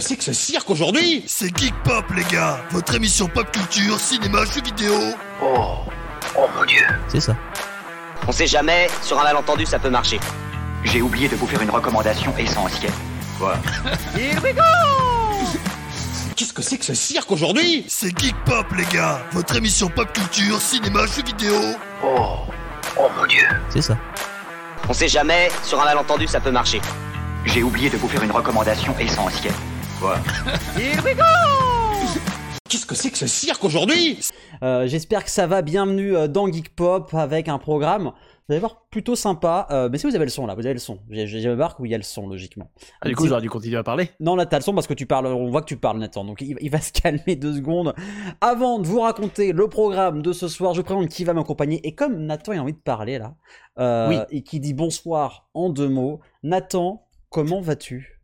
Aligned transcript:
que 0.00 0.08
c'est 0.08 0.16
que 0.16 0.24
ce 0.24 0.32
cirque 0.32 0.70
aujourd'hui 0.70 1.22
C'est 1.26 1.54
Geek 1.56 1.74
Pop, 1.84 2.04
les 2.16 2.24
gars 2.24 2.64
Votre 2.70 2.94
émission 2.94 3.28
pop 3.28 3.50
culture, 3.50 4.00
cinéma, 4.00 4.44
jeux 4.46 4.62
vidéo 4.62 4.94
Oh, 5.42 5.74
oh 6.36 6.46
mon 6.56 6.64
dieu. 6.64 6.86
C'est 7.08 7.20
ça. 7.20 7.36
On 8.26 8.32
sait 8.32 8.46
jamais, 8.46 8.88
sur 9.02 9.20
un 9.20 9.24
malentendu 9.24 9.66
ça 9.66 9.78
peut 9.78 9.90
marcher. 9.90 10.18
J'ai 10.84 11.02
oublié 11.02 11.28
de 11.28 11.36
vous 11.36 11.46
faire 11.46 11.60
une 11.60 11.70
recommandation 11.70 12.34
essentielle. 12.38 12.92
Quoi 13.38 13.58
Qu'est-ce 16.36 16.54
que 16.54 16.62
c'est 16.62 16.78
que 16.78 16.86
ce 16.86 16.94
cirque 16.94 17.30
aujourd'hui 17.30 17.84
C'est 17.88 18.18
Geek 18.18 18.36
Pop, 18.46 18.66
les 18.76 18.86
gars 18.86 19.22
Votre 19.32 19.56
émission 19.56 19.88
pop 19.88 20.10
culture, 20.12 20.60
cinéma, 20.60 21.06
jeux 21.06 21.24
vidéo 21.24 21.54
Oh, 22.02 22.36
oh 22.98 23.08
mon 23.18 23.26
dieu. 23.26 23.46
C'est 23.68 23.82
ça. 23.82 23.98
On 24.88 24.94
sait 24.94 25.08
jamais, 25.08 25.50
sur 25.62 25.80
un 25.80 25.84
malentendu 25.84 26.26
ça 26.26 26.40
peut 26.40 26.50
marcher. 26.50 26.80
J'ai 27.44 27.62
oublié 27.62 27.90
de 27.90 27.98
vous 27.98 28.08
faire 28.08 28.22
une 28.22 28.32
recommandation 28.32 28.98
essentielle. 28.98 29.52
Quoi 30.00 30.16
Qu'est-ce 32.68 32.86
que 32.86 32.94
c'est 32.94 33.10
que 33.10 33.18
ce 33.18 33.26
cirque 33.26 33.62
aujourd'hui? 33.64 34.18
Euh, 34.62 34.86
J'espère 34.86 35.24
que 35.24 35.30
ça 35.30 35.46
va. 35.46 35.60
Bienvenue 35.62 36.16
euh, 36.16 36.28
dans 36.28 36.50
Geek 36.50 36.74
Pop 36.74 37.12
avec 37.14 37.48
un 37.48 37.58
programme, 37.58 38.04
vous 38.48 38.52
allez 38.54 38.60
voir, 38.60 38.82
plutôt 38.90 39.14
sympa. 39.16 39.66
Euh, 39.70 39.88
mais 39.90 39.98
si 39.98 40.06
vous 40.08 40.14
avez 40.14 40.24
le 40.24 40.30
son 40.30 40.46
là, 40.46 40.54
vous 40.54 40.64
avez 40.64 40.72
le 40.72 40.78
son. 40.80 41.00
J'ai 41.10 41.48
ma 41.48 41.56
barque 41.56 41.80
où 41.80 41.84
il 41.86 41.90
y 41.90 41.94
a 41.94 41.98
le 41.98 42.02
son, 42.04 42.28
logiquement. 42.28 42.70
Ah, 43.00 43.08
du 43.08 43.14
coup, 43.16 43.26
j'aurais 43.26 43.42
dû 43.42 43.50
continuer 43.50 43.76
à 43.76 43.82
parler. 43.82 44.10
Non, 44.20 44.36
là, 44.36 44.46
t'as 44.46 44.58
le 44.58 44.62
son 44.62 44.74
parce 44.74 44.86
que 44.86 44.94
tu 44.94 45.06
parles. 45.06 45.26
On 45.26 45.50
voit 45.50 45.60
que 45.60 45.66
tu 45.66 45.76
parles, 45.76 45.98
Nathan. 45.98 46.24
Donc, 46.24 46.40
il, 46.40 46.56
il 46.60 46.70
va 46.70 46.80
se 46.80 46.92
calmer 46.92 47.36
deux 47.36 47.54
secondes. 47.56 47.94
Avant 48.40 48.78
de 48.78 48.86
vous 48.86 49.00
raconter 49.00 49.52
le 49.52 49.68
programme 49.68 50.22
de 50.22 50.32
ce 50.32 50.48
soir, 50.48 50.72
je 50.74 50.80
vous 50.80 50.84
présente 50.84 51.08
qui 51.08 51.24
va 51.24 51.34
m'accompagner. 51.34 51.86
Et 51.86 51.94
comme 51.94 52.16
Nathan 52.26 52.52
a 52.52 52.58
envie 52.58 52.72
de 52.72 52.78
parler 52.78 53.18
là, 53.18 53.34
euh, 53.78 54.08
Oui. 54.08 54.16
et 54.30 54.42
qui 54.42 54.60
dit 54.60 54.74
bonsoir 54.74 55.48
en 55.54 55.68
deux 55.68 55.88
mots, 55.88 56.20
Nathan, 56.42 57.06
comment 57.28 57.60
vas-tu? 57.60 58.19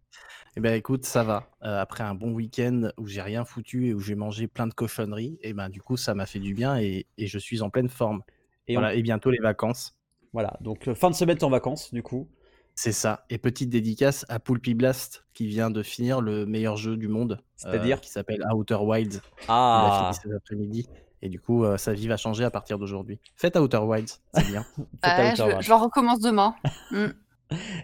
Eh 0.57 0.61
ben, 0.61 0.75
écoute, 0.75 1.05
ça 1.05 1.23
va. 1.23 1.51
Euh, 1.65 1.81
après 1.81 2.03
un 2.03 2.15
bon 2.15 2.31
week-end 2.33 2.89
où 2.97 3.07
j'ai 3.07 3.21
rien 3.21 3.45
foutu 3.45 3.89
et 3.89 3.95
où 3.95 4.01
j'ai 4.01 4.15
mangé 4.15 4.47
plein 4.49 4.67
de 4.67 4.73
cochonneries, 4.73 5.39
et 5.43 5.53
ben, 5.53 5.69
du 5.69 5.83
coup, 5.83 5.97
ça 5.99 6.15
m'a 6.15 6.25
fait 6.27 6.39
du 6.39 6.55
bien 6.55 6.79
et, 6.79 7.07
et 7.19 7.27
je 7.27 7.39
suis 7.39 7.61
en 7.63 7.69
pleine 7.71 7.89
forme. 7.91 8.23
Et 8.69 8.77
on- 8.77 8.81
voilà, 8.81 8.95
et 8.95 9.03
bientôt 9.03 9.31
les 9.31 9.39
vacances. 9.39 9.99
Voilà, 10.33 10.57
donc 10.61 10.89
euh, 10.89 10.95
fin 10.95 11.11
de 11.11 11.15
semaine, 11.15 11.39
en 11.43 11.51
vacances, 11.51 11.93
du 11.93 12.03
coup. 12.03 12.29
C'est 12.75 12.93
ça. 12.93 13.25
Et 13.31 13.39
petite 13.39 13.71
dédicace 13.71 14.27
à 14.29 14.39
Poulpy 14.39 14.75
Blast 14.75 15.25
qui 15.33 15.47
vient 15.47 15.71
de 15.71 15.83
finir 15.83 16.21
le 16.21 16.45
meilleur 16.45 16.77
jeu 16.77 16.97
du 16.99 17.09
monde. 17.09 17.33
euh, 17.41 17.43
C'est-à-dire 17.57 18.01
Qui 18.03 18.11
s'appelle 18.11 18.45
Outer 18.55 18.75
Wilds. 18.81 19.15
Il 19.15 19.45
a 19.45 19.45
Ah, 19.49 20.11
fini 20.13 20.23
cet 20.23 20.33
après-midi. 20.37 20.89
Et 21.23 21.31
du 21.31 21.41
coup, 21.41 21.65
euh, 21.65 21.79
sa 21.79 21.95
vie 21.95 22.07
va 22.07 22.19
changer 22.19 22.45
à 22.45 22.51
partir 22.51 22.79
d'aujourd'hui. 22.79 23.19
Faites 23.35 23.57
Outer 23.57 23.79
Wilds, 23.79 24.21
c'est 24.35 24.47
bien. 24.47 24.63
faites 25.03 25.19
Ouais, 25.19 25.33
hauteur, 25.33 25.37
je, 25.37 25.43
voilà. 25.45 25.61
je 25.61 25.73
recommence 25.73 26.21
demain. 26.21 26.55
Mm. 26.91 27.07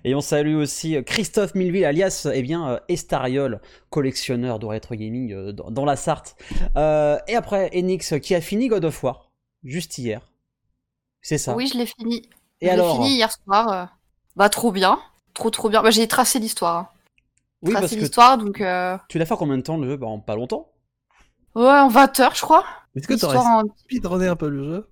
Et 0.05 0.14
on 0.14 0.20
salue 0.20 0.56
aussi 0.56 0.96
euh, 0.96 1.02
Christophe 1.02 1.55
Milville, 1.55 1.84
alias 1.84 2.28
eh 2.32 2.42
bien, 2.42 2.68
euh, 2.68 2.78
Estariol, 2.88 3.60
collectionneur 3.91 4.58
de 4.58 4.66
rétro 4.66 4.94
gaming 4.94 5.32
euh, 5.32 5.52
dans, 5.52 5.70
dans 5.70 5.84
la 5.84 5.96
Sarthe. 5.96 6.34
Euh, 6.77 7.19
et 7.28 7.36
après, 7.36 7.70
Enix 7.74 8.12
euh, 8.12 8.19
qui 8.19 8.34
a 8.34 8.41
fini 8.41 8.69
God 8.69 8.84
of 8.84 9.02
War, 9.04 9.30
juste 9.64 9.98
hier. 9.98 10.28
C'est 11.20 11.38
ça. 11.38 11.54
Oui, 11.54 11.69
je 11.72 11.78
l'ai 11.78 11.86
fini. 11.86 12.16
et 12.16 12.27
je 12.62 12.66
l'ai 12.66 12.70
alors 12.72 12.96
fini 12.96 13.14
hier 13.14 13.30
soir. 13.44 13.69
euh, 13.72 13.84
Bah, 14.36 14.48
trop 14.48 14.72
bien. 14.72 14.98
Trop, 15.34 15.50
trop 15.50 15.69
bien. 15.69 15.82
Bah, 15.82 15.91
j'ai 15.91 16.08
tracé 16.08 16.38
l'histoire. 16.41 16.76
hein. 16.76 16.88
Oui, 17.62 17.72
parce 17.72 17.82
Tracé 17.84 17.97
que 17.97 18.00
l'histoire, 18.00 18.38
donc. 18.38 18.60
euh, 18.60 18.98
tu 19.08 19.19
l'as 19.19 19.24
fait 19.26 19.34
en 19.34 19.36
combien 19.36 19.56
de 19.56 19.62
temps 19.62 19.76
le 19.78 19.88
jeu? 19.88 19.97
Bah, 19.97 20.08
en 20.08 20.19
pas 20.19 20.34
longtemps. 20.34 20.72
Ouais, 21.54 21.64
en 21.69 21.88
20 21.88 22.19
heures, 22.20 22.34
je 22.34 22.41
crois. 22.41 22.64
Est-ce 22.97 23.06
que 23.06 23.14
tu 23.14 23.24
L'histoire 23.26 23.47
aurais 23.47 23.62
en 23.62 23.74
speedrunné 23.76 24.26
un 24.26 24.36
peu 24.36 24.48
le 24.48 24.64
jeu 24.64 24.91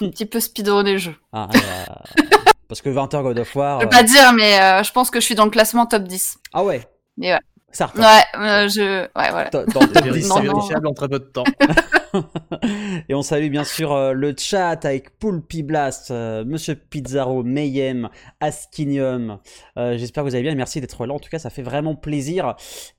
un 0.00 0.08
petit 0.08 0.24
peu 0.24 0.40
speedrunné 0.40 0.92
le 0.92 0.98
jeu. 0.98 1.14
Ah, 1.32 1.48
euh, 1.54 2.22
parce 2.70 2.82
que 2.82 2.88
20 2.88 3.12
heures 3.14 3.22
God 3.24 3.38
of 3.40 3.56
War. 3.56 3.80
Je 3.80 3.84
euh, 3.84 3.88
vais 3.88 3.96
pas 3.96 4.04
dire, 4.04 4.32
mais 4.32 4.60
euh, 4.60 4.82
je 4.84 4.92
pense 4.92 5.10
que 5.10 5.18
je 5.18 5.24
suis 5.24 5.34
dans 5.34 5.44
le 5.44 5.50
classement 5.50 5.86
top 5.86 6.04
10. 6.04 6.38
Ah 6.52 6.62
ouais. 6.62 6.80
Mais 7.16 7.34
ouais. 7.34 7.40
Certain. 7.72 8.00
Ouais, 8.00 8.22
euh, 8.36 8.68
je. 8.68 9.02
Ouais, 9.02 9.30
voilà. 9.30 9.50
Dans- 9.50 9.64
top 9.64 9.82
C'est 9.92 10.10
10. 10.12 10.28
Non, 10.28 10.36
c'est 10.36 10.42
vérifiable 10.42 10.86
en 10.86 10.94
très 10.94 11.08
peu 11.08 11.18
de 11.18 11.24
temps. 11.24 11.44
Et 13.08 13.14
on 13.14 13.22
salue 13.22 13.50
bien 13.50 13.64
sûr 13.64 13.92
euh, 13.92 14.12
le 14.12 14.34
chat 14.36 14.84
avec 14.84 15.18
Poulpy 15.18 15.62
Blast, 15.62 16.12
euh, 16.12 16.44
Monsieur 16.44 16.76
Pizzaro, 16.76 17.42
Mayhem, 17.42 18.08
Askinium. 18.40 19.38
Euh, 19.76 19.96
J'espère 19.98 20.22
que 20.24 20.28
vous 20.28 20.34
allez 20.34 20.44
bien. 20.44 20.54
Merci 20.54 20.80
d'être 20.80 21.06
là. 21.06 21.14
En 21.14 21.18
tout 21.18 21.30
cas, 21.30 21.40
ça 21.40 21.50
fait 21.50 21.62
vraiment 21.62 21.96
plaisir. 21.96 22.54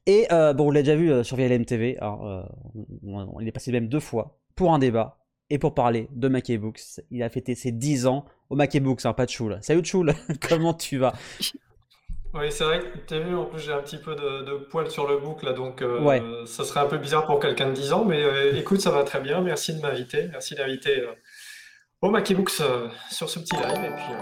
Et 0.06 0.28
euh, 0.34 0.54
bon, 0.54 0.68
on 0.68 0.72
l'a 0.72 0.82
déjà 0.82 0.96
vu 0.96 1.12
euh, 1.12 1.24
sur 1.24 1.38
VLM 1.38 1.66
TV. 1.66 1.98
hein, 2.02 2.18
euh, 2.24 2.44
on, 3.06 3.40
est 3.40 3.52
passé 3.52 3.72
même 3.72 3.88
deux 3.88 4.00
fois 4.00 4.40
pour 4.56 4.74
un 4.74 4.80
débat 4.80 5.21
et 5.52 5.60
pour 5.60 5.74
parler 5.76 6.08
de 6.12 6.28
Mackey 6.28 6.58
Books. 6.58 6.80
Il 7.12 7.22
a 7.22 7.30
fêté 7.30 7.54
ses 7.56 7.72
10 7.72 8.08
ans 8.08 8.26
au 8.50 8.56
Mackey 8.56 8.80
Books, 8.80 9.06
hein, 9.06 9.14
pas 9.14 9.26
de 9.26 9.30
Choul. 9.32 9.58
Salut 9.62 9.84
Choul, 9.86 10.14
comment 10.50 10.74
tu 10.74 10.98
vas? 10.98 11.14
Oui, 12.34 12.46
c'est 12.50 12.64
vrai 12.64 12.80
que 12.80 12.98
t'as 13.06 13.20
vu, 13.20 13.36
en 13.36 13.44
plus 13.46 13.60
j'ai 13.60 13.74
un 13.74 13.82
petit 13.82 13.98
peu 13.98 14.16
de, 14.16 14.46
de 14.46 14.54
poil 14.70 14.90
sur 14.90 15.06
le 15.08 15.18
bouc 15.18 15.44
là, 15.44 15.52
donc 15.52 15.82
euh, 15.82 16.02
Ouais. 16.02 16.24
ça 16.46 16.64
serait 16.64 16.80
un 16.80 16.86
peu 16.86 16.98
bizarre 16.98 17.26
pour 17.26 17.40
quelqu'un 17.42 17.68
de 17.68 17.74
10 17.74 17.92
ans, 17.92 18.06
mais 18.06 18.24
euh, 18.24 18.56
écoute, 18.58 18.80
ça 18.80 18.90
va 18.90 19.04
très 19.04 19.20
bien, 19.20 19.42
merci 19.42 19.76
de 19.76 19.82
m'inviter, 19.82 20.30
merci 20.32 20.56
d'inviter 20.56 21.02
euh, 21.02 21.12
au 22.02 22.10
Mackie 22.10 22.34
Books 22.34 22.52
euh, 22.62 22.88
sur 23.10 23.30
ce 23.30 23.40
petit 23.40 23.54
live, 23.58 23.84
et 23.84 23.96
puis 23.98 24.14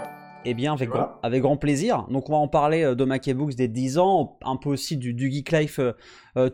Eh 0.44 0.54
bien, 0.54 0.72
avec, 0.72 0.88
Voilà. 0.88 1.04
grand, 1.04 1.18
avec 1.22 1.42
grand 1.42 1.56
plaisir. 1.56 2.04
Donc, 2.10 2.28
on 2.28 2.32
va 2.32 2.38
en 2.38 2.48
parler 2.48 2.96
de 2.96 3.04
Mackey 3.04 3.32
Books 3.32 3.54
des 3.54 3.68
10 3.68 3.98
ans, 3.98 4.38
un 4.42 4.56
peu 4.56 4.70
aussi 4.70 4.96
du, 4.96 5.14
du 5.14 5.30
Geek 5.30 5.52
Life 5.52 5.78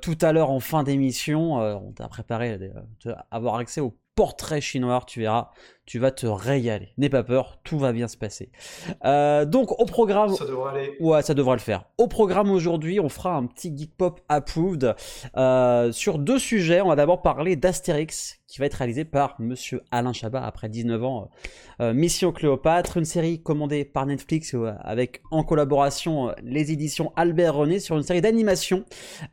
tout 0.02 0.18
à 0.20 0.32
l'heure 0.32 0.50
en 0.50 0.60
fin 0.60 0.82
d'émission. 0.82 1.54
On 1.54 1.92
t'a 1.92 2.08
préparé 2.08 2.58
de 2.58 2.70
avoir 3.30 3.54
accès 3.56 3.80
au 3.80 3.96
portrait 4.16 4.60
chinois, 4.60 5.04
tu 5.06 5.20
verras, 5.20 5.52
tu 5.86 6.00
vas 6.00 6.10
te 6.10 6.26
régaler. 6.26 6.88
N'aie 6.98 7.08
pas 7.08 7.22
peur, 7.22 7.60
tout 7.62 7.78
va 7.78 7.92
bien 7.92 8.08
se 8.08 8.16
passer. 8.16 8.50
Euh, 9.04 9.44
donc, 9.44 9.80
au 9.80 9.86
programme. 9.86 10.34
ça 10.34 10.44
devrait 10.44 10.72
aller. 10.72 10.96
Ouais, 10.98 11.22
ça 11.22 11.32
devrait 11.32 11.54
le 11.54 11.60
faire. 11.60 11.84
Au 11.96 12.08
programme 12.08 12.50
aujourd'hui, 12.50 12.98
on 12.98 13.08
fera 13.08 13.36
un 13.36 13.46
petit 13.46 13.72
Geek 13.74 13.96
Pop 13.96 14.20
approved 14.28 14.96
euh, 15.36 15.92
sur 15.92 16.18
deux 16.18 16.40
sujets. 16.40 16.80
On 16.80 16.88
va 16.88 16.96
d'abord 16.96 17.22
parler 17.22 17.54
d'Astérix, 17.54 18.40
qui 18.48 18.58
va 18.58 18.66
être 18.66 18.74
réalisé 18.74 19.04
par 19.04 19.36
Monsieur 19.38 19.82
Alain 19.92 20.12
Chabat 20.12 20.44
après 20.44 20.68
19 20.68 21.04
ans. 21.04 21.30
Euh, 21.80 21.94
Mission 21.94 22.32
Cléopâtre, 22.32 22.96
une 22.96 23.04
série 23.04 23.40
commandée 23.40 23.84
par 23.84 24.06
Netflix 24.06 24.56
avec 24.80 25.22
en 25.30 25.44
collaboration 25.44 26.34
les 26.42 26.72
éditions 26.72 27.12
Albert 27.14 27.54
René 27.54 27.78
sur 27.78 27.96
une 27.96 28.02
série 28.02 28.20
d'animation 28.20 28.84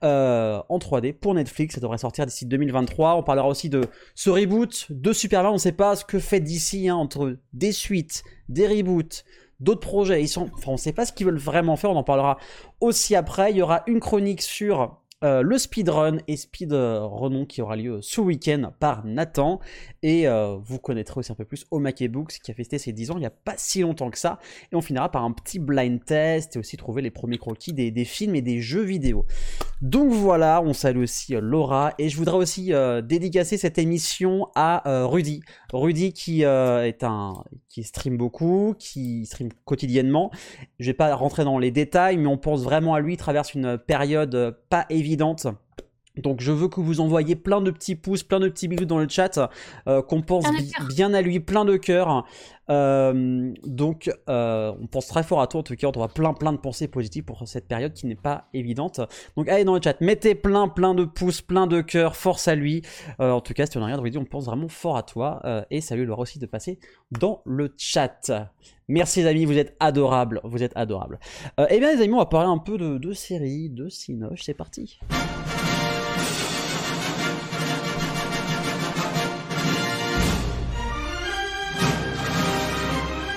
en 0.02 0.78
3D 0.78 1.14
pour 1.14 1.34
Netflix. 1.34 1.76
Ça 1.76 1.82
devrait 1.82 1.98
sortir 1.98 2.28
d'ici 2.28 2.46
2023. 2.46 3.16
On 3.16 3.24
parlera 3.24 3.48
aussi 3.48 3.70
de 3.70 3.82
ce 4.14 4.30
reboot 4.30 4.88
de 4.92 5.14
Superman. 5.14 5.52
On 5.52 5.56
ne 5.56 5.60
sait 5.60 5.72
pas 5.72 5.96
ce 5.96 6.06
que 6.06 6.20
fait 6.20 6.43
d'ici 6.44 6.92
entre 6.92 7.38
des 7.54 7.72
suites, 7.72 8.24
des 8.50 8.68
reboots, 8.68 9.24
d'autres 9.60 9.80
projets. 9.80 10.22
Ils 10.22 10.28
sont, 10.28 10.50
on 10.68 10.74
ne 10.74 10.78
sait 10.78 10.94
pas 10.94 11.06
ce 11.06 11.14
qu'ils 11.14 11.26
veulent 11.26 11.38
vraiment 11.38 11.76
faire. 11.76 11.92
On 11.92 11.96
en 11.96 12.04
parlera 12.04 12.38
aussi 12.82 13.16
après. 13.16 13.52
Il 13.52 13.58
y 13.58 13.62
aura 13.62 13.84
une 13.88 14.00
chronique 14.00 14.42
sur 14.42 15.02
euh, 15.24 15.42
le 15.42 15.58
speedrun 15.58 16.18
et 16.28 16.36
speedrun 16.36 17.46
qui 17.46 17.62
aura 17.62 17.78
lieu 17.78 18.00
ce 18.02 18.20
week-end 18.20 18.74
par 18.80 19.06
Nathan. 19.06 19.60
Et 20.02 20.28
euh, 20.28 20.58
vous 20.62 20.80
connaîtrez 20.80 21.20
aussi 21.20 21.32
un 21.32 21.36
peu 21.36 21.46
plus 21.46 21.66
Omake 21.72 22.12
Books 22.12 22.40
qui 22.44 22.52
a 22.52 22.54
festé 22.54 22.78
ses 22.78 22.92
10 22.92 23.12
ans 23.12 23.16
il 23.16 23.22
n'y 23.22 23.26
a 23.26 23.30
pas 23.30 23.54
si 23.56 23.82
longtemps 23.82 24.10
que 24.10 24.18
ça. 24.18 24.40
Et 24.72 24.76
on 24.76 24.82
finira 24.82 25.10
par 25.10 25.24
un 25.24 25.32
petit 25.32 25.60
blind 25.60 26.04
test 26.04 26.58
et 26.58 26.60
aussi 26.60 26.76
trouver 26.76 27.02
les 27.02 27.12
premiers 27.12 27.38
croquis 27.38 27.72
des, 27.72 27.90
des 27.90 28.04
films 28.04 28.36
et 28.36 28.42
des 28.42 28.60
jeux 28.60 28.84
vidéo. 28.84 29.26
Donc 29.82 30.12
voilà, 30.12 30.62
on 30.62 30.74
salue 30.74 31.04
aussi 31.04 31.36
euh, 31.36 31.40
Laura. 31.42 31.94
Et 32.00 32.10
je 32.10 32.18
voudrais 32.18 32.38
aussi 32.38 32.74
dédicacer 33.04 33.58
cette 33.58 33.78
émission 33.78 34.48
à 34.56 34.84
Rudy. 35.06 35.42
Rudy 35.72 36.12
qui 36.14 36.42
est 36.42 37.04
un 37.04 37.44
qui 37.70 37.84
stream 37.84 38.18
beaucoup, 38.18 38.76
qui 38.78 39.26
stream 39.26 39.50
quotidiennement. 39.66 40.32
Je 40.80 40.88
vais 40.88 40.94
pas 40.94 41.16
rentrer 41.16 41.44
dans 41.44 41.60
les 41.60 41.72
détails, 41.72 42.18
mais 42.18 42.28
on 42.28 42.38
pense 42.38 42.64
vraiment 42.64 42.94
à 42.94 43.00
lui. 43.00 43.14
Il 43.14 43.18
traverse 43.18 43.54
une 43.54 43.78
période 43.78 44.58
pas 44.70 44.86
évidente. 44.90 45.13
Donc 46.16 46.42
je 46.42 46.52
veux 46.52 46.68
que 46.68 46.80
vous 46.80 47.02
envoyiez 47.02 47.36
plein 47.36 47.60
de 47.60 47.72
petits 47.72 47.96
pouces, 47.96 48.22
plein 48.22 48.40
de 48.40 48.48
petits 48.48 48.68
bisous 48.68 48.86
dans 48.86 49.00
le 49.00 49.10
chat, 49.10 49.40
euh, 49.88 50.04
qu'on 50.04 50.22
pense 50.22 50.46
bi- 50.52 50.72
bien 50.96 51.12
à 51.16 51.24
lui, 51.24 51.40
plein 51.40 51.66
de 51.66 51.76
cœurs. 51.76 52.24
Euh, 52.70 53.52
donc 53.66 54.12
euh, 54.30 54.72
on 54.80 54.86
pense 54.86 55.08
très 55.08 55.24
fort 55.24 55.42
à 55.42 55.48
toi 55.48 55.62
en 55.62 55.64
tout 55.64 55.76
cas, 55.76 55.88
on 55.88 55.92
t'envoie 55.92 56.10
plein 56.14 56.34
plein 56.36 56.54
de 56.54 56.60
pensées 56.60 56.88
positives 56.88 57.24
pour 57.24 57.48
cette 57.48 57.68
période 57.68 57.94
qui 57.94 58.06
n'est 58.06 58.14
pas 58.14 58.46
évidente. 58.54 59.02
Donc 59.36 59.50
allez 59.50 59.64
dans 59.64 59.74
le 59.74 59.82
chat, 59.84 60.00
mettez 60.02 60.36
plein 60.36 60.68
plein 60.68 60.94
de 60.94 61.04
pouces, 61.04 61.42
plein 61.42 61.66
de 61.66 61.82
cœurs, 61.82 62.16
force 62.16 62.48
à 62.48 62.54
lui. 62.54 62.84
En 63.18 63.42
tout 63.42 63.54
cas, 63.56 63.66
si 63.66 63.72
tu 63.72 63.80
n'as 63.80 63.88
rien 63.88 63.98
de 63.98 64.18
on 64.20 64.26
pense 64.26 64.46
vraiment 64.46 64.68
fort 64.68 64.98
à 64.98 65.04
toi. 65.04 65.42
Et 65.72 65.82
salut 65.82 66.06
Laura 66.06 66.22
aussi 66.22 66.38
de 66.38 66.46
passer 66.46 66.78
dans 67.10 67.42
le 67.46 67.74
chat. 67.76 68.32
Merci 68.88 69.22
les 69.22 69.28
amis, 69.28 69.46
vous 69.46 69.58
êtes 69.58 69.76
adorables, 69.80 70.42
vous 70.44 70.62
êtes 70.62 70.74
adorables. 70.76 71.20
Euh, 71.60 71.68
eh 71.70 71.80
bien 71.80 71.96
les 71.96 72.02
amis, 72.02 72.14
on 72.14 72.18
va 72.18 72.26
parler 72.26 72.50
un 72.50 72.58
peu 72.58 72.78
de, 72.78 72.98
de 72.98 73.14
séries, 73.14 73.70
de 73.70 73.88
Cinoche, 73.88 74.42
c'est 74.44 74.54
parti. 74.54 75.00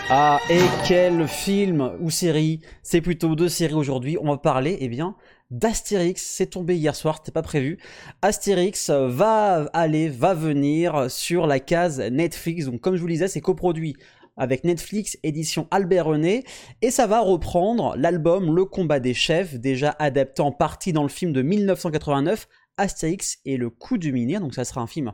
Ah, 0.08 0.38
et 0.48 0.60
quel 0.86 1.26
film 1.26 1.92
ou 2.00 2.10
série 2.10 2.60
C'est 2.84 3.00
plutôt 3.00 3.34
deux 3.34 3.48
séries 3.48 3.74
aujourd'hui. 3.74 4.16
On 4.20 4.28
va 4.28 4.36
parler, 4.36 4.78
eh 4.80 4.88
bien, 4.88 5.16
d'Astérix. 5.50 6.22
C'est 6.22 6.46
tombé 6.46 6.76
hier 6.76 6.94
soir, 6.94 7.16
c'était 7.16 7.32
pas 7.32 7.42
prévu. 7.42 7.78
Astérix 8.22 8.90
va 8.90 9.66
aller, 9.72 10.08
va 10.08 10.32
venir 10.32 11.10
sur 11.10 11.48
la 11.48 11.58
case 11.58 12.00
Netflix. 12.00 12.66
Donc, 12.66 12.80
comme 12.80 12.94
je 12.94 13.00
vous 13.00 13.08
le 13.08 13.14
disais, 13.14 13.26
c'est 13.26 13.40
coproduit 13.40 13.96
avec 14.36 14.64
Netflix 14.64 15.18
édition 15.22 15.66
Albert 15.70 16.06
René. 16.06 16.44
Et 16.82 16.90
ça 16.90 17.06
va 17.06 17.20
reprendre 17.20 17.94
l'album 17.96 18.54
Le 18.54 18.64
combat 18.64 19.00
des 19.00 19.14
chefs 19.14 19.54
déjà 19.54 19.94
adapté 19.98 20.42
en 20.42 20.52
partie 20.52 20.92
dans 20.92 21.02
le 21.02 21.08
film 21.08 21.32
de 21.32 21.42
1989 21.42 22.48
Astérix 22.76 23.38
et 23.44 23.56
le 23.56 23.70
coup 23.70 23.96
du 23.96 24.12
Minir 24.12 24.40
donc 24.40 24.54
ça 24.54 24.64
sera 24.64 24.82
un 24.82 24.86
film 24.86 25.12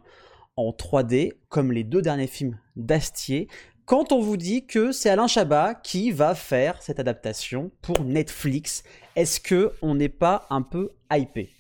en 0.57 0.71
3D 0.71 1.33
comme 1.49 1.73
les 1.73 1.85
deux 1.85 2.03
derniers 2.03 2.27
films 2.27 2.59
d'Astier. 2.77 3.49
Quand 3.85 4.13
on 4.13 4.21
vous 4.21 4.37
dit 4.37 4.67
que 4.67 4.93
c'est 4.93 5.11
Alain 5.11 5.27
Chabat 5.27 5.75
qui 5.75 6.13
va 6.13 6.35
faire 6.35 6.81
cette 6.83 7.01
adaptation 7.01 7.71
pour 7.83 8.05
Netflix, 8.05 8.85
est-ce 9.17 9.41
que 9.41 9.73
on 9.83 9.95
n'est 9.95 10.09
pas 10.09 10.47
un 10.51 10.63
peu 10.63 10.91
hypé? 11.11 11.51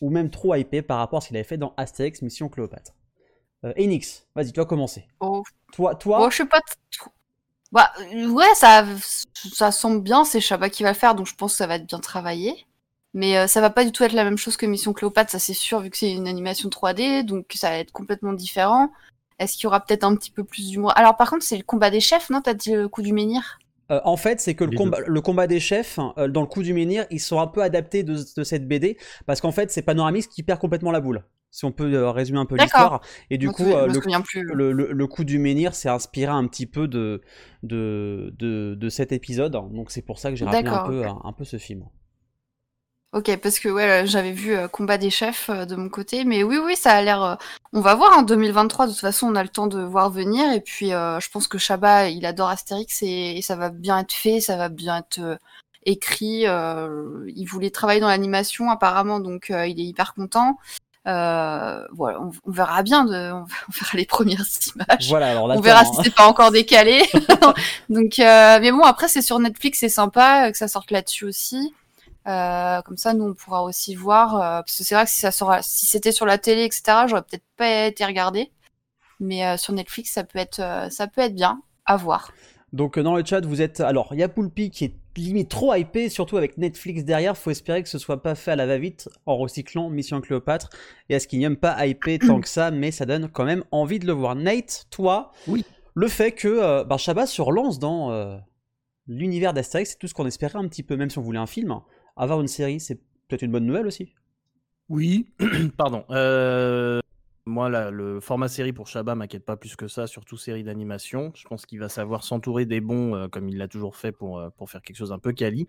Ou 0.00 0.10
même 0.10 0.30
trop 0.30 0.54
hypé 0.54 0.82
par 0.82 0.98
rapport 0.98 1.18
à 1.18 1.20
ce 1.20 1.28
qu'il 1.28 1.36
avait 1.36 1.44
fait 1.44 1.58
dans 1.58 1.74
Astérix 1.76 2.22
Mission 2.22 2.48
Cléopâtre? 2.48 2.92
Euh, 3.64 3.72
Enix, 3.78 4.26
vas-y, 4.34 4.52
tu 4.52 4.60
vas 4.60 4.66
commencer. 4.66 5.06
Oh. 5.20 5.42
Toi, 5.72 5.94
toi 5.94 6.28
je 6.30 6.34
suis 6.34 6.44
pas. 6.44 6.60
Bah, 7.70 7.90
euh, 8.00 8.28
ouais, 8.28 8.54
ça, 8.54 8.84
ça 9.54 9.72
semble 9.72 10.02
bien, 10.02 10.24
c'est 10.24 10.40
Chabat 10.40 10.68
qui 10.68 10.82
va 10.82 10.90
le 10.90 10.98
faire, 10.98 11.14
donc 11.14 11.26
je 11.26 11.34
pense 11.34 11.52
que 11.52 11.58
ça 11.58 11.66
va 11.66 11.76
être 11.76 11.86
bien 11.86 12.00
travaillé. 12.00 12.66
Mais 13.14 13.36
euh, 13.36 13.46
ça 13.46 13.60
va 13.60 13.70
pas 13.70 13.84
du 13.84 13.92
tout 13.92 14.04
être 14.04 14.12
la 14.12 14.24
même 14.24 14.38
chose 14.38 14.56
que 14.56 14.66
Mission 14.66 14.92
Cléopâtre, 14.92 15.30
ça 15.30 15.38
c'est 15.38 15.54
sûr, 15.54 15.80
vu 15.80 15.90
que 15.90 15.96
c'est 15.96 16.12
une 16.12 16.28
animation 16.28 16.68
3D, 16.68 17.24
donc 17.24 17.46
ça 17.54 17.70
va 17.70 17.78
être 17.78 17.92
complètement 17.92 18.32
différent. 18.32 18.90
Est-ce 19.38 19.54
qu'il 19.54 19.64
y 19.64 19.66
aura 19.66 19.80
peut-être 19.80 20.04
un 20.04 20.14
petit 20.16 20.30
peu 20.30 20.44
plus 20.44 20.70
d'humour? 20.70 20.92
Alors 20.96 21.16
par 21.16 21.30
contre, 21.30 21.44
c'est 21.44 21.56
le 21.56 21.62
combat 21.62 21.90
des 21.90 22.00
chefs, 22.00 22.30
non? 22.30 22.40
T'as 22.40 22.54
dit 22.54 22.72
le 22.72 22.88
coup 22.88 23.02
du 23.02 23.12
menhir? 23.12 23.58
Euh, 23.90 24.00
en 24.04 24.16
fait, 24.16 24.40
c'est 24.40 24.54
que 24.54 24.64
le 24.64 24.76
combat, 24.76 25.00
le 25.04 25.20
combat 25.20 25.46
des 25.46 25.60
chefs, 25.60 25.98
euh, 26.16 26.28
dans 26.28 26.40
le 26.40 26.46
coup 26.46 26.62
du 26.62 26.72
menhir, 26.72 27.06
ils 27.10 27.20
sont 27.20 27.40
un 27.40 27.46
peu 27.46 27.62
adaptés 27.62 28.02
de, 28.02 28.18
de 28.36 28.44
cette 28.44 28.66
BD, 28.66 28.96
parce 29.26 29.40
qu'en 29.40 29.52
fait, 29.52 29.70
c'est 29.70 29.82
Panoramix 29.82 30.26
qui 30.26 30.42
perd 30.42 30.60
complètement 30.60 30.92
la 30.92 31.00
boule. 31.00 31.24
Si 31.52 31.64
on 31.66 31.72
peut 31.72 31.92
euh, 31.94 32.10
résumer 32.10 32.40
un 32.40 32.46
peu 32.46 32.56
l'histoire. 32.56 33.00
Et 33.30 33.38
du 33.38 33.50
coup, 33.52 33.74
euh, 33.76 33.86
le, 33.86 34.00
plus. 34.22 34.42
le, 34.42 34.72
le- 34.72 34.92
le 34.92 35.06
coup 35.06 35.24
du 35.24 35.38
menhir 35.38 35.74
s'est 35.76 35.88
inspiré 35.90 36.32
un 36.32 36.48
petit 36.48 36.66
peu 36.66 36.88
de, 36.88 37.22
de, 37.62 38.34
de, 38.38 38.74
de 38.76 38.88
cet 38.90 39.12
épisode. 39.12 39.52
Donc 39.52 39.90
c'est 39.92 40.02
pour 40.02 40.18
ça 40.18 40.30
que 40.30 40.36
j'ai 40.36 40.44
rappelé 40.46 40.70
un 40.70 40.80
peu, 40.80 41.04
ok. 41.04 41.06
un, 41.06 41.20
un 41.24 41.32
peu 41.32 41.44
ce 41.44 41.58
film. 41.58 41.84
Ok, 43.12 43.36
parce 43.42 43.58
que 43.60 43.68
ouais, 43.68 44.06
j'avais 44.06 44.32
vu 44.32 44.54
euh, 44.54 44.68
Combat 44.68 44.96
des 44.96 45.10
chefs 45.10 45.50
euh, 45.50 45.66
de 45.66 45.76
mon 45.76 45.90
côté, 45.90 46.24
mais 46.24 46.42
oui, 46.44 46.56
oui, 46.64 46.76
ça 46.76 46.92
a 46.94 47.02
l'air. 47.02 47.22
euh, 47.22 47.34
On 47.74 47.82
va 47.82 47.94
voir 47.94 48.16
en 48.18 48.22
2023. 48.22 48.86
De 48.86 48.92
toute 48.92 49.00
façon, 49.00 49.26
on 49.26 49.34
a 49.34 49.42
le 49.42 49.50
temps 49.50 49.66
de 49.66 49.82
voir 49.82 50.08
venir. 50.10 50.50
Et 50.52 50.62
puis, 50.62 50.94
euh, 50.94 51.20
je 51.20 51.28
pense 51.30 51.46
que 51.46 51.58
Chabat, 51.58 52.08
il 52.08 52.24
adore 52.24 52.48
Astérix 52.48 53.02
et, 53.02 53.36
et 53.36 53.42
ça 53.42 53.54
va 53.54 53.68
bien 53.68 53.98
être 53.98 54.12
fait, 54.14 54.40
ça 54.40 54.56
va 54.56 54.70
bien 54.70 54.96
être 54.98 55.18
euh, 55.18 55.36
écrit. 55.84 56.46
euh, 56.46 57.24
il 57.36 57.44
voulait 57.44 57.70
travailler 57.70 58.00
dans 58.00 58.08
l'animation 58.08 58.70
apparemment, 58.70 59.20
donc 59.20 59.50
euh, 59.50 59.66
il 59.66 59.78
est 59.78 59.84
hyper 59.84 60.14
content. 60.14 60.56
Euh, 61.08 61.84
voilà, 61.92 62.20
on, 62.20 62.30
on 62.44 62.50
verra 62.50 62.82
bien, 62.82 63.04
de, 63.04 63.32
on, 63.32 63.38
on 63.68 63.72
verra 63.72 63.96
les 63.96 64.06
premières 64.06 64.44
images. 64.74 65.08
Voilà, 65.08 65.30
alors 65.30 65.48
là, 65.48 65.56
On 65.56 65.60
verra 65.60 65.80
attends, 65.80 65.92
si 65.94 65.98
hein. 65.98 66.02
c'est 66.04 66.14
pas 66.14 66.26
encore 66.28 66.52
décalé. 66.52 67.02
Donc, 67.88 68.18
euh, 68.18 68.58
mais 68.60 68.70
bon, 68.70 68.82
après 68.82 69.08
c'est 69.08 69.22
sur 69.22 69.38
Netflix, 69.38 69.80
c'est 69.80 69.88
sympa 69.88 70.46
euh, 70.46 70.50
que 70.52 70.56
ça 70.58 70.68
sorte 70.68 70.90
là-dessus 70.90 71.24
aussi. 71.24 71.74
Euh, 72.28 72.80
comme 72.82 72.96
ça, 72.96 73.14
nous 73.14 73.24
on 73.24 73.34
pourra 73.34 73.64
aussi 73.64 73.96
voir. 73.96 74.36
euh, 74.36 74.62
parce 74.62 74.78
que 74.78 74.84
c'est 74.84 74.94
vrai 74.94 75.04
que 75.04 75.10
si 75.10 75.18
ça 75.18 75.32
sera, 75.32 75.60
si 75.62 75.86
c'était 75.86 76.12
sur 76.12 76.24
la 76.26 76.38
télé, 76.38 76.64
etc., 76.64 76.82
j'aurais 77.08 77.22
peut-être 77.22 77.44
pas 77.56 77.86
été 77.86 78.04
regardé. 78.04 78.52
Mais 79.18 79.44
euh, 79.46 79.56
sur 79.56 79.72
Netflix, 79.72 80.12
ça 80.12 80.22
peut 80.24 80.38
être, 80.38 80.60
euh, 80.60 80.88
ça 80.90 81.06
peut 81.08 81.20
être 81.20 81.34
bien 81.34 81.62
à 81.84 81.96
voir. 81.96 82.32
Donc 82.72 82.98
dans 82.98 83.16
le 83.16 83.24
chat, 83.24 83.44
vous 83.44 83.60
êtes. 83.60 83.80
Alors, 83.80 84.10
il 84.12 84.20
y 84.20 84.22
a 84.22 84.28
Poulpi 84.28 84.70
qui 84.70 84.84
est 84.84 84.94
limite 85.16 85.48
trop 85.48 85.74
hypé, 85.74 86.08
surtout 86.08 86.36
avec 86.36 86.58
Netflix 86.58 87.04
derrière. 87.04 87.36
Faut 87.36 87.50
espérer 87.50 87.82
que 87.82 87.88
ce 87.88 87.98
soit 87.98 88.22
pas 88.22 88.34
fait 88.34 88.52
à 88.52 88.56
la 88.56 88.66
va-vite 88.66 89.08
en 89.26 89.36
recyclant 89.36 89.90
Mission 89.90 90.20
Cléopâtre. 90.20 90.70
Et 91.08 91.14
à 91.14 91.20
ce 91.20 91.26
qu'il 91.28 91.38
n'y 91.38 91.44
aime 91.44 91.56
pas 91.56 91.86
hypé 91.86 92.18
tant 92.18 92.40
que 92.40 92.48
ça, 92.48 92.70
mais 92.70 92.90
ça 92.90 93.06
donne 93.06 93.28
quand 93.28 93.44
même 93.44 93.64
envie 93.70 93.98
de 93.98 94.06
le 94.06 94.12
voir. 94.12 94.34
Nate, 94.34 94.86
toi, 94.90 95.32
Oui. 95.48 95.64
le 95.94 96.08
fait 96.08 96.32
que 96.32 96.48
euh, 96.48 96.84
bah, 96.84 96.96
Chabat 96.96 97.26
se 97.26 97.42
relance 97.42 97.78
dans 97.78 98.10
euh, 98.12 98.36
l'univers 99.06 99.52
d'Astérix, 99.52 99.90
c'est 99.90 99.98
tout 99.98 100.08
ce 100.08 100.14
qu'on 100.14 100.26
espérait 100.26 100.58
un 100.58 100.68
petit 100.68 100.82
peu, 100.82 100.96
même 100.96 101.10
si 101.10 101.18
on 101.18 101.22
voulait 101.22 101.38
un 101.38 101.46
film. 101.46 101.74
Avoir 102.16 102.40
une 102.40 102.48
série, 102.48 102.80
c'est 102.80 102.96
peut-être 103.28 103.42
une 103.42 103.52
bonne 103.52 103.66
nouvelle 103.66 103.86
aussi. 103.86 104.14
Oui, 104.88 105.26
pardon. 105.76 106.04
Euh, 106.10 107.00
moi, 107.44 107.90
le 107.90 108.20
format 108.20 108.48
série 108.48 108.72
pour 108.72 108.86
Chabat 108.86 109.14
m'inquiète 109.14 109.44
pas 109.44 109.56
plus 109.56 109.74
que 109.74 109.88
ça, 109.88 110.06
surtout 110.06 110.36
série 110.36 110.62
d'animation. 110.62 111.32
Je 111.34 111.46
pense 111.46 111.66
qu'il 111.66 111.80
va 111.80 111.88
savoir 111.88 112.22
s'entourer 112.22 112.66
des 112.66 112.80
bons, 112.80 113.14
euh, 113.14 113.28
comme 113.28 113.48
il 113.48 113.58
l'a 113.58 113.68
toujours 113.68 113.96
fait 113.96 114.12
pour, 114.12 114.38
euh, 114.38 114.50
pour 114.50 114.70
faire 114.70 114.82
quelque 114.82 114.96
chose 114.96 115.12
un 115.12 115.18
peu 115.18 115.32
quali. 115.32 115.68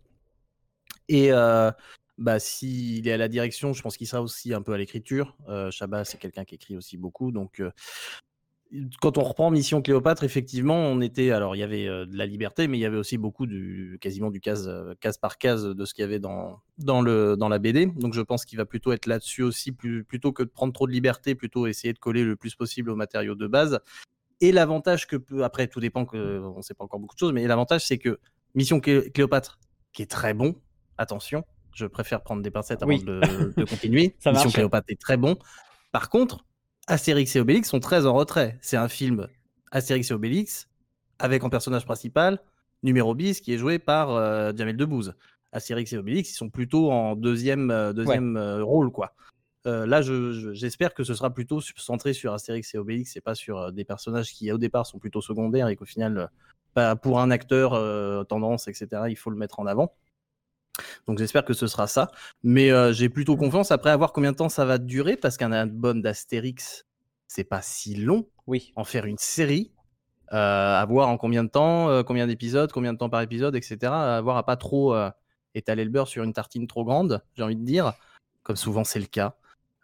Et 1.07 1.31
euh, 1.31 1.71
bah, 2.19 2.39
s'il 2.39 3.07
est 3.07 3.11
à 3.11 3.17
la 3.17 3.27
direction, 3.27 3.73
je 3.73 3.81
pense 3.81 3.97
qu'il 3.97 4.07
sera 4.07 4.21
aussi 4.21 4.53
un 4.53 4.61
peu 4.61 4.73
à 4.73 4.77
l'écriture. 4.77 5.35
Chabat, 5.71 6.05
c'est 6.05 6.19
quelqu'un 6.19 6.45
qui 6.45 6.55
écrit 6.55 6.77
aussi 6.77 6.97
beaucoup. 6.97 7.31
Donc, 7.31 7.61
quand 9.01 9.17
on 9.17 9.23
reprend 9.23 9.51
Mission 9.51 9.81
Cléopâtre, 9.81 10.23
effectivement, 10.23 10.75
on 10.75 10.99
était. 11.01 11.31
Alors, 11.31 11.55
il 11.55 11.59
y 11.59 11.63
avait 11.63 11.87
euh, 11.87 12.05
de 12.05 12.17
la 12.17 12.25
liberté, 12.25 12.67
mais 12.67 12.77
il 12.77 12.81
y 12.81 12.85
avait 12.85 12.97
aussi 12.97 13.17
beaucoup 13.17 13.45
du 13.45 13.97
quasiment 14.01 14.31
du 14.31 14.39
case, 14.39 14.67
euh, 14.67 14.93
case 14.99 15.17
par 15.17 15.37
case 15.37 15.63
de 15.63 15.85
ce 15.85 15.93
qu'il 15.93 16.01
y 16.01 16.05
avait 16.05 16.19
dans, 16.19 16.59
dans, 16.79 17.01
le, 17.01 17.35
dans 17.37 17.49
la 17.49 17.59
BD. 17.59 17.85
Donc, 17.85 18.13
je 18.13 18.21
pense 18.21 18.45
qu'il 18.45 18.57
va 18.57 18.65
plutôt 18.65 18.91
être 18.91 19.05
là-dessus 19.05 19.43
aussi, 19.43 19.71
plus- 19.71 20.03
plutôt 20.03 20.31
que 20.31 20.43
de 20.43 20.49
prendre 20.49 20.73
trop 20.73 20.87
de 20.87 20.91
liberté, 20.91 21.35
plutôt 21.35 21.67
essayer 21.67 21.93
de 21.93 21.99
coller 21.99 22.23
le 22.23 22.35
plus 22.35 22.55
possible 22.55 22.89
aux 22.89 22.95
matériaux 22.95 23.35
de 23.35 23.47
base. 23.47 23.79
Et 24.41 24.51
l'avantage 24.51 25.07
que 25.07 25.15
peut. 25.15 25.43
Après, 25.43 25.67
tout 25.67 25.79
dépend, 25.79 26.05
que, 26.05 26.39
on 26.39 26.57
ne 26.57 26.61
sait 26.61 26.73
pas 26.73 26.83
encore 26.83 26.99
beaucoup 26.99 27.15
de 27.15 27.19
choses, 27.19 27.33
mais 27.33 27.45
l'avantage, 27.47 27.85
c'est 27.85 27.97
que 27.99 28.19
Mission 28.55 28.79
Clé- 28.79 29.11
Cléopâtre, 29.11 29.59
qui 29.93 30.01
est 30.01 30.09
très 30.11 30.33
bon, 30.33 30.55
attention, 30.97 31.43
je 31.75 31.85
préfère 31.85 32.21
prendre 32.23 32.41
des 32.41 32.51
pincettes 32.51 32.81
avant 32.83 32.89
Oui. 32.91 33.03
de, 33.03 33.21
de 33.55 33.65
continuer. 33.65 34.15
Ça 34.19 34.31
Mission 34.31 34.45
marche. 34.45 34.53
Cléopâtre 34.55 34.85
est 34.89 34.99
très 34.99 35.17
bon. 35.17 35.37
Par 35.91 36.09
contre, 36.09 36.43
Astérix 36.87 37.35
et 37.35 37.39
Obélix 37.39 37.69
sont 37.69 37.79
très 37.79 38.05
en 38.05 38.13
retrait. 38.13 38.57
C'est 38.61 38.77
un 38.77 38.87
film 38.89 39.27
Astérix 39.71 40.11
et 40.11 40.13
Obélix 40.13 40.67
avec 41.19 41.43
en 41.43 41.49
personnage 41.49 41.85
principal 41.85 42.39
numéro 42.83 43.15
bis 43.15 43.39
qui 43.39 43.53
est 43.53 43.57
joué 43.57 43.79
par 43.79 44.11
euh, 44.11 44.51
Jamel 44.55 44.75
Debbouze. 44.75 45.13
Astérix 45.53 45.93
et 45.93 45.97
Obélix, 45.97 46.31
ils 46.31 46.35
sont 46.35 46.49
plutôt 46.49 46.91
en 46.91 47.15
deuxième, 47.15 47.71
euh, 47.71 47.93
deuxième 47.93 48.37
euh, 48.37 48.63
rôle, 48.63 48.91
quoi. 48.91 49.13
Euh, 49.65 49.85
là, 49.85 50.01
je- 50.01 50.33
je- 50.33 50.51
j'espère 50.53 50.93
que 50.93 51.03
ce 51.05 51.13
sera 51.13 51.33
plutôt 51.33 51.61
centré 51.61 52.11
sur 52.11 52.33
Astérix 52.33 52.73
et 52.75 52.77
Obélix 52.77 53.15
et 53.15 53.21
pas 53.21 53.35
sur 53.35 53.57
euh, 53.59 53.71
des 53.71 53.85
personnages 53.85 54.33
qui, 54.33 54.51
au 54.51 54.57
départ, 54.57 54.85
sont 54.85 54.99
plutôt 54.99 55.21
secondaires 55.21 55.69
et 55.69 55.75
qu'au 55.77 55.85
final, 55.85 56.17
euh, 56.17 56.27
bah, 56.75 56.95
pour 56.97 57.21
un 57.21 57.29
acteur, 57.31 57.71
tendance, 58.27 58.67
etc., 58.67 59.03
il 59.07 59.15
faut 59.15 59.29
le 59.29 59.37
mettre 59.37 59.59
en 59.59 59.67
avant. 59.67 59.93
Donc 61.07 61.19
j'espère 61.19 61.45
que 61.45 61.53
ce 61.53 61.67
sera 61.67 61.87
ça. 61.87 62.11
Mais 62.43 62.71
euh, 62.71 62.93
j'ai 62.93 63.09
plutôt 63.09 63.37
confiance 63.37 63.71
après 63.71 63.89
à 63.89 63.97
voir 63.97 64.13
combien 64.13 64.31
de 64.31 64.37
temps 64.37 64.49
ça 64.49 64.65
va 64.65 64.77
durer 64.77 65.17
parce 65.17 65.37
qu'un 65.37 65.51
album 65.51 66.01
d'Astérix, 66.01 66.85
c'est 67.27 67.43
pas 67.43 67.61
si 67.61 67.95
long. 67.95 68.27
Oui. 68.47 68.73
En 68.75 68.83
faire 68.83 69.05
une 69.05 69.17
série, 69.17 69.71
euh, 70.33 70.81
à 70.81 70.85
voir 70.85 71.09
en 71.09 71.17
combien 71.17 71.43
de 71.43 71.49
temps, 71.49 71.89
euh, 71.89 72.03
combien 72.03 72.27
d'épisodes, 72.27 72.71
combien 72.71 72.93
de 72.93 72.97
temps 72.97 73.09
par 73.09 73.21
épisode, 73.21 73.55
etc. 73.55 73.91
À 73.93 74.21
voir 74.21 74.37
à 74.37 74.45
pas 74.45 74.57
trop 74.57 74.95
étaler 75.55 75.83
le 75.83 75.91
beurre 75.91 76.07
sur 76.07 76.23
une 76.23 76.33
tartine 76.33 76.67
trop 76.67 76.83
grande, 76.83 77.21
j'ai 77.35 77.43
envie 77.43 77.55
de 77.55 77.65
dire, 77.65 77.93
comme 78.41 78.55
souvent 78.55 78.83
c'est 78.83 78.99
le 78.99 79.05
cas. 79.05 79.35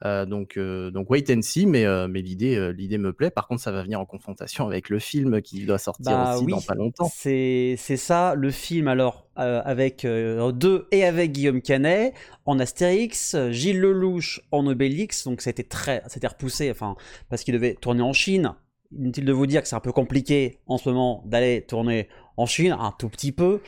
Euh, 0.05 0.25
donc, 0.25 0.55
euh, 0.55 0.91
donc 0.91 1.09
wait 1.09 1.25
and 1.29 1.41
see, 1.41 1.65
mais, 1.65 1.85
euh, 1.85 2.07
mais 2.07 2.21
l'idée, 2.21 2.71
l'idée 2.73 2.97
me 2.97 3.11
plaît. 3.11 3.29
Par 3.31 3.47
contre, 3.47 3.61
ça 3.61 3.71
va 3.71 3.83
venir 3.83 3.99
en 3.99 4.05
confrontation 4.05 4.65
avec 4.65 4.89
le 4.89 4.99
film 4.99 5.41
qui 5.41 5.65
doit 5.65 5.77
sortir 5.77 6.11
Bah 6.11 6.35
aussi 6.35 6.45
oui, 6.45 6.51
dans 6.51 6.61
pas 6.61 6.75
longtemps. 6.75 7.09
c'est 7.13 7.75
c'est 7.77 7.97
ça 7.97 8.33
le 8.35 8.51
film 8.51 8.87
alors 8.87 9.27
avec 9.35 10.05
deux 10.05 10.87
et 10.91 11.05
avec 11.05 11.31
Guillaume 11.31 11.61
Canet 11.61 12.13
en 12.45 12.59
Astérix, 12.59 13.37
Gilles 13.51 13.79
Lelouch 13.79 14.41
en 14.51 14.67
Obélix, 14.67 15.23
donc 15.23 15.41
c'était 15.41 15.63
très 15.63 16.03
c'était 16.07 16.27
repoussé 16.27 16.69
enfin 16.71 16.95
parce 17.29 17.43
qu'il 17.43 17.53
devait 17.53 17.75
tourner 17.75 18.01
en 18.01 18.11
Chine. 18.13 18.53
Inutile 18.91 19.25
de 19.25 19.33
vous 19.33 19.45
dire 19.47 19.61
que 19.61 19.67
c'est 19.67 19.75
un 19.75 19.81
peu 19.81 19.91
compliqué 19.91 20.57
en 20.65 20.77
ce 20.77 20.89
moment 20.89 21.23
d'aller 21.25 21.61
tourner 21.61 22.09
en 22.39 22.45
Chine, 22.45 22.71
un 22.79 22.91
tout 22.97 23.09
petit 23.09 23.31
peu. 23.31 23.61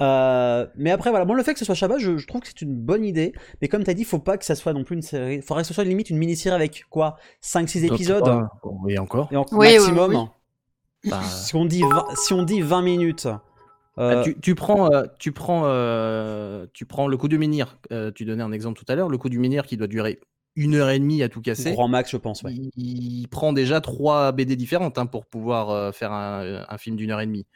Euh, 0.00 0.66
mais 0.76 0.90
après 0.90 1.10
voilà, 1.10 1.24
bon 1.24 1.34
le 1.34 1.42
fait 1.42 1.52
que 1.54 1.58
ce 1.58 1.64
soit 1.64 1.74
Chabat, 1.74 1.98
je, 1.98 2.16
je 2.18 2.26
trouve 2.26 2.40
que 2.42 2.48
c'est 2.48 2.60
une 2.62 2.74
bonne 2.74 3.04
idée. 3.04 3.32
Mais 3.62 3.68
comme 3.68 3.84
tu 3.84 3.90
as 3.90 3.94
dit, 3.94 4.04
faut 4.04 4.18
pas 4.18 4.36
que 4.38 4.44
ça 4.44 4.54
soit 4.54 4.72
non 4.72 4.84
plus 4.84 4.96
une 4.96 5.02
série. 5.02 5.36
Il 5.36 5.42
faudrait 5.42 5.62
que 5.62 5.68
ce 5.68 5.74
soit 5.74 5.84
limite 5.84 6.10
une 6.10 6.18
mini-série 6.18 6.54
avec 6.54 6.84
quoi 6.90 7.16
5-6 7.42 7.84
épisodes 7.86 8.28
euh, 8.28 8.42
Oui, 8.82 8.98
encore. 8.98 9.28
et 9.32 9.36
en 9.36 9.46
Oui, 9.52 9.74
maximum. 9.78 10.14
oui. 11.04 11.10
Bah, 11.10 11.22
Si 11.22 11.54
on 11.56 11.64
dit 11.64 11.82
20, 11.82 12.06
si 12.16 12.32
on 12.34 12.42
dit 12.42 12.60
20 12.60 12.82
minutes. 12.82 13.28
euh, 13.98 14.16
Bah, 14.16 14.22
tu, 14.22 14.38
tu 14.40 14.54
prends, 14.54 14.92
euh, 14.92 15.04
tu, 15.18 15.32
prends, 15.32 15.62
euh, 15.66 16.66
tu 16.72 16.86
prends 16.86 17.08
le 17.08 17.16
coup 17.16 17.28
du 17.28 17.38
menhir. 17.38 17.78
tu 18.14 18.24
donnais 18.24 18.42
un 18.42 18.52
exemple 18.52 18.78
tout 18.78 18.90
à 18.92 18.94
l'heure. 18.94 19.08
Le 19.08 19.18
coup 19.18 19.28
du 19.28 19.38
menhir 19.38 19.64
qui 19.64 19.76
doit 19.76 19.86
durer 19.86 20.20
une 20.56 20.74
heure 20.74 20.90
et 20.90 20.98
demie 20.98 21.22
à 21.22 21.28
tout 21.28 21.40
casser. 21.40 21.72
Grand 21.72 21.86
max, 21.86 22.10
je 22.10 22.16
pense. 22.16 22.42
Ouais. 22.42 22.52
Il, 22.52 22.70
il 23.22 23.28
prend 23.28 23.52
déjà 23.52 23.80
trois 23.80 24.32
BD 24.32 24.56
différentes 24.56 24.98
hein, 24.98 25.06
pour 25.06 25.24
pouvoir 25.24 25.94
faire 25.94 26.10
un, 26.12 26.64
un 26.68 26.78
film 26.78 26.96
d'une 26.96 27.12
heure 27.12 27.20
et 27.20 27.26
demie. 27.26 27.46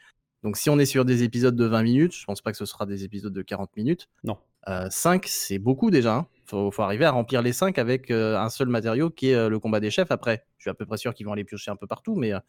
Donc 0.43 0.57
si 0.57 0.69
on 0.69 0.77
est 0.79 0.85
sur 0.85 1.05
des 1.05 1.23
épisodes 1.23 1.55
de 1.55 1.65
20 1.65 1.83
minutes, 1.83 2.13
je 2.15 2.25
pense 2.25 2.41
pas 2.41 2.51
que 2.51 2.57
ce 2.57 2.65
sera 2.65 2.85
des 2.85 3.03
épisodes 3.03 3.33
de 3.33 3.41
40 3.41 3.75
minutes. 3.77 4.09
Non. 4.23 4.37
5, 4.89 5.25
c'est 5.27 5.59
beaucoup 5.59 5.89
déjà. 5.91 6.15
hein. 6.15 6.27
Faut, 6.45 6.71
faut 6.71 6.81
arriver 6.83 7.05
à 7.05 7.11
remplir 7.11 7.41
les 7.41 7.51
5 7.53 7.77
avec 7.77 8.11
euh, 8.11 8.37
un 8.37 8.49
seul 8.49 8.67
matériau 8.69 9.09
qui 9.09 9.29
est 9.29 9.35
euh, 9.35 9.49
le 9.49 9.59
combat 9.59 9.79
des 9.79 9.89
chefs. 9.91 10.11
Après, 10.11 10.45
je 10.57 10.63
suis 10.63 10.69
à 10.69 10.73
peu 10.73 10.85
près 10.85 10.97
sûr 10.97 11.13
qu'ils 11.13 11.25
vont 11.25 11.33
aller 11.33 11.43
piocher 11.43 11.71
un 11.71 11.75
peu 11.75 11.87
partout, 11.87 12.15
mais, 12.15 12.33
euh, 12.33 12.39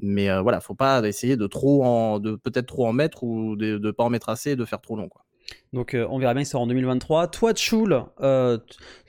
mais 0.00 0.30
euh, 0.30 0.40
voilà, 0.42 0.60
faut 0.60 0.74
pas 0.74 1.00
essayer 1.06 1.36
de 1.36 1.46
trop 1.46 1.84
en, 1.84 2.18
de 2.20 2.34
peut-être 2.36 2.66
trop 2.66 2.86
en 2.86 2.92
mettre 2.92 3.22
ou 3.24 3.54
de, 3.56 3.78
de 3.78 3.90
pas 3.90 4.04
en 4.04 4.10
mettre 4.10 4.28
assez 4.28 4.52
et 4.52 4.56
de 4.56 4.64
faire 4.64 4.80
trop 4.80 4.96
long. 4.96 5.08
Quoi. 5.08 5.24
Donc 5.72 5.94
euh, 5.94 6.06
on 6.10 6.18
verra 6.18 6.34
bien 6.34 6.42
que 6.42 6.48
ça 6.48 6.52
sera 6.52 6.62
en 6.62 6.66
2023. 6.66 7.28
Toi, 7.28 7.52
Tchoul, 7.54 8.04
euh, 8.20 8.58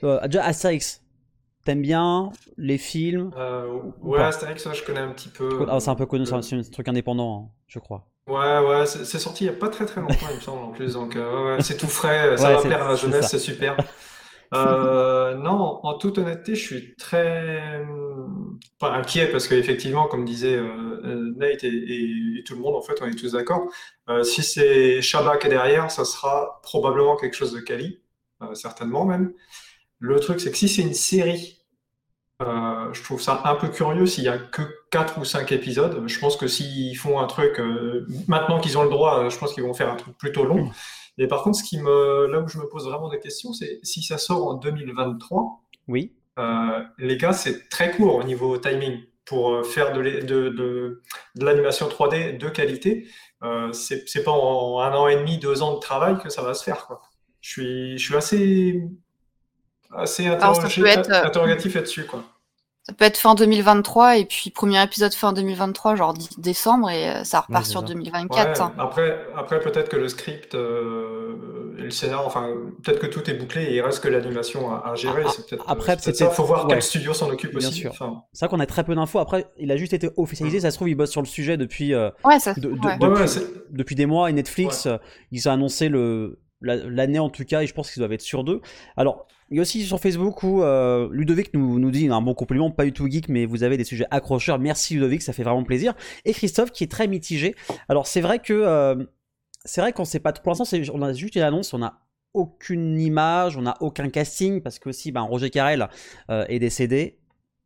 euh, 0.04 0.20
déjà 0.26 0.44
Astérix, 0.44 1.02
T'aimes 1.64 1.82
bien 1.82 2.30
les 2.56 2.78
films? 2.78 3.32
Euh, 3.36 3.66
Ou 4.02 4.12
ouais, 4.12 4.20
Astérix, 4.22 4.68
je 4.72 4.84
connais 4.84 5.00
un 5.00 5.10
petit 5.10 5.28
peu. 5.30 5.66
Ah, 5.68 5.80
C'est 5.80 5.90
un 5.90 5.96
peu 5.96 6.06
connu, 6.06 6.22
euh, 6.22 6.26
c'est 6.26 6.34
un- 6.34 6.42
c'est 6.42 6.56
un 6.56 6.62
truc 6.62 6.86
indépendant, 6.86 7.50
hein, 7.50 7.54
je 7.66 7.80
crois. 7.80 8.06
Ouais, 8.26 8.58
ouais, 8.58 8.86
c'est 8.86 9.04
c'est 9.04 9.20
sorti 9.20 9.44
il 9.44 9.50
n'y 9.50 9.54
a 9.56 9.58
pas 9.58 9.68
très 9.68 9.86
très 9.86 10.00
longtemps, 10.00 10.26
il 10.30 10.36
me 10.36 10.40
semble, 10.40 10.64
en 10.64 10.72
plus. 10.72 10.94
Donc, 10.94 11.14
euh, 11.14 11.44
ouais, 11.52 11.56
ouais, 11.56 11.62
c'est 11.62 11.76
tout 11.76 11.86
frais, 11.86 12.36
ça 12.36 12.50
Ouais, 12.50 12.56
va 12.56 12.62
c'est- 12.62 12.66
plaire 12.66 12.82
à 12.84 12.88
la 12.88 12.96
c'est 12.96 13.02
jeunesse, 13.02 13.28
ça. 13.30 13.30
c'est 13.30 13.38
super. 13.38 13.76
Euh, 14.54 15.34
non, 15.36 15.80
en 15.84 15.98
toute 15.98 16.18
honnêteté, 16.18 16.54
je 16.56 16.62
suis 16.66 16.96
très 16.96 17.80
hum, 17.82 18.58
pas 18.80 18.92
inquiet 18.92 19.28
parce 19.28 19.48
qu'effectivement, 19.48 20.08
comme 20.08 20.24
disait 20.24 20.56
euh, 20.56 21.00
euh, 21.04 21.34
Nate 21.36 21.64
et, 21.64 21.68
et- 21.68 22.38
et 22.40 22.44
tout 22.44 22.54
le 22.54 22.60
monde, 22.60 22.76
en 22.76 22.82
fait, 22.82 22.94
on 23.02 23.06
est 23.06 23.14
tous 23.16 23.32
d'accord. 23.32 23.68
Euh, 24.08 24.24
si 24.24 24.42
c'est 24.42 25.00
qui 25.02 25.46
est 25.46 25.50
derrière, 25.50 25.90
ça 25.90 26.04
sera 26.04 26.60
probablement 26.62 27.16
quelque 27.16 27.34
chose 27.36 27.52
de 27.52 27.60
quali, 27.60 28.00
euh, 28.42 28.54
certainement 28.54 29.04
même. 29.04 29.34
Le 30.00 30.20
truc, 30.20 30.40
c'est 30.40 30.50
que 30.50 30.56
si 30.58 30.68
c'est 30.68 30.82
une 30.82 30.94
série, 30.94 31.55
euh, 32.42 32.92
je 32.92 33.02
trouve 33.02 33.20
ça 33.22 33.40
un 33.44 33.54
peu 33.54 33.68
curieux 33.68 34.06
s'il 34.06 34.24
y 34.24 34.28
a 34.28 34.36
que 34.38 34.62
4 34.90 35.18
ou 35.18 35.24
5 35.24 35.52
épisodes. 35.52 36.02
Je 36.06 36.18
pense 36.18 36.36
que 36.36 36.46
s'ils 36.46 36.96
font 36.96 37.18
un 37.20 37.26
truc, 37.26 37.58
euh, 37.58 38.06
maintenant 38.28 38.60
qu'ils 38.60 38.76
ont 38.78 38.82
le 38.84 38.90
droit, 38.90 39.24
euh, 39.24 39.30
je 39.30 39.38
pense 39.38 39.54
qu'ils 39.54 39.62
vont 39.64 39.72
faire 39.74 39.90
un 39.90 39.96
truc 39.96 40.16
plutôt 40.18 40.44
long. 40.44 40.70
Et 41.18 41.28
par 41.28 41.42
contre, 41.42 41.58
ce 41.58 41.64
qui 41.64 41.78
me, 41.80 42.26
là 42.26 42.40
où 42.40 42.48
je 42.48 42.58
me 42.58 42.68
pose 42.68 42.86
vraiment 42.86 43.08
des 43.08 43.18
questions, 43.18 43.52
c'est 43.54 43.80
si 43.82 44.02
ça 44.02 44.18
sort 44.18 44.46
en 44.48 44.54
2023, 44.54 45.62
Oui. 45.88 46.12
euh, 46.38 46.82
les 46.98 47.16
gars, 47.16 47.32
c'est 47.32 47.68
très 47.70 47.90
court 47.92 48.16
au 48.16 48.22
niveau 48.22 48.58
timing 48.58 49.00
pour 49.24 49.64
faire 49.66 49.92
de, 49.94 50.00
l'é- 50.00 50.22
de, 50.22 50.50
de, 50.50 51.02
de 51.36 51.44
l'animation 51.44 51.88
3D 51.88 52.36
de 52.38 52.48
qualité. 52.48 53.06
C'est 53.72 54.08
c'est 54.08 54.24
pas 54.24 54.32
en 54.32 54.80
un 54.80 54.92
an 54.92 55.06
et 55.08 55.16
demi, 55.16 55.38
deux 55.38 55.62
ans 55.62 55.74
de 55.74 55.78
travail 55.80 56.18
que 56.18 56.28
ça 56.28 56.42
va 56.42 56.52
se 56.54 56.64
faire, 56.64 56.86
quoi. 56.86 57.00
Je 57.40 57.50
suis, 57.50 57.98
je 57.98 58.04
suis 58.04 58.16
assez, 58.16 58.82
assez 59.98 60.26
interrogé- 60.26 60.80
peut 60.80 60.86
être, 60.88 61.10
euh, 61.10 61.24
interrogatif 61.24 61.74
là-dessus, 61.74 62.04
quoi. 62.04 62.22
Ça 62.88 62.92
peut 62.92 63.04
être 63.04 63.16
fin 63.16 63.34
2023 63.34 64.16
et 64.18 64.24
puis 64.26 64.50
premier 64.50 64.80
épisode 64.80 65.12
fin 65.12 65.32
2023, 65.32 65.96
genre 65.96 66.14
décembre, 66.38 66.88
et 66.88 67.08
euh, 67.10 67.24
ça 67.24 67.40
repart 67.40 67.64
Ouais, 67.64 67.68
sur 67.70 67.80
ça. 67.80 67.86
2024. 67.86 68.46
Ouais, 68.60 68.60
hein. 68.64 68.72
après, 68.78 69.26
après 69.36 69.58
peut-être 69.58 69.88
que 69.88 69.96
le 69.96 70.08
script 70.08 70.54
euh, 70.54 71.74
et 71.78 71.82
le 71.82 71.90
scénario, 71.90 72.24
enfin, 72.26 72.48
peut-être 72.84 73.00
que 73.00 73.06
tout 73.08 73.28
est 73.28 73.34
bouclé 73.34 73.64
et 73.64 73.74
il 73.74 73.80
reste 73.80 74.00
que 74.02 74.08
l'animation 74.08 74.70
à, 74.72 74.90
à 74.90 74.94
gérer. 74.94 75.22
Ah, 75.26 75.30
c'est 75.34 75.48
peut-être 75.48 75.64
après, 75.68 75.96
c'est 75.98 76.12
peut-être 76.12 76.16
ça. 76.16 76.30
Faut 76.30 76.44
voir 76.44 76.64
ouais. 76.66 76.74
quel 76.74 76.82
studio 76.82 77.12
s'en 77.12 77.28
occupe 77.28 77.56
Bien 77.56 77.68
aussi. 77.68 77.80
sûr. 77.80 77.90
Enfin, 77.90 78.22
C'est 78.32 78.46
vrai 78.46 78.56
qu'on 78.56 78.60
a 78.62 78.66
très 78.66 78.84
peu 78.84 78.94
d'infos. 78.94 79.18
Après, 79.18 79.46
il 79.58 79.72
a 79.72 79.76
juste 79.76 79.92
été 79.92 80.08
officialisé. 80.16 80.60
Ça 80.60 80.70
se 80.70 80.76
trouve, 80.76 80.88
il 80.88 80.94
bosse 80.94 81.10
sur 81.10 81.22
le 81.22 81.26
sujet 81.26 81.56
depuis, 81.56 81.92
euh, 81.92 82.10
Ouais, 82.24 82.38
ça. 82.38 82.54
de- 82.54 82.60
de- 82.60 82.68
ouais. 82.68 82.76
ouais, 82.86 82.98
depuis, 83.00 83.20
ouais, 83.22 83.26
c'est- 83.26 83.46
depuis 83.70 83.96
des 83.96 84.06
mois. 84.06 84.30
Et 84.30 84.32
Netflix, 84.32 84.86
euh, 84.86 84.96
ils 85.32 85.48
ont 85.48 85.52
annoncé 85.52 85.88
le 85.88 86.38
la- 86.62 86.76
l'année 86.76 87.18
en 87.18 87.30
tout 87.30 87.44
cas. 87.44 87.62
Et 87.62 87.66
je 87.66 87.74
pense 87.74 87.90
qu'ils 87.90 88.00
doivent 88.00 88.12
être 88.12 88.22
sur 88.22 88.44
deux. 88.44 88.60
Alors, 88.96 89.26
il 89.50 89.56
y 89.56 89.58
a 89.60 89.62
aussi 89.62 89.84
sur 89.84 90.00
Facebook 90.00 90.42
où 90.42 90.62
euh, 90.62 91.08
Ludovic 91.12 91.54
nous, 91.54 91.78
nous 91.78 91.90
dit 91.90 92.08
un 92.08 92.20
bon 92.20 92.34
compliment, 92.34 92.70
pas 92.70 92.84
du 92.84 92.92
tout 92.92 93.08
geek, 93.08 93.28
mais 93.28 93.46
vous 93.46 93.62
avez 93.62 93.76
des 93.76 93.84
sujets 93.84 94.06
accrocheurs. 94.10 94.58
Merci 94.58 94.94
Ludovic, 94.94 95.22
ça 95.22 95.32
fait 95.32 95.44
vraiment 95.44 95.62
plaisir. 95.62 95.94
Et 96.24 96.32
Christophe 96.32 96.72
qui 96.72 96.82
est 96.84 96.90
très 96.90 97.06
mitigé. 97.06 97.54
Alors, 97.88 98.06
c'est 98.06 98.20
vrai 98.20 98.40
que 98.40 98.52
euh, 98.52 99.04
c'est 99.64 99.80
vrai 99.80 99.92
qu'on 99.92 100.04
sait 100.04 100.18
pas. 100.18 100.32
Pour 100.32 100.52
l'instant, 100.52 100.76
on 100.92 101.02
a 101.02 101.12
juste 101.12 101.36
une 101.36 101.42
annonce. 101.42 101.74
On 101.74 101.82
a 101.82 102.00
aucune 102.34 103.00
image, 103.00 103.56
on 103.56 103.62
n'a 103.62 103.76
aucun 103.80 104.10
casting 104.10 104.60
parce 104.60 104.78
que 104.78 104.88
aussi, 104.88 105.12
ben, 105.12 105.22
Roger 105.22 105.50
Carrel 105.50 105.88
euh, 106.30 106.44
est 106.48 106.58
décédé. 106.58 107.18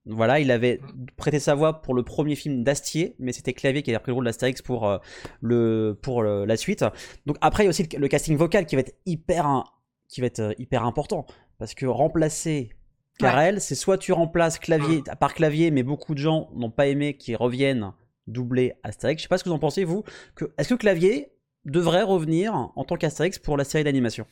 Voilà, 0.06 0.40
il 0.40 0.50
avait 0.50 0.80
prêté 1.16 1.38
sa 1.38 1.54
voix 1.54 1.82
pour 1.82 1.94
le 1.94 2.02
premier 2.02 2.34
film 2.34 2.62
d'Astier, 2.64 3.16
mais 3.18 3.32
c'était 3.32 3.52
Clavier 3.52 3.82
qui 3.82 3.90
avait 3.90 4.00
pris 4.00 4.10
le 4.10 4.14
rôle 4.14 4.24
d'Astérix 4.24 4.62
pour, 4.62 4.88
euh, 4.88 4.98
le, 5.40 5.98
pour 6.00 6.22
la 6.22 6.56
suite. 6.56 6.84
Donc 7.26 7.36
après, 7.40 7.64
il 7.64 7.66
y 7.66 7.68
a 7.68 7.70
aussi 7.70 7.86
le, 7.96 8.08
casting 8.08 8.36
vocal 8.36 8.66
qui 8.66 8.76
va 8.76 8.80
être 8.80 8.94
hyper, 9.06 9.64
qui 10.10 10.20
va 10.20 10.26
être 10.26 10.40
euh, 10.40 10.52
hyper 10.58 10.84
important. 10.84 11.24
Parce 11.58 11.74
que 11.74 11.86
remplacer 11.86 12.70
Carrel, 13.18 13.60
c'est 13.60 13.74
soit 13.74 13.98
tu 13.98 14.12
remplaces 14.12 14.58
Clavier 14.58 15.02
par 15.18 15.34
Clavier, 15.34 15.70
mais 15.70 15.82
beaucoup 15.82 16.14
de 16.14 16.18
gens 16.20 16.50
n'ont 16.54 16.70
pas 16.70 16.86
aimé 16.86 17.16
qu'ils 17.16 17.36
reviennent 17.36 17.92
doubler 18.26 18.72
Astérix. 18.82 19.20
Je 19.20 19.24
sais 19.24 19.28
pas 19.28 19.36
ce 19.38 19.44
que 19.44 19.50
vous 19.50 19.54
en 19.54 19.58
pensez, 19.58 19.84
vous. 19.84 20.04
Que, 20.34 20.46
Est-ce 20.56 20.70
que 20.70 20.74
Clavier 20.74 21.30
devrait 21.66 22.02
revenir 22.02 22.54
en 22.54 22.84
tant 22.84 22.96
qu'Astérix 22.96 23.38
pour 23.38 23.56
la 23.58 23.64
série 23.64 23.84
d'animation? 23.84 24.26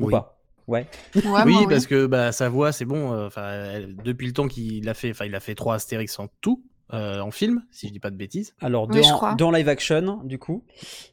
Ou 0.00 0.06
Oui. 0.06 0.10
pas? 0.10 0.34
Ouais. 0.66 0.86
Ouais, 1.14 1.42
oui, 1.46 1.66
parce 1.68 1.86
que 1.86 2.06
bah, 2.06 2.30
sa 2.32 2.48
voix, 2.48 2.72
c'est 2.72 2.84
bon. 2.84 3.12
euh, 3.14 3.26
Enfin, 3.28 3.80
depuis 4.04 4.26
le 4.26 4.32
temps 4.34 4.48
qu'il 4.48 4.86
a 4.88 4.94
fait, 4.94 5.10
enfin, 5.12 5.24
il 5.24 5.34
a 5.34 5.40
fait 5.40 5.54
trois 5.54 5.76
Astérix 5.76 6.18
en 6.18 6.28
tout, 6.40 6.62
euh, 6.92 7.20
en 7.20 7.30
film, 7.30 7.64
si 7.70 7.88
je 7.88 7.92
dis 7.92 8.00
pas 8.00 8.10
de 8.10 8.16
bêtises. 8.16 8.54
Alors, 8.60 8.86
deux, 8.88 9.00
en, 9.02 9.12
crois. 9.12 9.34
deux 9.34 9.44
en 9.44 9.50
live 9.50 9.68
action, 9.68 10.20
du 10.24 10.38
coup. 10.38 10.64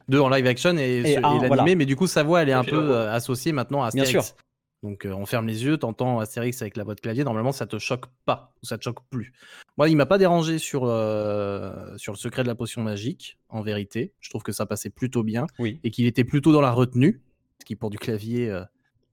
Deux 0.08 0.20
en 0.20 0.28
live 0.28 0.46
action 0.46 0.76
et, 0.78 0.82
Et 0.82 1.10
et 1.12 1.16
un, 1.18 1.20
l'animé, 1.22 1.46
voilà. 1.48 1.74
mais 1.74 1.86
du 1.86 1.96
coup, 1.96 2.06
sa 2.06 2.22
voix, 2.22 2.42
elle 2.42 2.48
est 2.48 2.52
un 2.54 2.64
peu 2.64 2.92
euh, 2.94 3.12
associée 3.12 3.52
maintenant 3.52 3.82
à 3.82 3.90
Bien 3.90 4.02
Astérix. 4.04 4.28
sûr. 4.28 4.36
Donc, 4.82 5.04
euh, 5.06 5.12
on 5.12 5.26
ferme 5.26 5.46
les 5.46 5.64
yeux, 5.64 5.78
t'entends 5.78 6.20
Astérix 6.20 6.60
avec 6.62 6.76
la 6.76 6.84
voix 6.84 6.94
de 6.94 7.00
clavier. 7.00 7.24
Normalement, 7.24 7.50
ça 7.52 7.66
te 7.66 7.78
choque 7.78 8.04
pas, 8.24 8.54
ou 8.62 8.66
ça 8.66 8.78
te 8.78 8.84
choque 8.84 8.98
plus. 9.10 9.32
Moi, 9.78 9.88
il 9.88 9.96
m'a 9.96 10.06
pas 10.06 10.18
dérangé 10.18 10.58
sur, 10.58 10.84
euh, 10.84 11.96
sur 11.96 12.12
le 12.12 12.18
secret 12.18 12.42
de 12.42 12.48
la 12.48 12.54
potion 12.54 12.82
magique, 12.82 13.38
en 13.48 13.62
vérité. 13.62 14.12
Je 14.20 14.30
trouve 14.30 14.42
que 14.42 14.52
ça 14.52 14.64
passait 14.66 14.90
plutôt 14.90 15.22
bien 15.22 15.46
Oui. 15.58 15.80
et 15.82 15.90
qu'il 15.90 16.06
était 16.06 16.24
plutôt 16.24 16.52
dans 16.52 16.60
la 16.60 16.70
retenue, 16.72 17.20
ce 17.60 17.64
qui 17.64 17.74
pour 17.74 17.90
du 17.90 17.98
clavier 17.98 18.50
euh, 18.50 18.62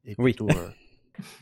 est 0.06 0.16
Oui. 0.20 0.34
plutôt 0.34 0.50
euh, 0.50 0.70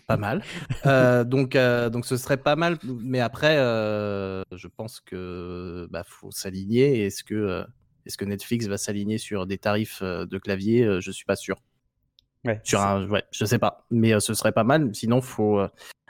pas 0.08 0.18
mal. 0.18 0.44
Euh, 0.86 1.24
donc, 1.24 1.56
euh, 1.56 1.90
donc 1.90 2.06
ce 2.06 2.18
serait 2.18 2.38
pas 2.38 2.56
mal, 2.56 2.78
mais 2.84 3.20
après, 3.20 3.58
euh, 3.58 4.44
je 4.52 4.68
pense 4.68 5.00
que 5.00 5.88
bah, 5.92 6.04
faut 6.06 6.32
s'aligner. 6.32 7.06
Est-ce 7.06 7.24
que, 7.24 7.64
est-ce 8.06 8.18
que 8.18 8.26
Netflix 8.26 8.68
va 8.68 8.78
s'aligner 8.78 9.18
sur 9.18 9.46
des 9.46 9.58
tarifs 9.58 10.02
de 10.02 10.38
clavier? 10.38 11.00
Je 11.00 11.12
suis 11.12 11.26
pas 11.26 11.36
sûr. 11.36 11.58
Ouais. 12.44 12.60
Sur 12.64 12.82
un, 12.82 13.08
ouais, 13.08 13.24
je 13.32 13.46
sais 13.46 13.60
pas, 13.60 13.86
mais 13.92 14.20
ce 14.20 14.34
serait 14.34 14.52
pas 14.52 14.64
mal. 14.64 14.90
Sinon, 14.94 15.22
faut. 15.22 15.62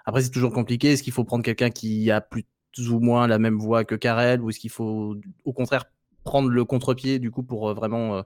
Après, 0.05 0.21
c'est 0.21 0.31
toujours 0.31 0.53
compliqué. 0.53 0.93
Est-ce 0.93 1.03
qu'il 1.03 1.13
faut 1.13 1.23
prendre 1.23 1.43
quelqu'un 1.43 1.69
qui 1.69 2.09
a 2.09 2.21
plus 2.21 2.45
ou 2.89 2.99
moins 2.99 3.27
la 3.27 3.37
même 3.37 3.57
voix 3.57 3.83
que 3.83 3.95
Karel, 3.95 4.41
ou 4.41 4.49
est-ce 4.49 4.59
qu'il 4.59 4.71
faut, 4.71 5.17
au 5.43 5.53
contraire, 5.53 5.85
prendre 6.23 6.49
le 6.49 6.63
contre-pied 6.65 7.19
du 7.19 7.31
coup 7.31 7.43
pour 7.43 7.73
vraiment 7.73 8.23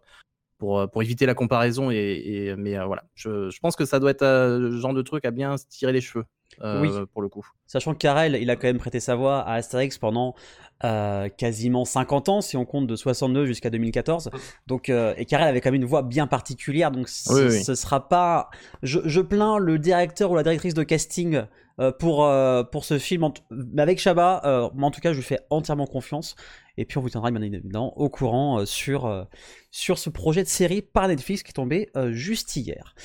pour, 0.57 0.79
euh, 0.79 0.87
pour 0.87 1.03
éviter 1.03 1.25
la 1.25 1.33
comparaison 1.33 1.91
et, 1.91 1.95
et- 1.97 2.55
mais 2.55 2.77
euh, 2.77 2.85
voilà 2.85 3.03
je, 3.15 3.49
je 3.49 3.59
pense 3.59 3.75
que 3.75 3.85
ça 3.85 3.99
doit 3.99 4.11
être 4.11 4.21
euh, 4.23 4.59
le 4.59 4.71
genre 4.79 4.93
de 4.93 5.01
truc 5.01 5.25
à 5.25 5.31
bien 5.31 5.57
se 5.57 5.65
tirer 5.67 5.91
les 5.91 6.01
cheveux 6.01 6.25
Oui. 6.61 6.89
pour 7.13 7.21
le 7.21 7.27
coup 7.29 7.45
Sachant 7.67 7.93
que 7.93 7.97
Karel, 7.97 8.37
il 8.39 8.49
a 8.49 8.55
quand 8.55 8.67
même 8.67 8.77
prêté 8.77 8.99
sa 8.99 9.15
voix 9.15 9.39
à 9.41 9.55
Astérix 9.55 9.97
pendant 9.97 10.35
euh, 10.83 11.29
quasiment 11.29 11.85
50 11.85 12.29
ans, 12.29 12.41
si 12.41 12.57
on 12.57 12.65
compte 12.65 12.85
de 12.85 12.95
62 12.97 13.45
jusqu'à 13.45 13.69
2014. 13.69 14.29
Donc, 14.67 14.89
euh, 14.89 15.13
et 15.17 15.25
Karel 15.25 15.47
avait 15.47 15.61
quand 15.61 15.71
même 15.71 15.81
une 15.81 15.87
voix 15.87 16.03
bien 16.03 16.27
particulière, 16.27 16.91
donc 16.91 17.07
ce, 17.07 17.33
Oui, 17.33 17.41
oui. 17.49 17.63
ce 17.63 17.75
sera 17.75 18.09
pas. 18.09 18.49
Je, 18.83 18.99
je 19.05 19.21
plains 19.21 19.57
le 19.57 19.79
directeur 19.79 20.31
ou 20.31 20.35
la 20.35 20.43
directrice 20.43 20.73
de 20.73 20.83
casting 20.83 21.43
euh, 21.79 21.91
pour, 21.93 22.29
pour 22.71 22.83
ce 22.83 22.99
film. 22.99 23.29
Mais 23.51 23.81
avec 23.81 23.99
Chabat, 23.99 24.41
moi 24.75 24.87
en 24.87 24.91
tout 24.91 24.99
cas, 25.01 25.13
je 25.13 25.17
lui 25.17 25.23
fais 25.23 25.39
entièrement 25.49 25.87
confiance. 25.87 26.35
Et 26.77 26.83
puis 26.83 26.97
on 26.97 27.01
vous 27.01 27.09
tiendra 27.09 27.31
bien 27.31 27.41
évidemment 27.41 27.97
au 27.97 28.09
courant 28.09 28.65
sur, 28.65 29.27
sur 29.71 29.97
ce 29.97 30.09
projet 30.09 30.43
de 30.43 30.49
série 30.49 30.81
par 30.81 31.07
Netflix 31.07 31.41
qui 31.41 31.51
est 31.51 31.53
tombé 31.53 31.89
juste 32.11 32.57
hier. 32.57 32.95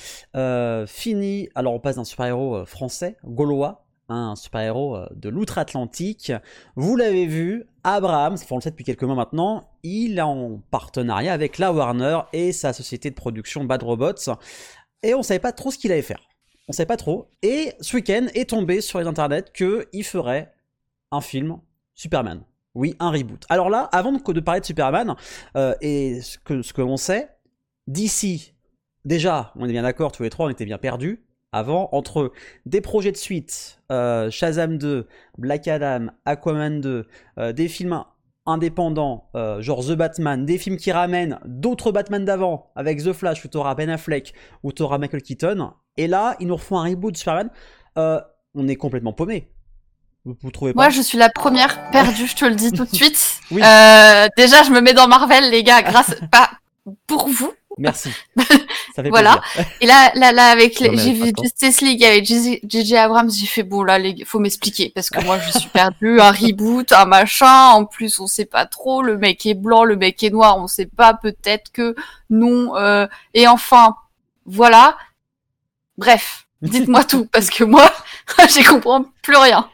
Fini, 0.87 1.49
alors 1.55 1.73
on 1.73 1.79
passe 1.79 1.95
d'un 1.95 2.03
super-héros 2.03 2.65
français, 2.65 3.15
gaulois, 3.23 3.85
un 4.09 4.35
super-héros 4.35 4.97
euh, 4.97 5.07
de 5.15 5.29
l'outre-Atlantique. 5.29 6.31
Vous 6.75 6.95
l'avez 6.95 7.25
vu, 7.25 7.65
Abraham, 7.83 8.35
on 8.49 8.55
le 8.55 8.61
sait 8.61 8.71
depuis 8.71 8.83
quelques 8.83 9.03
mois 9.03 9.15
maintenant, 9.15 9.69
il 9.83 10.17
est 10.17 10.21
en 10.21 10.61
partenariat 10.71 11.33
avec 11.33 11.57
la 11.57 11.71
Warner 11.71 12.19
et 12.33 12.51
sa 12.51 12.73
société 12.73 13.09
de 13.09 13.15
production 13.15 13.63
Bad 13.63 13.83
Robots. 13.83 14.35
Et 15.03 15.13
on 15.13 15.23
savait 15.23 15.39
pas 15.39 15.51
trop 15.51 15.71
ce 15.71 15.77
qu'il 15.77 15.91
allait 15.91 16.01
faire. 16.01 16.21
On 16.67 16.73
savait 16.73 16.87
pas 16.87 16.97
trop. 16.97 17.29
Et 17.41 17.73
ce 17.81 17.95
week-end 17.95 18.27
est 18.33 18.49
tombé 18.49 18.81
sur 18.81 18.99
les 18.99 19.07
internets 19.07 19.45
qu'il 19.53 20.03
ferait 20.03 20.53
un 21.11 21.21
film 21.21 21.57
Superman. 21.95 22.43
Oui, 22.73 22.95
un 22.99 23.11
reboot. 23.11 23.45
Alors 23.49 23.69
là, 23.69 23.89
avant 23.91 24.13
de, 24.13 24.31
de 24.31 24.39
parler 24.39 24.61
de 24.61 24.65
Superman, 24.65 25.15
euh, 25.57 25.75
et 25.81 26.21
ce 26.21 26.37
que, 26.37 26.61
ce 26.61 26.71
que 26.71 26.81
l'on 26.81 26.97
sait, 26.97 27.29
d'ici, 27.87 28.53
déjà, 29.03 29.51
on 29.57 29.67
est 29.67 29.71
bien 29.73 29.83
d'accord, 29.83 30.11
tous 30.11 30.23
les 30.23 30.29
trois, 30.29 30.45
on 30.45 30.49
était 30.49 30.65
bien 30.65 30.77
perdus. 30.77 31.23
Avant, 31.51 31.89
entre 31.91 32.31
des 32.65 32.81
projets 32.81 33.11
de 33.11 33.17
suite, 33.17 33.81
euh, 33.91 34.31
Shazam 34.31 34.77
2, 34.77 35.07
Black 35.37 35.67
Adam, 35.67 36.07
Aquaman 36.25 36.79
2, 36.79 37.07
euh, 37.37 37.51
des 37.51 37.67
films 37.67 38.03
indépendants, 38.45 39.29
euh, 39.35 39.61
genre 39.61 39.85
The 39.85 39.91
Batman, 39.91 40.45
des 40.45 40.57
films 40.57 40.77
qui 40.77 40.91
ramènent 40.91 41.39
d'autres 41.45 41.91
Batman 41.91 42.25
d'avant, 42.25 42.71
avec 42.75 43.03
The 43.03 43.13
Flash, 43.13 43.43
où 43.45 43.47
t'auras 43.47 43.75
Ben 43.75 43.89
Affleck, 43.89 44.33
où 44.63 44.71
t'auras 44.71 44.97
Michael 44.97 45.21
Keaton, 45.21 45.73
et 45.97 46.07
là, 46.07 46.35
ils 46.39 46.47
nous 46.47 46.55
refont 46.55 46.79
un 46.79 46.89
reboot 46.89 47.13
de 47.13 47.17
Superman, 47.17 47.49
euh, 47.97 48.19
on 48.55 48.67
est 48.67 48.75
complètement 48.75 49.13
paumé. 49.13 49.49
Vous, 50.25 50.35
vous 50.41 50.51
trouvez 50.51 50.73
pas 50.73 50.81
Moi, 50.83 50.89
je 50.89 51.01
suis 51.01 51.17
la 51.17 51.29
première 51.29 51.89
perdue, 51.91 52.27
je 52.27 52.35
te 52.35 52.45
le 52.45 52.55
dis 52.55 52.71
tout 52.71 52.85
de 52.85 52.89
suite. 52.95 53.39
Oui. 53.51 53.61
Euh, 53.61 54.27
déjà, 54.37 54.63
je 54.63 54.71
me 54.71 54.81
mets 54.81 54.93
dans 54.93 55.07
Marvel, 55.07 55.49
les 55.51 55.63
gars, 55.63 55.81
grâce 55.81 56.15
pas 56.31 56.49
pour 57.07 57.27
vous. 57.27 57.51
Merci. 57.77 58.09
Ça 58.95 59.01
fait 59.03 59.09
Voilà. 59.09 59.41
Et 59.79 59.85
là, 59.85 60.11
là, 60.15 60.31
là, 60.31 60.47
avec 60.47 60.79
les- 60.79 60.97
j'ai 60.97 61.13
vu. 61.13 61.31
Justice 61.41 61.81
League 61.81 62.03
avec 62.03 62.25
JJ 62.25 62.93
Abrams, 62.93 63.31
j'ai 63.31 63.45
fait 63.45 63.63
bon 63.63 63.83
là, 63.83 63.97
les 63.97 64.25
faut 64.25 64.39
m'expliquer 64.39 64.91
parce 64.93 65.09
que 65.09 65.23
moi, 65.23 65.39
je 65.39 65.57
suis 65.57 65.69
perdue. 65.69 66.19
Un 66.19 66.31
reboot, 66.31 66.91
un 66.91 67.05
machin. 67.05 67.69
En 67.69 67.85
plus, 67.85 68.19
on 68.19 68.27
sait 68.27 68.45
pas 68.45 68.65
trop. 68.65 69.01
Le 69.01 69.17
mec 69.17 69.45
est 69.45 69.53
blanc, 69.53 69.83
le 69.85 69.95
mec 69.95 70.21
est 70.23 70.29
noir. 70.29 70.57
On 70.57 70.67
sait 70.67 70.85
pas. 70.85 71.13
Peut-être 71.13 71.71
que 71.71 71.95
non. 72.29 72.75
euh, 72.75 73.07
et 73.33 73.47
enfin, 73.47 73.95
voilà. 74.45 74.97
Bref. 75.97 76.45
Dites-moi 76.61 77.03
tout, 77.05 77.25
parce 77.31 77.49
que 77.49 77.63
moi, 77.63 77.89
j'y 78.49 78.63
comprends 78.63 79.05
plus 79.23 79.35
rien. 79.37 79.67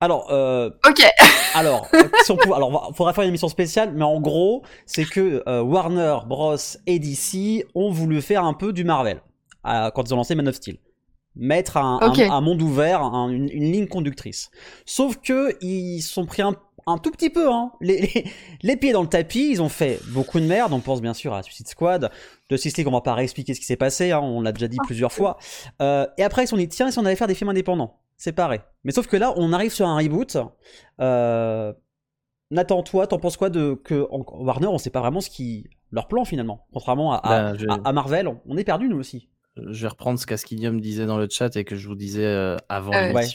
Alors, 0.00 0.28
euh, 0.30 0.70
Ok. 0.88 1.02
alors, 1.54 1.88
si 2.24 2.30
on 2.30 2.36
alors, 2.54 2.92
faudra 2.96 3.12
faire 3.12 3.24
une 3.24 3.28
émission 3.30 3.48
spéciale, 3.48 3.92
mais 3.94 4.04
en 4.04 4.20
gros, 4.20 4.62
c'est 4.86 5.04
que 5.04 5.42
euh, 5.48 5.60
Warner 5.62 6.18
Bros 6.26 6.56
et 6.86 6.98
DC 6.98 7.66
ont 7.74 7.90
voulu 7.90 8.22
faire 8.22 8.44
un 8.44 8.54
peu 8.54 8.72
du 8.72 8.84
Marvel 8.84 9.20
euh, 9.66 9.90
quand 9.90 10.04
ils 10.08 10.14
ont 10.14 10.18
lancé 10.18 10.34
Man 10.36 10.46
of 10.48 10.54
Steel, 10.54 10.76
mettre 11.34 11.76
un, 11.78 11.98
un- 12.00 12.40
monde 12.40 12.62
ouvert, 12.62 13.02
un- 13.02 13.28
une, 13.30 13.48
une 13.50 13.72
ligne 13.72 13.88
conductrice. 13.88 14.50
Sauf 14.86 15.16
que 15.20 15.56
ils 15.64 16.00
sont 16.02 16.26
pris 16.26 16.42
un, 16.42 16.54
un 16.86 16.98
tout 16.98 17.10
petit 17.10 17.28
peu, 17.30 17.50
hein, 17.50 17.72
les, 17.80 18.00
les, 18.00 18.24
les 18.62 18.76
pieds 18.76 18.92
dans 18.92 19.02
le 19.02 19.08
tapis. 19.08 19.50
Ils 19.50 19.60
ont 19.62 19.68
fait 19.68 19.98
beaucoup 20.10 20.38
de 20.38 20.46
merde. 20.46 20.72
On 20.72 20.80
pense 20.80 21.02
bien 21.02 21.12
sûr 21.14 21.34
à 21.34 21.42
Suicide 21.42 21.66
Squad, 21.66 22.10
de 22.50 22.56
League. 22.56 22.86
On 22.86 22.92
va 22.92 23.00
pas 23.00 23.14
réexpliquer 23.14 23.52
ce 23.54 23.58
qui 23.60 23.66
s'est 23.66 23.76
passé, 23.76 24.12
hein, 24.12 24.20
on 24.20 24.42
l'a 24.42 24.52
déjà 24.52 24.68
dit 24.68 24.78
plusieurs 24.84 25.12
fois. 25.12 25.38
Euh, 25.82 26.06
et 26.18 26.22
après, 26.22 26.44
ils 26.44 26.46
se 26.46 26.50
sont 26.50 26.56
dit 26.56 26.68
tiens, 26.68 26.90
si 26.92 26.98
on 27.00 27.04
allait 27.04 27.16
faire 27.16 27.26
des 27.26 27.34
films 27.34 27.50
indépendants, 27.50 27.96
séparés. 28.18 28.60
Mais 28.84 28.92
sauf 28.92 29.06
que 29.06 29.16
là, 29.16 29.32
on 29.36 29.52
arrive 29.54 29.72
sur 29.72 29.86
un 29.88 29.96
reboot. 29.96 30.36
Euh, 31.00 31.72
Nathan, 32.50 32.82
toi, 32.82 33.06
t'en 33.06 33.18
penses 33.18 33.36
quoi 33.36 33.48
de 33.50 33.74
que 33.74 34.06
en- 34.10 34.24
Warner, 34.44 34.66
on 34.66 34.78
sait 34.78 34.90
pas 34.90 35.00
vraiment 35.00 35.20
ce 35.20 35.30
qui 35.30 35.68
leur 35.90 36.08
plan 36.08 36.24
finalement, 36.24 36.66
contrairement 36.72 37.12
à, 37.14 37.16
à- 37.50 37.54
je- 37.56 37.66
à- 37.68 37.78
à 37.84 37.92
Marvel, 37.92 38.28
on- 38.46 38.56
est 38.56 38.64
perdu 38.64 38.88
nous 38.88 38.98
aussi. 38.98 39.28
Je 39.56 39.82
vais 39.82 39.88
reprendre 39.88 40.18
ce 40.18 40.26
qu'Askinium 40.26 40.80
disait 40.80 41.06
dans 41.06 41.18
le 41.18 41.28
chat 41.30 41.56
et 41.56 41.64
que 41.64 41.76
je 41.76 41.88
vous 41.88 41.94
disais 41.94 42.24
euh, 42.24 42.56
avant 42.68 42.92
Ah 42.94 43.12
ouais. 43.12 43.26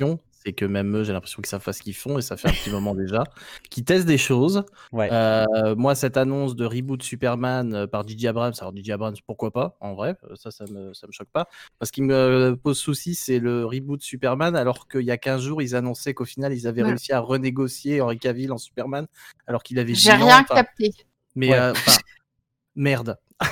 C'est 0.45 0.51
que 0.53 0.65
même 0.65 0.93
eux, 0.97 1.03
j'ai 1.05 1.13
l'impression 1.13 1.41
qu'ils 1.41 1.49
savent 1.49 1.63
pas 1.63 1.71
ce 1.71 1.81
qu'ils 1.81 1.95
font 1.95 2.17
et 2.17 2.21
ça 2.21 2.35
fait 2.35 2.49
un 2.49 2.51
petit 2.51 2.69
moment 2.69 2.93
déjà. 2.95 3.23
Qui 3.69 3.83
testent 3.85 4.05
des 4.05 4.17
choses. 4.17 4.63
Ouais. 4.91 5.07
Euh, 5.11 5.73
moi, 5.77 5.95
cette 5.95 6.17
annonce 6.17 6.55
de 6.57 6.65
reboot 6.65 7.01
Superman 7.01 7.73
euh, 7.73 7.87
par 7.87 8.05
J.J. 8.05 8.27
Abrams, 8.27 8.53
alors 8.59 8.75
J.J. 8.75 8.91
Abrams, 8.91 9.15
pourquoi 9.25 9.51
pas, 9.51 9.77
en 9.79 9.93
vrai, 9.93 10.15
euh, 10.29 10.35
ça, 10.35 10.51
ça 10.51 10.65
me, 10.69 10.93
ça 10.93 11.07
me 11.07 11.13
choque 11.13 11.29
pas. 11.31 11.47
Parce 11.79 11.91
qu'il 11.91 12.03
me 12.03 12.55
pose 12.61 12.77
souci, 12.77 13.15
c'est 13.15 13.39
le 13.39 13.65
reboot 13.65 14.01
Superman, 14.01 14.55
alors 14.57 14.87
qu'il 14.89 15.01
y 15.03 15.11
a 15.11 15.17
15 15.17 15.41
jours, 15.41 15.61
ils 15.61 15.75
annonçaient 15.75 16.13
qu'au 16.13 16.25
final, 16.25 16.53
ils 16.53 16.67
avaient 16.67 16.83
Ouais. 16.83 16.89
réussi 16.89 17.13
à 17.13 17.19
renégocier 17.21 18.01
Henry 18.01 18.19
Cavill 18.19 18.51
en 18.51 18.57
Superman, 18.57 19.07
alors 19.47 19.63
qu'il 19.63 19.79
avait 19.79 19.93
J'ai 19.93 20.11
rien 20.11 20.41
enfin, 20.41 20.55
capté. 20.55 20.91
mais 21.35 21.51
Ouais. 21.51 21.57
euh, 21.57 21.71
enfin, 21.71 21.97
merde. 22.75 23.17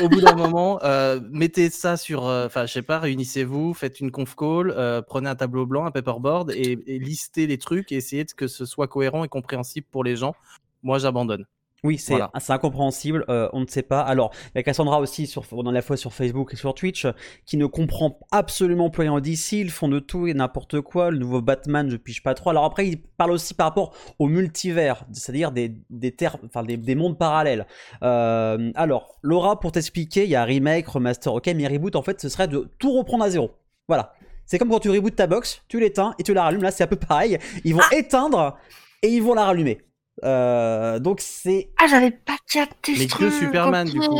Au 0.00 0.08
bout 0.08 0.20
d'un 0.20 0.34
moment, 0.34 0.80
euh, 0.84 1.20
mettez 1.30 1.70
ça 1.70 1.96
sur, 1.96 2.26
euh, 2.26 2.46
enfin, 2.46 2.66
je 2.66 2.72
sais 2.72 2.82
pas, 2.82 3.00
réunissez-vous, 3.00 3.74
faites 3.74 3.98
une 3.98 4.12
conf 4.12 4.36
call, 4.36 4.70
euh, 4.70 5.02
prenez 5.02 5.28
un 5.28 5.34
tableau 5.34 5.66
blanc, 5.66 5.86
un 5.86 5.90
paperboard 5.90 6.52
et, 6.52 6.78
et 6.86 6.98
listez 7.00 7.48
les 7.48 7.58
trucs 7.58 7.90
et 7.90 7.96
essayez 7.96 8.24
de 8.24 8.30
que 8.32 8.46
ce 8.46 8.64
soit 8.64 8.86
cohérent 8.86 9.24
et 9.24 9.28
compréhensible 9.28 9.86
pour 9.90 10.04
les 10.04 10.14
gens. 10.14 10.36
Moi, 10.84 10.98
j'abandonne. 10.98 11.46
Oui, 11.84 11.96
c'est 11.96 12.14
Voilà. 12.14 12.30
incompréhensible, 12.48 13.24
euh, 13.28 13.48
on 13.52 13.60
ne 13.60 13.66
sait 13.66 13.82
pas. 13.82 14.00
Alors, 14.00 14.32
il 14.46 14.50
y 14.56 14.58
a 14.58 14.62
Cassandra 14.64 14.98
aussi, 15.00 15.28
sur, 15.28 15.44
dans 15.62 15.70
la 15.70 15.80
fois 15.80 15.96
sur 15.96 16.12
Facebook 16.12 16.52
et 16.52 16.56
sur 16.56 16.74
Twitch, 16.74 17.06
qui 17.46 17.56
ne 17.56 17.66
comprend 17.66 18.18
absolument 18.32 18.90
plus 18.90 19.02
rien 19.02 19.12
en 19.12 19.20
DC, 19.20 19.52
ils 19.52 19.70
font 19.70 19.88
de 19.88 20.00
tout 20.00 20.26
et 20.26 20.34
n'importe 20.34 20.80
quoi, 20.80 21.10
le 21.10 21.18
nouveau 21.18 21.40
Batman, 21.40 21.88
je 21.88 21.96
pige 21.96 22.22
pas 22.22 22.34
trop. 22.34 22.50
Alors 22.50 22.64
après, 22.64 22.88
il 22.88 23.00
parle 23.00 23.30
aussi 23.30 23.54
par 23.54 23.68
rapport 23.68 23.94
au 24.18 24.26
multivers, 24.26 25.04
c'est-à-dire 25.12 25.52
des, 25.52 25.76
des, 25.88 26.10
terres, 26.10 26.36
enfin, 26.44 26.64
des, 26.64 26.76
des 26.76 26.94
mondes 26.96 27.16
parallèles. 27.16 27.64
Euh, 28.02 28.72
alors, 28.74 29.18
Laura, 29.22 29.60
pour 29.60 29.70
t'expliquer, 29.70 30.24
il 30.24 30.30
y 30.30 30.36
a 30.36 30.42
remake, 30.44 30.88
remaster, 30.88 31.32
ok, 31.32 31.46
mais 31.54 31.68
reboot, 31.68 31.94
en 31.94 32.02
fait, 32.02 32.20
ce 32.20 32.28
serait 32.28 32.48
de 32.48 32.68
tout 32.78 32.92
reprendre 32.92 33.22
à 33.22 33.30
zéro. 33.30 33.52
Voilà. 33.86 34.14
C'est 34.46 34.58
comme 34.58 34.70
quand 34.70 34.80
tu 34.80 34.90
rebootes 34.90 35.14
ta 35.14 35.26
box, 35.26 35.62
tu 35.68 35.78
l'éteins 35.78 36.14
et 36.18 36.22
tu 36.22 36.32
la 36.34 36.42
rallumes. 36.42 36.62
Là, 36.62 36.70
c'est 36.70 36.82
un 36.82 36.86
peu 36.88 36.96
pareil. 36.96 37.38
Ils 37.64 37.74
vont 37.74 37.82
éteindre 37.92 38.56
et 39.02 39.08
ils 39.08 39.22
vont 39.22 39.34
la 39.34 39.44
rallumer. 39.44 39.78
Euh, 40.24 40.98
donc 40.98 41.20
c'est 41.20 41.70
Ah, 41.80 41.86
j'avais 41.88 42.10
pas 42.10 42.36
capté 42.52 42.92
Mais 42.92 42.98
ce 43.08 43.14
que 43.14 43.24
truc. 43.24 43.32
Superman, 43.32 43.86
du 43.88 43.98
coup. 44.00 44.18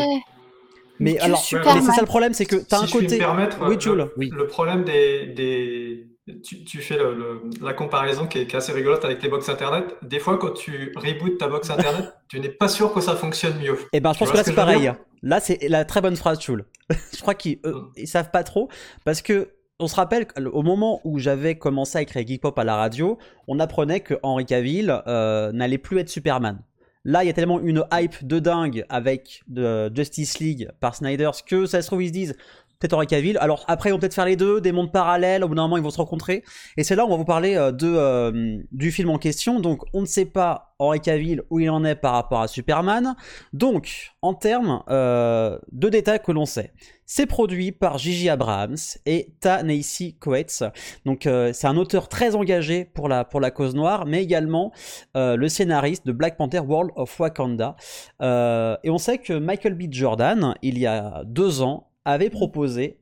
Mais 1.01 1.15
Que 1.17 1.23
alors, 1.25 1.39
Superman. 1.39 1.77
mais 1.77 1.81
c'est 1.83 1.93
ça 1.95 2.01
le 2.01 2.07
problème, 2.07 2.35
c'est 2.35 2.45
que 2.47 2.57
t'as 2.57 2.79
Si 2.79 2.83
un 2.85 2.87
je 2.87 2.91
puis 2.97 3.01
côté. 3.05 3.15
me 3.15 3.19
permettre, 3.21 3.57
Oui, 3.69 3.77
le-. 3.85 4.13
Oui. 4.17 4.31
Le 4.35 4.47
problème 4.49 4.83
des, 4.85 5.27
des... 5.27 6.07
Tu, 6.45 6.65
tu 6.65 6.79
fais 6.83 6.97
le- 6.99 7.15
le- 7.15 7.41
la 7.63 7.73
comparaison 7.73 8.27
qui 8.27 8.39
est, 8.41 8.47
qui 8.47 8.55
est 8.55 8.59
assez 8.59 8.73
rigolote 8.73 9.05
avec 9.05 9.23
les 9.23 9.29
box 9.29 9.49
internet. 9.49 9.97
Des 10.03 10.19
fois, 10.19 10.37
quand 10.39 10.51
tu 10.51 10.93
rebootes 10.97 11.39
ta 11.39 11.47
box 11.49 11.71
internet, 11.71 12.13
tu 12.29 12.41
n'es 12.41 12.49
pas 12.49 12.69
sûr 12.69 12.93
que 12.93 13.01
ça 13.01 13.15
fonctionne 13.17 13.59
mieux. 13.61 13.79
Eh 13.93 14.01
ben, 14.01 14.13
je 14.13 14.19
Tu 14.19 14.25
pense 14.25 14.33
que 14.33 14.37
là 14.37 14.43
ce 14.45 14.51
c'est 14.51 14.57
pareil. 14.57 14.93
Là, 15.23 15.41
c'est 15.41 15.59
la 15.69 15.85
très 15.85 16.01
bonne 16.01 16.17
phrase, 16.17 16.41
Chul. 16.41 16.65
je 17.15 17.21
crois 17.21 17.35
qu'ils 17.35 17.61
euh, 17.65 17.73
Mm. 17.73 17.93
ils 17.97 18.09
savent 18.09 18.31
pas 18.31 18.43
trop 18.45 18.69
parce 19.05 19.23
que 19.23 19.49
on 19.81 19.87
se 19.87 19.95
rappelle 19.95 20.27
qu'au 20.27 20.63
moment 20.63 21.01
où 21.05 21.19
j'avais 21.19 21.57
commencé 21.57 21.99
à 21.99 22.03
écrire 22.03 22.27
Geek 22.27 22.41
Pop 22.41 22.59
à 22.59 22.65
la 22.65 22.77
radio, 22.77 23.19
on 23.47 23.61
apprenait 23.61 24.01
que 24.01 24.15
Henry 24.23 24.45
Cavill 24.45 25.03
euh, 25.07 25.53
n'allait 25.53 25.79
plus 25.79 25.99
être 25.99 26.09
Superman. 26.09 26.59
Là, 27.05 27.23
il 27.23 27.29
y 27.29 27.31
a 27.31 27.33
tellement 27.33 27.61
une 27.61 27.85
hype 27.93 28.27
de 28.27 28.41
dingue 28.41 28.85
avec 28.89 29.43
de 29.47 29.91
Justice 29.95 30.41
League 30.41 30.69
par 30.81 30.97
Snyder 30.97 31.31
que 31.47 31.67
ça 31.67 31.81
se 31.81 31.87
trouve 31.87 32.03
ils 32.03 32.09
se 32.09 32.13
disent 32.13 32.37
peut-être 32.79 32.93
Henry 32.93 33.07
Cavill. 33.07 33.39
Alors 33.39 33.65
après, 33.67 33.91
ils 33.91 33.93
vont 33.93 33.99
peut-être 33.99 34.15
faire 34.15 34.25
les 34.25 34.37
deux, 34.37 34.61
des 34.61 34.73
mondes 34.73 34.93
parallèles. 34.93 35.43
Au 35.45 35.49
bout 35.49 35.55
d'un 35.55 35.63
moment, 35.63 35.77
ils 35.77 35.83
vont 35.83 35.91
se 35.91 35.99
rencontrer. 35.99 36.45
Et 36.77 36.85
c'est 36.85 36.95
là 36.97 37.05
où 37.05 37.09
on 37.09 37.11
va 37.11 37.17
vous 37.17 37.25
parler 37.25 37.57
euh, 37.57 37.73
de, 37.73 37.93
euh, 37.93 38.59
du 38.73 38.93
film 38.93 39.11
en 39.11 39.19
question. 39.19 39.61
Donc, 39.61 39.83
on 39.95 40.03
ne 40.03 40.07
sait 40.07 40.27
pas 40.27 40.75
Henry 40.79 41.01
Cavill 41.01 41.43
où 41.51 41.59
il 41.59 41.71
en 41.71 41.85
est 41.85 41.97
par 41.97 42.13
rapport 42.13 42.41
à 42.41 42.49
Superman. 42.49 43.17
Donc, 43.53 44.13
en 44.23 44.35
termes 44.35 44.85
euh, 44.89 45.59
de 45.73 45.89
détails 45.89 46.21
que 46.23 46.31
l'on 46.31 46.47
sait, 46.47 46.73
c'est 47.05 47.27
produit 47.27 47.73
par 47.73 47.99
Gigi 47.99 48.29
Abrams 48.29 48.77
et 49.07 49.35
Ta-Nehisi 49.41 50.15
Coates. 50.19 50.63
Donc, 51.07 51.23
c'est 51.23 51.67
un 51.67 51.77
auteur 51.79 52.09
très 52.09 52.37
engagé 52.37 52.85
pour 52.85 53.09
la, 53.09 53.25
pour 53.25 53.41
la 53.41 53.51
cause 53.51 53.75
noire, 53.75 54.05
mais 54.05 54.23
également 54.23 54.73
le 55.15 55.49
scénariste 55.49 56.07
de 56.07 56.13
Black 56.13 56.37
Panther 56.37 56.59
World 56.59 56.91
of 56.97 57.19
Wakanda. 57.19 57.77
Et 58.21 58.91
on 58.91 58.99
sait 58.99 59.17
que 59.17 59.33
Michael 59.33 59.73
B. 59.73 59.85
Jordan, 59.91 60.55
il 60.61 60.79
y 60.79 60.87
a 60.87 61.23
deux 61.25 61.63
ans, 61.63 61.88
avait 62.09 62.31
proposé 62.31 62.99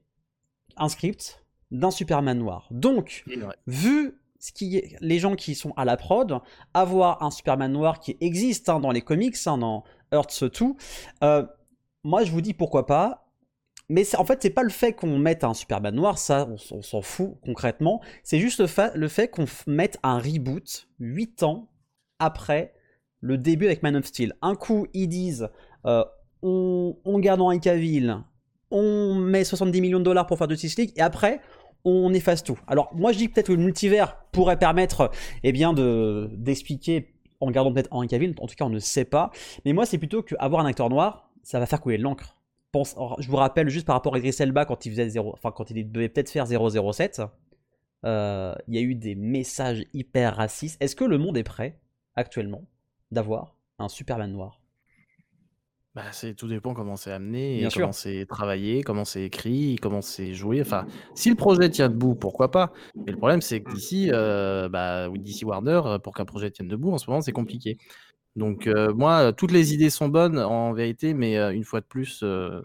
un 0.77 0.89
script 0.89 1.45
d'un 1.71 1.91
Superman 1.91 2.39
noir. 2.39 2.69
Donc, 2.71 3.25
vu 3.67 4.21
ce 4.39 4.53
qui 4.53 4.77
est, 4.77 4.97
les 5.01 5.19
gens 5.19 5.35
qui 5.35 5.55
sont 5.55 5.73
à 5.77 5.85
la 5.85 5.97
prod, 5.97 6.39
avoir 6.75 7.23
un 7.23 7.31
Superman 7.31 7.73
noir 7.73 8.01
qui 8.01 8.17
existe 8.21 8.69
hein, 8.69 8.81
dans 8.81 8.91
les 8.91 9.01
comics, 9.03 9.37
hein, 9.47 9.59
dans 9.59 9.85
Earth 10.13 10.45
2, 10.45 10.67
euh, 11.25 11.47
moi 12.05 12.25
je 12.25 12.31
vous 12.33 12.41
dis 12.43 12.53
pourquoi 12.55 12.87
pas. 12.87 13.23
Mais 13.89 14.03
en 14.17 14.25
fait, 14.25 14.43
c'est 14.43 14.51
pas 14.51 14.65
le 14.65 14.69
fait 14.71 14.93
qu'on 14.93 15.17
mette 15.19 15.45
un 15.45 15.55
Superman 15.55 15.95
noir, 15.95 16.19
ça, 16.19 16.49
on, 16.73 16.83
s'en 16.83 17.03
fout 17.03 17.37
concrètement. 17.45 18.01
C'est 18.25 18.41
juste 18.41 18.59
le, 18.59 18.67
fa- 18.67 18.93
le 18.97 19.07
fait 19.07 19.29
qu'on 19.29 19.47
mette 19.69 19.99
un 20.03 20.19
reboot 20.19 20.89
8 20.99 21.45
ans 21.45 21.69
après 22.19 22.75
le 23.21 23.39
début 23.39 23.67
avec 23.67 23.83
Man 23.85 23.95
of 23.97 24.05
Steel. 24.05 24.35
Un 24.43 24.57
coup, 24.57 24.87
ils 24.93 25.07
disent 25.09 25.49
euh, 25.87 26.05
on, 26.43 26.97
on 27.05 27.19
garde 27.21 27.41
Henry 27.41 27.61
Cavill, 27.61 28.19
on 28.71 29.15
met 29.15 29.45
70 29.45 29.81
millions 29.81 29.99
de 29.99 30.05
dollars 30.05 30.27
pour 30.27 30.39
faire 30.39 30.49
Justice 30.49 30.77
League, 30.77 30.93
et 30.97 31.01
après, 31.01 31.41
on 31.85 32.13
efface 32.13 32.43
tout. 32.43 32.59
Alors, 32.67 32.91
moi, 32.95 33.13
je 33.13 33.19
dis 33.19 33.29
peut-être 33.29 33.47
que 33.47 33.53
le 33.53 33.63
multivers 33.63 34.17
pourrait 34.33 34.59
permettre 34.59 35.11
eh 35.45 35.53
bien, 35.53 35.73
de, 35.73 36.31
d'expliquer 36.33 37.15
en 37.41 37.51
gardant 37.51 37.73
peut-être 37.73 37.89
Henry 37.91 38.09
Cavill, 38.09 38.35
en 38.41 38.47
tout 38.47 38.55
cas, 38.55 38.65
on 38.65 38.71
ne 38.71 38.79
sait 38.79 39.05
pas. 39.05 39.31
Mais 39.65 39.73
moi, 39.73 39.87
c'est 39.87 39.99
plutôt 39.99 40.23
qu'avoir 40.23 40.65
un 40.65 40.67
acteur 40.67 40.89
noir, 40.89 41.31
ça 41.43 41.61
va 41.61 41.67
faire 41.67 41.81
couler 41.81 41.99
l'encre. 41.99 42.37
Je 43.19 43.29
vous 43.29 43.37
rappelle 43.37 43.69
juste 43.69 43.87
par 43.87 43.95
rapport 43.95 44.15
à 44.15 44.19
Idris 44.19 44.37
Elba 44.39 44.65
quand 44.65 44.85
il 44.85 44.91
faisait 44.91 45.09
0, 45.09 45.33
enfin 45.33 45.51
quand 45.51 45.73
devait 45.73 46.09
peut-être 46.09 46.31
faire 46.31 46.47
007, 46.47 47.23
euh, 48.05 48.55
il 48.69 48.75
y 48.75 48.79
a 48.79 48.83
eu 48.83 48.95
des 48.95 49.15
messages 49.15 49.85
hyper 49.95 50.37
racistes. 50.37 50.77
Est-ce 50.83 50.97
que 50.97 51.05
le 51.05 51.19
monde 51.19 51.37
est 51.39 51.43
prêt 51.43 51.81
actuellement 52.15 52.65
d'avoir 53.11 53.57
un 53.79 53.89
Superman 53.89 54.33
noir? 54.33 54.61
Bah, 55.97 56.03
c'est 56.13 56.35
tout 56.35 56.47
dépend 56.47 56.75
comment 56.75 56.97
c'est 56.97 57.11
amené, 57.11 57.57
et 57.57 57.61
Bien 57.61 57.71
sûr. 57.71 57.81
comment 57.81 57.93
c'est 57.93 58.27
travaillé, 58.27 58.83
comment 58.83 59.07
c'est 59.07 59.23
écrit, 59.23 59.77
comment 59.81 60.03
c'est 60.03 60.35
joué. 60.35 60.61
Enfin, 60.61 60.87
si 61.15 61.31
le 61.31 61.37
projet 61.37 61.71
tient 61.71 61.89
debout, 61.89 62.15
pourquoi 62.15 62.51
pas? 62.51 62.75
Mais 62.95 63.13
le 63.13 63.17
problème, 63.17 63.41
c'est 63.41 63.63
que 63.63 63.73
d'ici, 63.73 64.11
euh, 64.13 64.69
bah, 64.69 65.09
oui, 65.09 65.19
d'ici 65.21 65.47
Warner, 65.47 65.81
euh, 65.87 65.99
pour 65.99 66.13
qu'un 66.13 66.27
projet 66.27 66.51
tienne 66.51 66.69
debout, 66.69 66.93
en 66.93 66.99
ce 66.99 67.09
moment, 67.09 67.23
c'est 67.23 67.33
compliqué. 67.33 67.79
Donc, 68.37 68.67
euh, 68.67 68.93
moi, 68.93 69.33
toutes 69.33 69.53
les 69.53 69.73
idées 69.73 69.89
sont 69.89 70.09
bonnes 70.11 70.39
en 70.39 70.75
vérité, 70.75 71.15
mais 71.15 71.39
euh, 71.39 71.51
une 71.55 71.65
fois 71.65 71.81
de 71.81 71.87
plus, 71.87 72.21
euh, 72.23 72.61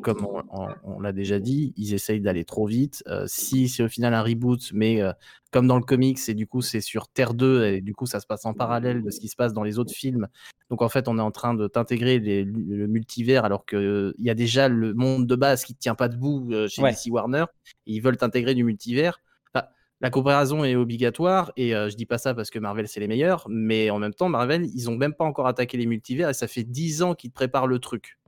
comme 0.00 0.24
on, 0.24 0.42
on- 0.52 0.68
on 0.84 1.00
l'a 1.00 1.12
déjà 1.12 1.38
dit, 1.40 1.72
ils 1.76 1.92
essayent 1.94 2.20
d'aller 2.20 2.44
trop 2.44 2.66
vite. 2.66 3.02
Euh, 3.08 3.24
si 3.26 3.68
c'est 3.68 3.82
au 3.82 3.88
final 3.88 4.14
un 4.14 4.22
reboot, 4.22 4.70
mais 4.72 5.00
euh, 5.00 5.12
comme 5.50 5.66
dans 5.66 5.76
le 5.76 5.82
comics, 5.82 6.18
et 6.28 6.34
du 6.34 6.46
coup 6.46 6.62
c'est 6.62 6.80
sur 6.80 7.08
Terre 7.08 7.34
2, 7.34 7.64
et 7.66 7.80
du 7.80 7.94
coup 7.94 8.06
ça 8.06 8.20
se 8.20 8.26
passe 8.26 8.44
en 8.46 8.54
parallèle 8.54 9.02
de 9.02 9.10
ce 9.10 9.18
qui 9.20 9.28
se 9.28 9.36
passe 9.36 9.52
dans 9.52 9.64
les 9.64 9.78
autres 9.78 9.92
films. 9.92 10.28
Donc 10.70 10.82
en 10.82 10.88
fait, 10.88 11.08
on 11.08 11.18
est 11.18 11.22
en 11.22 11.30
train 11.32 11.54
de 11.54 11.66
t'intégrer 11.66 12.18
le 12.18 12.86
multivers 12.86 13.44
alors 13.44 13.66
qu'il 13.66 14.14
y 14.18 14.30
a 14.30 14.34
déjà 14.34 14.68
le 14.68 14.94
monde 14.94 15.26
de 15.26 15.34
base 15.36 15.64
qui 15.64 15.72
ne 15.74 15.78
tient 15.78 15.94
pas 15.94 16.08
debout 16.08 16.48
euh, 16.52 16.68
chez 16.68 16.80
Ouais. 16.82 16.92
DC 16.92 17.10
Warner. 17.12 17.44
Et 17.86 17.92
ils 17.94 18.00
veulent 18.00 18.16
t'intégrer 18.16 18.54
du 18.54 18.64
multivers. 18.64 19.20
Enfin, 19.54 19.66
la 20.00 20.10
comparaison 20.10 20.64
est 20.64 20.76
obligatoire 20.76 21.52
et 21.56 21.70
je 21.72 21.94
dis 21.96 22.06
pas 22.06 22.18
ça 22.18 22.34
parce 22.34 22.50
que 22.50 22.58
Marvel 22.58 22.88
c'est 22.88 23.00
les 23.00 23.08
meilleurs, 23.08 23.46
mais 23.50 23.90
en 23.90 23.98
même 23.98 24.14
temps 24.14 24.28
Marvel 24.28 24.64
ils 24.74 24.88
ont 24.88 24.96
même 24.96 25.12
pas 25.14 25.24
encore 25.24 25.46
attaqué 25.46 25.76
les 25.76 25.86
multivers 25.86 26.30
et 26.30 26.34
ça 26.34 26.46
fait 26.48 26.64
10 26.64 27.02
ans 27.02 27.14
qu'ils 27.14 27.30
te 27.30 27.34
préparent 27.34 27.66
le 27.66 27.78
truc, 27.78 28.18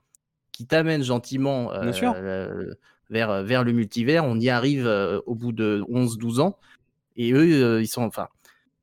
qui 0.54 0.66
t'amènent 0.66 1.02
gentiment 1.02 1.72
euh, 1.72 1.92
sûr. 1.92 2.14
euh, 2.16 2.72
vers, 3.10 3.42
vers 3.42 3.64
le 3.64 3.72
multivers. 3.72 4.24
On 4.24 4.38
y 4.38 4.48
arrive 4.48 4.86
euh, 4.86 5.20
au 5.26 5.34
bout 5.34 5.52
de 5.52 5.84
11-12 5.90 6.40
ans 6.40 6.56
et 7.16 7.32
eux 7.32 7.62
euh, 7.62 7.82
ils 7.82 7.88
sont 7.88 8.02
enfin. 8.02 8.28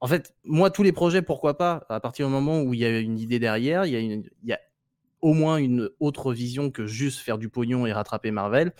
En 0.01 0.07
fait, 0.07 0.36
moi 0.43 0.69
tous 0.69 0.84
les 0.84 0.91
projets 0.91 1.21
pourquoi 1.21 1.57
pas 1.57 1.86
à 1.89 1.99
partir 1.99 2.27
du 2.27 2.34
moment 2.34 2.62
où 2.62 2.73
il 2.73 2.81
y 2.81 2.86
a 2.86 2.99
une 2.99 3.17
idée 3.19 3.39
derrière, 3.39 3.86
il 3.86 3.93
y 3.93 3.95
a 3.95 3.99
une, 3.99 4.23
il 4.43 4.49
y 4.49 4.53
a 4.53 4.60
au 5.21 5.34
moins 5.34 5.57
une 5.57 5.89
autre 5.99 6.34
vision 6.34 6.71
que 6.71 6.86
juste 6.88 7.19
faire 7.19 7.38
du 7.38 7.47
pognon 7.49 7.86
et 7.86 7.93
rattraper 7.93 8.31
Marvel. 8.31 8.73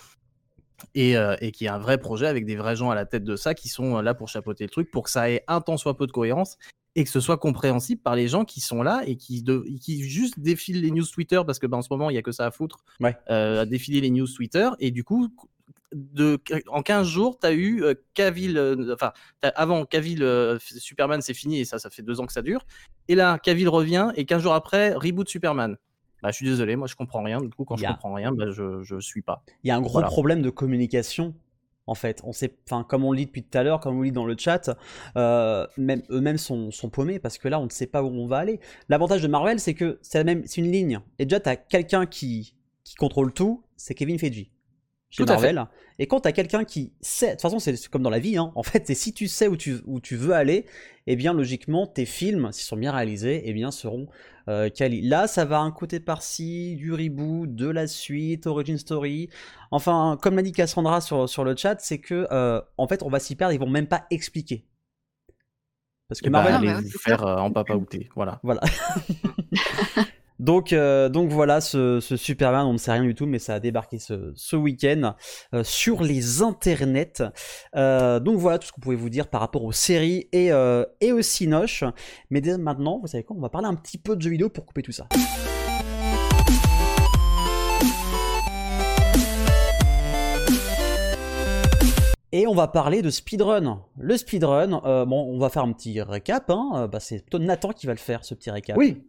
et, 0.96 1.16
euh, 1.16 1.36
et 1.42 1.52
qui 1.52 1.66
est 1.66 1.70
un 1.70 1.78
vrai 1.78 1.98
projet 2.00 2.26
avec 2.28 2.46
des 2.46 2.56
vrais 2.56 2.76
gens 2.76 2.90
à 2.90 2.96
la 2.96 3.06
tête 3.06 3.24
de 3.24 3.36
ça 3.36 3.54
qui 3.54 3.70
sont 3.70 3.98
euh, 3.98 4.02
là 4.02 4.14
pour 4.16 4.28
chapeauter 4.30 4.64
le 4.66 4.70
truc 4.72 4.90
pour 4.92 5.04
que 5.04 5.12
ça 5.12 5.30
ait 5.30 5.44
un 5.48 5.62
tant 5.62 5.78
soit 5.78 5.96
peu 5.96 6.08
de 6.08 6.12
cohérence 6.12 6.58
et 6.96 7.04
que 7.06 7.10
ce 7.10 7.20
soit 7.22 7.38
compréhensible 7.38 8.02
par 8.02 8.16
les 8.16 8.28
gens 8.28 8.44
qui 8.46 8.60
sont 8.60 8.84
là 8.84 9.02
et 9.06 9.16
qui, 9.16 9.42
de, 9.44 9.64
qui 9.80 10.04
juste 10.04 10.40
défilent 10.40 10.82
les 10.82 10.92
news 10.92 11.06
Twitter 11.06 11.42
parce 11.46 11.58
que 11.60 11.68
ben, 11.68 11.78
en 11.78 11.82
ce 11.82 11.88
moment 11.92 12.10
il 12.10 12.16
y 12.16 12.18
a 12.18 12.22
que 12.22 12.32
ça 12.34 12.46
à 12.46 12.52
foutre 12.52 12.84
Ouais. 13.00 13.16
euh, 13.30 13.62
à 13.62 13.66
défiler 13.66 14.02
les 14.02 14.10
news 14.10 14.28
Twitter 14.28 14.70
et 14.80 14.92
du 14.92 15.04
coup 15.04 15.30
de, 15.94 16.40
en 16.68 16.82
15 16.82 17.08
jours 17.08 17.38
tu 17.40 17.48
as 17.48 17.54
eu 17.54 17.84
euh, 17.84 17.94
Cavill 18.14 18.58
euh, 18.58 18.94
enfin 18.94 19.12
avant 19.42 19.86
Cavill 19.86 20.24
euh, 20.24 20.58
Superman 20.60 21.22
c'est 21.22 21.34
fini 21.34 21.60
et 21.60 21.66
ça 21.66 21.80
ça 21.80 21.90
fait 21.90 22.02
deux 22.02 22.20
ans 22.20 22.26
que 22.26 22.34
ça 22.34 22.42
dure 22.42 22.66
et 23.08 23.16
là 23.16 23.38
Cavill 23.40 23.70
revient 23.70 24.12
et 24.16 24.26
15 24.26 24.42
jours 24.42 24.54
après 24.54 24.94
reboot 24.94 25.28
Superman 25.30 25.78
bah, 26.24 26.30
je 26.30 26.36
suis 26.36 26.46
désolé, 26.46 26.76
moi 26.76 26.86
je 26.86 26.96
comprends 26.96 27.24
rien. 27.24 27.40
Du 27.42 27.50
coup, 27.50 27.66
quand 27.66 27.78
Il 27.78 27.82
y 27.82 27.88
je 27.88 27.92
comprends 27.94 28.14
rien, 28.14 28.32
bah, 28.32 28.52
je, 28.52 28.84
je 28.84 29.00
suis 29.00 29.24
pas. 29.24 29.44
Il 29.64 29.70
y 29.70 29.72
a 29.72 29.76
un 29.76 29.82
gros 29.82 29.94
Voilà. 29.94 30.06
problème 30.08 30.44
de 30.44 30.52
communication. 30.52 31.34
En 31.88 31.96
fait, 31.96 32.22
on 32.24 32.32
sait, 32.32 32.56
enfin, 32.66 32.86
comme 32.88 33.04
on 33.04 33.12
lit 33.12 33.26
depuis 33.26 33.44
tout 33.44 33.58
à 33.58 33.64
l'heure, 33.64 33.80
comme 33.80 33.98
on 33.98 34.02
lit 34.02 34.12
dans 34.12 34.26
le 34.26 34.36
chat, 34.38 34.70
euh, 35.18 35.66
même 35.78 36.04
eux-mêmes 36.10 36.38
sont, 36.38 36.72
sont 36.72 36.90
paumés 36.90 37.20
parce 37.20 37.38
que 37.38 37.48
là, 37.48 37.60
on 37.60 37.66
ne 37.66 37.70
sait 37.70 37.88
pas 37.88 38.04
où 38.04 38.08
on 38.08 38.28
va 38.28 38.38
aller. 38.38 38.60
L'avantage 38.88 39.22
de 39.22 39.28
Marvel, 39.28 39.60
c'est 39.60 39.74
que 39.74 40.00
c'est 40.02 40.24
même, 40.24 40.44
c'est 40.46 40.62
une 40.62 40.72
ligne. 40.72 41.00
Et 41.20 41.26
déjà, 41.26 41.40
t'as 41.40 41.56
quelqu'un 41.56 42.06
qui, 42.06 42.56
qui 42.84 42.96
contrôle 42.96 43.34
tout, 43.34 43.64
c'est 43.76 43.96
Kevin 43.96 44.20
Feige 44.20 44.52
chez 45.12 45.24
Tout 45.24 45.32
à 45.32 45.38
fait. 45.38 45.54
Marvel. 45.54 45.66
Et 46.00 46.08
quand 46.08 46.22
t'as 46.22 46.32
quelqu'un 46.32 46.64
qui 46.64 46.94
sait, 47.02 47.28
de 47.28 47.32
toute 47.34 47.42
façon, 47.42 47.60
c'est 47.60 47.88
comme 47.90 48.02
dans 48.02 48.10
la 48.10 48.18
vie, 48.18 48.38
hein. 48.38 48.52
en 48.56 48.64
fait, 48.64 48.88
c'est 48.88 48.96
si 48.96 49.14
tu 49.14 49.28
sais 49.28 49.48
où 49.48 49.56
tu, 49.56 49.76
où 49.86 50.00
tu 50.00 50.16
veux 50.16 50.34
aller, 50.34 50.66
eh 51.06 51.16
bien, 51.16 51.34
logiquement, 51.34 51.86
tes 51.86 52.06
films, 52.06 52.52
s'ils 52.52 52.66
sont 52.66 52.78
bien 52.78 52.92
réalisés, 52.92 53.44
eh 53.46 53.54
bien, 53.54 53.70
seront 53.70 54.08
euh, 54.48 54.70
quali. 54.70 55.02
Là, 55.02 55.28
ça 55.28 55.46
va 55.46 55.60
un 55.60 55.72
côté 55.72 56.00
par-ci, 56.00 56.76
du 56.76 56.94
reboot, 56.94 57.54
de 57.54 57.68
la 57.68 57.86
suite, 57.88 58.48
origin 58.48 58.78
story. 58.78 59.30
Enfin, 59.70 60.18
comme 60.22 60.36
l'a 60.38 60.42
dit 60.42 60.54
Cassandra 60.54 61.02
sur, 61.02 61.30
sur 61.30 61.44
le 61.44 61.56
chat, 61.56 61.76
c'est 61.80 62.00
que, 62.00 62.28
euh, 62.32 62.62
en 62.78 62.88
fait, 62.88 63.04
on 63.04 63.10
va 63.10 63.20
s'y 63.20 63.36
perdre, 63.36 63.54
ils 63.54 63.60
vont 63.60 63.70
même 63.70 63.88
pas 63.88 64.06
expliquer. 64.10 64.66
Parce 66.08 66.22
que 66.22 66.28
Et 66.28 66.30
bah, 66.30 66.40
Marvel, 66.42 66.54
Ah, 66.54 66.58
allez 66.58 66.68
bah, 66.68 66.82
vous 66.82 66.90
c'est 66.90 67.00
faire 67.00 67.24
euh, 67.26 67.38
en 67.38 67.52
papa 67.52 67.76
outé. 67.76 68.10
Voilà. 68.16 68.40
voilà. 68.44 68.62
donc, 70.42 70.74
euh, 70.74 71.08
donc 71.08 71.30
voilà, 71.30 71.62
ce, 71.62 72.00
Superman, 72.00 72.66
on 72.66 72.74
ne 72.74 72.78
sait 72.80 72.92
rien 72.92 73.04
du 73.04 73.14
tout, 73.14 73.28
mais 73.28 73.38
ça 73.38 73.54
a 73.54 73.60
débarqué 73.60 74.00
ce, 74.00 74.56
week-end 74.56 75.14
euh, 75.54 75.64
sur 75.64 76.02
les 76.02 76.42
internets. 76.42 77.22
Euh, 77.76 78.20
donc 78.20 78.40
voilà 78.40 78.58
tout 78.58 78.66
ce 78.66 78.72
qu'on 78.72 78.82
pouvait 78.82 78.96
vous 78.96 79.12
dire 79.12 79.28
par 79.28 79.40
rapport 79.40 79.64
aux 79.64 79.72
séries 79.72 80.28
et, 80.32 80.52
aux 80.52 81.22
cinoches. 81.22 81.84
Mais 82.32 82.42
maintenant, 82.58 83.00
vous 83.00 83.06
savez 83.06 83.24
quoi, 83.24 83.36
on 83.38 83.40
va 83.40 83.50
parler 83.50 83.68
un 83.68 83.76
petit 83.76 84.00
peu 84.00 84.16
de 84.16 84.22
jeux 84.24 84.32
vidéo 84.32 84.50
pour 84.50 84.66
couper 84.66 84.82
tout 84.82 84.92
ça. 84.92 85.08
Et 92.32 92.48
on 92.48 92.56
va 92.56 92.68
parler 92.68 93.04
de 93.04 93.12
speedrun. 93.12 93.84
Le 94.00 94.18
speedrun, 94.18 95.06
bon, 95.06 95.22
on 95.22 95.38
va 95.38 95.50
faire 95.50 95.64
un 95.64 95.72
petit 95.72 96.02
récap. 96.02 96.50
Hein. 96.50 96.90
Bah, 96.92 97.00
c'est 97.00 97.20
plutôt 97.20 97.38
Nathan 97.38 97.74
qui 97.74 97.86
va 97.86 97.94
le 97.94 98.00
faire, 98.00 98.26
ce 98.26 98.34
petit 98.34 98.50
récap. 98.50 98.76
Oui, 98.76 99.04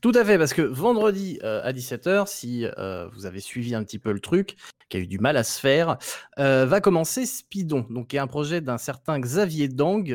tout 0.00 0.12
à 0.14 0.24
fait, 0.24 0.38
parce 0.38 0.54
que 0.54 0.62
vendredi 0.62 1.38
euh, 1.44 1.60
à 1.62 1.72
17h, 1.72 2.26
si 2.26 2.66
euh, 2.78 3.08
vous 3.12 3.26
avez 3.26 3.40
suivi 3.40 3.74
un 3.74 3.84
petit 3.84 3.98
peu 3.98 4.12
le 4.12 4.20
truc, 4.20 4.56
qui 4.88 4.96
a 4.96 5.00
eu 5.00 5.06
du 5.06 5.18
mal 5.18 5.36
à 5.36 5.44
se 5.44 5.60
faire, 5.60 5.98
euh, 6.38 6.66
va 6.66 6.80
commencer 6.80 7.24
Speedon, 7.26 7.86
donc 7.88 8.08
qui 8.08 8.16
est 8.16 8.18
un 8.18 8.26
projet 8.26 8.60
d'un 8.60 8.78
certain 8.78 9.18
Xavier 9.20 9.68
Dang, 9.68 10.12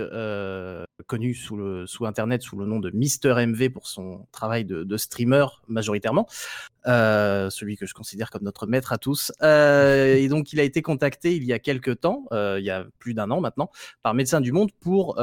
connu 1.05 1.33
sous, 1.33 1.87
sous 1.87 2.05
Internet 2.05 2.41
sous 2.41 2.57
le 2.57 2.65
nom 2.65 2.79
de 2.79 2.91
Mister 2.91 3.33
MV 3.33 3.69
pour 3.69 3.87
son 3.87 4.27
travail 4.31 4.65
de, 4.65 4.97
streamer 4.97 5.45
majoritairement, 5.67 6.27
celui 6.85 7.77
que 7.77 7.85
je 7.85 7.93
considère 7.93 8.29
comme 8.29 8.43
notre 8.43 8.67
maître 8.67 8.93
à 8.93 8.97
tous. 8.97 9.31
Et 9.41 10.27
donc 10.27 10.53
il 10.53 10.59
a 10.59 10.63
été 10.63 10.81
contacté 10.81 11.35
il 11.35 11.43
y 11.43 11.53
a 11.53 11.59
quelques 11.59 12.01
temps, 12.01 12.25
il 12.31 12.63
y 12.63 12.71
a 12.71 12.85
plus 12.99 13.13
d'un 13.13 13.31
an 13.31 13.41
maintenant, 13.41 13.69
par 14.03 14.13
Médecins 14.13 14.41
du 14.41 14.51
Monde 14.51 14.71
pour 14.79 15.17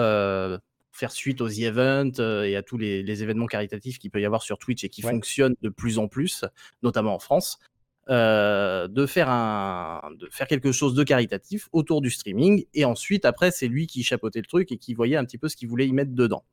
faire 0.94 1.10
suite 1.12 1.40
aux 1.40 1.48
The 1.48 1.58
Events 1.58 2.20
euh, 2.20 2.44
et 2.44 2.56
à 2.56 2.62
tous 2.62 2.78
les, 2.78 3.02
les 3.02 3.22
événements 3.22 3.46
caritatifs 3.46 3.98
qu'il 3.98 4.10
peut 4.10 4.20
y 4.20 4.24
avoir 4.24 4.42
sur 4.42 4.58
Twitch 4.58 4.84
et 4.84 4.88
qui 4.88 5.04
Ouais. 5.04 5.10
fonctionnent 5.10 5.56
de 5.60 5.68
plus 5.68 5.98
en 5.98 6.08
plus, 6.08 6.44
notamment 6.82 7.14
en 7.14 7.18
France, 7.18 7.58
euh, 8.10 8.86
de, 8.86 9.06
faire 9.06 9.28
un, 9.30 10.00
de 10.18 10.28
faire 10.30 10.46
quelque 10.46 10.72
chose 10.72 10.94
de 10.94 11.02
caritatif 11.04 11.68
autour 11.72 12.00
du 12.00 12.10
streaming. 12.10 12.64
Et 12.74 12.84
ensuite, 12.84 13.24
après, 13.24 13.50
c'est 13.50 13.66
lui 13.68 13.86
qui 13.86 14.02
chapeautait 14.02 14.40
le 14.40 14.46
truc 14.46 14.70
et 14.72 14.78
qui 14.78 14.94
voyait 14.94 15.16
un 15.16 15.24
petit 15.24 15.38
peu 15.38 15.48
ce 15.48 15.56
qu'il 15.56 15.68
voulait 15.68 15.88
y 15.88 15.92
mettre 15.92 16.12
dedans. 16.14 16.44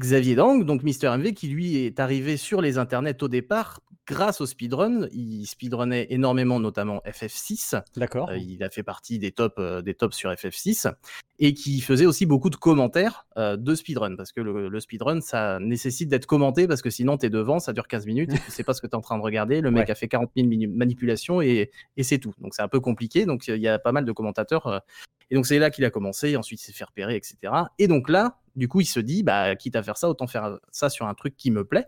Xavier 0.00 0.34
Dang, 0.34 0.64
donc 0.64 0.82
Mister 0.82 1.08
MV, 1.16 1.32
qui 1.34 1.48
lui 1.48 1.76
est 1.76 2.00
arrivé 2.00 2.36
sur 2.36 2.60
les 2.60 2.78
internets 2.78 3.22
au 3.22 3.28
départ 3.28 3.80
grâce 4.06 4.40
au 4.42 4.46
speedrun. 4.46 5.08
Il 5.12 5.46
speedrunnait 5.46 6.08
énormément, 6.10 6.60
notamment 6.60 7.00
FF6. 7.06 7.80
D'accord. 7.96 8.28
Euh, 8.30 8.36
il 8.36 8.62
a 8.62 8.68
fait 8.70 8.82
partie 8.82 9.18
des 9.18 9.32
tops, 9.32 9.54
euh, 9.58 9.80
des 9.82 9.94
tops 9.94 10.14
sur 10.16 10.30
FF6 10.30 10.92
et 11.38 11.54
qui 11.54 11.80
faisait 11.80 12.06
aussi 12.06 12.26
beaucoup 12.26 12.50
de 12.50 12.56
commentaires 12.56 13.26
euh, 13.38 13.56
de 13.56 13.74
speedrun 13.74 14.14
parce 14.16 14.30
que 14.32 14.40
le, 14.40 14.68
le 14.68 14.80
speedrun 14.80 15.20
ça 15.20 15.58
nécessite 15.60 16.08
d'être 16.08 16.26
commenté 16.26 16.68
parce 16.68 16.82
que 16.82 16.90
sinon 16.90 17.16
tu 17.16 17.26
es 17.26 17.30
devant, 17.30 17.58
ça 17.60 17.72
dure 17.72 17.88
15 17.88 18.04
minutes 18.06 18.32
et 18.34 18.38
tu 18.38 18.50
sais 18.50 18.62
pas 18.62 18.74
ce 18.74 18.80
que 18.82 18.86
tu 18.86 18.92
es 18.92 18.96
en 18.96 19.00
train 19.00 19.16
de 19.16 19.22
regarder. 19.22 19.60
Le 19.60 19.70
mec 19.70 19.86
Ouais. 19.86 19.90
a 19.92 19.94
fait 19.94 20.08
40 20.08 20.30
000 20.36 20.48
mini- 20.48 20.66
manipulations 20.66 21.40
et, 21.40 21.70
et 21.96 22.02
c'est 22.02 22.18
tout. 22.18 22.34
Donc 22.40 22.54
c'est 22.54 22.62
un 22.62 22.68
peu 22.68 22.80
compliqué. 22.80 23.24
Donc 23.26 23.46
il 23.48 23.56
y 23.56 23.68
a 23.68 23.78
pas 23.78 23.92
mal 23.92 24.04
de 24.04 24.12
commentateurs. 24.12 24.82
et 25.30 25.34
donc 25.34 25.46
c'est 25.46 25.58
là 25.58 25.70
qu'il 25.70 25.84
a 25.84 25.90
commencé. 25.90 26.36
Ensuite 26.36 26.60
il 26.60 26.64
s'est 26.64 26.72
fait 26.72 26.84
repérer, 26.84 27.16
etc. 27.16 27.36
Et 27.78 27.88
donc 27.88 28.08
là, 28.10 28.36
du 28.56 28.68
coup, 28.68 28.80
il 28.80 28.86
se 28.86 29.00
dit, 29.00 29.22
bah, 29.22 29.56
quitte 29.56 29.76
à 29.76 29.82
faire 29.82 29.96
ça, 29.96 30.08
autant 30.08 30.26
faire 30.26 30.58
ça 30.70 30.88
sur 30.90 31.06
un 31.06 31.14
truc 31.14 31.36
qui 31.36 31.50
me 31.50 31.64
plaît. 31.64 31.86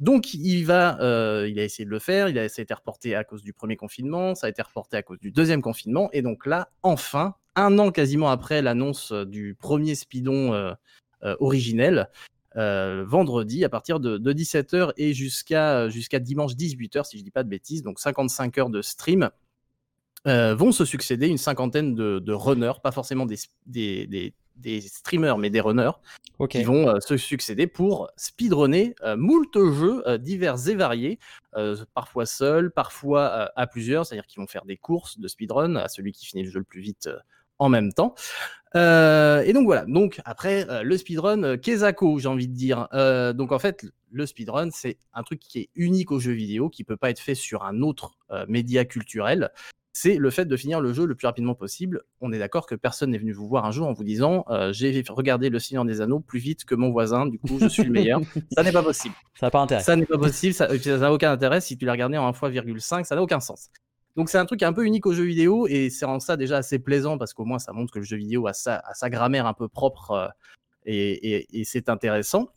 Donc 0.00 0.32
il 0.32 0.64
va, 0.64 0.98
euh, 1.02 1.46
il 1.48 1.60
a 1.60 1.64
essayé 1.64 1.84
de 1.84 1.90
le 1.90 1.98
faire, 1.98 2.30
il 2.30 2.38
a, 2.38 2.48
ça 2.48 2.60
a 2.60 2.62
été 2.62 2.72
reporté 2.72 3.14
à 3.14 3.22
cause 3.22 3.42
du 3.42 3.52
premier 3.52 3.76
confinement, 3.76 4.34
ça 4.34 4.46
a 4.46 4.50
été 4.50 4.62
reporté 4.62 4.96
à 4.96 5.02
cause 5.02 5.20
du 5.20 5.30
deuxième 5.30 5.60
confinement, 5.60 6.08
et 6.12 6.22
donc 6.22 6.46
là, 6.46 6.70
enfin, 6.82 7.34
un 7.54 7.78
an 7.78 7.90
quasiment 7.90 8.30
après 8.30 8.62
l'annonce 8.62 9.12
euh, 9.12 9.26
du 9.26 9.54
premier 9.54 9.94
speedon 9.94 10.54
euh, 10.54 10.72
originel, 11.38 12.08
vendredi 12.54 13.62
à 13.64 13.68
partir 13.68 14.00
de, 14.00 14.16
de 14.16 14.32
17h 14.32 14.92
et 14.96 15.12
jusqu'à 15.12 15.88
jusqu'à 15.90 16.18
dimanche 16.18 16.54
18h, 16.54 17.04
si 17.04 17.18
je 17.18 17.22
dis 17.22 17.30
pas 17.30 17.44
de 17.44 17.48
bêtises, 17.48 17.82
donc 17.82 18.00
55 18.00 18.56
heures 18.58 18.70
de 18.70 18.80
stream, 18.82 19.30
vont 20.24 20.72
se 20.72 20.84
succéder 20.84 21.28
une 21.28 21.38
cinquantaine 21.38 21.94
de, 21.94 22.32
runners, 22.32 22.80
pas 22.82 22.90
forcément 22.90 23.26
des- 23.26 24.34
des 24.60 24.80
streamers, 24.80 25.38
mais 25.38 25.50
des 25.50 25.60
runners, 25.60 25.92
Ok. 26.38 26.50
qui 26.50 26.62
vont 26.62 26.88
euh, 26.88 27.00
se 27.00 27.16
succéder 27.16 27.66
pour 27.66 28.10
speedrunner 28.16 28.94
euh, 29.02 29.16
moult 29.16 29.54
jeux 29.54 30.02
euh, 30.06 30.18
divers 30.18 30.68
et 30.68 30.74
variés, 30.74 31.18
euh, 31.56 31.76
parfois 31.94 32.26
seuls, 32.26 32.70
parfois 32.70 33.50
à 33.56 33.66
plusieurs, 33.66 34.06
c'est-à-dire 34.06 34.26
qu'ils 34.26 34.40
vont 34.40 34.46
faire 34.46 34.64
des 34.64 34.76
courses 34.76 35.18
de 35.18 35.28
speedrun 35.28 35.76
à 35.76 35.88
celui 35.88 36.12
qui 36.12 36.26
finit 36.26 36.44
le 36.44 36.50
jeu 36.50 36.58
le 36.58 36.64
plus 36.64 36.80
vite 36.80 37.08
en 37.60 37.68
même 37.68 37.92
temps. 37.92 38.14
Euh, 38.74 39.42
et 39.42 39.52
donc 39.52 39.66
voilà, 39.66 39.84
donc 39.86 40.20
après 40.24 40.68
euh, 40.68 40.82
le 40.82 40.96
speedrun, 40.96 41.42
euh, 41.42 41.56
Kezako, 41.56 42.18
j'ai 42.18 42.28
envie 42.28 42.48
de 42.48 42.54
dire. 42.54 42.88
Donc 43.34 43.52
en 43.52 43.58
fait, 43.58 43.86
le 44.10 44.26
speedrun, 44.26 44.70
c'est 44.72 44.98
un 45.12 45.22
truc 45.22 45.40
qui 45.40 45.60
est 45.60 45.68
unique 45.74 46.10
aux 46.10 46.18
jeux 46.18 46.32
vidéo, 46.32 46.68
qui 46.68 46.84
peut 46.84 46.96
pas 46.96 47.10
être 47.10 47.20
fait 47.20 47.34
sur 47.34 47.64
un 47.64 47.82
autre 47.82 48.18
média 48.48 48.84
culturel 48.84 49.50
c'est 50.02 50.16
le 50.16 50.30
fait 50.30 50.46
de 50.46 50.56
finir 50.56 50.80
le 50.80 50.92
jeu 50.92 51.04
le 51.04 51.14
plus 51.14 51.26
rapidement 51.26 51.54
possible. 51.54 52.02
On 52.22 52.32
est 52.32 52.38
d'accord 52.38 52.66
que 52.66 52.74
personne 52.74 53.10
n'est 53.10 53.18
venu 53.18 53.32
vous 53.32 53.46
voir 53.48 53.64
un 53.66 53.70
jour 53.70 53.86
en 53.86 53.92
vous 53.92 54.04
disant 54.04 54.44
euh, 54.48 54.72
j'ai 54.72 55.02
regardé 55.08 55.50
Le 55.50 55.58
Seigneur 55.58 55.84
des 55.84 56.00
Anneaux 56.00 56.20
plus 56.20 56.38
vite 56.38 56.64
que 56.64 56.74
mon 56.74 56.90
voisin, 56.90 57.26
du 57.26 57.38
coup 57.38 57.58
je 57.60 57.68
suis 57.68 57.84
le 57.84 57.90
meilleur. 57.90 58.20
ça 58.54 58.62
n'est 58.62 58.72
pas 58.72 58.82
possible. 58.82 59.14
Ça 59.38 59.46
n'a 59.46 59.50
pas 59.50 59.60
intérêt. 59.60 59.82
Ça 59.82 59.96
n'est 59.96 60.06
pas 60.06 60.16
possible, 60.18 60.54
ça 60.54 60.68
n'a 60.68 61.12
aucun 61.12 61.32
intérêt. 61.32 61.60
Si 61.60 61.76
tu 61.76 61.84
l'as 61.84 61.92
regardé 61.92 62.16
en 62.16 62.30
1x,5, 62.30 63.04
ça 63.04 63.14
n'a 63.14 63.22
aucun 63.22 63.40
sens. 63.40 63.68
Donc 64.16 64.28
c'est 64.30 64.38
un 64.38 64.46
truc 64.46 64.62
un 64.62 64.72
peu 64.72 64.84
unique 64.86 65.06
aux 65.06 65.12
jeux 65.12 65.24
vidéo 65.24 65.66
et 65.68 65.90
c'est 65.90 66.04
en 66.06 66.18
ça 66.18 66.36
déjà 66.36 66.56
assez 66.56 66.78
plaisant 66.78 67.18
parce 67.18 67.34
qu'au 67.34 67.44
moins 67.44 67.58
ça 67.58 67.72
montre 67.72 67.92
que 67.92 67.98
le 67.98 68.04
jeu 68.04 68.16
vidéo 68.16 68.46
a 68.46 68.52
sa, 68.52 68.76
a 68.76 68.94
sa 68.94 69.10
grammaire 69.10 69.46
un 69.46 69.54
peu 69.54 69.68
propre 69.68 70.10
euh, 70.12 70.28
et, 70.86 71.34
et- 71.36 71.60
et 71.60 71.64
c'est 71.64 71.88
intéressant. 71.88 72.48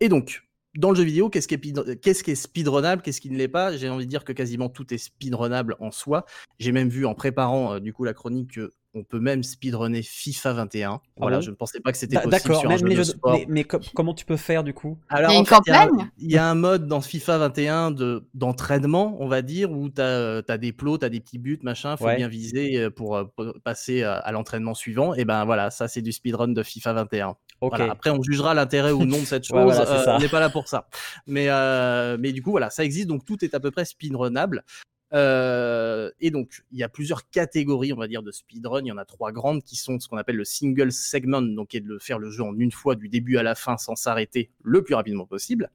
Et 0.00 0.08
donc, 0.08 0.42
dans 0.76 0.90
le 0.90 0.96
jeu 0.96 1.02
vidéo, 1.02 1.28
qu'est-ce 1.28 1.48
qui 1.48 1.54
est, 1.54 2.00
qu'est-ce 2.00 2.34
speedrunnable, 2.34 3.02
qu'est-ce 3.02 3.20
qui 3.20 3.30
ne 3.30 3.36
l'est 3.36 3.48
pas? 3.48 3.76
J'ai 3.76 3.88
envie 3.88 4.04
de 4.04 4.10
dire 4.10 4.24
que 4.24 4.32
quasiment 4.32 4.68
tout 4.68 4.92
est 4.94 4.98
speedrunnable 4.98 5.76
en 5.80 5.90
soi. 5.90 6.24
J'ai 6.58 6.72
même 6.72 6.88
vu 6.88 7.06
en 7.06 7.14
préparant 7.14 7.74
euh, 7.74 7.80
du 7.80 7.92
coup 7.92 8.04
la 8.04 8.14
chronique 8.14 8.52
que 8.54 8.70
on 8.94 9.04
peut 9.04 9.20
même 9.20 9.42
speedrunner 9.42 10.02
FIFA 10.02 10.52
21. 10.54 11.00
Voilà, 11.16 11.36
bon 11.36 11.40
je 11.42 11.50
ne 11.50 11.54
pensais 11.54 11.78
pas 11.80 11.92
que 11.92 11.98
c'était 11.98 12.16
possible 12.16 12.30
D'accord, 12.32 12.60
sur 12.60 12.68
un 12.68 12.72
même 12.72 12.80
jeu 12.80 12.86
les 12.86 12.94
de 12.96 13.02
jeux 13.02 13.12
de- 13.12 13.16
sport. 13.18 13.32
mais, 13.38 13.46
mais 13.48 13.64
co- 13.64 13.78
comment 13.94 14.14
tu 14.14 14.24
peux 14.24 14.36
faire 14.36 14.64
du 14.64 14.74
coup? 14.74 14.98
Alors, 15.08 15.30
Il 15.30 15.34
y 15.34 15.36
a 15.36 15.40
une 15.40 15.46
fait, 15.46 15.54
il 15.66 15.70
y 15.70 15.74
a- 15.76 15.86
campagne? 15.86 16.10
Il 16.18 16.32
y, 16.32 16.36
a 16.38 16.46
un 16.46 16.54
mode 16.56 16.86
dans 16.88 17.00
FIFA 17.00 17.38
21 17.38 17.90
de, 17.92 18.24
d'entraînement, 18.34 19.16
on 19.20 19.28
va 19.28 19.42
dire, 19.42 19.70
où 19.70 19.88
tu 19.90 20.00
as, 20.00 20.42
des 20.58 20.72
plots, 20.72 20.98
tu 20.98 21.04
as 21.04 21.08
des 21.08 21.20
petits 21.20 21.38
buts, 21.38 21.60
machin, 21.62 21.96
faut 21.96 22.04
Ouais. 22.06 22.16
bien 22.16 22.28
viser 22.28 22.78
euh, 22.78 22.90
pour, 22.90 23.16
euh, 23.16 23.24
pour 23.36 23.52
passer 23.62 24.02
à, 24.02 24.14
à 24.14 24.32
l'entraînement 24.32 24.74
suivant. 24.74 25.14
Et 25.14 25.24
ben 25.24 25.44
voilà, 25.44 25.70
ça 25.70 25.86
c'est 25.86 26.02
du 26.02 26.10
speedrun 26.12 26.48
de 26.48 26.62
FIFA 26.62 26.92
21. 26.94 27.36
Ok. 27.60 27.76
Voilà. 27.76 27.92
Après, 27.92 28.10
on 28.10 28.22
jugera 28.22 28.54
l'intérêt 28.54 28.90
ou 28.92 29.04
non 29.04 29.18
de 29.20 29.24
cette 29.24 29.44
chose. 29.44 29.50
Ouais, 29.60 29.64
voilà, 29.64 29.88
euh, 29.88 30.16
on 30.16 30.18
n'est 30.18 30.28
pas 30.28 30.40
là 30.40 30.48
pour 30.50 30.66
ça. 30.66 30.88
Mais, 31.26 31.46
euh, 31.48 32.16
mais 32.18 32.32
du 32.32 32.42
coup, 32.42 32.50
voilà, 32.50 32.70
ça 32.70 32.84
existe, 32.84 33.06
donc 33.06 33.24
tout 33.24 33.44
est 33.44 33.54
à 33.54 33.60
peu 33.60 33.70
près 33.70 33.84
speedrunnable. 33.84 34.64
Euh, 35.12 36.10
et 36.20 36.30
donc, 36.30 36.62
il 36.72 36.78
y 36.78 36.82
a 36.82 36.88
plusieurs 36.88 37.28
catégories, 37.30 37.92
on 37.92 37.96
va 37.96 38.08
dire, 38.08 38.22
de 38.22 38.30
speedrun. 38.30 38.80
Il 38.82 38.86
y 38.88 38.92
en 38.92 38.98
a 38.98 39.04
trois 39.04 39.32
grandes 39.32 39.62
qui 39.62 39.76
sont 39.76 39.98
ce 39.98 40.08
qu'on 40.08 40.16
appelle 40.16 40.36
le 40.36 40.44
single 40.44 40.92
segment, 40.92 41.42
donc 41.42 41.68
qui 41.68 41.76
est 41.78 41.80
de 41.80 41.98
faire 41.98 42.18
le 42.18 42.30
jeu 42.30 42.42
en 42.42 42.56
une 42.58 42.72
fois 42.72 42.94
du 42.94 43.08
début 43.08 43.36
à 43.36 43.42
la 43.42 43.54
fin 43.54 43.76
sans 43.76 43.96
s'arrêter 43.96 44.50
le 44.62 44.82
plus 44.82 44.94
rapidement 44.94 45.26
possible. 45.26 45.70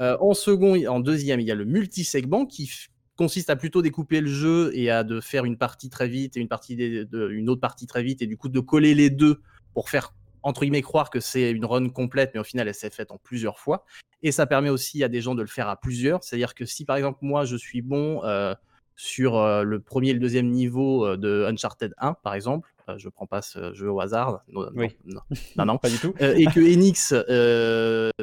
Euh, 0.00 0.16
en 0.20 0.34
second, 0.34 0.76
en 0.86 1.00
deuxième, 1.00 1.40
il 1.40 1.46
y 1.46 1.50
a 1.50 1.54
le 1.56 1.64
multi-segment 1.64 2.46
qui 2.46 2.70
consiste 3.16 3.50
à 3.50 3.56
plutôt 3.56 3.82
découper 3.82 4.20
le 4.20 4.28
jeu 4.28 4.70
et 4.74 4.88
à 4.90 5.04
de 5.04 5.20
faire 5.20 5.44
une 5.44 5.58
partie 5.58 5.90
très 5.90 6.08
vite 6.08 6.36
et 6.36 6.40
une 6.40 6.48
partie 6.48 6.74
des- 6.76 7.04
de- 7.04 7.28
une 7.28 7.50
autre 7.50 7.60
partie 7.60 7.86
très 7.86 8.02
vite 8.02 8.22
et 8.22 8.26
du 8.26 8.36
coup 8.38 8.48
de 8.48 8.60
coller 8.60 8.94
les 8.94 9.10
deux 9.10 9.40
pour 9.74 9.90
faire 9.90 10.14
entre 10.42 10.62
guillemets 10.62 10.82
croire 10.82 11.10
que 11.10 11.20
c'est 11.20 11.50
une 11.50 11.64
run 11.64 11.88
complète, 11.88 12.30
mais 12.34 12.40
au 12.40 12.44
final 12.44 12.68
elle 12.68 12.74
s'est 12.74 12.90
faite 12.90 13.10
en 13.10 13.18
plusieurs 13.18 13.58
fois. 13.58 13.84
Et 14.22 14.32
ça 14.32 14.46
permet 14.46 14.68
aussi 14.70 15.02
à 15.02 15.08
des 15.08 15.20
gens 15.20 15.34
de 15.34 15.42
le 15.42 15.48
faire 15.48 15.68
à 15.68 15.76
plusieurs. 15.80 16.22
C'est-à-dire 16.22 16.54
que 16.54 16.64
si 16.66 16.84
par 16.84 16.96
exemple 16.96 17.18
moi 17.22 17.44
je 17.44 17.56
suis 17.56 17.80
bon 17.82 18.22
euh, 18.24 18.54
sur 18.96 19.36
euh, 19.38 19.62
le 19.62 19.80
premier 19.80 20.10
et 20.10 20.12
le 20.12 20.18
deuxième 20.20 20.48
niveau 20.50 21.06
euh, 21.06 21.16
de 21.16 21.46
Uncharted 21.48 21.94
1 21.98 22.14
par 22.22 22.34
exemple, 22.34 22.68
je 22.96 23.08
prends 23.08 23.26
pas 23.26 23.40
ce 23.40 23.72
jeu 23.72 23.88
au 23.88 24.00
hasard, 24.00 24.40
non, 24.48 24.62
non, 24.62 24.70
Oui. 24.74 24.88
non, 25.04 25.20
non, 25.56 25.64
non. 25.64 25.78
Pas 25.82 25.88
du 25.88 25.98
tout. 25.98 26.12
Et 26.18 26.44
que 26.46 26.58
Enix 26.58 27.14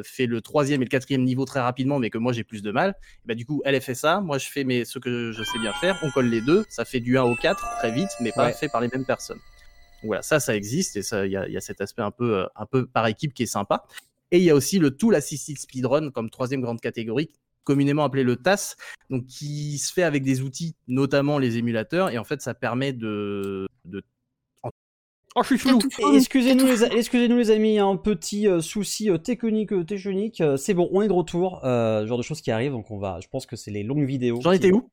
fait 0.04 0.26
le 0.26 0.40
troisième 0.42 0.82
et 0.82 0.84
le 0.84 0.90
quatrième 0.90 1.24
niveau 1.24 1.46
très 1.46 1.60
rapidement, 1.60 1.98
mais 1.98 2.10
que 2.10 2.18
moi 2.18 2.34
j'ai 2.34 2.44
plus 2.44 2.60
de 2.62 2.70
mal, 2.70 2.94
bah 3.24 3.34
du 3.34 3.46
coup 3.46 3.62
elle 3.64 3.74
elle 3.74 3.80
fait 3.80 3.94
ça, 3.94 4.20
moi 4.20 4.36
je 4.36 4.46
fais 4.50 4.64
mes, 4.64 4.84
ce 4.84 4.98
que 4.98 5.32
je 5.32 5.42
sais 5.42 5.58
bien 5.58 5.72
faire, 5.74 5.98
on 6.02 6.10
colle 6.10 6.28
les 6.28 6.42
deux, 6.42 6.64
ça 6.68 6.84
fait 6.84 7.00
du 7.00 7.16
1 7.16 7.22
au 7.22 7.34
4 7.36 7.58
très 7.78 7.90
vite, 7.92 8.10
mais 8.20 8.30
pas 8.30 8.46
Ouais. 8.46 8.52
fait 8.52 8.68
par 8.68 8.80
les 8.82 8.88
mêmes 8.92 9.06
personnes. 9.06 9.38
Voilà, 10.02 10.22
ça 10.22 10.40
ça 10.40 10.54
existe 10.54 10.96
et 10.96 11.02
ça 11.02 11.26
il 11.26 11.32
y 11.32 11.36
a, 11.36 11.46
il 11.48 11.52
y 11.52 11.56
a 11.56 11.60
cet 11.60 11.80
aspect 11.80 12.02
un 12.02 12.10
peu, 12.10 12.38
euh, 12.38 12.46
un 12.56 12.66
peu 12.66 12.86
par 12.86 13.06
équipe 13.06 13.34
qui 13.34 13.42
est 13.42 13.46
sympa. 13.46 13.84
Et 14.30 14.38
il 14.38 14.44
y 14.44 14.50
a 14.50 14.54
aussi 14.54 14.78
le 14.78 14.90
Tool 14.90 15.14
Assisted 15.14 15.58
Speedrun 15.58 16.10
comme 16.10 16.30
troisième 16.30 16.60
grande 16.60 16.80
catégorie, 16.80 17.30
communément 17.64 18.04
appelé 18.04 18.22
le 18.22 18.36
TAS, 18.36 18.76
donc 19.10 19.26
qui 19.26 19.78
se 19.78 19.92
fait 19.92 20.02
avec 20.02 20.22
des 20.22 20.42
outils, 20.42 20.76
notamment 20.86 21.38
les 21.38 21.56
émulateurs, 21.56 22.10
et 22.10 22.18
en 22.18 22.24
fait 22.24 22.40
ça 22.42 22.54
permet 22.54 22.92
de, 22.92 23.66
de... 23.84 24.02
Oh, 25.34 25.42
je 25.42 25.46
suis 25.46 25.58
flou. 25.58 25.78
Excusez-nous 26.14 26.66
les, 26.66 27.28
les 27.36 27.50
amis, 27.50 27.78
un 27.78 27.96
petit 27.96 28.48
euh, 28.48 28.60
souci 28.60 29.08
euh, 29.08 29.18
technique, 29.18 29.70
technique. 29.86 30.40
euh, 30.40 30.56
c'est 30.56 30.74
bon, 30.74 30.88
on 30.90 31.00
est 31.02 31.06
de 31.06 31.12
retour. 31.12 31.64
Euh, 31.64 32.06
genre 32.06 32.18
de 32.18 32.22
choses 32.22 32.40
qui 32.40 32.50
arrivent, 32.50 32.72
donc 32.72 32.90
on 32.90 32.98
va. 32.98 33.20
Je 33.22 33.28
pense 33.28 33.46
que 33.46 33.54
c'est 33.54 33.70
les 33.70 33.84
longues 33.84 34.04
vidéos. 34.04 34.40
J'en 34.40 34.50
étais 34.52 34.72
où? 34.72 34.90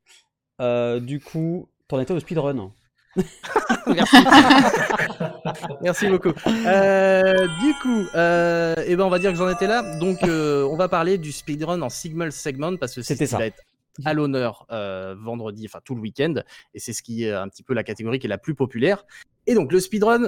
Euh, 0.61 0.99
Du 0.99 1.19
coup, 1.19 1.67
t'en 1.87 1.99
étais 1.99 2.13
au 2.13 2.19
speedrun. 2.19 2.71
Merci. 3.87 4.17
Merci 5.81 6.07
beaucoup. 6.07 6.33
Euh, 6.47 7.47
du 7.61 7.73
coup, 7.81 8.05
euh, 8.15 8.75
eh 8.85 8.95
ben 8.95 9.03
on 9.03 9.09
va 9.09 9.19
dire 9.19 9.31
que 9.31 9.37
j'en 9.37 9.49
étais 9.49 9.67
là. 9.67 9.97
Donc, 9.99 10.23
euh, 10.23 10.63
on 10.63 10.75
va 10.75 10.89
parler 10.89 11.17
du 11.17 11.31
speedrun 11.31 11.81
en 11.81 11.89
single 11.89 12.31
segment 12.31 12.75
parce 12.77 12.95
que 12.95 13.01
C'était 13.01 13.25
ça. 13.25 13.37
va 13.37 13.45
être 13.47 13.61
à 14.03 14.13
l'honneur 14.13 14.65
euh, 14.71 15.15
vendredi, 15.17 15.65
enfin 15.67 15.79
tout 15.83 15.95
le 15.95 16.01
week-end, 16.01 16.35
et 16.73 16.79
c'est 16.79 16.91
ce 16.91 17.01
qui 17.01 17.23
est 17.23 17.31
un 17.31 17.47
petit 17.47 17.63
peu 17.63 17.73
la 17.73 17.83
catégorie 17.85 18.19
qui 18.19 18.27
est 18.27 18.29
la 18.29 18.37
plus 18.37 18.53
populaire. 18.53 19.05
Et 19.47 19.53
donc 19.53 19.71
le 19.71 19.79
speedrun, 19.79 20.27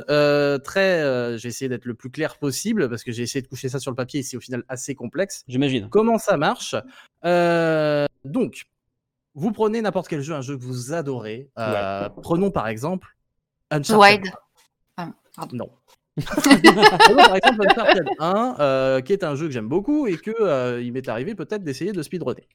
très, 0.60 1.38
j'ai 1.38 1.50
essayé 1.50 1.68
d'être 1.68 1.86
le 1.86 1.96
plus 1.96 2.10
clair 2.10 2.38
possible 2.38 2.90
parce 2.90 3.04
que 3.04 3.12
j'ai 3.12 3.24
essayé 3.24 3.42
de 3.42 3.48
coucher 3.48 3.68
ça 3.68 3.80
sur 3.80 3.92
le 3.92 3.96
papier 3.96 4.22
et 4.22 4.24
c'est 4.24 4.38
au 4.38 4.40
final 4.40 4.64
assez 4.70 4.96
complexe. 4.96 5.44
J'imagine. 5.50 5.90
Comment 5.90 6.18
ça 6.18 6.38
marche? 6.38 6.76
Donc, 8.24 8.68
vous 9.38 9.52
prenez 9.52 9.82
n'importe 9.82 10.08
quel 10.08 10.22
jeu, 10.22 10.34
un 10.34 10.42
jeu 10.42 10.58
que 10.58 10.64
vous 10.64 10.94
adorez. 10.94 11.52
Euh, 11.60 12.10
Prenons 12.24 12.50
par 12.50 12.68
exemple 12.68 13.16
Uncharted. 13.70 14.24
Wide. 14.24 14.34
Ah. 14.98 15.12
Non. 15.54 15.70
Prenons 16.20 17.24
par 17.24 17.36
exemple 17.36 17.68
Uncharted 17.70 18.08
1, 18.20 18.56
euh, 18.60 19.02
qui 19.02 19.14
est 19.14 19.24
un 19.24 19.36
jeu 19.36 19.46
que 19.46 19.54
j'aime 19.54 19.68
beaucoup 19.68 20.08
et 20.08 20.18
que 20.18 20.32
euh, 20.42 20.82
il 20.82 20.92
m'est 20.92 21.08
arrivé 21.08 21.36
peut-être 21.36 21.64
d'essayer 21.64 21.92
de 21.92 22.02
speedrunner. 22.02 22.48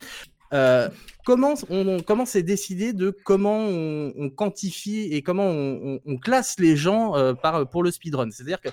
Euh, 0.52 0.88
comment 1.24 1.54
on, 1.70 2.00
comment 2.00 2.26
c'est 2.26 2.42
décidé 2.42 2.92
de 2.92 3.10
comment 3.10 3.58
on, 3.58 4.12
on 4.16 4.30
quantifie 4.30 5.08
et 5.12 5.22
comment 5.22 5.46
on, 5.46 6.18
classe 6.18 6.58
les 6.58 6.76
gens 6.76 7.16
euh, 7.16 7.32
par, 7.34 7.68
pour 7.68 7.82
le 7.82 7.90
speedrun? 7.90 8.30
C'est-à-dire 8.30 8.60
que 8.60 8.68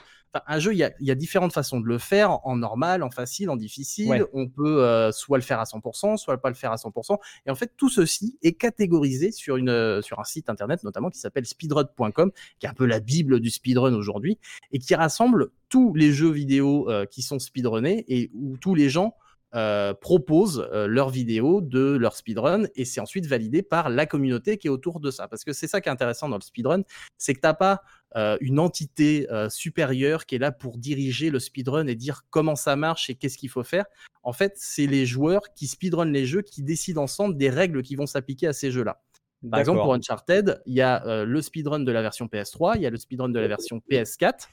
un 0.47 0.59
jeu, 0.59 0.73
il 0.73 0.77
y, 0.77 0.83
a, 0.83 0.91
il 0.99 1.07
y 1.07 1.11
a 1.11 1.15
différentes 1.15 1.53
façons 1.53 1.79
de 1.79 1.87
le 1.87 1.97
faire, 1.97 2.45
en 2.45 2.55
normal, 2.55 3.01
en 3.03 3.09
facile, 3.09 3.49
en 3.49 3.55
difficile. 3.55 4.09
Ouais. 4.09 4.23
On 4.33 4.47
peut 4.47 4.83
euh, 4.83 5.11
soit 5.11 5.37
le 5.37 5.43
faire 5.43 5.59
à 5.59 5.63
100%, 5.63 6.17
soit 6.17 6.37
pas 6.37 6.49
le 6.49 6.55
faire 6.55 6.71
à 6.71 6.75
100%. 6.75 7.17
Et 7.45 7.51
en 7.51 7.55
fait, 7.55 7.73
tout 7.77 7.89
ceci 7.89 8.37
est 8.43 8.53
catégorisé 8.53 9.31
sur, 9.31 9.57
une, 9.57 9.69
euh, 9.69 10.01
sur 10.01 10.19
un 10.19 10.23
site 10.23 10.49
internet 10.49 10.83
notamment 10.83 11.09
qui 11.09 11.19
s'appelle 11.19 11.45
speedrun.com, 11.45 12.31
qui 12.59 12.65
est 12.65 12.69
un 12.69 12.73
peu 12.73 12.85
la 12.85 12.99
bible 12.99 13.39
du 13.39 13.49
speedrun 13.49 13.93
aujourd'hui, 13.93 14.37
et 14.71 14.79
qui 14.79 14.93
rassemble 14.93 15.49
tous 15.67 15.93
les 15.95 16.11
jeux 16.11 16.31
vidéo 16.31 16.89
euh, 16.89 17.05
qui 17.05 17.21
sont 17.21 17.39
speedrunnés 17.39 18.05
et 18.07 18.29
où 18.35 18.57
tous 18.57 18.75
les 18.75 18.89
gens 18.89 19.15
euh, 19.55 19.95
proposent 19.95 20.67
euh, 20.73 20.85
leurs 20.85 21.09
vidéos 21.09 21.61
de 21.61 21.97
leur 21.97 22.15
speedrun 22.15 22.65
et 22.75 22.85
c'est 22.85 23.01
ensuite 23.01 23.25
validé 23.25 23.63
par 23.63 23.89
la 23.89 24.05
communauté 24.05 24.57
qui 24.57 24.67
est 24.67 24.69
autour 24.69 24.99
de 24.99 25.09
ça. 25.09 25.27
Parce 25.27 25.43
que 25.43 25.53
c'est 25.53 25.65
ça 25.65 25.81
qui 25.81 25.89
est 25.89 25.91
intéressant 25.91 26.29
dans 26.29 26.35
le 26.35 26.43
speedrun, 26.43 26.83
c'est 27.17 27.33
que 27.33 27.39
tu 27.39 27.47
n'as 27.47 27.55
pas 27.55 27.81
euh, 28.15 28.37
une 28.41 28.59
entité 28.59 29.27
euh, 29.31 29.49
supérieure 29.49 30.27
qui 30.27 30.35
est 30.35 30.39
là 30.39 30.51
pour 30.51 30.77
diriger 30.77 31.31
le 31.31 31.39
speedrun 31.39 31.87
et 31.87 31.95
dire 31.95 32.25
comment 32.29 32.55
ça 32.55 32.75
marche 32.75 33.09
et 33.09 33.15
qu'est-ce 33.15 33.39
qu'il 33.39 33.49
faut 33.49 33.63
faire. 33.63 33.85
En 34.21 34.33
fait, 34.33 34.53
c'est 34.55 34.85
les 34.85 35.07
joueurs 35.07 35.53
qui 35.55 35.65
speedrunnent 35.65 36.13
les 36.13 36.27
jeux 36.27 36.43
qui 36.43 36.61
décident 36.61 37.01
ensemble 37.01 37.35
des 37.35 37.49
règles 37.49 37.81
qui 37.81 37.95
vont 37.95 38.05
s'appliquer 38.05 38.45
à 38.45 38.53
ces 38.53 38.69
jeux-là. 38.69 39.01
Par 39.49 39.59
exemple, 39.59 39.79
pour 39.79 39.93
Uncharted, 39.93 40.61
il 40.67 40.75
y 40.75 40.81
a 40.81 41.23
le 41.23 41.41
speedrun 41.41 41.79
de 41.79 41.91
la 41.91 42.01
version 42.01 42.27
PS3, 42.27 42.73
il 42.75 42.81
y 42.81 42.85
a 42.85 42.89
le 42.89 42.97
speedrun 42.97 43.29
de 43.29 43.39
la 43.39 43.47
version 43.47 43.81
PS4. 43.89 44.49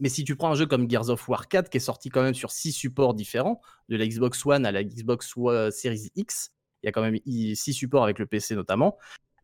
Mais 0.00 0.08
si 0.08 0.24
tu 0.24 0.36
prends 0.36 0.50
un 0.50 0.54
jeu 0.54 0.66
comme 0.66 0.90
Gears 0.90 1.10
of 1.10 1.28
War 1.28 1.48
4, 1.48 1.70
qui 1.70 1.76
est 1.76 1.80
sorti 1.80 2.08
quand 2.08 2.22
même 2.22 2.34
sur 2.34 2.50
six 2.50 2.72
supports 2.72 3.14
différents, 3.14 3.60
de 3.88 3.96
la 3.96 4.06
Xbox 4.06 4.44
One 4.44 4.66
à 4.66 4.72
la 4.72 4.82
Xbox 4.82 5.34
Series 5.70 6.10
X, 6.16 6.52
il 6.82 6.86
y 6.86 6.88
a 6.88 6.92
quand 6.92 7.02
même 7.02 7.18
six 7.24 7.72
supports 7.72 8.04
avec 8.04 8.18
le 8.18 8.26
PC 8.26 8.54
notamment. 8.54 8.98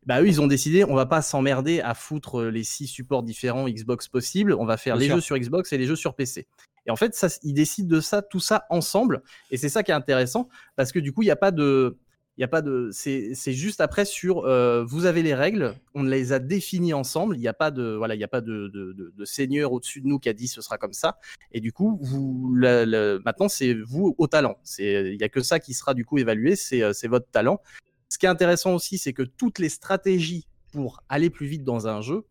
Bah 0.05 0.21
eux, 0.21 0.27
ils 0.27 0.41
ont 0.41 0.47
décidé, 0.47 0.83
on 0.83 0.95
va 0.95 1.05
pas 1.05 1.21
s'emmerder 1.21 1.79
à 1.79 1.93
foutre 1.93 2.43
les 2.43 2.63
six 2.63 2.87
supports 2.87 3.21
différents 3.21 3.69
Xbox 3.69 4.07
possibles, 4.07 4.53
on 4.53 4.65
va 4.65 4.77
faire 4.77 4.95
Bien 4.95 5.01
les 5.01 5.07
sûr. 5.07 5.15
jeux 5.17 5.21
sur 5.21 5.37
Xbox 5.37 5.71
et 5.73 5.77
les 5.77 5.85
jeux 5.85 5.95
sur 5.95 6.15
PC. 6.15 6.47
Et 6.87 6.91
en 6.91 6.95
fait, 6.95 7.13
ça, 7.13 7.27
ils 7.43 7.53
décident 7.53 7.95
de 7.95 8.01
ça, 8.01 8.23
tout 8.23 8.39
ça 8.39 8.65
ensemble, 8.71 9.21
et 9.51 9.57
c'est 9.57 9.69
ça 9.69 9.83
qui 9.83 9.91
est 9.91 9.93
intéressant, 9.93 10.49
parce 10.75 10.91
que 10.91 10.97
du 10.97 11.13
coup, 11.13 11.21
il 11.21 11.25
n'y 11.25 11.31
a 11.31 11.35
pas 11.35 11.51
de, 11.51 11.99
il 12.37 12.41
y 12.41 12.43
a 12.43 12.47
pas 12.47 12.61
de, 12.61 12.89
c'est 12.91 13.33
juste 13.53 13.81
après 13.81 14.05
sur, 14.05 14.45
euh, 14.45 14.83
vous 14.85 15.05
avez 15.05 15.21
les 15.21 15.35
règles, 15.35 15.75
on 15.93 16.03
les 16.03 16.33
a 16.33 16.39
définies 16.39 16.93
ensemble, 16.93 17.35
il 17.35 17.39
n'y 17.39 17.47
a 17.47 17.53
pas 17.53 17.71
de, 17.71 17.93
voilà, 17.95 18.15
il 18.15 18.21
y 18.21 18.23
a 18.23 18.27
pas 18.27 18.41
de, 18.41 18.69
de, 18.69 18.93
de- 18.93 19.25
seigneur 19.25 19.73
au-dessus 19.73 20.01
de 20.01 20.07
nous 20.07 20.17
qui 20.17 20.29
a 20.29 20.33
dit 20.33 20.47
ce 20.47 20.61
sera 20.61 20.77
comme 20.77 20.93
ça, 20.93 21.19
et 21.51 21.59
du 21.59 21.71
coup, 21.73 21.99
vous, 22.01 22.49
maintenant, 22.55 23.49
c'est 23.49 23.73
vous 23.73 24.15
au 24.17 24.27
talent, 24.27 24.57
c'est, 24.63 25.13
il 25.13 25.19
y 25.19 25.23
a 25.23 25.29
que 25.29 25.41
ça 25.41 25.59
qui 25.59 25.73
sera 25.73 25.93
du 25.93 26.05
coup 26.05 26.17
évalué, 26.17 26.55
c'est, 26.55 26.81
euh, 26.81 26.93
c'est 26.93 27.07
votre 27.07 27.29
talent. 27.29 27.61
Ce 28.09 28.17
qui 28.17 28.25
est 28.25 28.29
intéressant 28.29 28.73
aussi, 28.75 28.97
c'est 28.97 29.13
que 29.13 29.23
toutes 29.23 29.59
les 29.59 29.69
stratégies 29.69 30.47
pour 30.71 31.03
aller 31.09 31.29
plus 31.29 31.47
vite 31.47 31.63
dans 31.63 31.87
un 31.87 32.01
jeu, 32.01 32.25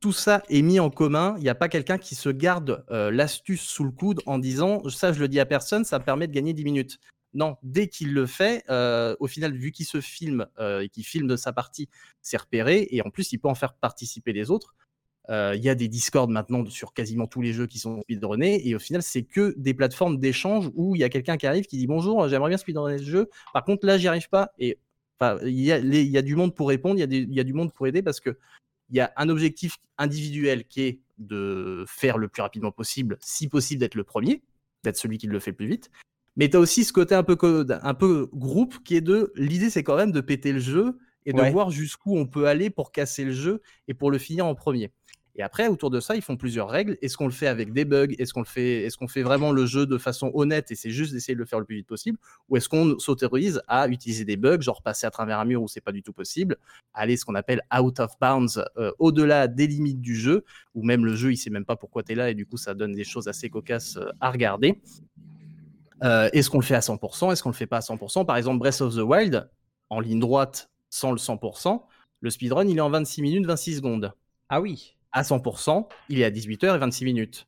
tout 0.00 0.12
ça 0.12 0.42
est 0.48 0.62
mis 0.62 0.80
en 0.80 0.90
commun. 0.90 1.34
Il 1.38 1.42
n'y 1.42 1.48
a 1.48 1.54
pas 1.54 1.68
quelqu'un 1.68 1.98
qui 1.98 2.14
se 2.14 2.30
garde 2.30 2.84
euh, 2.90 3.10
l'astuce 3.10 3.60
sous 3.62 3.84
le 3.84 3.90
coude 3.90 4.20
en 4.26 4.38
disant 4.38 4.82
ça, 4.88 5.12
je 5.12 5.20
le 5.20 5.28
dis 5.28 5.40
à 5.40 5.46
personne, 5.46 5.84
ça 5.84 5.98
me 5.98 6.04
permet 6.04 6.26
de 6.26 6.32
gagner 6.32 6.52
10 6.54 6.64
minutes. 6.64 6.98
Non, 7.32 7.56
dès 7.62 7.88
qu'il 7.88 8.12
le 8.12 8.26
fait, 8.26 8.64
euh, 8.70 9.14
au 9.20 9.28
final, 9.28 9.54
vu 9.54 9.70
qu'il 9.70 9.86
se 9.86 10.00
filme 10.00 10.46
euh, 10.58 10.80
et 10.80 10.88
qu'il 10.88 11.04
filme 11.04 11.28
de 11.28 11.36
sa 11.36 11.52
partie, 11.52 11.88
c'est 12.22 12.36
repéré 12.36 12.88
et 12.90 13.02
en 13.02 13.10
plus, 13.10 13.32
il 13.32 13.38
peut 13.38 13.48
en 13.48 13.54
faire 13.54 13.74
participer 13.74 14.32
les 14.32 14.50
autres. 14.50 14.74
Euh, 15.28 15.54
Il 15.56 15.62
y 15.62 15.68
a 15.68 15.76
des 15.76 15.86
Discord 15.86 16.28
maintenant 16.28 16.64
sur 16.66 16.92
quasiment 16.92 17.28
tous 17.28 17.40
les 17.40 17.52
jeux 17.52 17.66
qui 17.66 17.78
sont 17.78 18.00
speedrunnés 18.02 18.66
et 18.68 18.74
au 18.74 18.80
final, 18.80 19.02
c'est 19.02 19.22
que 19.22 19.54
des 19.58 19.74
plateformes 19.74 20.18
d'échange 20.18 20.70
où 20.74 20.96
il 20.96 21.00
y 21.00 21.04
a 21.04 21.08
quelqu'un 21.08 21.36
qui 21.36 21.46
arrive 21.46 21.66
qui 21.66 21.76
dit 21.76 21.86
bonjour, 21.86 22.28
j'aimerais 22.28 22.48
bien 22.50 22.58
speedrunner 22.58 22.98
ce 22.98 23.04
jeu. 23.04 23.30
Par 23.52 23.64
contre, 23.64 23.86
là, 23.86 23.96
j'y 23.96 24.08
arrive 24.08 24.28
pas 24.28 24.52
et 24.58 24.78
il 25.44 25.60
y, 25.60 26.18
a 26.18 26.22
du 26.22 26.34
monde 26.34 26.54
pour 26.54 26.68
répondre, 26.68 26.98
il 26.98 27.12
y, 27.12 27.34
y 27.34 27.40
a 27.40 27.44
du 27.44 27.52
monde 27.52 27.72
pour 27.74 27.86
aider 27.86 28.02
parce 28.02 28.20
que 28.20 28.38
il 28.88 28.96
y 28.96 29.00
a 29.00 29.12
un 29.16 29.28
objectif 29.28 29.76
individuel 29.98 30.64
qui 30.64 30.82
est 30.82 31.00
de 31.18 31.84
faire 31.86 32.18
le 32.18 32.28
plus 32.28 32.42
rapidement 32.42 32.72
possible, 32.72 33.18
si 33.20 33.48
possible 33.48 33.80
d'être 33.80 33.94
le 33.94 34.04
premier, 34.04 34.42
d'être 34.82 34.96
celui 34.96 35.18
qui 35.18 35.26
le 35.26 35.38
fait 35.38 35.52
le 35.52 35.56
plus 35.56 35.68
vite. 35.68 35.90
Mais 36.36 36.48
tu 36.48 36.56
as 36.56 36.60
aussi 36.60 36.84
ce 36.84 36.92
côté 36.92 37.14
un 37.14 37.22
peu, 37.22 37.36
un 37.82 37.94
peu 37.94 38.28
groupe 38.32 38.82
qui 38.84 38.96
est 38.96 39.00
de 39.00 39.32
l'idée, 39.36 39.70
c'est 39.70 39.82
quand 39.82 39.96
même 39.96 40.12
de 40.12 40.20
péter 40.20 40.52
le 40.52 40.60
jeu 40.60 40.98
et 41.26 41.32
de 41.32 41.42
Ouais. 41.42 41.50
voir 41.50 41.70
jusqu'où 41.70 42.16
on 42.16 42.26
peut 42.26 42.46
aller 42.46 42.70
pour 42.70 42.92
casser 42.92 43.24
le 43.24 43.32
jeu 43.32 43.60
et 43.88 43.94
pour 43.94 44.10
le 44.10 44.18
finir 44.18 44.46
en 44.46 44.54
premier. 44.54 44.90
Et 45.36 45.42
après, 45.42 45.68
autour 45.68 45.90
de 45.90 46.00
ça, 46.00 46.16
ils 46.16 46.22
font 46.22 46.36
plusieurs 46.36 46.68
règles. 46.68 46.98
Est-ce 47.02 47.16
qu'on 47.16 47.26
le 47.26 47.32
fait 47.32 47.46
avec 47.46 47.72
des 47.72 47.84
bugs? 47.84 48.08
Est-ce 48.18 48.34
qu'on 48.34 48.40
le 48.40 48.46
fait 48.46 48.82
Est-ce 48.82 48.98
qu'on 48.98 49.06
fait 49.06 49.22
vraiment 49.22 49.52
le 49.52 49.64
jeu 49.64 49.86
de 49.86 49.96
façon 49.96 50.30
honnête 50.34 50.70
et 50.70 50.74
c'est 50.74 50.90
juste 50.90 51.12
d'essayer 51.12 51.34
de 51.34 51.38
le 51.38 51.46
faire 51.46 51.60
le 51.60 51.64
plus 51.64 51.76
vite 51.76 51.86
possible? 51.86 52.18
Ou 52.48 52.56
est-ce 52.56 52.68
qu'on 52.68 52.98
s'autorise 52.98 53.62
à 53.68 53.86
utiliser 53.88 54.24
des 54.24 54.36
bugs, 54.36 54.60
genre 54.60 54.82
passer 54.82 55.06
à 55.06 55.10
travers 55.10 55.38
un 55.38 55.44
mur 55.44 55.62
où 55.62 55.68
c'est 55.68 55.80
pas 55.80 55.92
du 55.92 56.02
tout 56.02 56.12
possible, 56.12 56.56
aller 56.94 57.16
ce 57.16 57.24
qu'on 57.24 57.36
appelle 57.36 57.62
out 57.80 58.00
of 58.00 58.10
bounds, 58.20 58.62
euh, 58.76 58.90
au-delà 58.98 59.46
des 59.46 59.68
limites 59.68 60.00
du 60.00 60.16
jeu, 60.16 60.44
ou 60.74 60.82
même 60.82 61.04
le 61.06 61.14
jeu 61.14 61.32
il 61.32 61.36
sait 61.36 61.48
même 61.50 61.64
pas 61.64 61.76
pourquoi 61.76 62.02
tu 62.02 62.12
es 62.12 62.14
là 62.16 62.28
et 62.30 62.34
du 62.34 62.44
coup 62.44 62.56
ça 62.56 62.74
donne 62.74 62.92
des 62.92 63.04
choses 63.04 63.28
assez 63.28 63.48
cocasses 63.48 63.96
euh, 63.98 64.10
à 64.20 64.30
regarder. 64.32 64.80
Euh, 66.02 66.30
Est-ce 66.32 66.50
qu'on 66.50 66.58
le 66.58 66.64
fait 66.64 66.74
à 66.74 66.80
100% 66.80 67.32
Est-ce 67.32 67.42
qu'on 67.42 67.50
le 67.50 67.54
fait 67.54 67.66
pas 67.66 67.78
à 67.78 67.80
100% 67.80 68.24
Par 68.24 68.36
exemple, 68.36 68.58
Breath 68.58 68.80
of 68.80 68.94
the 68.94 68.98
Wild, 68.98 69.50
en 69.90 70.00
ligne 70.00 70.20
droite, 70.20 70.70
sans 70.88 71.12
le 71.12 71.18
100%, 71.18 71.82
le 72.20 72.30
speedrun 72.30 72.66
il 72.66 72.76
est 72.76 72.80
en 72.80 72.90
26 72.90 73.22
minutes 73.22 73.46
26 73.46 73.76
secondes. 73.76 74.12
Ah 74.48 74.60
oui. 74.60 74.96
À 75.12 75.22
100%, 75.22 75.88
il 76.08 76.20
est 76.20 76.24
à 76.24 76.30
18h 76.30 76.74
et 76.74 76.78
26 76.78 77.04
minutes. 77.04 77.46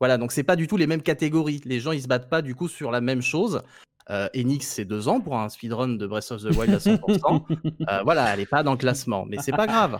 Voilà, 0.00 0.18
donc 0.18 0.32
c'est 0.32 0.42
pas 0.42 0.56
du 0.56 0.66
tout 0.66 0.76
les 0.76 0.86
mêmes 0.86 1.02
catégories. 1.02 1.60
Les 1.64 1.80
gens 1.80 1.92
ils 1.92 2.02
se 2.02 2.08
battent 2.08 2.28
pas 2.28 2.42
du 2.42 2.54
coup 2.54 2.68
sur 2.68 2.90
la 2.90 3.00
même 3.00 3.22
chose. 3.22 3.62
Euh, 4.10 4.28
Enix 4.36 4.66
c'est 4.66 4.84
deux 4.84 5.08
ans 5.08 5.20
pour 5.20 5.38
un 5.38 5.48
speedrun 5.48 5.88
de 5.88 6.06
Breath 6.06 6.30
of 6.30 6.42
the 6.42 6.56
Wild 6.56 6.74
à 6.74 6.78
100%. 6.78 7.42
Euh, 7.90 8.02
voilà, 8.02 8.32
elle 8.32 8.40
est 8.40 8.46
pas 8.46 8.62
dans 8.62 8.72
le 8.72 8.78
classement, 8.78 9.26
mais 9.26 9.38
c'est 9.40 9.52
pas 9.52 9.66
grave. 9.66 9.98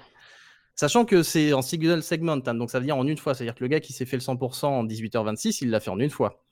Sachant 0.74 1.04
que 1.04 1.22
c'est 1.22 1.52
en 1.52 1.62
single 1.62 2.02
segment, 2.02 2.40
hein, 2.46 2.54
donc 2.54 2.70
ça 2.70 2.80
veut 2.80 2.84
dire 2.84 2.96
en 2.96 3.06
une 3.06 3.18
fois. 3.18 3.34
C'est-à-dire 3.34 3.54
que 3.54 3.62
le 3.62 3.68
gars 3.68 3.80
qui 3.80 3.92
s'est 3.92 4.06
fait 4.06 4.16
le 4.16 4.22
100% 4.22 4.66
en 4.66 4.84
18h26, 4.84 5.58
il 5.62 5.70
l'a 5.70 5.80
fait 5.80 5.90
en 5.90 6.00
une 6.00 6.10
fois. 6.10 6.43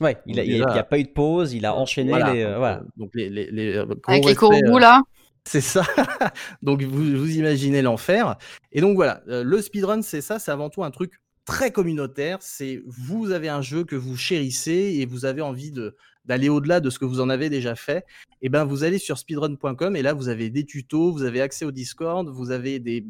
Ouais, 0.00 0.16
il 0.26 0.36
Donc 0.36 0.44
il 0.46 0.62
a- 0.62 0.82
pas 0.84 0.98
eu 0.98 1.04
de 1.04 1.08
pause, 1.08 1.52
il 1.54 1.66
a 1.66 1.74
enchaîné 1.74 2.10
Voilà, 2.10 2.32
les. 2.32 2.42
euh, 2.44 2.58
voilà. 2.58 2.78
euh, 2.78 2.84
donc 2.96 3.10
les, 3.14 3.28
les, 3.28 3.50
les, 3.50 3.76
euh, 3.76 3.84
gros 3.84 3.96
Avec 4.06 4.24
les 4.24 4.30
euh, 4.70 4.78
là. 4.78 5.02
C'est 5.44 5.60
ça. 5.60 5.82
donc 6.62 6.82
vous, 6.82 7.16
vous 7.16 7.36
imaginez 7.36 7.80
l'enfer. 7.82 8.36
Et 8.70 8.80
donc 8.80 8.96
voilà, 8.96 9.22
euh, 9.28 9.42
le 9.42 9.62
speedrun, 9.62 10.02
c'est 10.02 10.20
ça, 10.20 10.38
c'est 10.38 10.50
avant 10.50 10.68
tout 10.68 10.84
un 10.84 10.90
truc 10.90 11.14
très 11.46 11.70
communautaire. 11.70 12.38
C'est 12.42 12.82
vous 12.86 13.30
avez 13.32 13.48
un 13.48 13.62
jeu 13.62 13.84
que 13.84 13.96
vous 13.96 14.16
chérissez 14.16 14.96
et 14.98 15.06
vous 15.06 15.24
avez 15.24 15.40
envie 15.40 15.72
de 15.72 15.96
d'aller 16.26 16.50
au-delà 16.50 16.80
de 16.80 16.90
ce 16.90 16.98
que 16.98 17.06
vous 17.06 17.20
en 17.20 17.30
avez 17.30 17.48
déjà 17.48 17.74
fait. 17.74 18.04
Et 18.42 18.50
ben 18.50 18.64
vous 18.64 18.84
allez 18.84 18.98
sur 18.98 19.16
speedrun.com 19.16 19.96
et 19.96 20.02
là 20.02 20.12
vous 20.12 20.28
avez 20.28 20.50
des 20.50 20.64
tutos, 20.66 21.10
vous 21.12 21.22
avez 21.22 21.40
accès 21.40 21.64
au 21.64 21.70
Discord, 21.72 22.28
vous 22.28 22.50
avez 22.50 22.78
des 22.78 23.06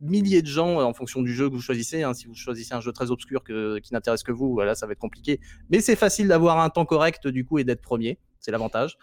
milliers 0.00 0.42
de 0.42 0.46
gens 0.46 0.80
en 0.80 0.92
fonction 0.92 1.22
du 1.22 1.34
jeu 1.34 1.48
que 1.48 1.54
vous 1.54 1.60
choisissez. 1.60 2.02
hein. 2.02 2.14
Si 2.14 2.26
vous 2.26 2.34
choisissez 2.34 2.74
un 2.74 2.80
jeu 2.80 2.92
très 2.92 3.10
obscur 3.10 3.42
qui 3.44 3.92
n'intéresse 3.92 4.22
que 4.22 4.32
vous, 4.32 4.52
voilà, 4.52 4.74
ça 4.74 4.86
va 4.86 4.92
être 4.92 4.98
compliqué. 4.98 5.40
Mais 5.70 5.80
c'est 5.80 5.96
facile 5.96 6.28
d'avoir 6.28 6.60
un 6.60 6.70
temps 6.70 6.84
correct 6.84 7.26
du 7.28 7.44
coup 7.44 7.58
et 7.58 7.64
d'être 7.64 7.82
premier. 7.82 8.18
C'est 8.40 8.50
l'avantage. 8.50 8.98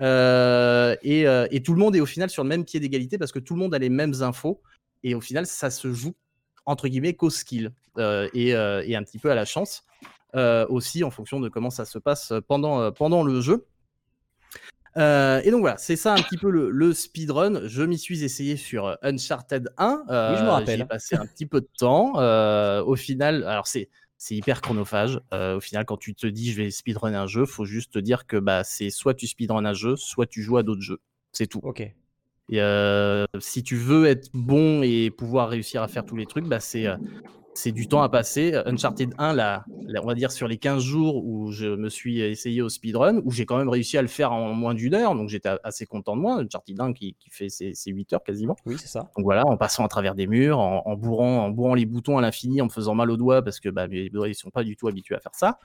Euh, 0.00 0.96
et, 1.02 1.26
euh, 1.26 1.46
et 1.50 1.62
tout 1.62 1.74
le 1.74 1.78
monde 1.78 1.94
est 1.94 2.00
au 2.00 2.06
final 2.06 2.30
sur 2.30 2.42
le 2.42 2.48
même 2.48 2.64
pied 2.64 2.80
d'égalité 2.80 3.18
parce 3.18 3.32
que 3.32 3.38
tout 3.38 3.54
le 3.54 3.60
monde 3.60 3.74
a 3.74 3.78
les 3.78 3.90
mêmes 3.90 4.14
infos. 4.22 4.62
Et 5.02 5.14
au 5.14 5.20
final, 5.20 5.46
ça 5.46 5.70
se 5.70 5.92
joue 5.92 6.14
entre 6.66 6.88
guillemets 6.88 7.14
qu'au 7.14 7.30
skill 7.30 7.72
euh, 7.98 8.28
et, 8.32 8.50
et 8.50 8.96
un 8.96 9.02
petit 9.02 9.18
peu 9.18 9.30
à 9.30 9.34
la 9.34 9.44
chance 9.44 9.84
aussi 10.34 11.02
en 11.02 11.10
fonction 11.10 11.40
de 11.40 11.48
comment 11.48 11.70
ça 11.70 11.84
se 11.84 11.98
passe 11.98 12.32
pendant, 12.46 12.92
pendant 12.92 13.24
le 13.24 13.40
jeu. 13.40 13.66
Euh, 14.96 15.40
et 15.44 15.50
donc 15.50 15.60
voilà, 15.60 15.76
c'est 15.76 15.96
ça 15.96 16.12
un 16.14 16.16
petit 16.22 16.36
peu 16.36 16.50
le, 16.50 16.70
le 16.70 16.92
speedrun. 16.92 17.66
Je 17.66 17.82
m'y 17.82 17.98
suis 17.98 18.24
essayé 18.24 18.56
sur 18.56 18.86
euh, 18.86 18.94
Uncharted 19.02 19.68
1. 19.78 19.88
Oui, 19.88 20.04
je 20.08 20.12
me 20.12 20.48
Euh, 20.48 20.50
rappelle. 20.50 20.76
J'y 20.76 20.82
ai 20.82 20.86
passé 20.86 21.16
un 21.16 21.26
petit 21.26 21.46
peu 21.46 21.60
de 21.60 21.68
temps. 21.78 22.18
Euh, 22.18 22.82
au 22.82 22.96
final, 22.96 23.44
alors 23.44 23.66
c'est 23.66 23.88
c'est 24.18 24.34
hyper 24.34 24.60
chronophage. 24.60 25.18
Euh, 25.32 25.56
au 25.56 25.60
final, 25.60 25.84
quand 25.86 25.96
tu 25.96 26.14
te 26.14 26.26
dis 26.26 26.52
je 26.52 26.60
vais 26.62 26.70
speedrun 26.70 27.14
un 27.14 27.26
jeu, 27.26 27.46
faut 27.46 27.64
juste 27.64 27.92
te 27.94 27.98
dire 27.98 28.26
que 28.26 28.36
bah 28.36 28.64
c'est 28.64 28.90
soit 28.90 29.14
tu 29.14 29.26
speedrun 29.26 29.64
un 29.64 29.72
jeu, 29.72 29.96
soit 29.96 30.26
tu 30.26 30.42
joues 30.42 30.58
à 30.58 30.62
d'autres 30.62 30.82
jeux. 30.82 30.98
C'est 31.32 31.46
tout. 31.46 31.60
Ok. 31.62 31.80
Et 31.80 32.60
euh, 32.60 33.24
si 33.38 33.62
tu 33.62 33.76
veux 33.76 34.06
être 34.06 34.28
bon 34.34 34.82
et 34.82 35.10
pouvoir 35.10 35.48
réussir 35.50 35.82
à 35.82 35.88
faire 35.88 36.04
tous 36.04 36.16
les 36.16 36.26
trucs, 36.26 36.46
bah 36.46 36.58
c'est 36.58 36.86
euh, 36.88 36.96
c'est 37.54 37.72
du 37.72 37.88
temps 37.88 38.02
à 38.02 38.08
passer. 38.08 38.54
Uncharted 38.66 39.14
1, 39.18 39.34
là, 39.34 39.64
là, 39.86 40.00
on 40.02 40.06
va 40.06 40.14
dire 40.14 40.32
sur 40.32 40.48
les 40.48 40.56
15 40.56 40.82
jours 40.82 41.24
où 41.24 41.50
je 41.50 41.66
me 41.66 41.88
suis 41.88 42.20
essayé 42.20 42.62
au 42.62 42.68
speedrun, 42.68 43.20
où 43.24 43.30
j'ai 43.30 43.46
quand 43.46 43.58
même 43.58 43.68
réussi 43.68 43.98
à 43.98 44.02
le 44.02 44.08
faire 44.08 44.32
en 44.32 44.52
moins 44.54 44.74
d'une 44.74 44.94
heure, 44.94 45.14
donc 45.14 45.28
j'étais 45.28 45.50
assez 45.64 45.86
content 45.86 46.16
de 46.16 46.22
moi. 46.22 46.36
Uncharted 46.36 46.80
1 46.80 46.92
qui, 46.92 47.16
qui 47.18 47.30
fait 47.30 47.48
ses, 47.48 47.74
ses 47.74 47.90
8 47.90 48.12
heures 48.12 48.22
quasiment. 48.22 48.56
Oui, 48.66 48.76
c'est 48.78 48.88
ça. 48.88 49.10
Donc 49.16 49.24
voilà, 49.24 49.46
en 49.46 49.56
passant 49.56 49.84
à 49.84 49.88
travers 49.88 50.14
des 50.14 50.26
murs, 50.26 50.58
en, 50.58 50.82
en 50.86 50.96
bourrant, 50.96 51.44
en 51.44 51.50
bourrant 51.50 51.74
les 51.74 51.86
boutons 51.86 52.18
à 52.18 52.20
l'infini, 52.20 52.60
en 52.62 52.66
me 52.66 52.70
faisant 52.70 52.94
mal 52.94 53.10
aux 53.10 53.16
doigts 53.16 53.42
parce 53.42 53.60
que 53.60 53.68
bah, 53.68 53.88
mes 53.88 54.10
doigts 54.10 54.28
ils 54.28 54.34
sont 54.34 54.50
pas 54.50 54.64
du 54.64 54.76
tout 54.76 54.88
habitués 54.88 55.16
à 55.16 55.20
faire 55.20 55.34
ça. 55.34 55.58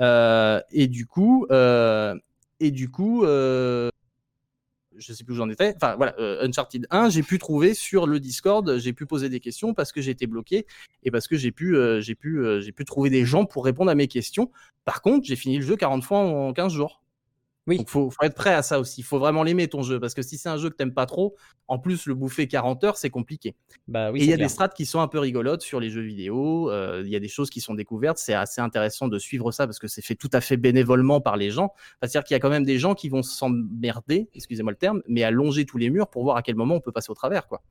Euh, 0.00 0.60
et 0.70 0.86
du 0.86 1.06
coup, 1.06 1.46
euh, 1.50 2.14
et 2.60 2.70
du 2.70 2.90
coup, 2.90 3.24
euh, 3.24 3.90
je 4.98 5.12
sais 5.12 5.24
plus 5.24 5.34
où 5.34 5.36
j'en 5.36 5.48
étais. 5.48 5.74
Enfin 5.76 5.96
voilà, 5.96 6.14
euh, 6.18 6.46
Uncharted 6.46 6.86
1, 6.90 7.10
j'ai 7.10 7.22
pu 7.22 7.38
trouver 7.38 7.74
sur 7.74 8.06
le 8.06 8.20
Discord, 8.20 8.78
j'ai 8.78 8.92
pu 8.92 9.06
poser 9.06 9.28
des 9.28 9.40
questions 9.40 9.74
parce 9.74 9.92
que 9.92 10.00
j'étais 10.00 10.26
bloqué 10.26 10.66
et 11.02 11.10
parce 11.10 11.28
que 11.28 11.36
j'ai 11.36 11.52
pu, 11.52 11.76
euh, 11.76 12.00
j'ai 12.00 12.14
pu, 12.14 12.38
euh, 12.38 12.60
j'ai 12.60 12.72
pu 12.72 12.84
trouver 12.84 13.10
des 13.10 13.24
gens 13.24 13.44
pour 13.44 13.64
répondre 13.64 13.90
à 13.90 13.94
mes 13.94 14.08
questions. 14.08 14.50
Par 14.84 15.02
contre, 15.02 15.26
j'ai 15.26 15.36
fini 15.36 15.56
le 15.58 15.64
jeu 15.64 15.76
40 15.76 16.04
fois 16.04 16.18
en 16.18 16.52
15 16.52 16.72
jours. 16.72 17.02
Oui. 17.68 17.76
Donc 17.76 17.88
faut, 17.88 18.10
faut 18.10 18.24
être 18.24 18.34
prêt 18.34 18.54
à 18.54 18.62
ça 18.62 18.80
aussi. 18.80 19.02
Il 19.02 19.04
faut 19.04 19.18
vraiment 19.18 19.42
l'aimer 19.44 19.68
ton 19.68 19.82
jeu 19.82 20.00
parce 20.00 20.14
que 20.14 20.22
si 20.22 20.38
c'est 20.38 20.48
un 20.48 20.56
jeu 20.56 20.70
que 20.70 20.74
t'aimes 20.74 20.94
pas 20.94 21.06
trop, 21.06 21.36
en 21.68 21.78
plus 21.78 22.06
le 22.06 22.14
bouffer 22.14 22.48
40 22.48 22.82
heures, 22.84 22.96
c'est 22.96 23.10
compliqué. 23.10 23.54
Bah 23.86 24.10
oui, 24.10 24.20
et 24.20 24.24
il 24.24 24.30
y 24.30 24.32
a 24.32 24.36
clair. 24.36 24.46
des 24.46 24.52
strats 24.52 24.68
qui 24.70 24.86
sont 24.86 25.00
un 25.00 25.06
peu 25.06 25.18
rigolotes 25.18 25.60
sur 25.62 25.78
les 25.78 25.90
jeux 25.90 26.00
vidéo. 26.00 26.70
euh, 26.70 27.02
Il 27.04 27.10
y 27.12 27.16
a 27.16 27.20
des 27.20 27.28
choses 27.28 27.50
qui 27.50 27.60
sont 27.60 27.74
découvertes. 27.74 28.18
C'est 28.18 28.32
assez 28.34 28.60
intéressant 28.62 29.06
de 29.06 29.18
suivre 29.18 29.52
ça 29.52 29.66
parce 29.66 29.78
que 29.78 29.86
c'est 29.86 30.02
fait 30.02 30.14
tout 30.14 30.30
à 30.32 30.40
fait 30.40 30.56
bénévolement 30.56 31.20
par 31.20 31.36
les 31.36 31.50
gens. 31.50 31.72
C'est-à-dire 32.00 32.24
qu'il 32.24 32.34
y 32.34 32.36
a 32.36 32.40
quand 32.40 32.50
même 32.50 32.64
des 32.64 32.78
gens 32.78 32.94
qui 32.94 33.10
vont 33.10 33.22
s'emmerder, 33.22 34.30
excusez-moi 34.34 34.72
le 34.72 34.78
terme, 34.78 35.02
mais 35.06 35.22
à 35.22 35.30
longer 35.30 35.66
tous 35.66 35.78
les 35.78 35.90
murs 35.90 36.08
pour 36.08 36.24
voir 36.24 36.36
à 36.38 36.42
quel 36.42 36.56
moment 36.56 36.76
on 36.76 36.80
peut 36.80 36.92
passer 36.92 37.10
au 37.10 37.14
travers, 37.14 37.46
quoi. 37.46 37.62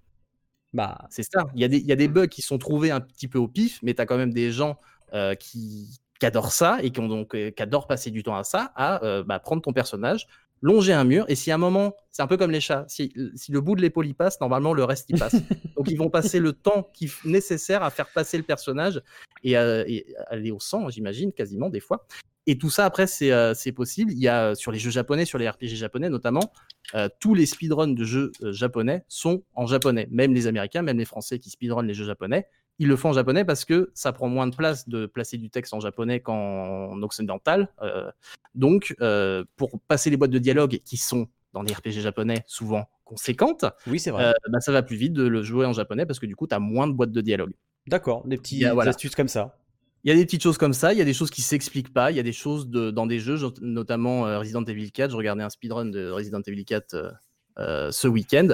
Bah, 0.73 1.07
C'est 1.09 1.23
ça. 1.23 1.47
Il 1.55 1.61
y, 1.61 1.63
a 1.63 1.67
des, 1.67 1.77
il 1.77 1.87
y 1.87 1.91
a 1.91 1.95
des 1.95 2.07
bugs 2.07 2.27
qui 2.27 2.41
sont 2.41 2.57
trouvés 2.57 2.91
un 2.91 3.01
petit 3.01 3.27
peu 3.27 3.39
au 3.39 3.47
pif, 3.47 3.79
mais 3.81 3.93
tu 3.95 4.01
as 4.01 4.05
quand 4.05 4.17
même 4.17 4.33
des 4.33 4.51
gens 4.51 4.77
euh, 5.13 5.33
qui, 5.33 5.99
qui 6.19 6.25
adorent 6.25 6.51
ça 6.51 6.79
et 6.81 6.91
qui, 6.91 6.99
ont 6.99 7.07
donc, 7.07 7.35
euh, 7.35 7.51
qui 7.51 7.61
adorent 7.63 7.87
passer 7.87 8.11
du 8.11 8.23
temps 8.23 8.35
à 8.35 8.43
ça, 8.43 8.71
à 8.75 9.03
euh, 9.03 9.23
bah, 9.23 9.39
prendre 9.39 9.61
ton 9.61 9.73
personnage, 9.73 10.27
longer 10.61 10.93
un 10.93 11.03
mur, 11.03 11.25
et 11.27 11.35
si 11.35 11.51
à 11.51 11.55
un 11.55 11.59
moment, 11.59 11.95
c'est 12.11 12.23
un 12.23 12.27
peu 12.27 12.37
comme 12.37 12.49
les 12.51 12.61
chats, 12.61 12.85
si, 12.87 13.13
si 13.35 13.51
le 13.51 13.61
bout 13.61 13.75
de 13.75 13.81
l'épaule 13.81 14.07
y 14.07 14.13
passe, 14.13 14.39
normalement 14.41 14.73
le 14.73 14.83
reste 14.83 15.09
y 15.09 15.13
passe. 15.13 15.35
donc 15.77 15.89
ils 15.91 15.97
vont 15.97 16.09
passer 16.09 16.39
le 16.39 16.53
temps 16.53 16.89
qu'il 16.93 17.09
f- 17.09 17.27
nécessaire 17.29 17.83
à 17.83 17.91
faire 17.91 18.07
passer 18.07 18.37
le 18.37 18.43
personnage 18.43 19.01
et, 19.43 19.55
à- 19.55 19.87
et 19.87 20.07
aller 20.27 20.49
au 20.51 20.59
sang, 20.59 20.89
j'imagine, 20.89 21.31
quasiment 21.31 21.69
des 21.69 21.79
fois. 21.79 22.07
Et 22.49 22.57
tout 22.57 22.69
ça, 22.69 22.85
après, 22.85 23.07
c'est 23.07 23.31
euh, 23.33 23.53
possible. 23.75 24.13
Il 24.13 24.19
y 24.19 24.29
a 24.29 24.55
sur 24.55 24.71
les 24.71 24.79
jeux 24.79 24.89
japonais, 24.89 25.25
sur 25.25 25.37
les 25.37 25.47
RPG 25.49 25.75
japonais 25.75 26.09
notamment, 26.09 26.53
euh, 26.95 27.09
tous 27.19 27.35
les 27.35 27.45
speedruns 27.45 27.89
de 27.93 28.03
jeux 28.05 28.31
euh, 28.41 28.53
japonais 28.53 29.03
sont 29.09 29.43
en 29.53 29.67
japonais. 29.67 30.07
Même 30.11 30.33
les 30.33 30.47
Américains, 30.47 30.81
même 30.81 30.97
les 30.97 31.05
Français 31.05 31.39
qui 31.39 31.49
speedrunnent 31.49 31.87
les 31.87 31.93
jeux 31.93 32.05
japonais, 32.05 32.47
ils 32.79 32.87
le 32.87 32.95
font 32.95 33.09
en 33.09 33.13
japonais 33.13 33.43
parce 33.43 33.65
que 33.65 33.91
ça 33.93 34.13
prend 34.13 34.27
moins 34.29 34.47
de 34.47 34.55
place 34.55 34.87
de 34.87 35.05
placer 35.05 35.37
du 35.37 35.49
texte 35.49 35.73
en 35.73 35.79
japonais 35.79 36.19
qu'en 36.19 37.01
occidental. 37.01 37.69
Euh, 37.81 38.11
donc, 38.55 38.95
euh, 39.01 39.43
pour 39.55 39.79
passer 39.87 40.09
les 40.09 40.17
boîtes 40.17 40.31
de 40.31 40.39
dialogue 40.39 40.79
qui 40.85 40.97
sont 40.97 41.27
dans 41.53 41.61
les 41.63 41.73
RPG 41.73 42.01
japonais 42.01 42.43
souvent 42.45 42.85
conséquentes, 43.03 43.65
oui, 43.87 43.99
c'est 43.99 44.11
vrai. 44.11 44.25
euh, 44.25 44.33
bah, 44.49 44.59
ça 44.59 44.71
va 44.71 44.83
plus 44.83 44.97
vite 44.97 45.13
de 45.13 45.25
le 45.25 45.41
jouer 45.41 45.65
en 45.65 45.73
japonais 45.73 46.05
parce 46.05 46.19
que 46.19 46.25
du 46.25 46.35
coup, 46.35 46.45
tu 46.47 46.53
as 46.55 46.59
moins 46.59 46.87
de 46.87 46.91
boîtes 46.93 47.11
de 47.11 47.21
dialogue. 47.21 47.53
D'accord, 47.87 48.27
des 48.27 48.37
petites 48.37 48.65
voilà. 48.67 48.89
astuces 48.89 49.15
comme 49.15 49.29
ça. 49.29 49.57
Il 50.03 50.09
y 50.09 50.11
a 50.11 50.15
des 50.15 50.25
petites 50.25 50.43
choses 50.43 50.57
comme 50.57 50.73
ça, 50.73 50.93
il 50.93 50.99
y 50.99 51.01
a 51.01 51.05
des 51.05 51.13
choses 51.13 51.31
qui 51.31 51.41
s'expliquent 51.41 51.93
pas, 51.93 52.11
il 52.11 52.17
y 52.17 52.19
a 52.19 52.23
des 52.23 52.31
choses 52.33 52.67
de- 52.69 52.91
dans 52.91 53.07
des 53.07 53.19
jeux, 53.19 53.35
je- 53.37 53.47
notamment 53.61 54.21
Resident 54.39 54.63
Evil 54.63 54.91
4. 54.91 55.11
Je 55.11 55.15
regardais 55.17 55.43
un 55.43 55.49
speedrun 55.49 55.85
de 55.85 56.09
Resident 56.11 56.41
Evil 56.45 56.63
4 56.65 56.93
euh, 56.93 57.11
euh, 57.59 57.91
ce 57.91 58.07
week-end, 58.07 58.49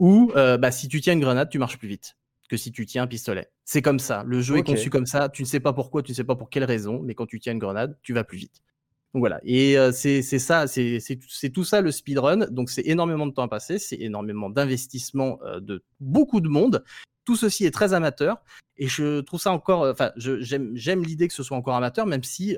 où 0.00 0.32
bah, 0.34 0.70
si 0.70 0.88
tu 0.88 1.00
tiens 1.00 1.12
une 1.12 1.20
grenade, 1.20 1.50
tu 1.50 1.58
marches 1.58 1.78
plus 1.78 1.88
vite 1.88 2.16
que 2.48 2.56
si 2.56 2.72
tu 2.72 2.86
tiens 2.86 3.04
un 3.04 3.06
pistolet. 3.06 3.48
C'est 3.64 3.82
comme 3.82 3.98
ça. 3.98 4.22
Le 4.26 4.40
jeu 4.40 4.56
est 4.58 4.62
conçu 4.62 4.90
comme 4.90 5.06
ça. 5.06 5.28
Tu 5.28 5.42
ne 5.42 5.46
sais 5.46 5.60
pas 5.60 5.72
pourquoi, 5.72 6.02
tu 6.02 6.12
ne 6.12 6.16
sais 6.16 6.24
pas 6.24 6.36
pour 6.36 6.50
quelle 6.50 6.64
raison, 6.64 7.00
mais 7.02 7.14
quand 7.14 7.26
tu 7.26 7.40
tiens 7.40 7.52
une 7.52 7.58
grenade, 7.58 7.98
tu 8.02 8.12
vas 8.12 8.24
plus 8.24 8.38
vite. 8.38 8.62
Donc 9.14 9.20
voilà. 9.20 9.40
Et 9.44 9.78
euh, 9.78 9.92
c'est 9.92 10.22
ça, 10.22 10.66
c'est 10.66 11.52
tout 11.52 11.64
ça 11.64 11.80
le 11.80 11.90
speedrun. 11.90 12.46
Donc 12.50 12.70
c'est 12.70 12.86
énormément 12.86 13.26
de 13.26 13.32
temps 13.32 13.44
à 13.44 13.48
passer, 13.48 13.78
c'est 13.78 13.96
énormément 14.00 14.50
d'investissement 14.50 15.38
euh, 15.44 15.60
de 15.60 15.82
beaucoup 16.00 16.40
de 16.40 16.48
monde. 16.48 16.84
Tout 17.24 17.36
ceci 17.36 17.64
est 17.64 17.70
très 17.70 17.92
amateur 17.94 18.36
et 18.76 18.88
je 18.88 19.20
trouve 19.20 19.40
ça 19.40 19.52
encore. 19.52 19.82
euh, 19.84 19.92
Enfin, 19.92 20.12
j'aime 20.16 21.02
l'idée 21.02 21.28
que 21.28 21.34
ce 21.34 21.42
soit 21.42 21.56
encore 21.56 21.74
amateur, 21.74 22.06
même 22.06 22.22
si 22.22 22.56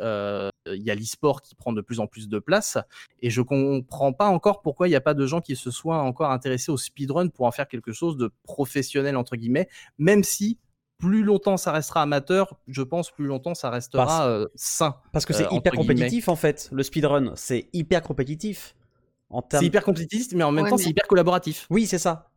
il 0.76 0.83
y 0.83 0.90
a 0.90 0.94
l'e-sport 0.94 1.42
qui 1.42 1.54
prend 1.54 1.72
de 1.72 1.81
plus 1.81 2.00
en 2.00 2.07
plus 2.07 2.28
de 2.28 2.38
place 2.38 2.78
et 3.22 3.31
je 3.31 3.40
comprends 3.42 4.12
pas 4.12 4.26
encore 4.28 4.62
pourquoi 4.62 4.87
il 4.88 4.90
n'y 4.90 4.96
a 4.96 5.00
pas 5.00 5.14
de 5.14 5.26
gens 5.26 5.40
qui 5.40 5.57
se 5.57 5.70
soient 5.70 5.98
encore 6.02 6.31
intéressés 6.31 6.70
au 6.72 6.76
speedrun 6.76 7.28
pour 7.28 7.46
en 7.46 7.50
faire 7.52 7.68
quelque 7.68 7.92
chose 7.92 8.16
de 8.16 8.31
professionnel 8.44 9.16
entre 9.16 9.37
guillemets, 9.37 9.68
même 9.98 10.22
si 10.24 10.59
plus 10.98 11.22
longtemps 11.22 11.57
ça 11.57 11.70
restera 11.70 12.02
amateur, 12.02 12.54
je 12.66 12.83
pense 12.83 13.11
plus 13.12 13.26
longtemps 13.26 13.54
ça 13.54 13.70
restera 13.70 14.04
Parce- 14.07 14.26
euh, 14.26 14.46
sain. 14.57 14.96
Parce 15.12 15.24
que 15.26 15.33
euh, 15.33 15.37
c'est 15.37 15.46
entre 15.46 15.54
hyper 15.57 15.72
guillemets. 15.74 15.94
compétitif 15.94 16.28
en 16.28 16.37
fait. 16.37 16.68
Le 16.72 16.83
speedrun, 16.83 17.33
c'est 17.37 17.68
hyper 17.72 18.02
compétitif. 18.02 18.74
Termes... 19.31 19.44
C'est 19.61 19.66
hyper 19.66 19.85
compétitif, 19.85 20.33
mais 20.35 20.42
en 20.42 20.50
même 20.50 20.64
Ouais, 20.64 20.70
temps 20.70 20.76
mais- 20.76 20.83
c'est 20.83 20.90
hyper 20.90 21.07
collaboratif. 21.07 21.66
Oui, 21.70 21.87
c'est 21.87 21.98
ça. 21.98 22.31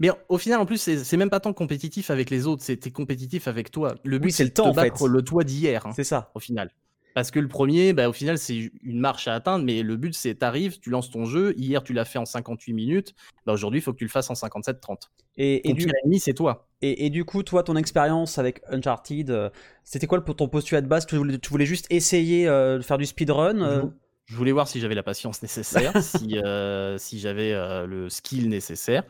Mais 0.00 0.08
au 0.30 0.38
final, 0.38 0.58
en 0.60 0.64
plus, 0.66 0.78
c'est 0.78 1.16
même 1.18 1.28
pas 1.28 1.40
tant 1.40 1.52
compétitif 1.52 2.10
avec 2.10 2.30
les 2.30 2.46
autres, 2.46 2.62
c'est 2.64 2.90
compétitif 2.90 3.46
avec 3.48 3.70
toi. 3.70 3.94
Le 4.02 4.18
but, 4.18 4.26
Oui, 4.28 4.32
c'est 4.32 4.44
le 4.44 4.50
temps, 4.50 4.64
te 4.72 4.78
en 4.78 4.82
fait. 4.82 4.92
le 5.06 5.22
toi 5.22 5.44
d'hier, 5.44 5.86
hein, 5.86 5.92
C'est 5.94 6.04
ça. 6.04 6.30
au 6.34 6.40
final. 6.40 6.70
Parce 7.16 7.30
que 7.30 7.40
le 7.40 7.48
premier, 7.48 7.94
bah, 7.94 8.10
au 8.10 8.12
final, 8.12 8.36
c'est 8.36 8.70
une 8.82 9.00
marche 9.00 9.26
à 9.26 9.32
atteindre, 9.34 9.64
mais 9.64 9.82
le 9.82 9.96
but, 9.96 10.12
c'est 10.14 10.34
t'arrives, 10.34 10.78
tu 10.80 10.90
lances 10.90 11.10
ton 11.10 11.24
jeu. 11.24 11.54
Hier, 11.56 11.82
tu 11.82 11.94
l'as 11.94 12.04
fait 12.04 12.18
en 12.18 12.26
58 12.26 12.74
minutes. 12.74 13.14
Bah, 13.46 13.54
Aujourd'hui, 13.54 13.80
il 13.80 13.82
faut 13.82 13.94
que 13.94 13.96
tu 13.98 14.04
le 14.04 14.10
fasses 14.10 14.28
en 14.28 14.34
57-30. 14.34 15.10
Et, 15.38 15.66
et, 15.66 15.70
Ton 15.70 15.76
du, 15.76 15.86
pire 15.86 15.94
ennemi, 16.04 16.20
c'est 16.20 16.34
toi. 16.34 16.68
et, 16.82 17.06
et 17.06 17.08
du 17.08 17.24
coup, 17.24 17.42
toi, 17.42 17.62
ton 17.62 17.74
expérience 17.76 18.36
avec 18.36 18.60
Uncharted, 18.68 19.30
euh, 19.30 19.48
c'était 19.82 20.06
quoi 20.06 20.20
ton 20.20 20.46
postulat 20.46 20.82
de 20.82 20.88
base? 20.88 21.06
Tu 21.06 21.16
voulais, 21.16 21.38
tu 21.38 21.48
voulais 21.48 21.64
juste 21.64 21.86
essayer 21.88 22.46
euh, 22.48 22.76
de 22.76 22.82
faire 22.82 22.98
du 22.98 23.06
speedrun 23.06 23.62
euh, 23.62 23.80
Je- 24.26 24.34
Je 24.34 24.36
voulais 24.36 24.52
voir 24.52 24.68
si 24.68 24.78
j'avais 24.80 24.94
la 24.94 25.02
patience 25.02 25.40
nécessaire, 25.40 25.94
si, 26.02 26.36
euh, 26.36 26.98
si 26.98 27.18
j'avais 27.18 27.52
euh, 27.54 27.86
le 27.86 28.10
skill 28.10 28.50
nécessaire. 28.50 29.04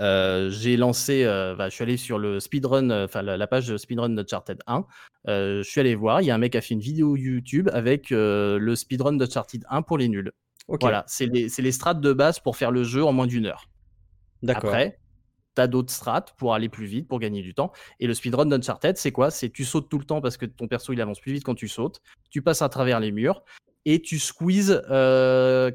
Euh, 0.00 0.50
j'ai 0.50 0.76
lancé, 0.76 1.24
euh, 1.24 1.54
bah, 1.56 1.68
je 1.68 1.74
suis 1.74 1.82
allé 1.82 1.96
sur 1.96 2.18
le 2.18 2.40
speedrun, 2.40 2.90
euh, 2.90 3.04
enfin 3.06 3.22
la, 3.22 3.36
la 3.36 3.46
page 3.46 3.76
speedrun 3.76 4.10
d'Uncharted 4.10 4.58
1. 4.66 4.86
Euh, 5.28 5.62
je 5.62 5.68
suis 5.68 5.80
allé 5.80 5.94
voir, 5.94 6.22
il 6.22 6.26
y 6.26 6.30
a 6.30 6.34
un 6.34 6.38
mec 6.38 6.52
qui 6.52 6.58
a 6.58 6.60
fait 6.60 6.74
une 6.74 6.80
vidéo 6.80 7.16
YouTube 7.16 7.68
avec 7.72 8.10
le 8.10 8.74
speedrun 8.74 9.14
d'Uncharted 9.14 9.64
1 9.68 9.82
pour 9.82 9.98
les 9.98 10.08
nuls. 10.08 10.32
Voilà, 10.68 11.04
c'est 11.06 11.26
les, 11.26 11.48
les 11.58 11.72
strates 11.72 12.00
de 12.00 12.12
base 12.12 12.40
pour 12.40 12.56
faire 12.56 12.70
le 12.70 12.84
jeu 12.84 13.02
en 13.04 13.12
moins 13.12 13.26
d'une 13.26 13.46
heure. 13.46 13.68
d'accord. 14.42 14.70
Après, 14.70 14.98
tu 15.56 15.62
as 15.62 15.66
d'autres 15.66 15.92
strates 15.92 16.34
pour 16.36 16.54
aller 16.54 16.68
plus 16.68 16.86
vite, 16.86 17.08
pour 17.08 17.18
gagner 17.18 17.42
du 17.42 17.54
temps. 17.54 17.72
Et 18.00 18.06
le 18.06 18.14
speedrun 18.14 18.46
d'Uncharted, 18.46 18.96
c'est 18.96 19.10
quoi? 19.10 19.30
C'est 19.30 19.48
tu 19.50 19.64
sautes 19.64 19.88
tout 19.88 19.98
le 19.98 20.04
temps 20.04 20.20
parce 20.20 20.36
que 20.36 20.46
ton 20.46 20.68
perso 20.68 20.92
il 20.92 21.00
avance 21.00 21.20
plus 21.20 21.32
vite 21.32 21.44
quand 21.44 21.54
tu 21.54 21.68
sautes. 21.68 22.00
Tu 22.30 22.42
passes 22.42 22.62
à 22.62 22.68
travers 22.68 23.00
les 23.00 23.12
murs 23.12 23.42
et 23.84 24.02
tu 24.02 24.18
squeezes 24.18 24.82
euh, 24.90 25.70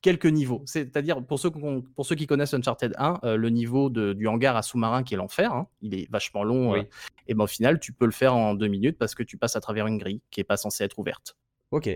quelques 0.00 0.26
niveaux. 0.26 0.62
C'est-à-dire, 0.66 1.24
pour 1.24 1.38
ceux, 1.38 1.50
qu'on- 1.50 1.82
pour 1.82 2.06
ceux 2.06 2.14
qui 2.14 2.26
connaissent 2.26 2.54
Uncharted 2.54 2.94
1, 2.98 3.18
euh, 3.24 3.36
le 3.36 3.50
niveau 3.50 3.90
de- 3.90 4.12
du 4.12 4.26
hangar 4.28 4.56
à 4.56 4.62
sous-marin 4.62 5.02
qui 5.02 5.14
est 5.14 5.16
l'enfer, 5.16 5.52
hein, 5.52 5.66
il 5.82 5.94
est 5.94 6.08
vachement 6.10 6.44
long. 6.44 6.72
Oui. 6.72 6.80
euh, 6.80 6.84
et 7.26 7.34
ben 7.34 7.44
au 7.44 7.48
final, 7.48 7.78
tu 7.80 7.92
peux 7.92 8.06
le 8.06 8.12
faire 8.12 8.34
en 8.34 8.54
deux 8.54 8.68
minutes 8.68 8.96
parce 8.98 9.14
que 9.14 9.22
tu 9.22 9.36
passes 9.36 9.56
à 9.56 9.60
travers 9.60 9.86
une 9.86 9.98
grille 9.98 10.20
qui 10.30 10.40
est 10.40 10.44
pas 10.44 10.56
censée 10.56 10.84
être 10.84 10.98
ouverte. 10.98 11.36
Ok. 11.72 11.90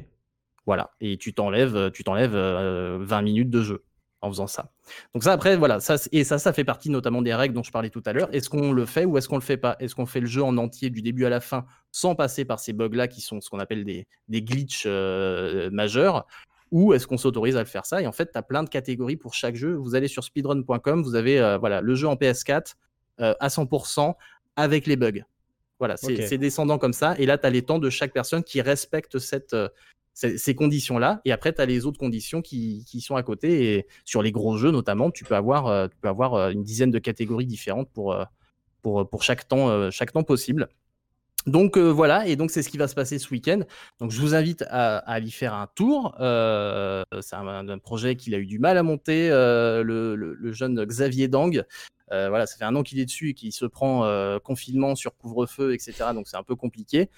Voilà. 0.66 0.90
Et 1.00 1.16
tu 1.16 1.32
t'enlèves, 1.34 1.90
tu 1.92 2.05
t'enlèves 2.05 2.34
euh, 2.34 2.98
20 3.00 3.22
minutes 3.22 3.50
de 3.50 3.62
jeu. 3.62 3.84
en 4.24 4.28
faisant 4.30 4.46
ça. 4.46 4.70
Donc 5.14 5.24
ça, 5.24 5.32
après, 5.32 5.57
voilà, 5.57 5.80
ça, 5.80 5.96
et 6.12 6.22
ça, 6.22 6.38
ça 6.38 6.53
fait 6.53 6.62
partie 6.62 6.90
notamment 6.90 7.22
des 7.22 7.34
règles 7.34 7.55
dont 7.55 7.64
je 7.64 7.72
parlais 7.72 7.90
tout 7.90 8.05
à 8.07 8.12
l'heure. 8.12 8.32
Est-ce 8.32 8.48
qu'on 8.48 8.70
le 8.70 8.86
fait 8.86 9.05
ou 9.05 9.18
est-ce 9.18 9.28
qu'on 9.28 9.34
le 9.34 9.40
fait 9.42 9.57
pas? 9.57 9.74
Est-ce 9.80 9.96
qu'on 9.96 10.07
fait 10.07 10.20
le 10.20 10.26
jeu 10.28 10.44
en 10.44 10.57
entier 10.59 10.90
du 10.90 11.03
début 11.03 11.24
à 11.24 11.28
la 11.28 11.40
fin 11.40 11.66
sans 11.90 12.14
passer 12.14 12.44
par 12.44 12.61
ces 12.61 12.72
bugs-là 12.72 13.09
qui 13.09 13.20
sont 13.20 13.40
ce 13.40 13.50
qu'on 13.50 13.59
appelle 13.59 13.84
des, 13.84 14.07
des 14.28 14.40
glitches 14.42 14.84
euh, 14.86 15.70
majeurs? 15.72 16.24
Ou 16.73 16.95
est-ce 16.95 17.07
qu'on 17.07 17.18
s'autorise 17.18 17.57
à 17.57 17.61
le 17.61 17.66
faire 17.66 17.87
ça? 17.87 18.01
Et 18.03 18.07
en 18.07 18.12
fait, 18.12 18.33
tu 18.33 18.39
as 18.39 18.43
plein 18.43 18.64
de 18.64 18.68
catégories 18.68 19.16
pour 19.16 19.35
chaque 19.35 19.55
jeu. 19.55 19.75
Vous 19.75 19.95
allez 19.95 20.09
sur 20.09 20.25
speedrun.com, 20.25 21.03
vous 21.03 21.14
avez 21.14 21.39
euh, 21.39 21.59
voilà, 21.59 21.83
le 21.83 21.95
jeu 21.95 22.09
en 22.09 22.14
PS4 22.14 22.75
euh, 23.20 23.35
à 23.39 23.49
100% 23.49 24.14
avec 24.57 24.87
les 24.87 24.97
bugs. 24.97 25.23
Voilà, 25.79 25.97
c'est 25.97 26.39
descendant 26.39 26.79
comme 26.79 26.95
ça. 26.95 27.14
Et 27.18 27.27
là, 27.27 27.37
tu 27.39 27.47
as 27.47 27.51
les 27.51 27.62
temps 27.62 27.79
de 27.79 27.91
chaque 27.91 28.12
personne 28.12 28.43
qui 28.43 28.61
respecte 28.62 29.18
cette, 29.18 29.53
euh, 29.53 29.68
ces, 30.14 30.39
ces 30.39 30.55
conditions-là. 30.55 31.20
Et 31.25 31.33
après, 31.33 31.53
tu 31.53 31.61
as 31.61 31.66
les 31.66 31.85
autres 31.85 31.99
conditions 31.99 32.41
qui, 32.41 32.85
qui 32.87 33.01
sont 33.03 33.16
à 33.16 33.23
côté. 33.23 33.75
Et 33.75 33.87
sur 34.05 34.23
les 34.23 34.33
gros 34.33 34.57
jeux, 34.57 34.70
notamment, 34.70 35.11
tu 35.11 35.25
peux 35.25 35.35
avoir, 35.35 35.91
tu 35.91 35.97
peux 36.01 36.09
avoir 36.09 36.51
une 36.51 36.62
dizaine 36.62 36.91
de 36.91 36.99
catégories 36.99 37.47
différentes 37.47 37.91
pour, 37.91 38.16
pour, 38.81 39.09
pour 39.11 39.23
chaque, 39.25 39.47
temps, 39.47 39.91
chaque 39.91 40.12
temps 40.12 40.23
possible. 40.23 40.68
Donc 41.47 41.76
euh, 41.76 41.90
voilà, 41.90 42.26
et 42.28 42.36
donc 42.36 42.51
c'est 42.51 42.62
ce 42.62 42.68
qui 42.68 42.78
va 42.78 42.86
se 42.88 42.95
passer 42.95 43.18
ce 43.18 43.28
week-end. 43.30 43.61
Donc 44.01 44.11
je 44.12 44.20
vous 44.20 44.34
invite 44.34 44.62
à, 44.68 44.99
à 44.99 45.12
aller 45.14 45.30
faire 45.30 45.55
un 45.55 45.66
tour. 45.74 46.14
Euh, 46.20 47.03
c'est 47.20 47.34
un, 47.36 47.68
un 47.68 47.78
projet 47.78 48.14
qu'il 48.16 48.34
a 48.34 48.38
eu 48.38 48.47
du 48.47 48.59
mal 48.61 48.78
à 48.78 48.82
monter, 48.82 49.28
euh, 49.30 49.82
le, 49.82 50.14
le- 50.14 50.34
le 50.34 50.53
jeune 50.53 50.84
Xavier 50.84 51.28
Dang. 51.28 51.64
Voilà, 52.11 52.47
ça 52.47 52.59
fait 52.59 52.64
un 52.64 52.76
an 52.76 52.82
qu'il 52.82 53.01
est 53.01 53.07
dessus 53.07 53.30
et 53.30 53.34
qu'il 53.34 53.53
se 53.53 53.64
prend 53.64 54.07
confinement 54.45 54.95
sur 54.95 55.16
couvre-feu, 55.16 55.72
etc. 55.72 56.11
Donc 56.14 56.28
c'est 56.28 56.36
un 56.36 56.43
peu 56.43 56.55
compliqué. 56.57 57.09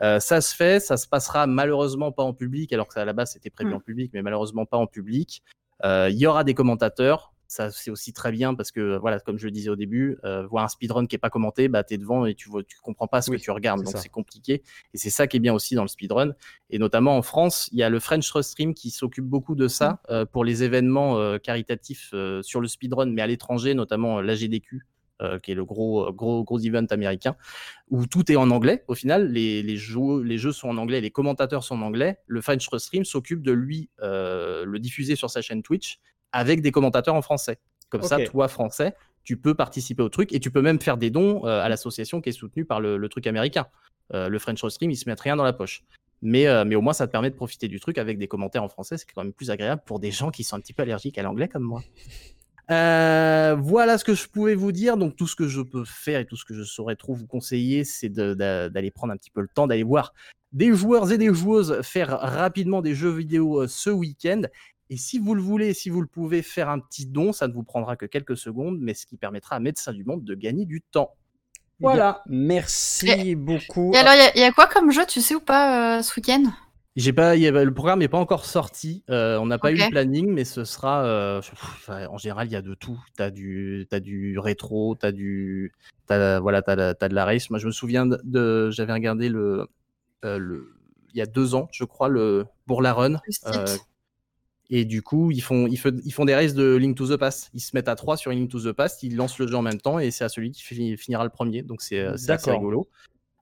Ça 0.00 0.40
se 0.42 0.54
fait, 0.54 0.78
ça 0.78 0.96
se 0.98 1.08
passera 1.08 1.46
malheureusement 1.46 2.12
pas 2.12 2.22
en 2.22 2.34
public, 2.34 2.70
alors 2.74 2.86
que 2.86 2.98
à 3.00 3.04
la 3.06 3.14
base 3.14 3.32
c'était 3.32 3.48
prévu 3.50 3.70
Mm. 3.70 3.74
en 3.76 3.80
public, 3.80 4.10
mais 4.12 4.20
malheureusement 4.20 4.66
pas 4.66 4.76
en 4.76 4.86
public. 4.86 5.42
Il 5.84 6.14
y 6.18 6.26
aura 6.26 6.44
des 6.44 6.52
commentateurs, 6.54 7.32
ça 7.52 7.70
c'est 7.70 7.90
aussi 7.90 8.12
très 8.12 8.32
bien 8.32 8.54
parce 8.54 8.70
que 8.70 8.96
voilà, 8.96 9.20
comme 9.20 9.38
je 9.38 9.44
le 9.44 9.50
disais 9.50 9.68
au 9.68 9.76
début, 9.76 10.18
euh, 10.24 10.46
voir 10.46 10.64
un 10.64 10.68
speedrun 10.68 11.06
qui 11.06 11.16
est 11.16 11.18
pas 11.18 11.30
commenté, 11.30 11.68
bah 11.68 11.84
t'es 11.84 11.98
devant 11.98 12.24
et 12.24 12.34
tu 12.34 12.48
vois, 12.48 12.62
tu 12.64 12.78
comprends 12.80 13.06
pas 13.06 13.20
ce 13.20 13.30
Oui, 13.30 13.36
que 13.36 13.42
tu 13.42 13.50
regardes, 13.50 13.80
c'est 13.80 13.92
donc 13.92 14.02
c'est 14.02 14.08
compliqué. 14.08 14.62
Et 14.94 14.98
c'est 14.98 15.10
ça 15.10 15.26
qui 15.26 15.36
est 15.36 15.40
bien 15.40 15.52
aussi 15.52 15.74
dans 15.74 15.82
le 15.82 15.88
speedrun. 15.88 16.32
Et 16.70 16.78
notamment 16.78 17.16
en 17.16 17.22
France, 17.22 17.68
il 17.72 17.78
y 17.78 17.82
a 17.82 17.90
le 17.90 18.00
French 18.00 18.32
Stream 18.40 18.72
qui 18.74 18.90
s'occupe 18.90 19.26
beaucoup 19.26 19.54
de 19.54 19.68
ça 19.68 20.00
euh, 20.08 20.24
pour 20.24 20.44
les 20.44 20.62
événements 20.62 21.18
euh, 21.18 21.38
caritatifs 21.38 22.14
sur 22.42 22.60
le 22.60 22.68
speedrun, 22.68 23.06
mais 23.06 23.22
à 23.22 23.26
l'étranger, 23.26 23.74
notamment 23.74 24.20
l'AGDQ. 24.20 24.86
euh, 25.20 25.38
qui 25.38 25.52
est 25.52 25.54
le 25.54 25.64
gros, 25.64 26.12
gros, 26.12 26.42
gros 26.42 26.58
event 26.58 26.86
américain, 26.90 27.36
où 27.90 28.06
tout 28.06 28.32
est 28.32 28.36
en 28.36 28.50
anglais. 28.50 28.82
Au 28.88 28.94
final, 28.94 29.30
les, 29.30 29.62
les, 29.62 29.76
jeux, 29.76 30.22
les 30.22 30.38
jeux 30.38 30.52
sont 30.52 30.68
en 30.68 30.76
anglais, 30.78 31.00
les 31.00 31.10
commentateurs 31.10 31.62
sont 31.62 31.76
en 31.76 31.82
anglais. 31.82 32.18
Le 32.26 32.40
French 32.40 32.66
Stream 32.78 33.04
s'occupe 33.04 33.42
de 33.42 33.52
lui 33.52 33.88
euh, 34.00 34.64
le 34.64 34.78
diffuser 34.80 35.14
sur 35.14 35.30
sa 35.30 35.40
chaîne 35.40 35.62
Twitch 35.62 36.00
avec 36.32 36.62
des 36.62 36.72
commentateurs 36.72 37.14
en 37.14 37.22
français. 37.22 37.58
Comme 37.90 38.02
ça, 38.02 38.18
toi, 38.24 38.48
français, 38.48 38.94
tu 39.24 39.36
peux 39.36 39.54
participer 39.54 40.02
au 40.02 40.08
truc 40.08 40.32
et 40.32 40.40
tu 40.40 40.50
peux 40.50 40.62
même 40.62 40.80
faire 40.80 40.96
des 40.96 41.10
dons 41.10 41.46
euh, 41.46 41.60
à 41.60 41.68
l'association 41.68 42.20
qui 42.20 42.30
est 42.30 42.32
soutenue 42.32 42.64
par 42.64 42.80
le, 42.80 42.96
le 42.96 43.08
truc 43.08 43.26
américain. 43.26 43.66
Euh, 44.14 44.28
le 44.28 44.38
French 44.38 44.66
Stream, 44.66 44.90
ils 44.90 44.96
se 44.96 45.08
mettent 45.08 45.20
rien 45.20 45.36
dans 45.36 45.44
la 45.44 45.52
poche. 45.52 45.82
Mais, 46.22 46.46
euh, 46.46 46.64
mais 46.64 46.74
au 46.74 46.80
moins, 46.80 46.92
ça 46.92 47.06
te 47.06 47.12
permet 47.12 47.30
de 47.30 47.34
profiter 47.34 47.68
du 47.68 47.80
truc 47.80 47.98
avec 47.98 48.18
des 48.18 48.28
commentaires 48.28 48.62
en 48.62 48.68
français. 48.68 48.96
C'est 48.96 49.06
quand 49.12 49.22
même 49.22 49.32
plus 49.32 49.50
agréable 49.50 49.82
pour 49.84 50.00
des 50.00 50.10
gens 50.10 50.30
qui 50.30 50.44
sont 50.44 50.56
un 50.56 50.60
petit 50.60 50.72
peu 50.72 50.82
allergiques 50.82 51.18
à 51.18 51.22
l'anglais 51.22 51.48
comme 51.48 51.64
moi. 51.64 51.82
Voilà 52.68 53.98
ce 53.98 54.04
que 54.04 54.14
je 54.14 54.26
pouvais 54.28 54.54
vous 54.54 54.72
dire. 54.72 54.96
Donc, 54.96 55.14
tout 55.14 55.26
ce 55.26 55.36
que 55.36 55.46
je 55.46 55.60
peux 55.60 55.84
faire 55.84 56.20
et 56.20 56.24
tout 56.24 56.36
ce 56.36 56.46
que 56.46 56.54
je 56.54 56.62
saurais 56.62 56.96
trop 56.96 57.12
vous 57.12 57.26
conseiller, 57.26 57.84
c'est 57.84 58.08
d'aller 58.08 58.90
prendre 58.90 59.12
un 59.12 59.18
petit 59.18 59.30
peu 59.30 59.42
le 59.42 59.48
temps, 59.48 59.66
d'aller 59.66 59.82
voir 59.82 60.14
des 60.52 60.72
joueurs 60.72 61.12
et 61.12 61.18
des 61.18 61.34
joueuses 61.34 61.82
faire 61.82 62.08
rapidement 62.18 62.80
des 62.80 62.94
jeux 62.94 63.10
vidéo 63.10 63.66
ce 63.66 63.90
week-end. 63.90 64.42
Et 64.92 64.98
si 64.98 65.18
vous 65.18 65.34
le 65.34 65.40
voulez, 65.40 65.72
si 65.72 65.88
vous 65.88 66.02
le 66.02 66.06
pouvez, 66.06 66.42
faire 66.42 66.68
un 66.68 66.78
petit 66.78 67.06
don, 67.06 67.32
ça 67.32 67.48
ne 67.48 67.54
vous 67.54 67.62
prendra 67.62 67.96
que 67.96 68.04
quelques 68.04 68.36
secondes, 68.36 68.76
mais 68.78 68.92
ce 68.92 69.06
qui 69.06 69.16
permettra 69.16 69.56
à 69.56 69.58
Médecins 69.58 69.94
du 69.94 70.04
Monde 70.04 70.22
de 70.22 70.34
gagner 70.34 70.66
du 70.66 70.82
temps. 70.82 71.14
Voilà. 71.80 72.22
Merci 72.26 73.34
beaucoup. 73.34 73.90
Et 73.94 73.96
alors, 73.96 74.12
il 74.12 74.18
y 74.18 74.20
a- 74.20 74.36
il 74.36 74.40
y, 74.42 74.44
a 74.44 74.52
quoi 74.52 74.66
comme 74.66 74.90
jeu, 74.90 75.06
tu 75.08 75.22
sais 75.22 75.34
ou 75.34 75.40
pas, 75.40 75.96
euh, 75.98 76.02
ce 76.02 76.14
week-end? 76.20 76.42
J'ai 76.94 77.14
pas, 77.14 77.36
il 77.36 77.42
y 77.42 77.48
a- 77.48 77.64
le 77.64 77.72
programme 77.72 78.00
n'est 78.00 78.08
pas 78.08 78.18
encore 78.18 78.44
sorti. 78.44 79.02
euh, 79.08 79.38
on 79.38 79.46
n'a 79.46 79.58
pas 79.58 79.70
eu 79.72 79.76
le 79.86 79.90
planning, 79.90 80.30
mais 80.30 80.44
ce 80.44 80.64
sera. 80.64 81.06
euh, 81.06 81.40
pff, 81.40 81.88
en 81.88 82.18
général, 82.18 82.48
il 82.48 82.52
y 82.52 82.56
a 82.56 82.60
de 82.60 82.74
tout. 82.74 83.00
T'as 83.16 83.30
du, 83.30 83.88
as 83.92 84.00
du 84.00 84.38
rétro, 84.38 84.94
t'as 84.94 85.10
du, 85.10 85.72
t'as, 86.06 86.38
voilà, 86.38 86.60
t'as, 86.60 86.76
la- 86.76 86.94
t'as 86.94 87.08
de 87.08 87.14
la 87.14 87.24
race. 87.24 87.48
Moi, 87.48 87.58
je 87.58 87.66
me 87.66 87.72
souviens 87.72 88.04
de, 88.04 88.20
de- 88.24 88.68
j'avais 88.70 88.92
regardé 88.92 89.30
le, 89.30 89.68
euh, 90.26 90.36
le, 90.36 90.74
il 91.14 91.16
y 91.16 91.22
a 91.22 91.26
deux 91.26 91.54
ans, 91.54 91.70
je 91.72 91.84
crois, 91.84 92.08
le 92.10 92.44
pour 92.66 92.82
la 92.82 92.92
run. 92.92 93.12
Le 93.12 93.18
euh, 93.46 93.76
et 94.70 94.84
du 94.84 95.02
coup, 95.02 95.30
ils 95.30 95.42
font, 95.42 95.66
ils, 95.66 95.76
font 95.76 96.24
des 96.24 96.34
races 96.34 96.54
de 96.54 96.74
Link 96.76 96.96
to 96.96 97.06
the 97.06 97.18
Past. 97.18 97.50
Ils 97.52 97.60
se 97.60 97.70
mettent 97.74 97.88
à 97.88 97.94
trois 97.96 98.16
sur 98.16 98.30
Link 98.30 98.50
to 98.50 98.60
the 98.60 98.72
Past, 98.72 99.02
ils 99.02 99.16
lancent 99.16 99.38
le 99.38 99.46
jeu 99.46 99.54
en 99.56 99.62
même 99.62 99.80
temps 99.80 99.98
et 99.98 100.10
c'est 100.10 100.24
à 100.24 100.28
celui 100.28 100.50
qui 100.50 100.62
fi- 100.62 100.96
finira 100.96 101.24
le 101.24 101.30
premier. 101.30 101.62
Donc 101.62 101.82
c'est 101.82 101.98
euh, 102.00 102.16
c'est 102.16 102.26
assez 102.32 102.50
rigolo. 102.56 102.88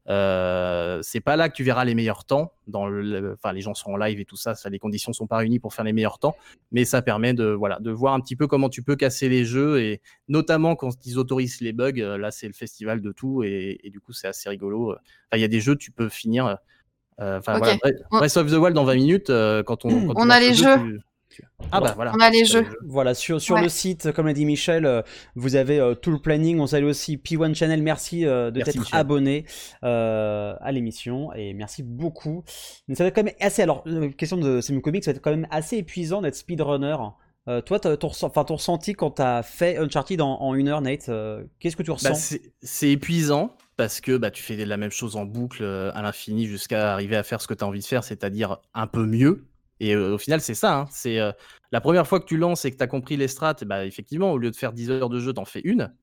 Euh, 0.08 0.98
c'est 1.02 1.20
pas 1.20 1.36
là 1.36 1.48
que 1.48 1.54
tu 1.54 1.62
verras 1.62 1.84
les 1.84 1.94
meilleurs 1.94 2.24
temps. 2.24 2.52
Dans 2.66 2.86
le, 2.88 3.34
enfin, 3.34 3.52
les 3.52 3.60
gens 3.60 3.74
sont 3.74 3.90
en 3.92 3.96
live 3.96 4.18
et 4.18 4.24
tout 4.24 4.36
ça, 4.36 4.54
ça, 4.54 4.68
les 4.70 4.78
conditions 4.78 5.12
sont 5.12 5.26
pas 5.26 5.36
réunies 5.36 5.58
pour 5.60 5.72
faire 5.74 5.84
les 5.84 5.92
meilleurs 5.92 6.18
temps, 6.18 6.34
mais 6.72 6.84
ça 6.84 7.00
permet 7.02 7.32
de, 7.34 7.44
voilà, 7.44 7.78
de 7.80 7.90
voir 7.90 8.14
un 8.14 8.20
petit 8.20 8.34
peu 8.34 8.46
comment 8.48 8.68
tu 8.68 8.82
peux 8.82 8.96
casser 8.96 9.28
les 9.28 9.44
jeux 9.44 9.80
et 9.80 10.00
notamment 10.28 10.74
quand 10.74 10.90
ils 11.06 11.18
autorisent 11.18 11.60
les 11.60 11.72
bugs. 11.72 11.92
euh, 11.98 12.18
Là, 12.18 12.30
c'est 12.32 12.46
le 12.48 12.54
festival 12.54 13.00
de 13.02 13.12
tout 13.12 13.42
et, 13.44 13.78
et 13.84 13.90
du 13.90 14.00
coup, 14.00 14.12
c'est 14.12 14.26
assez 14.26 14.48
rigolo. 14.48 14.92
Enfin, 14.92 15.36
il 15.36 15.40
y 15.40 15.44
a 15.44 15.48
des 15.48 15.60
jeux, 15.60 15.76
tu 15.76 15.92
peux 15.92 16.08
finir. 16.08 16.46
euh, 17.20 17.38
Enfin, 17.38 17.58
voilà, 17.58 17.74
Breath 18.10 18.36
of 18.38 18.50
the 18.50 18.54
Wild 18.56 18.74
dans 18.74 18.84
20 18.84 18.94
minutes. 18.94 19.30
euh, 19.30 19.62
quand 19.62 19.84
on, 19.84 19.90
quand 20.08 20.14
On 20.16 20.30
a 20.30 20.40
les 20.40 20.54
jeu, 20.54 20.64
jeux. 20.64 20.76
tu- 20.96 21.00
Ah 21.72 21.80
bah 21.80 21.92
voilà. 21.94 22.12
On 22.16 22.20
a 22.20 22.30
les 22.30 22.44
jeux. 22.44 22.64
Voilà, 22.86 23.14
sur, 23.14 23.40
sur 23.40 23.54
Ouais. 23.56 23.62
le 23.62 23.68
site, 23.68 24.12
comme 24.12 24.26
l'a 24.26 24.32
dit 24.32 24.44
Michel, 24.44 24.86
euh, 24.86 25.02
vous 25.34 25.56
avez 25.56 25.78
euh, 25.78 25.94
tout 25.94 26.10
le 26.10 26.18
planning. 26.18 26.58
On 26.60 26.66
salue 26.66 26.86
aussi 26.86 27.16
P1 27.16 27.54
Channel. 27.54 27.82
Merci 27.82 28.26
euh, 28.26 28.50
de 28.50 28.60
t'être 28.62 28.94
abonné 28.94 29.44
euh, 29.84 30.54
à 30.60 30.72
l'émission 30.72 31.32
et 31.34 31.52
merci 31.54 31.82
beaucoup. 31.82 32.44
Mais 32.88 32.94
ça 32.94 33.04
va 33.04 33.08
être 33.08 33.14
quand 33.14 33.22
même 33.24 33.34
assez. 33.40 33.62
Alors, 33.62 33.82
euh, 33.86 34.10
question 34.10 34.36
de 34.36 34.60
Sim 34.60 34.80
Comics, 34.80 35.04
ça 35.04 35.12
va 35.12 35.16
être 35.16 35.22
quand 35.22 35.30
même 35.30 35.46
assez 35.50 35.76
épuisant 35.78 36.20
d'être 36.22 36.36
speedrunner. 36.36 36.96
Euh, 37.48 37.62
toi, 37.62 37.80
t'as- 37.80 37.96
ton, 37.96 38.08
enfin, 38.22 38.44
ton 38.44 38.56
ressenti 38.56 38.92
quand 38.92 39.12
t'as 39.12 39.42
fait 39.42 39.78
Uncharted 39.78 40.20
en, 40.20 40.40
en 40.40 40.54
une 40.54 40.68
heure, 40.68 40.82
Nate, 40.82 41.08
euh, 41.08 41.42
qu'est-ce 41.58 41.74
que 41.76 41.82
tu 41.82 41.90
ressens? 41.90 42.10
Bah, 42.10 42.14
c'est 42.14 42.42
c'est 42.62 42.90
épuisant 42.90 43.56
parce 43.78 44.02
que 44.02 44.18
bah, 44.18 44.30
tu 44.30 44.42
fais 44.42 44.56
la 44.56 44.76
même 44.76 44.90
chose 44.90 45.16
en 45.16 45.24
boucle 45.24 45.62
euh, 45.62 45.90
à 45.94 46.02
l'infini 46.02 46.46
jusqu'à 46.46 46.92
arriver 46.92 47.16
à 47.16 47.22
faire 47.22 47.40
ce 47.40 47.46
que 47.48 47.54
tu 47.54 47.64
as 47.64 47.66
envie 47.66 47.80
de 47.80 47.84
faire, 47.86 48.04
c'est-à-dire 48.04 48.58
un 48.74 48.86
peu 48.86 49.06
mieux. 49.06 49.46
Et 49.80 49.94
euh, 49.94 50.14
au 50.14 50.18
final, 50.18 50.40
c'est 50.40 50.54
ça. 50.54 50.80
hein, 50.80 50.86
C'est 50.90 51.18
euh, 51.20 51.32
la 51.72 51.80
première 51.80 52.06
fois 52.06 52.20
que 52.20 52.26
tu 52.26 52.36
lances 52.36 52.64
et 52.64 52.70
que 52.70 52.76
tu 52.76 52.82
as 52.82 52.86
compris 52.86 53.16
les 53.16 53.28
strats, 53.28 53.54
bah, 53.66 53.86
effectivement, 53.86 54.32
au 54.32 54.38
lieu 54.38 54.50
de 54.50 54.56
faire 54.56 54.72
10 54.72 54.90
heures 54.90 55.08
de 55.10 55.20
jeu, 55.20 55.32
t'en 55.32 55.44
fais 55.46 55.60
une. 55.64 55.94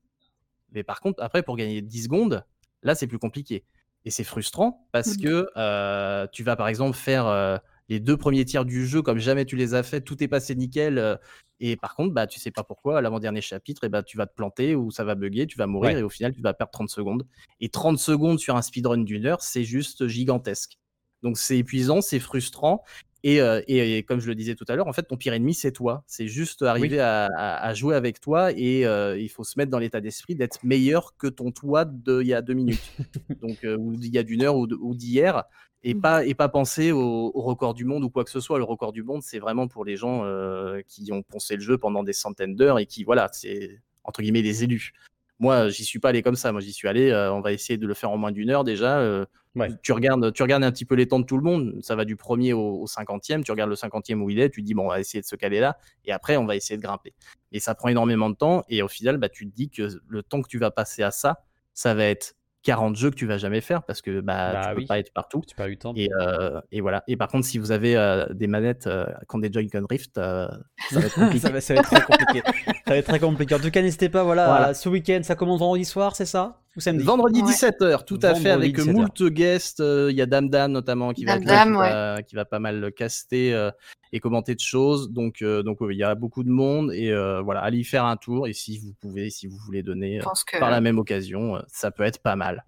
Mais 0.72 0.82
par 0.82 1.00
contre, 1.00 1.22
après, 1.22 1.42
pour 1.42 1.56
gagner 1.56 1.82
10 1.82 2.04
secondes, 2.04 2.44
là, 2.82 2.94
c'est 2.94 3.06
plus 3.06 3.18
compliqué. 3.18 3.64
Et 4.04 4.10
c'est 4.10 4.24
frustrant 4.24 4.88
parce 4.92 5.16
Mhm. 5.16 5.22
que 5.22 5.48
euh, 5.56 6.26
tu 6.32 6.42
vas, 6.44 6.56
par 6.56 6.68
exemple, 6.68 6.96
faire 6.96 7.26
euh, 7.26 7.58
les 7.88 8.00
deux 8.00 8.16
premiers 8.16 8.44
tiers 8.44 8.64
du 8.64 8.86
jeu 8.86 9.02
comme 9.02 9.18
jamais 9.18 9.44
tu 9.44 9.56
les 9.56 9.74
as 9.74 9.82
fait, 9.82 10.00
tout 10.02 10.22
est 10.22 10.28
passé 10.28 10.54
nickel. 10.54 11.18
et 11.60 11.76
par 11.76 11.94
contre, 11.94 12.14
bah, 12.14 12.26
tu 12.26 12.38
sais 12.38 12.50
pas 12.52 12.62
pourquoi, 12.64 12.98
à 12.98 13.00
l'avant-dernier 13.00 13.40
chapitre, 13.40 13.84
et 13.84 13.88
bah, 13.88 14.02
tu 14.02 14.16
vas 14.16 14.26
te 14.26 14.34
planter 14.34 14.74
ou 14.76 14.90
ça 14.90 15.04
va 15.04 15.14
bugger, 15.14 15.46
tu 15.46 15.58
vas 15.58 15.66
mourir 15.66 15.96
Ouais. 15.96 15.98
et 15.98 16.02
au 16.02 16.08
final, 16.10 16.32
tu 16.34 16.40
vas 16.42 16.54
perdre 16.54 16.70
30 16.70 16.90
secondes. 16.90 17.26
Et 17.60 17.68
30 17.70 17.98
secondes 17.98 18.38
sur 18.38 18.56
un 18.56 18.62
speedrun 18.62 18.98
d'une 18.98 19.26
heure, 19.26 19.42
c'est 19.42 19.64
juste 19.64 20.06
gigantesque. 20.06 20.78
Donc 21.22 21.38
c'est 21.38 21.58
épuisant, 21.58 22.00
c'est 22.00 22.20
frustrant. 22.20 22.84
Et, 23.24 23.40
euh, 23.40 23.60
et- 23.66 23.98
et 23.98 24.02
comme 24.04 24.20
je 24.20 24.28
le 24.28 24.34
disais 24.36 24.54
tout 24.54 24.64
à 24.68 24.76
l'heure, 24.76 24.86
en 24.86 24.92
fait, 24.92 25.02
ton 25.02 25.16
pire 25.16 25.32
ennemi, 25.32 25.52
c'est 25.54 25.72
toi. 25.72 26.04
C'est 26.06 26.28
juste 26.28 26.62
arriver 26.62 27.00
à, 27.00 27.26
à- 27.36 27.66
à 27.66 27.74
jouer 27.74 27.94
avec 27.96 28.20
toi 28.20 28.52
et 28.52 28.86
euh, 28.86 29.18
il 29.18 29.28
faut 29.28 29.42
se 29.44 29.58
mettre 29.58 29.70
dans 29.72 29.80
l'état 29.80 30.00
d'esprit 30.00 30.34
d'être 30.36 30.62
meilleur 30.62 31.16
que 31.16 31.26
ton 31.26 31.50
toi 31.50 31.84
d'il 31.84 32.26
y 32.26 32.34
a 32.34 32.42
deux 32.42 32.54
minutes. 32.54 32.78
Donc, 33.42 33.58
euh, 33.64 33.76
ou 33.76 33.96
d'il 33.96 34.14
y 34.14 34.18
a 34.18 34.22
d'une 34.22 34.42
heure 34.42 34.56
ou 34.56 34.94
d'hier. 34.94 35.44
Et 35.84 35.94
Mhm. 35.94 36.00
pas, 36.00 36.24
et 36.24 36.34
pas 36.34 36.48
penser 36.48 36.90
au, 36.92 37.30
au 37.34 37.40
record 37.42 37.72
du 37.74 37.84
monde 37.84 38.02
ou 38.04 38.10
quoi 38.10 38.24
que 38.24 38.30
ce 38.30 38.40
soit. 38.40 38.58
Le 38.58 38.64
record 38.64 38.92
du 38.92 39.02
monde, 39.02 39.22
c'est 39.22 39.38
vraiment 39.38 39.68
pour 39.68 39.84
les 39.84 39.96
gens 39.96 40.24
euh, 40.24 40.80
qui 40.88 41.10
ont 41.12 41.22
poncé 41.22 41.54
le 41.54 41.60
jeu 41.60 41.78
pendant 41.78 42.02
des 42.02 42.12
centaines 42.12 42.54
d'heures 42.56 42.78
et 42.80 42.86
qui, 42.86 43.04
voilà, 43.04 43.28
c'est 43.32 43.80
entre 44.04 44.22
guillemets 44.22 44.42
des 44.42 44.64
élus. 44.64 44.92
Moi, 45.40 45.68
j'y 45.68 45.84
suis 45.84 46.00
pas 46.00 46.08
allé 46.08 46.22
comme 46.22 46.34
ça. 46.34 46.50
Moi, 46.50 46.60
j'y 46.60 46.72
suis 46.72 46.88
allé. 46.88 47.12
on 47.32 47.40
va 47.40 47.52
essayer 47.52 47.76
de 47.78 47.86
le 47.86 47.94
faire 47.94 48.10
en 48.10 48.16
moins 48.16 48.32
d'une 48.32 48.50
heure 48.50 48.64
déjà. 48.64 49.24
Ouais. 49.58 49.70
tu, 49.82 49.92
regardes, 49.92 50.32
tu 50.32 50.42
regardes 50.42 50.64
un 50.64 50.70
petit 50.72 50.84
peu 50.84 50.94
les 50.94 51.08
temps 51.08 51.18
de 51.18 51.24
tout 51.24 51.36
le 51.36 51.42
monde. 51.42 51.74
Ça 51.82 51.96
va 51.96 52.04
du 52.04 52.16
premier 52.16 52.52
au, 52.52 52.86
cinquantième. 52.86 53.44
Tu 53.44 53.50
regardes 53.50 53.70
le 53.70 53.76
cinquantième 53.76 54.22
où 54.22 54.30
il 54.30 54.38
est. 54.40 54.50
Tu 54.50 54.62
dis, 54.62 54.74
bon, 54.74 54.84
on 54.86 54.88
va 54.88 55.00
essayer 55.00 55.20
de 55.20 55.26
se 55.26 55.36
caler 55.36 55.60
là. 55.60 55.78
Et 56.04 56.12
après, 56.12 56.36
on 56.36 56.46
va 56.46 56.56
essayer 56.56 56.76
de 56.76 56.82
grimper. 56.82 57.14
Et 57.52 57.60
ça 57.60 57.74
prend 57.74 57.88
énormément 57.88 58.30
de 58.30 58.36
temps. 58.36 58.64
Et 58.68 58.82
au 58.82 58.88
final, 58.88 59.18
bah, 59.18 59.28
tu 59.28 59.48
te 59.48 59.54
dis 59.54 59.70
que 59.70 59.88
le 60.08 60.22
temps 60.22 60.42
que 60.42 60.48
tu 60.48 60.58
vas 60.58 60.70
passer 60.70 61.02
à 61.02 61.10
ça, 61.10 61.38
ça 61.74 61.94
va 61.94 62.04
être 62.04 62.34
40 62.62 62.96
jeux 62.96 63.10
que 63.10 63.14
tu 63.14 63.26
vas 63.26 63.38
jamais 63.38 63.60
faire 63.60 63.82
parce 63.84 64.02
que 64.02 64.20
bah, 64.20 64.52
Bah 64.52 64.60
tu 64.62 64.74
peux 64.74 64.80
oui. 64.80 64.86
pas 64.86 64.98
être 64.98 65.12
partout. 65.12 65.42
Tu 65.46 65.54
pas 65.54 65.68
eu 65.68 65.72
le 65.72 65.78
temps. 65.78 65.92
Et, 65.96 66.08
euh, 66.20 66.60
et 66.72 66.80
voilà. 66.80 67.04
Et 67.06 67.16
par 67.16 67.28
contre, 67.28 67.46
si 67.46 67.58
vous 67.58 67.70
avez 67.70 67.96
euh, 67.96 68.26
des 68.32 68.46
manettes 68.46 68.86
euh, 68.86 69.06
qui 69.28 69.36
ont 69.36 69.38
des 69.38 69.52
Joy-Con 69.52 69.86
Rift, 69.88 70.18
euh, 70.18 70.48
ça 70.90 71.00
va 71.00 71.06
être 71.06 71.14
compliqué. 71.14 71.38
ça, 71.38 71.50
va, 71.50 71.60
ça 71.60 71.74
va 71.74 71.80
être 71.80 71.88
très 71.88 72.02
compliqué. 72.02 72.42
ça 72.44 72.90
va 72.90 72.96
être 72.96 73.06
très 73.06 73.20
compliqué. 73.20 73.54
En 73.54 73.60
tout 73.60 73.70
cas, 73.70 73.80
n'hésitez 73.80 74.08
pas, 74.08 74.24
voilà, 74.24 74.74
ce 74.74 74.88
week-end, 74.88 75.20
ça 75.22 75.34
commence 75.34 75.60
vendredi 75.60 75.84
soir, 75.84 76.16
c'est 76.16 76.26
ça? 76.26 76.60
Ou 76.78 76.80
samedi 76.80 77.04
Vendredi 77.04 77.42
Ouais. 77.42 77.50
17h, 77.52 78.04
tout 78.06 78.18
à 78.22 78.34
fait, 78.34 78.50
avec 78.50 78.78
17h. 78.78 78.92
moult 78.92 79.22
guests. 79.24 79.80
euh, 79.80 80.08
Il 80.10 80.16
y 80.16 80.22
a 80.22 80.26
Dame 80.26 80.48
Dame 80.48 80.72
notamment 80.72 81.12
qui 81.12 81.24
va, 81.26 81.34
Dame 81.38 81.44
Dame, 81.44 81.72
qui, 81.74 81.78
ouais. 81.80 81.90
va, 81.90 82.22
qui 82.22 82.34
va 82.36 82.44
pas 82.46 82.60
mal 82.60 82.92
caster 82.96 83.52
euh, 83.52 83.70
et 84.12 84.20
commenter 84.20 84.54
de 84.54 84.60
choses. 84.60 85.10
Donc, 85.10 85.42
euh, 85.42 85.62
donc 85.62 85.78
il 85.82 85.96
y 85.96 86.04
a 86.04 86.14
beaucoup 86.14 86.44
de 86.44 86.50
monde 86.50 86.92
et 86.94 87.10
euh, 87.10 87.42
voilà, 87.42 87.60
allez 87.60 87.78
y 87.78 87.84
faire 87.84 88.06
un 88.06 88.16
tour. 88.16 88.48
Et 88.48 88.52
si 88.54 88.78
vous 88.78 88.94
pouvez, 89.00 89.28
si 89.28 89.46
vous 89.46 89.58
voulez 89.66 89.82
donner 89.82 90.20
euh, 90.20 90.24
que 90.46 90.58
par 90.58 90.70
la 90.70 90.80
même 90.80 90.98
occasion, 90.98 91.56
euh, 91.56 91.60
ça 91.66 91.90
peut 91.90 92.04
être 92.04 92.22
pas 92.22 92.36
mal. 92.36 92.64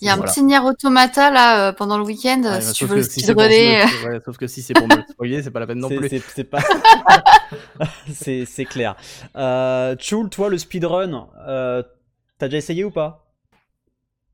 il 0.00 0.06
y 0.06 0.08
a 0.08 0.12
un 0.12 0.16
Voilà. 0.16 0.30
petit 0.32 0.42
Nier 0.42 0.58
Automata 0.60 1.30
là 1.30 1.68
euh, 1.68 1.72
pendant 1.72 1.98
le 1.98 2.04
week-end. 2.04 2.42
Ouais, 2.44 2.60
si 2.60 2.66
bah, 2.66 2.72
tu 2.72 2.84
sauf 2.84 2.90
veux 2.90 2.96
le 2.96 3.02
que 3.02 3.08
si 3.10 3.20
c'est 3.20 3.34
pour 3.34 3.42
speedrunner. 3.42 3.84
ouais, 4.06 4.20
sauf 4.24 4.36
que 4.36 4.46
si 4.46 4.62
c'est 4.62 4.74
pour 4.74 4.86
me 4.88 4.96
le 4.96 5.02
spoiler, 5.08 5.42
c'est 5.42 5.50
pas 5.50 5.60
la 5.60 5.66
peine 5.66 5.78
non 5.78 5.88
plus. 5.88 6.08
c'est- 6.08 6.44
pas. 6.44 6.60
clair. 8.70 8.96
Euh, 9.36 9.96
Chul, 9.98 10.28
toi, 10.28 10.48
le 10.48 10.58
speedrun, 10.58 11.28
euh, 11.48 11.82
t'as 12.38 12.46
déjà 12.48 12.58
essayé 12.58 12.84
ou 12.84 12.90
pas? 12.90 13.26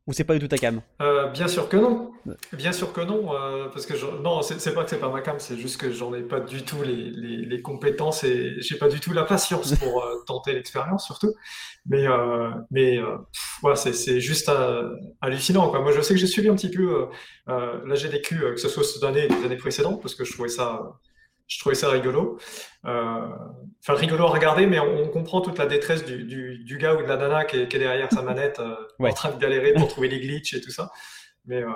Ou 0.07 0.13
c'est 0.13 0.25
pas 0.25 0.35
du 0.35 0.41
tout 0.41 0.49
ta 0.49 0.59
cam? 0.59 0.83
Euh, 1.03 1.29
bien 1.29 1.47
sûr 1.47 1.69
que 1.69 1.77
non. 1.77 2.11
Bien 2.53 2.73
sûr 2.73 2.93
que 2.93 3.03
non. 3.03 3.35
euh, 3.35 3.69
parce 3.69 3.85
que 3.87 3.95
je- 3.97 4.07
non, 4.07 4.41
c'est 4.43 4.73
pas 4.73 4.85
que 4.85 4.91
c'est 4.91 4.99
pas 4.99 5.11
ma 5.11 5.21
cam, 5.21 5.39
c'est 5.39 5.57
juste 5.59 5.79
que 5.81 5.93
j'en 5.93 6.15
ai 6.15 6.23
pas 6.23 6.41
du 6.41 6.63
tout 6.65 6.83
les, 6.83 7.11
les- 7.11 7.45
les 7.45 7.63
compétences 7.63 8.25
et 8.25 8.55
j'ai 8.63 8.79
pas 8.79 8.89
du 8.89 8.99
tout 8.99 9.13
la 9.13 9.25
patience 9.25 9.75
pour 9.75 10.03
euh, 10.05 10.15
tenter 10.27 10.55
l'expérience 10.55 11.05
surtout. 11.05 11.35
Mais 11.87 12.07
mais 12.71 12.99
pff, 13.33 13.63
ouais, 13.63 13.77
c'est 13.77 14.21
juste 14.21 14.51
hallucinant 15.21 15.71
quoi. 15.71 15.81
Moi, 15.81 15.93
je 15.93 16.01
sais 16.01 16.15
que 16.15 16.21
j'ai 16.21 16.27
suivi 16.27 16.49
un 16.49 16.57
petit 16.57 16.71
peu 16.71 17.09
la 17.47 17.95
GDQ, 17.95 18.39
que 18.55 18.57
ce 18.57 18.69
soit 18.69 18.85
cette 18.85 19.03
année 19.05 19.25
et 19.25 19.29
les 19.29 19.45
années 19.45 19.57
précédentes, 19.57 20.01
parce 20.03 20.15
que 20.15 20.25
je 20.25 20.33
trouvais 20.33 20.49
ça 20.49 20.81
je 21.47 21.59
trouvais 21.61 21.75
ça 21.75 21.89
rigolo. 21.91 22.39
Euh, 22.87 23.21
Enfin, 23.89 23.95
rigolo 24.01 24.25
à 24.25 24.31
regarder, 24.31 24.67
mais 24.67 24.81
on, 24.81 25.03
on 25.05 25.09
comprend 25.09 25.41
toute 25.41 25.59
la 25.59 25.67
détresse 25.67 26.05
du, 26.05 26.25
du, 26.25 26.59
du 26.65 26.77
gars 26.77 26.95
ou 26.95 27.03
de 27.03 27.07
la 27.09 27.17
nana 27.17 27.45
qui 27.45 27.57
est, 27.61 27.69
qui 27.69 27.77
est 27.77 27.79
derrière 27.79 28.11
sa 28.11 28.23
manette 28.31 28.59
euh, 28.59 28.75
Ouais. 28.99 29.11
en 29.11 29.15
train 29.15 29.31
de 29.31 29.39
galérer 29.39 29.75
pour 29.75 29.87
trouver 29.95 30.09
les 30.09 30.19
glitches 30.19 30.55
et 30.55 30.61
tout 30.61 30.73
ça. 30.73 30.91
Mais 31.45 31.63
euh, 31.63 31.69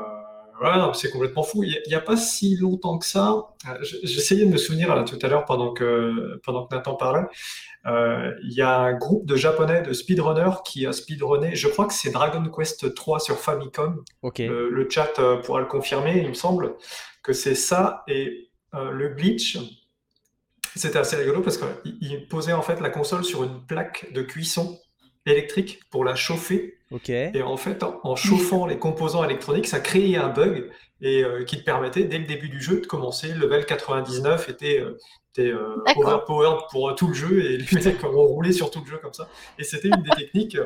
voilà, 0.59 0.79
non, 0.79 0.93
c'est 0.93 1.11
complètement 1.11 1.45
fou. 1.45 1.62
Il 1.62 1.81
n'y 1.87 1.95
a, 1.95 2.01
pas 2.01 2.16
si 2.16 2.57
longtemps 2.57 2.99
que 2.99 3.07
ça. 3.07 3.31
euh, 3.68 3.79
J'essayais 4.03 4.45
de 4.45 4.51
me 4.51 4.57
souvenir 4.57 4.93
là, 4.95 5.05
tout 5.05 5.18
à 5.23 5.29
l'heure 5.29 5.45
pendant 5.45 5.73
que, 5.73 6.41
pendant 6.45 6.66
que 6.66 6.75
Nathan 6.75 6.97
parlait. 6.97 7.27
Euh, 7.87 8.33
Il 8.43 8.53
y 8.53 8.61
a 8.62 8.77
un 8.77 8.93
groupe 8.95 9.25
de 9.27 9.37
japonais 9.37 9.83
de 9.83 9.93
speedrunners 9.93 10.57
qui 10.64 10.87
a 10.87 10.93
speedrunné, 10.93 11.55
je 11.55 11.68
crois 11.68 11.87
que 11.87 11.95
c'est 11.95 12.11
Dragon 12.11 12.43
Quest 12.51 12.93
3 12.95 13.21
sur 13.21 13.37
Famicom. 13.39 14.03
Le, 14.49 14.68
le 14.68 14.91
chat 14.91 15.12
euh, 15.21 15.37
pourra 15.37 15.61
le 15.61 15.66
confirmer, 15.66 16.18
il 16.18 16.29
me 16.29 16.35
semble 16.35 16.75
que 17.23 17.33
c'est 17.33 17.55
ça. 17.55 18.03
Et 18.09 18.49
euh, 18.75 18.91
le 18.91 19.09
glitch, 19.09 19.59
c'était 20.77 20.99
assez 20.99 21.16
rigolo 21.16 21.41
parce 21.41 21.59
qu'il 21.59 21.99
il 22.01 22.29
posait 22.29 22.53
en 22.53 22.62
fait 22.62 22.81
la 22.81 22.91
console 22.91 23.25
sur 23.25 23.45
une 23.45 23.64
plaque 23.66 24.12
de 24.12 24.23
cuisson 24.23 24.79
électrique 25.27 25.81
pour 25.91 26.05
la 26.05 26.14
chauffer. 26.14 26.79
Et 27.35 27.43
en 27.43 27.57
fait, 27.57 27.83
en, 27.83 28.01
en 28.03 28.16
chauffant 28.16 28.66
les 28.66 28.79
composants 28.79 29.25
électroniques, 29.25 29.66
ça 29.66 29.81
créait 29.81 30.16
un 30.16 30.29
bug 30.29 30.71
et 31.03 31.24
euh, 31.24 31.44
qui 31.44 31.59
te 31.59 31.64
permettait 31.64 32.05
dès 32.05 32.18
le 32.18 32.26
début 32.26 32.48
du 32.48 32.61
jeu 32.61 32.80
de 32.80 32.86
commencer. 32.86 33.28
Le 33.28 33.40
level 33.46 33.64
99 33.66 34.48
était, 34.48 34.80
euh, 34.80 34.98
était 35.34 35.48
euh, 35.51 35.76
overpowered 35.96 36.61
pour 36.70 36.90
euh, 36.90 36.94
tout 36.94 37.09
le 37.09 37.14
jeu 37.14 37.44
et 37.44 37.57
les 37.59 37.80
mecs 37.84 38.05
ont 38.05 38.26
roulé 38.26 38.53
sur 38.53 38.70
tout 38.70 38.80
le 38.84 38.86
jeu 38.90 38.98
comme 39.03 39.14
ça. 39.14 39.28
Et 39.59 39.64
c'était 39.64 39.88
une 39.88 40.03
des 40.03 40.11
techniques 40.16 40.59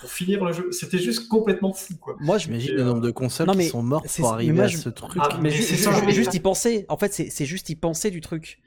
pour 0.00 0.10
finir 0.10 0.44
le 0.44 0.52
jeu. 0.52 0.72
C'était 0.72 0.98
juste 0.98 1.28
complètement 1.28 1.72
fou, 1.72 1.94
quoi. 2.00 2.16
Moi, 2.20 2.38
je. 2.38 2.44
J'imagine 2.46 2.74
le 2.76 2.84
nombre 2.84 3.00
de 3.02 3.10
consoles 3.10 3.46
non, 3.46 3.52
qui 3.54 3.64
sont 3.66 3.82
mortes 3.82 4.06
c'est- 4.08 4.22
pour 4.22 4.32
arriver 4.32 4.52
moi, 4.52 4.64
à 4.64 4.68
je- 4.68 4.76
ce 4.78 4.88
truc. 4.88 5.20
Ah, 5.22 5.28
Mais 5.40 5.50
c'est 5.50 5.74
ju- 5.76 5.82
ça, 5.82 5.92
ju- 5.92 6.04
oui. 6.06 6.12
juste 6.12 6.34
y 6.34 6.40
penser. 6.40 6.84
En 6.88 6.96
fait, 6.96 7.12
c'est 7.12 7.44
juste 7.46 7.68
y 7.70 7.76
penser 7.76 8.10
du 8.10 8.20
truc. 8.20 8.58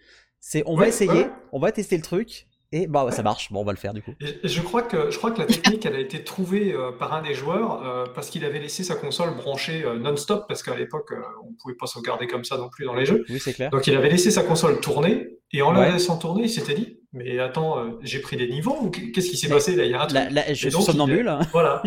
C'est 0.42 0.64
on 0.68 0.76
va 0.78 0.88
essayer, 0.88 1.12
ouais. 1.12 1.32
on 1.52 1.60
va 1.60 1.72
tester 1.74 1.98
le 1.98 2.04
truc 2.04 2.48
et 2.72 2.88
bah 2.88 3.08
ça 3.12 3.24
marche. 3.24 3.52
Bon, 3.52 3.62
on 3.62 3.64
va 3.66 3.72
le 3.72 3.78
faire 3.78 3.94
du 3.94 4.02
coup. 4.02 4.14
Et, 4.22 4.48
je 4.48 4.62
crois 4.62 4.82
que 4.84 5.10
je 5.12 5.18
crois 5.18 5.32
que 5.32 5.40
la 5.40 5.46
technique 5.46 5.86
elle 5.86 5.96
a 5.96 6.00
été 6.00 6.24
trouvée 6.24 6.74
euh, 6.74 6.92
par 6.92 7.14
un 7.14 7.22
des 7.22 7.34
joueurs 7.34 7.84
euh, 7.86 8.06
parce 8.14 8.30
qu'il 8.30 8.46
avait 8.46 8.60
laissé 8.60 8.84
sa 8.84 8.96
console 8.96 9.36
branchée 9.36 9.84
euh, 9.84 9.98
non-stop 9.98 10.46
parce 10.48 10.62
qu'à 10.64 10.76
l'époque 10.76 11.12
euh, 11.12 11.22
on 11.44 11.54
pouvait 11.62 11.76
pas 11.76 11.88
sauvegarder 11.88 12.28
comme 12.28 12.44
ça 12.44 12.58
non 12.58 12.70
plus 12.70 12.86
dans 12.86 12.94
les 12.96 13.06
jeux. 13.06 13.26
Oui, 13.30 13.40
c'est 13.40 13.54
clair. 13.54 13.70
Donc 13.72 13.88
il 13.88 13.96
avait 13.96 14.10
laissé 14.10 14.32
sa 14.32 14.44
console 14.44 14.80
tourner 14.80 15.28
et 15.52 15.62
en 15.62 15.74
Ouais. 15.76 15.88
la 15.88 15.92
laissant 15.94 16.18
tourner 16.18 16.44
il 16.44 16.50
s'était 16.50 16.76
dit 16.76 16.98
mais 17.12 17.40
attends 17.40 17.80
euh, 17.80 17.90
j'ai 18.04 18.20
pris 18.20 18.38
des 18.38 18.48
niveaux 18.48 18.78
ou 18.82 18.90
qu'est-ce 18.92 19.32
qui 19.32 19.38
s'est 19.38 19.50
passé 19.50 19.76
là 19.76 19.84
il 19.86 19.92
y 19.92 19.94
a 19.96 20.04
un 20.04 20.06
truc. 20.06 20.22
Je 20.50 20.54
suis 20.54 20.70
donc, 20.70 20.82
il- 20.82 20.86
somnambule. 20.86 21.34
Voilà 21.52 21.82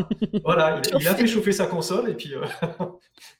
voilà 0.44 0.80
il, 0.92 0.96
il 1.00 1.06
a 1.08 1.14
fait 1.14 1.28
chauffer 1.28 1.52
sa 1.52 1.66
console 1.66 2.10
et 2.10 2.14
puis 2.14 2.34
euh, 2.34 2.40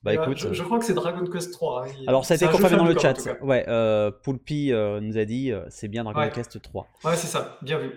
Bah 0.03 0.13
euh, 0.13 0.23
écoute. 0.23 0.39
je, 0.39 0.53
je 0.53 0.63
crois 0.63 0.79
que 0.79 0.85
c'est 0.85 0.95
Dragon 0.95 1.25
Quest 1.27 1.53
3. 1.53 1.85
hein. 1.87 1.93
Il- 2.01 2.09
Alors 2.09 2.25
ça 2.25 2.35
a 2.35 2.37
été 2.37 2.47
confirmé 2.49 2.77
dans 2.77 2.85
le 2.85 2.99
chat. 2.99 3.15
Ouais, 3.41 3.65
euh, 3.69 4.11
Poulpi 4.11 4.73
euh, 4.73 5.01
nous 5.01 5.17
a 5.19 5.25
dit 5.25 5.51
euh, 5.53 5.65
c'est 5.71 5.89
bien 5.89 6.05
Dragon 6.05 6.21
Ouais. 6.21 6.31
Quest 6.31 6.61
3. 6.61 6.87
Ouais 7.05 7.17
c'est 7.17 7.27
ça 7.27 7.59
bien 7.63 7.79
vu. 7.79 7.91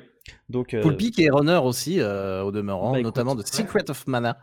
Donc 0.49 0.73
euh, 0.73 0.82
Poulpi 0.82 1.11
qui 1.11 1.23
est 1.26 1.30
runner 1.30 1.59
aussi, 1.63 1.99
euh, 1.99 2.43
au 2.43 2.51
demeurant, 2.51 2.91
Bah, 2.93 2.99
écoute, 2.99 3.05
notamment 3.15 3.36
de 3.36 3.41
ouais. 3.41 3.45
Secret 3.47 3.89
of 3.89 4.07
Mana. 4.07 4.38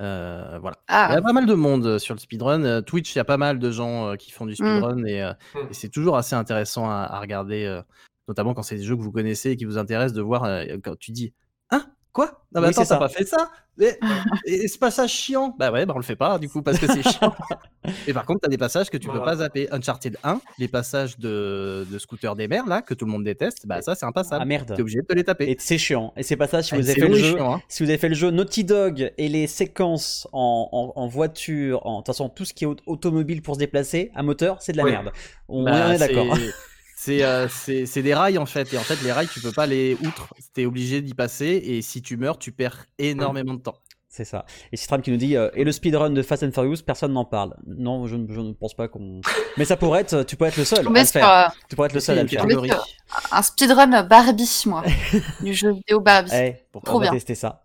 Euh, 0.00 0.58
voilà. 0.60 0.76
Il 0.88 0.92
y 0.92 0.94
Ah, 0.94 1.12
a 1.12 1.22
pas 1.22 1.32
mal 1.32 1.46
de 1.46 1.54
monde 1.54 1.86
euh, 1.86 1.98
sur 1.98 2.14
le 2.14 2.20
speedrun. 2.20 2.62
Euh, 2.64 2.80
Twitch, 2.82 3.14
il 3.14 3.18
y 3.18 3.20
a 3.20 3.24
pas 3.24 3.38
mal 3.38 3.58
de 3.58 3.70
gens 3.70 4.08
euh, 4.08 4.16
qui 4.16 4.30
font 4.30 4.44
du 4.44 4.54
speedrun 4.54 5.02
et, 5.06 5.22
euh, 5.22 5.32
Mm. 5.54 5.58
et 5.70 5.74
c'est 5.74 5.88
toujours 5.88 6.16
assez 6.18 6.34
intéressant 6.36 6.90
à, 6.90 7.04
à 7.10 7.18
regarder, 7.20 7.64
euh, 7.64 7.80
notamment 8.28 8.52
quand 8.52 8.62
c'est 8.62 8.76
des 8.76 8.82
jeux 8.82 8.96
que 8.96 9.00
vous 9.00 9.12
connaissez 9.12 9.52
et 9.52 9.56
qui 9.56 9.64
vous 9.64 9.78
intéressent 9.78 10.12
de 10.14 10.20
voir 10.20 10.44
euh, 10.44 10.64
quand 10.84 10.98
tu 10.98 11.12
dis 11.12 11.32
Hein? 11.70 11.82
Quoi? 12.16 12.28
Non, 12.54 12.62
mais 12.62 12.68
Oui, 12.68 12.70
attends, 12.70 12.86
t'as 12.86 12.96
pas 12.96 13.10
fait 13.10 13.26
ça? 13.26 13.50
Mais- 13.76 13.98
et, 14.46 14.68
ce 14.68 14.78
passage 14.78 15.10
chiant? 15.12 15.54
Bah 15.58 15.70
ouais, 15.70 15.84
bah 15.84 15.92
on 15.94 15.98
le 15.98 16.02
fait 16.02 16.16
pas 16.16 16.38
du 16.38 16.48
coup 16.48 16.62
parce 16.62 16.78
que 16.78 16.86
c'est 16.86 17.02
chiant. 17.06 17.34
et 18.08 18.14
par 18.14 18.24
contre, 18.24 18.40
t'as 18.40 18.48
des 18.48 18.56
passages 18.56 18.88
que 18.88 18.96
tu 18.96 19.06
peux 19.06 19.18
Voilà. 19.18 19.32
pas 19.32 19.36
zapper. 19.36 19.68
Uncharted 19.70 20.16
1, 20.24 20.40
les 20.58 20.66
passages 20.66 21.18
de, 21.18 21.86
de 21.90 21.98
scooter 21.98 22.34
des 22.34 22.48
mers 22.48 22.64
là, 22.66 22.80
que 22.80 22.94
tout 22.94 23.04
le 23.04 23.10
monde 23.10 23.22
déteste, 23.24 23.66
bah 23.66 23.82
ça 23.82 23.94
c'est 23.94 24.06
impassable. 24.06 24.40
ah 24.40 24.46
merde. 24.46 24.72
T'es 24.74 24.80
obligé 24.80 25.02
de 25.02 25.06
te 25.06 25.12
les 25.12 25.24
taper. 25.24 25.50
Et 25.50 25.56
c'est 25.60 25.76
chiant. 25.76 26.14
Et 26.16 26.22
c'est 26.22 26.36
pas 26.36 26.46
ça 26.48 26.62
si 26.62 26.72
Ah, 26.74 26.78
vous 26.78 26.88
avez 26.88 26.98
fait 26.98 27.06
le 27.06 27.14
jeu. 27.16 27.36
chiant, 27.36 27.56
hein. 27.56 27.60
Si 27.68 27.82
vous 27.82 27.90
avez 27.90 27.98
fait 27.98 28.08
le 28.08 28.14
jeu 28.14 28.30
Naughty 28.30 28.64
Dog 28.64 29.12
et 29.18 29.28
les 29.28 29.46
séquences 29.46 30.26
en, 30.32 30.70
en, 30.72 30.98
en 30.98 31.06
voiture, 31.08 31.84
en 31.86 31.96
de 31.96 31.98
toute 31.98 32.06
façon 32.06 32.30
tout 32.30 32.46
ce 32.46 32.54
qui 32.54 32.64
est 32.64 32.66
au- 32.66 32.76
automobile 32.86 33.42
pour 33.42 33.56
se 33.56 33.58
déplacer, 33.58 34.10
à 34.14 34.22
moteur, 34.22 34.62
c'est 34.62 34.72
de 34.72 34.78
la 34.78 34.84
Ouais. 34.84 34.92
merde. 34.92 35.12
On 35.48 35.64
Bah, 35.64 35.94
est 35.94 35.98
d'accord. 35.98 36.34
c'est- 37.06 37.18
C'est 37.18 37.24
euh, 37.24 37.86
c'est- 37.86 38.02
des 38.02 38.14
rails 38.14 38.38
en 38.38 38.46
fait, 38.46 38.72
et 38.74 38.78
en 38.78 38.82
fait 38.82 39.00
les 39.02 39.12
rails 39.12 39.28
tu 39.28 39.40
peux 39.40 39.52
pas 39.52 39.66
les 39.66 39.96
outre, 40.04 40.28
t'es 40.54 40.66
obligé 40.66 41.00
d'y 41.02 41.14
passer, 41.14 41.46
et 41.64 41.82
si 41.82 42.02
tu 42.02 42.16
meurs 42.16 42.38
tu 42.38 42.52
perds 42.52 42.86
énormément 42.98 43.54
de 43.54 43.60
temps. 43.62 43.78
C'est 44.08 44.24
ça. 44.24 44.46
Et 44.72 44.76
Citram 44.78 45.02
qui 45.02 45.10
nous 45.10 45.18
dit 45.18 45.36
euh, 45.36 45.50
et 45.54 45.62
le 45.64 45.72
speedrun 45.72 46.08
de 46.08 46.22
Fast 46.22 46.42
and 46.42 46.50
Furious, 46.52 46.76
personne 46.86 47.12
n'en 47.12 47.26
parle. 47.26 47.54
Non, 47.66 48.06
je, 48.06 48.16
ne- 48.16 48.32
je 48.32 48.40
ne 48.40 48.52
pense 48.52 48.72
pas 48.74 48.88
qu'on. 48.88 49.20
Mais 49.58 49.66
ça 49.66 49.76
pourrait 49.76 50.00
être, 50.00 50.22
tu 50.22 50.36
pourrais 50.36 50.48
être 50.48 50.56
le 50.56 50.64
seul 50.64 50.78
à 50.78 50.82
le 50.88 51.04
faire. 51.04 51.28
euh, 51.28 51.48
Tu 51.68 51.76
pourrais 51.76 51.88
être 51.88 51.92
le 51.94 52.00
seul 52.00 52.18
à 52.18 52.22
le 52.22 52.28
faire. 52.28 52.84
un 53.30 53.42
speedrun 53.42 54.02
Barbie, 54.04 54.62
moi, 54.66 54.82
du 55.42 55.52
jeu 55.52 55.72
vidéo 55.72 56.00
Barbie. 56.00 56.30
Eh, 56.34 56.54
Trop 56.72 56.96
on 56.96 56.98
va 56.98 57.04
bien. 57.06 57.10
tester 57.12 57.34
ça. 57.34 57.64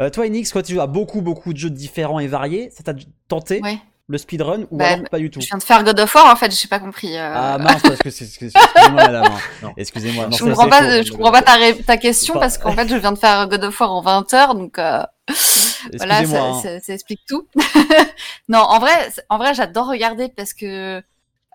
Euh, 0.00 0.08
toi, 0.10 0.24
Enix, 0.26 0.52
quand 0.52 0.62
tu 0.62 0.72
joues 0.74 0.80
à 0.80 0.86
beaucoup, 0.86 1.20
beaucoup 1.20 1.52
de 1.52 1.58
jeux 1.58 1.70
différents 1.70 2.18
et 2.18 2.26
variés, 2.28 2.70
ça 2.70 2.82
t'a 2.82 2.94
tenté? 3.28 3.60
Ouais. 3.60 3.78
Le 4.06 4.18
speedrun 4.18 4.66
ou 4.70 4.76
Bah, 4.76 4.88
alors 4.88 5.08
pas 5.08 5.18
du 5.18 5.30
tout 5.30 5.40
Je 5.40 5.46
viens 5.46 5.56
de 5.58 5.62
faire 5.62 5.82
God 5.82 5.98
of 5.98 6.14
War, 6.14 6.30
en 6.30 6.36
fait, 6.36 6.54
j'ai 6.54 6.68
pas 6.68 6.78
compris. 6.78 7.16
euh, 7.16 7.32
Ah 7.34 7.58
mince, 7.58 7.80
parce 7.82 7.98
que 7.98 8.10
c'est. 8.10 8.24
Excusez-moi, 8.24 8.90
madame. 8.90 9.24
hein. 9.24 9.38
Non. 9.62 9.72
Excusez-moi. 9.76 10.28
je 10.30 10.36
ça, 10.36 10.44
comprends 10.44 10.68
pas, 10.68 11.02
je 11.02 11.10
comprends 11.12 11.32
pas 11.32 11.42
ta, 11.42 11.54
ré- 11.54 11.82
ta 11.82 11.96
question 11.96 12.34
Pas- 12.34 12.40
parce 12.40 12.58
qu'en 12.58 12.72
fait, 12.72 12.86
je 12.88 12.96
viens 12.96 13.12
de 13.12 13.18
faire 13.18 13.48
God 13.48 13.64
of 13.64 13.80
War 13.80 13.92
en 13.92 14.02
20 14.02 14.34
heures, 14.34 14.54
donc 14.54 14.78
euh, 14.78 15.02
voilà, 15.96 16.24
ça, 16.26 16.42
hein. 16.42 16.60
ça- 16.62 16.80
ça 16.80 16.92
explique 16.92 17.22
tout. 17.26 17.46
non, 18.48 18.58
en 18.58 18.78
vrai, 18.78 18.92
en 19.30 19.38
vrai, 19.38 19.54
j'adore 19.54 19.88
regarder 19.88 20.28
parce 20.28 20.52
que 20.52 21.02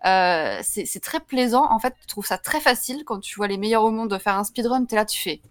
euh, 0.05 0.59
c'est 0.63 0.85
c'est 0.85 1.01
très 1.01 1.19
plaisant. 1.19 1.67
En 1.69 1.77
fait, 1.77 1.93
tu 2.01 2.07
trouves 2.07 2.25
ça 2.25 2.37
très 2.39 2.59
facile 2.61 3.03
quand 3.05 3.19
tu 3.19 3.35
vois 3.35 3.47
les 3.47 3.57
meilleurs 3.57 3.83
au 3.83 3.91
monde 3.91 4.09
de 4.09 4.17
faire 4.17 4.35
un 4.35 4.43
speedrun. 4.43 4.85
T'es 4.85 4.95
là, 4.95 5.05
tu 5.05 5.21
fais. 5.21 5.41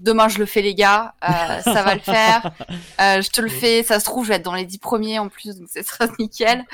Demain, 0.00 0.28
je 0.28 0.38
le 0.38 0.46
fais, 0.46 0.62
les 0.62 0.74
gars. 0.74 1.14
euh, 1.22 1.28
ça 1.62 1.82
va 1.82 1.94
le 1.94 2.00
faire. 2.00 2.50
Euh, 3.00 3.22
je 3.22 3.30
te 3.30 3.40
le 3.40 3.48
fais. 3.48 3.82
Ça 3.82 4.00
se 4.00 4.04
trouve, 4.04 4.24
je 4.24 4.30
vais 4.30 4.36
être 4.36 4.44
dans 4.44 4.54
les 4.54 4.64
10 4.64 4.78
premiers 4.78 5.18
en 5.18 5.28
plus, 5.28 5.56
donc 5.58 5.68
c'est 5.70 5.84
très 5.84 6.08
nickel. 6.18 6.64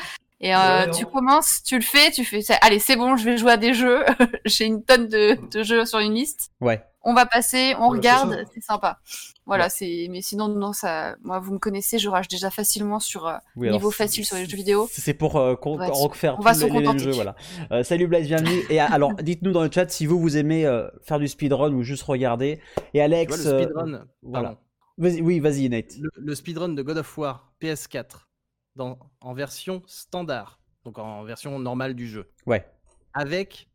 Et 0.41 0.55
euh, 0.55 0.87
tu 0.91 1.07
commences, 1.07 1.63
tu 1.65 1.77
le 1.77 1.83
fais, 1.83 2.11
tu 2.11 2.25
fais. 2.25 2.41
Allez, 2.61 2.79
c'est 2.79 2.97
bon, 2.97 3.17
je 3.17 3.25
vais 3.25 3.39
jouer 3.39 3.53
à 3.53 3.57
des 3.57 3.73
jeux. 3.75 4.05
J'ai 4.45 4.67
une 4.67 4.85
tonne 4.85 5.09
de, 5.09 5.39
de 5.51 5.63
jeux 5.63 5.87
sur 5.87 5.99
une 5.99 6.13
liste 6.15 6.51
Ouais. 6.61 6.83
On 7.07 7.15
va 7.15 7.25
passer, 7.25 7.75
on 7.79 7.89
Ouais, 7.91 7.91
c'est 7.93 7.97
regarde, 7.99 8.45
c'est 8.53 8.61
sympa. 8.63 8.99
Voilà, 9.47 9.65
Ouais. 9.65 9.71
c'est. 9.71 10.09
Mais 10.11 10.21
sinon, 10.21 10.49
non, 10.49 10.73
ça. 10.73 11.17
Moi, 11.23 11.39
vous 11.39 11.55
me 11.55 11.59
connaissez, 11.59 11.99
je 11.99 12.09
rage 12.09 12.29
déjà 12.29 12.51
facilement 12.51 12.99
sur 13.01 13.27
euh, 13.27 13.37
Oui, 13.57 13.71
niveau 13.71 13.91
facile 13.91 14.25
sur 14.27 14.37
les 14.37 14.45
jeux 14.47 14.57
vidéo. 14.57 14.89
C'est 14.91 15.15
pour 15.15 15.37
euh, 15.37 15.55
qu'on 15.55 15.75
On 15.75 15.77
va 15.77 15.89
qu'on 15.89 15.95
se- 15.95 16.09
refaire 16.09 16.35
on 16.35 16.39
tous 16.39 16.43
va 16.45 16.53
les, 16.93 16.99
jeux. 16.99 17.13
Voilà. 17.13 17.37
Euh, 17.71 17.83
salut 17.85 18.07
Blaise, 18.09 18.27
bienvenue. 18.27 18.61
Et 18.69 18.83
euh, 18.83 18.87
alors, 18.91 19.15
dites-nous 19.23 19.53
dans 19.53 19.63
le 19.63 19.71
chat 19.71 19.89
si 19.89 20.05
vous 20.05 20.19
vous 20.21 20.37
aimez 20.37 20.67
euh, 20.67 20.89
faire 21.03 21.19
du 21.19 21.29
speedrun 21.29 21.73
ou 21.73 21.83
juste 21.83 22.03
regarder. 22.03 22.61
Et 22.93 23.01
Alex, 23.01 23.35
vois, 23.41 23.53
le 23.53 23.57
euh, 23.59 23.63
speedrun, 23.65 24.05
voilà. 24.23 24.59
oui, 24.99 25.39
vas-y 25.41 25.69
Nate. 25.69 25.97
Le, 26.01 26.11
le 26.17 26.35
speedrun 26.35 26.71
de 26.71 26.83
God 26.83 26.99
of 26.99 27.19
War 27.19 27.53
PS4 27.63 28.27
dans, 28.75 28.99
en 29.21 29.33
version 29.33 29.83
standard, 29.87 30.59
donc 30.85 30.99
en 30.99 31.23
version 31.25 31.59
normale 31.59 31.95
du 31.95 32.09
jeu, 32.09 32.29
Ouais. 32.47 32.67
avec 33.15 33.69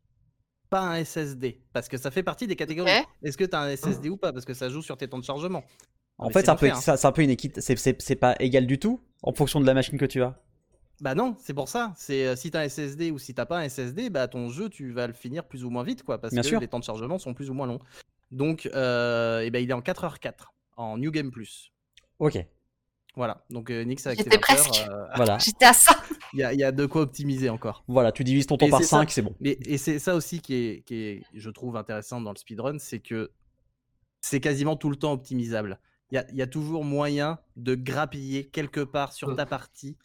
pas 0.72 0.80
un 0.80 1.04
SSD, 1.04 1.60
parce 1.72 1.88
que 1.88 1.96
ça 1.98 2.10
fait 2.10 2.22
partie 2.24 2.46
des 2.48 2.56
catégories. 2.56 2.90
Est-ce 3.22 3.36
que 3.36 3.44
tu 3.44 3.54
as 3.54 3.60
un 3.60 3.76
SSD 3.76 4.08
ou 4.08 4.16
pas? 4.16 4.32
Parce 4.32 4.44
que 4.44 4.54
ça 4.54 4.68
joue 4.68 4.82
sur 4.82 4.96
tes 4.96 5.06
temps 5.06 5.18
de 5.18 5.24
chargement. 5.24 5.62
En 6.18 6.26
mais 6.28 6.32
fait, 6.32 6.40
c'est 6.40 6.44
c'est 6.46 6.50
un, 6.50 6.56
peu, 6.56 6.68
l'enfer, 6.68 6.94
hein. 6.94 6.96
c'est 6.96 7.06
un 7.06 7.12
peu 7.12 7.22
une 7.22 7.30
équite. 7.30 7.60
C'est- 7.60 7.76
C'est 7.76 8.00
c'est 8.02 8.16
pas 8.16 8.34
égal 8.40 8.66
du 8.66 8.78
tout 8.78 9.00
en 9.22 9.32
fonction 9.32 9.60
de 9.60 9.66
la 9.66 9.74
machine 9.74 9.98
que 9.98 10.04
tu 10.06 10.22
as. 10.22 10.34
Bah 11.00 11.14
non, 11.14 11.36
c'est 11.40 11.54
pour 11.54 11.68
ça. 11.68 11.92
C'est 11.96 12.26
euh, 12.26 12.36
si 12.36 12.50
t'as 12.50 12.60
un 12.62 12.68
SSD 12.68 13.10
ou 13.10 13.18
si 13.18 13.34
t'as 13.34 13.46
pas 13.46 13.58
un 13.58 13.68
SSD, 13.68 14.08
bah 14.10 14.28
ton 14.28 14.48
jeu 14.48 14.68
tu 14.68 14.92
vas 14.92 15.06
le 15.06 15.12
finir 15.14 15.44
plus 15.44 15.64
ou 15.64 15.70
moins 15.70 15.82
vite 15.84 16.02
quoi, 16.04 16.18
parce 16.18 16.32
Bien 16.32 16.42
que 16.42 16.48
sûr. 16.48 16.60
les 16.60 16.68
temps 16.68 16.78
de 16.78 16.84
chargement 16.84 17.18
sont 17.18 17.34
plus 17.34 17.50
ou 17.50 17.54
moins 17.54 17.66
longs. 17.66 17.80
Donc, 18.30 18.68
euh, 18.74 19.40
eh 19.44 19.50
ben, 19.50 19.62
il 19.62 19.68
est 19.70 19.74
en 19.74 19.80
4h4 19.82 20.32
en 20.76 20.96
New 20.96 21.10
Game 21.10 21.30
Plus. 21.30 21.70
Ok. 22.18 22.38
Voilà, 23.14 23.44
donc 23.50 23.70
euh, 23.70 23.82
Nix 23.84 24.06
avec 24.06 24.20
J'étais 24.20 24.30
ses 24.30 24.54
20 24.54 24.58
heures, 24.58 24.64
presque. 24.70 24.88
euh, 24.88 25.06
Voilà. 25.16 25.36
J'étais 25.44 25.66
à 25.66 25.72
ça. 25.74 25.92
Il 26.34 26.40
y, 26.40 26.42
a- 26.42 26.52
il 26.52 26.58
y 26.60 26.64
a 26.64 26.72
de 26.72 26.86
quoi 26.86 27.02
optimiser 27.02 27.48
encore. 27.50 27.84
Voilà, 27.88 28.12
tu 28.12 28.24
divises 28.24 28.46
ton 28.46 28.56
temps 28.56 28.66
Et 28.66 28.70
par 28.70 28.80
c'est 28.80 28.86
ça. 28.86 28.98
5, 28.98 29.10
c'est 29.10 29.22
bon. 29.22 29.34
Mais, 29.40 29.58
et 29.66 29.78
c'est 29.78 29.98
ça 29.98 30.14
aussi 30.14 30.40
qui 30.40 30.54
est, 30.54 30.82
qui 30.86 30.94
est, 30.96 31.22
je 31.34 31.50
trouve, 31.50 31.76
intéressant 31.76 32.20
dans 32.20 32.32
le 32.32 32.36
speedrun, 32.38 32.78
c'est 32.78 33.00
que 33.00 33.30
c'est 34.20 34.40
quasiment 34.40 34.76
tout 34.76 34.90
le 34.90 34.96
temps 34.96 35.12
optimisable. 35.12 35.78
Il 36.10 36.16
y 36.16 36.18
a, 36.18 36.26
il 36.30 36.36
y 36.36 36.42
a 36.42 36.46
toujours 36.46 36.84
moyen 36.84 37.38
de 37.56 37.74
grappiller 37.74 38.46
quelque 38.48 38.80
part 38.80 39.12
sur 39.12 39.34
ta 39.34 39.46
partie 39.46 39.96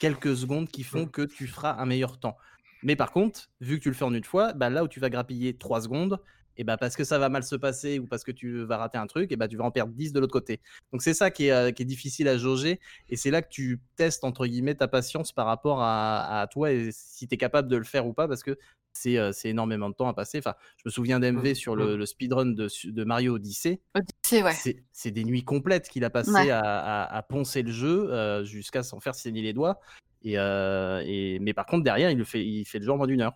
quelques 0.00 0.36
secondes 0.36 0.68
qui 0.68 0.82
font 0.82 1.06
que 1.06 1.22
tu 1.22 1.46
feras 1.46 1.76
un 1.80 1.86
meilleur 1.86 2.18
temps. 2.18 2.36
Mais 2.82 2.96
par 2.96 3.12
contre, 3.12 3.50
vu 3.60 3.78
que 3.78 3.82
tu 3.84 3.88
le 3.88 3.94
fais 3.94 4.04
en 4.04 4.12
une 4.12 4.24
fois, 4.24 4.52
bah 4.52 4.68
là 4.68 4.84
où 4.84 4.88
tu 4.88 5.00
vas 5.00 5.08
grappiller 5.08 5.56
3 5.56 5.80
secondes, 5.82 6.20
et 6.56 6.64
bah 6.64 6.76
parce 6.76 6.96
que 6.96 7.04
ça 7.04 7.18
va 7.18 7.28
mal 7.28 7.42
se 7.44 7.56
passer 7.56 7.98
ou 7.98 8.06
parce 8.06 8.24
que 8.24 8.32
tu 8.32 8.62
vas 8.64 8.76
rater 8.78 8.98
un 8.98 9.06
truc, 9.06 9.32
et 9.32 9.36
bah 9.36 9.48
tu 9.48 9.56
vas 9.56 9.64
en 9.64 9.70
perdre 9.70 9.92
10 9.92 10.12
de 10.12 10.20
l'autre 10.20 10.32
côté. 10.32 10.60
Donc 10.92 11.02
c'est 11.02 11.14
ça 11.14 11.30
qui 11.30 11.46
est, 11.46 11.50
euh, 11.52 11.70
qui 11.72 11.82
est 11.82 11.86
difficile 11.86 12.28
à 12.28 12.36
jauger, 12.38 12.80
et 13.08 13.16
c'est 13.16 13.30
là 13.30 13.42
que 13.42 13.48
tu 13.48 13.80
testes 13.96 14.24
entre 14.24 14.46
guillemets 14.46 14.74
ta 14.74 14.88
patience 14.88 15.32
par 15.32 15.46
rapport 15.46 15.80
à, 15.82 16.40
à 16.40 16.46
toi 16.46 16.70
et 16.72 16.90
si 16.92 17.26
tu 17.28 17.34
es 17.34 17.38
capable 17.38 17.68
de 17.68 17.76
le 17.76 17.84
faire 17.84 18.06
ou 18.06 18.12
pas, 18.12 18.28
parce 18.28 18.42
que 18.42 18.58
c'est 18.96 19.18
euh, 19.18 19.32
c'est 19.32 19.48
énormément 19.48 19.88
de 19.90 19.94
temps 19.94 20.06
à 20.06 20.14
passer. 20.14 20.38
Enfin, 20.38 20.54
je 20.76 20.82
me 20.84 20.90
souviens 20.90 21.18
d'MV 21.18 21.54
sur 21.54 21.74
le, 21.74 21.96
le 21.96 22.06
speedrun 22.06 22.46
de, 22.46 22.68
Mario 23.04 23.34
Odyssey. 23.34 23.80
C'est 24.22 24.42
ouais. 24.44 24.52
C'est- 24.52 24.84
C'est 24.92 25.10
des 25.10 25.24
nuits 25.24 25.42
complètes 25.42 25.88
qu'il 25.88 26.04
a 26.04 26.10
passé 26.10 26.30
Ouais. 26.30 26.50
à, 26.50 26.60
à- 26.60 27.16
à 27.16 27.22
poncer 27.24 27.62
le 27.62 27.72
jeu 27.72 28.12
euh, 28.12 28.44
jusqu'à 28.44 28.84
s'en 28.84 29.00
faire 29.00 29.16
saigner 29.16 29.42
les 29.42 29.52
doigts. 29.52 29.80
Et, 30.22 30.38
euh, 30.38 31.02
et- 31.04 31.40
mais 31.40 31.52
par 31.54 31.66
contre, 31.66 31.82
derrière, 31.82 32.08
il, 32.12 32.16
le 32.18 32.24
fait, 32.24 32.46
il 32.46 32.64
fait 32.64 32.78
le 32.78 32.84
jeu 32.84 32.92
en 32.92 32.96
moins 32.96 33.08
d'une 33.08 33.20
heure 33.20 33.34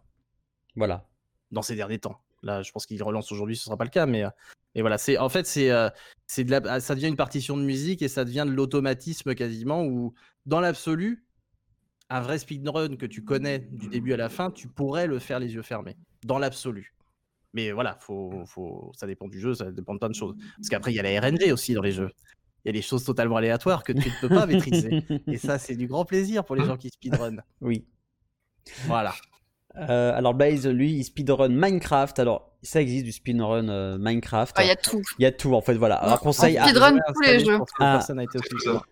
Voilà. 0.76 1.08
dans 1.50 1.62
ces 1.62 1.74
derniers 1.74 1.98
temps. 1.98 2.20
Là, 2.43 2.62
je 2.62 2.70
pense 2.70 2.86
qu'il 2.86 3.03
relance 3.03 3.32
aujourd'hui, 3.32 3.57
ce 3.57 3.64
sera 3.64 3.76
pas 3.76 3.84
le 3.84 3.91
cas, 3.91 4.07
mais, 4.07 4.24
euh, 4.24 4.30
mais 4.74 4.80
voilà. 4.80 4.99
C'est 4.99 5.18
en 5.18 5.28
fait, 5.28 5.47
c'est 5.47 5.70
euh, 5.70 5.91
c'est 6.26 6.45
de 6.45 6.51
la, 6.51 6.61
ah, 6.66 6.80
ça 6.80 6.95
devient 6.95 7.09
une 7.09 7.16
partition 7.16 7.57
de 7.57 7.62
musique 7.62 8.03
et 8.03 8.09
ça 8.09 8.24
devient 8.24 8.45
de 8.47 8.53
l'automatisme 8.53 9.34
quasiment. 9.34 9.84
Où 9.84 10.14
dans 10.47 10.61
l'absolu, 10.61 11.24
un 12.11 12.20
vrai 12.20 12.39
speedrun 12.39 12.97
que 12.97 13.07
tu 13.07 13.24
connais 13.24 13.59
du 13.59 13.89
début 13.89 14.12
à 14.12 14.16
la 14.16 14.28
fin, 14.28 14.51
tu 14.51 14.68
pourrais 14.68 15.07
le 15.07 15.18
faire 15.18 15.41
les 15.41 15.55
yeux 15.55 15.62
fermés. 15.62 15.97
Dans 16.24 16.39
l'absolu. 16.39 16.95
Mais 17.55 17.72
voilà, 17.72 17.97
faut, 18.01 18.45
faut, 18.47 18.93
ça 18.95 19.07
dépend 19.07 19.26
du 19.26 19.41
jeu, 19.41 19.55
ça 19.55 19.70
dépend 19.70 19.95
de 19.95 19.99
plein 19.99 20.09
de 20.09 20.14
choses. 20.14 20.36
Parce 20.57 20.68
qu'après, 20.68 20.93
il 20.93 20.97
y 20.97 21.01
a 21.01 21.03
la 21.03 21.20
RNG 21.20 21.53
aussi 21.53 21.74
dans 21.74 21.82
les 21.82 21.93
jeux. 21.93 22.11
Il 22.64 22.68
y 22.68 22.70
a 22.70 22.72
des 22.72 22.82
choses 22.82 23.05
totalement 23.05 23.36
aléatoires 23.36 23.82
que 23.82 23.93
tu 23.93 24.09
ne 24.09 24.20
peux 24.20 24.28
pas 24.28 24.47
maîtriser. 24.47 25.05
Et 25.26 25.39
ça, 25.39 25.59
c'est 25.59 25.76
du 25.76 25.86
grand 25.86 26.05
plaisir 26.05 26.45
pour 26.45 26.57
les 26.57 26.64
gens 26.66 26.76
qui 26.76 26.91
speedrun. 26.91 27.36
Oui. 27.61 27.86
Voilà. 28.86 29.14
Euh, 29.78 30.16
alors 30.16 30.34
Blaze, 30.34 30.66
lui, 30.66 30.92
il 30.92 31.04
speedrun 31.04 31.48
Minecraft. 31.48 32.18
Alors, 32.18 32.50
ça 32.62 32.80
existe 32.80 33.04
du 33.04 33.12
speedrun 33.12 33.68
euh, 33.68 33.98
Minecraft. 33.98 34.54
Ah, 34.58 34.64
Il 34.64 34.68
y 34.68 34.70
a 34.70 34.76
tout. 34.76 35.02
Il 35.18 35.22
y 35.22 35.26
a 35.26 35.32
tout 35.32 35.54
en 35.54 35.60
fait, 35.60 35.74
voilà. 35.74 35.96
Alors, 35.96 36.14
On 36.20 36.24
conseil 36.24 36.58
à, 36.58 36.64
speedrun 36.64 36.96
tous 37.14 37.22
les 37.22 37.38
jeux. 37.44 37.58
Ah. 37.78 37.94
personne 37.98 38.16
n'a 38.16 38.24
été 38.24 38.38
aussi 38.38 38.48
C'est 38.62 38.70
ça. 38.70 38.82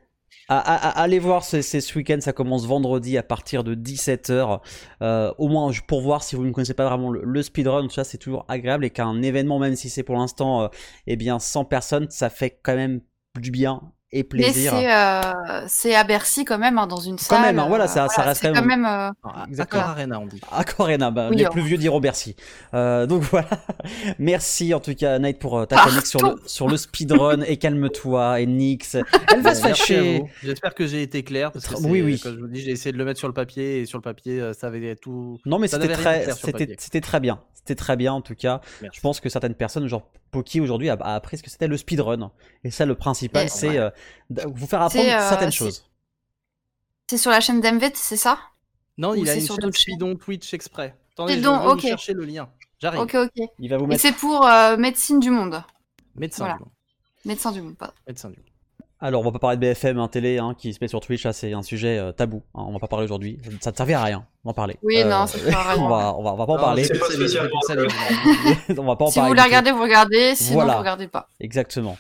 à- 0.49 0.59
à- 0.59 0.89
à- 0.89 1.01
allez 1.03 1.19
voir, 1.19 1.43
c'est 1.43 1.63
ce 1.63 1.99
week-end, 1.99 2.19
ça 2.21 2.33
commence 2.33 2.67
vendredi 2.67 3.19
à 3.19 3.23
partir 3.25 3.65
de 3.65 3.75
17h. 3.75 4.61
Euh, 5.03 5.33
au 5.39 5.49
moins 5.49 5.71
pour 5.89 6.01
voir 6.03 6.23
si 6.23 6.37
vous 6.37 6.45
ne 6.45 6.53
connaissez 6.53 6.75
pas 6.75 6.87
vraiment 6.89 7.11
le, 7.11 7.23
le 7.25 7.43
speedrun, 7.43 7.83
tout 7.89 7.95
ça 7.95 8.05
c'est 8.05 8.19
toujours 8.19 8.45
agréable 8.49 8.85
et 8.85 8.91
qu'un 8.91 9.23
événement, 9.23 9.59
même 9.59 9.75
si 9.75 9.91
c'est 9.91 10.05
pour 10.05 10.17
l'instant, 10.17 10.63
euh, 10.63 10.69
eh 11.09 11.17
bien 11.17 11.39
100 11.41 11.65
personnes, 11.65 12.07
ça 12.11 12.31
fait 12.31 12.61
quand 12.63 12.77
même 12.77 13.01
du 13.41 13.51
bien 13.51 13.83
et 14.13 14.19
Mais 14.19 14.25
plaisir. 14.25 14.73
c'est 14.73 14.93
euh, 14.93 15.65
c'est 15.67 15.95
à 15.95 16.05
Bercy 16.05 16.45
quand 16.45 16.59
même, 16.59 16.79
hein, 16.79 16.87
dans 16.87 16.97
une 17.01 17.19
salle. 17.19 17.43
même, 17.43 17.59
hein, 17.59 17.67
voilà, 17.69 17.89
ça- 17.89 18.09
ça 18.09 18.23
reste 18.23 18.43
quand 18.43 18.53
quand 18.55 18.65
même- 18.65 18.83
même. 18.83 19.13
euh, 19.25 19.45
Exactement. 19.49 19.83
Accor 19.83 19.91
Arena, 19.93 20.21
on 20.21 20.27
dit. 20.27 20.41
Aquarena, 20.53 21.11
bah, 21.11 21.27
Oui, 21.31 21.37
les 21.37 21.43
alors. 21.43 21.53
plus 21.53 21.63
vieux 21.63 21.77
diront 21.77 21.99
Bercy. 22.01 22.37
Euh, 22.75 23.07
donc 23.07 23.23
voilà. 23.31 23.49
Merci 24.19 24.75
en 24.75 24.81
tout 24.81 24.95
cas 24.95 25.19
Night 25.19 25.39
pour 25.39 25.59
euh, 25.59 25.67
ta 25.67 25.77
chronique 25.77 26.07
sur 26.07 26.23
le, 26.23 26.37
sur 26.47 26.69
le 26.69 26.77
speedrun 26.77 27.43
et 27.43 27.57
calme-toi 27.57 28.41
et 28.41 28.47
Nix. 28.47 28.97
Elle 29.35 29.43
va 29.43 29.55
se 29.55 29.63
fâcher. 29.63 30.23
J'espère 30.43 30.75
que 30.75 30.87
j'ai 30.87 31.03
été 31.03 31.23
clair. 31.23 31.53
Parce 31.53 31.67
que 31.67 31.75
oui, 31.83 32.03
oui. 32.03 32.19
Comme 32.21 32.35
je 32.37 32.41
vous 32.41 32.47
dis, 32.49 32.61
j'ai 32.61 32.71
essayé 32.71 32.93
de 32.93 32.99
le 32.99 33.05
mettre 33.05 33.19
sur 33.19 33.29
le 33.29 33.35
papier 33.35 33.81
et 33.81 33.87
sur 33.87 33.99
le 33.99 34.03
papier, 34.03 34.41
euh, 34.41 34.53
ça 34.53 34.69
avait 34.69 34.97
tout. 34.97 35.39
Non 35.47 35.59
mais 35.59 35.69
c'était 35.69 35.89
très, 35.89 36.27
c'était 36.79 37.01
très 37.01 37.21
bien. 37.21 37.41
C'était 37.55 37.75
très 37.75 37.97
bien 37.97 38.13
en 38.13 38.21
tout 38.21 38.37
cas. 38.37 38.61
Merci. 38.81 38.97
Je 38.97 39.01
pense 39.03 39.19
que 39.21 39.29
certaines 39.29 39.55
personnes, 39.57 39.89
genre 39.89 40.09
Poki 40.37 40.61
aujourd'hui, 40.61 40.89
a, 40.91 40.95
a 40.95 41.15
appris 41.15 41.39
ce 41.39 41.43
que 41.43 41.51
c'était 41.51 41.67
le 41.69 41.77
speedrun. 41.77 42.31
Et 42.65 42.71
ça, 42.71 42.85
le 42.87 42.95
principal, 42.95 43.47
Et- 43.47 43.49
c'est 43.49 43.69
ouais. 43.71 43.79
euh, 43.79 43.91
vous 44.55 44.67
faire 44.67 44.83
apprendre 44.83 45.05
euh, 45.09 45.29
certaines 45.29 45.53
choses. 45.53 45.85
C'est 47.09 47.19
sur 47.19 47.31
la 47.31 47.41
chaîne 47.41 47.61
d'MV, 47.61 47.91
c'est 47.95 48.17
ça? 48.17 48.39
Non, 48.99 49.13
Ou 49.13 49.17
il 49.17 49.29
a 49.29 49.35
une 49.35 49.41
sur 49.41 49.57
chaîne 49.61 49.73
Speedon 49.73 50.17
Twitch 50.17 50.53
exprès. 50.55 50.97
Attendez, 51.13 51.35
je 51.35 51.41
vais 51.41 51.47
ok. 51.49 51.81
vous 51.81 51.89
chercher 51.89 52.13
le 52.13 52.25
lien. 52.25 52.49
J'arrive. 52.81 53.01
Ok, 53.01 53.15
ok. 53.15 53.49
Il 53.59 53.71
va 53.71 53.77
vous 53.79 53.85
Et 53.85 53.89
mettre. 53.89 54.03
c'est 54.03 54.13
pour 54.13 54.47
euh, 54.47 54.77
médecine 54.77 55.21
du 55.21 55.31
monde. 55.31 55.63
Médecin 56.15 56.45
Voilà. 56.45 56.55
du 56.59 56.61
monde. 56.65 56.73
Médecin 57.25 57.53
du 57.53 57.63
monde, 57.63 57.77
pardon. 57.77 57.95
Médecin 58.07 58.29
du 58.31 58.37
monde. 58.37 58.47
Alors, 58.99 59.21
on 59.21 59.25
va 59.25 59.33
pas 59.33 59.39
parler 59.39 59.57
de 59.59 59.61
BFM, 59.61 59.99
hein, 59.99 60.09
télé, 60.09 60.39
hein, 60.39 60.55
qui 60.57 60.73
se 60.73 60.79
met 60.81 60.89
sur 60.89 61.01
Twitch. 61.01 61.23
Ça, 61.23 61.35
c'est 61.35 61.53
un 61.53 61.63
sujet 61.63 61.99
euh, 61.99 62.13
tabou. 62.13 62.43
hein, 62.55 62.65
on 62.67 62.73
va 62.73 62.79
pas 62.79 62.87
parler 62.89 63.05
aujourd'hui. 63.05 63.39
Ça 63.61 63.71
ne 63.71 63.77
servait 63.77 63.93
à 63.93 64.03
rien. 64.03 64.27
On 64.43 64.49
va 64.49 64.51
en 64.53 64.55
parler. 64.55 64.79
Oui, 64.83 65.05
non, 65.05 65.27
ça 65.27 65.39
sert 65.39 65.59
à 65.59 65.63
rien. 65.75 65.83
on 65.83 65.89
va, 65.89 66.15
on 66.17 66.23
va, 66.23 66.33
on 66.33 66.37
va 66.37 66.47
pas 66.47 66.53
en 66.53 66.57
Non, 66.57 66.63
parler. 66.63 66.85
c'est 66.85 66.99
pas 66.99 67.07
on 68.79 68.85
va 68.85 68.97
pas 68.97 69.05
en 69.05 69.11
Si 69.11 69.19
parler. 69.19 69.29
vous 69.31 69.35
du 69.35 69.41
voulez 69.41 69.41
tout. 69.41 69.45
regarder, 69.45 69.71
vous 69.73 69.83
regardez. 69.83 70.35
Sinon, 70.35 70.55
Voilà. 70.55 70.73
vous 70.75 70.79
regardez 70.79 71.09
pas. 71.09 71.29
Exactement. 71.41 71.99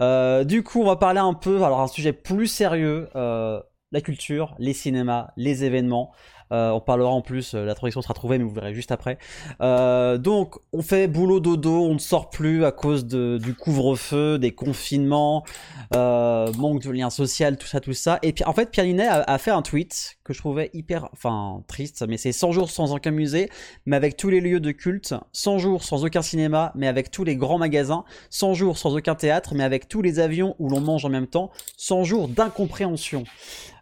Euh, 0.00 0.44
du 0.44 0.62
coup, 0.62 0.82
on 0.82 0.86
va 0.86 0.96
parler 0.96 1.18
un 1.20 1.34
peu, 1.34 1.62
alors 1.64 1.80
un 1.80 1.88
sujet 1.88 2.12
plus 2.12 2.46
sérieux, 2.46 3.08
euh, 3.16 3.60
la 3.90 4.00
culture, 4.00 4.54
les 4.60 4.72
cinémas, 4.72 5.30
les 5.36 5.64
événements. 5.64 6.12
Euh, 6.52 6.70
on 6.70 6.80
parlera 6.80 7.10
en 7.10 7.20
plus, 7.20 7.54
euh, 7.54 7.64
la 7.64 7.74
transition 7.74 8.02
sera 8.02 8.14
trouvée, 8.14 8.38
mais 8.38 8.44
vous 8.44 8.54
verrez 8.54 8.74
juste 8.74 8.92
après. 8.92 9.18
Euh, 9.60 10.18
donc, 10.18 10.56
on 10.72 10.82
fait 10.82 11.08
boulot 11.08 11.40
dodo, 11.40 11.84
on 11.84 11.94
ne 11.94 11.98
sort 11.98 12.30
plus 12.30 12.64
à 12.64 12.72
cause 12.72 13.06
du 13.06 13.54
couvre-feu, 13.54 14.38
des 14.38 14.52
confinements, 14.52 15.44
manque 15.92 16.82
de 16.82 16.90
lien 16.90 17.10
social, 17.10 17.56
tout 17.56 17.66
ça, 17.66 17.80
tout 17.80 17.92
ça. 17.92 18.18
Et 18.22 18.32
puis, 18.32 18.44
en 18.44 18.52
fait, 18.52 18.70
Pierre 18.70 18.86
Ninet 18.86 19.06
a, 19.06 19.22
a 19.22 19.38
fait 19.38 19.50
un 19.50 19.62
tweet 19.62 20.15
que 20.26 20.34
je 20.34 20.40
trouvais 20.40 20.70
hyper, 20.74 21.08
enfin, 21.12 21.62
triste, 21.68 22.04
mais 22.08 22.16
c'est 22.16 22.32
100 22.32 22.52
jours 22.52 22.70
sans 22.70 22.92
aucun 22.92 23.12
musée, 23.12 23.48
mais 23.86 23.96
avec 23.96 24.16
tous 24.16 24.28
les 24.28 24.40
lieux 24.40 24.60
de 24.60 24.72
culte, 24.72 25.14
100 25.32 25.58
jours 25.58 25.84
sans 25.84 26.04
aucun 26.04 26.22
cinéma, 26.22 26.72
mais 26.74 26.88
avec 26.88 27.10
tous 27.10 27.24
les 27.24 27.36
grands 27.36 27.58
magasins, 27.58 28.04
100 28.30 28.54
jours 28.54 28.76
sans 28.76 28.96
aucun 28.96 29.14
théâtre, 29.14 29.54
mais 29.54 29.62
avec 29.62 29.88
tous 29.88 30.02
les 30.02 30.18
avions 30.18 30.56
où 30.58 30.68
l'on 30.68 30.80
mange 30.80 31.04
en 31.04 31.08
même 31.08 31.28
temps, 31.28 31.50
100 31.76 32.04
jours 32.04 32.28
d'incompréhension. 32.28 33.24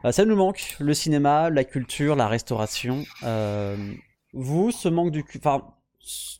Euh, 0.04 0.12
ça 0.12 0.24
nous 0.24 0.36
manque, 0.36 0.76
le 0.78 0.92
cinéma, 0.92 1.48
la 1.48 1.64
culture, 1.64 2.14
la 2.14 2.28
restauration. 2.28 3.04
Euh, 3.22 3.76
vous, 4.34 4.70
ce 4.70 4.88
manque 4.88 5.10
du... 5.10 5.24
Enfin, 5.38 5.64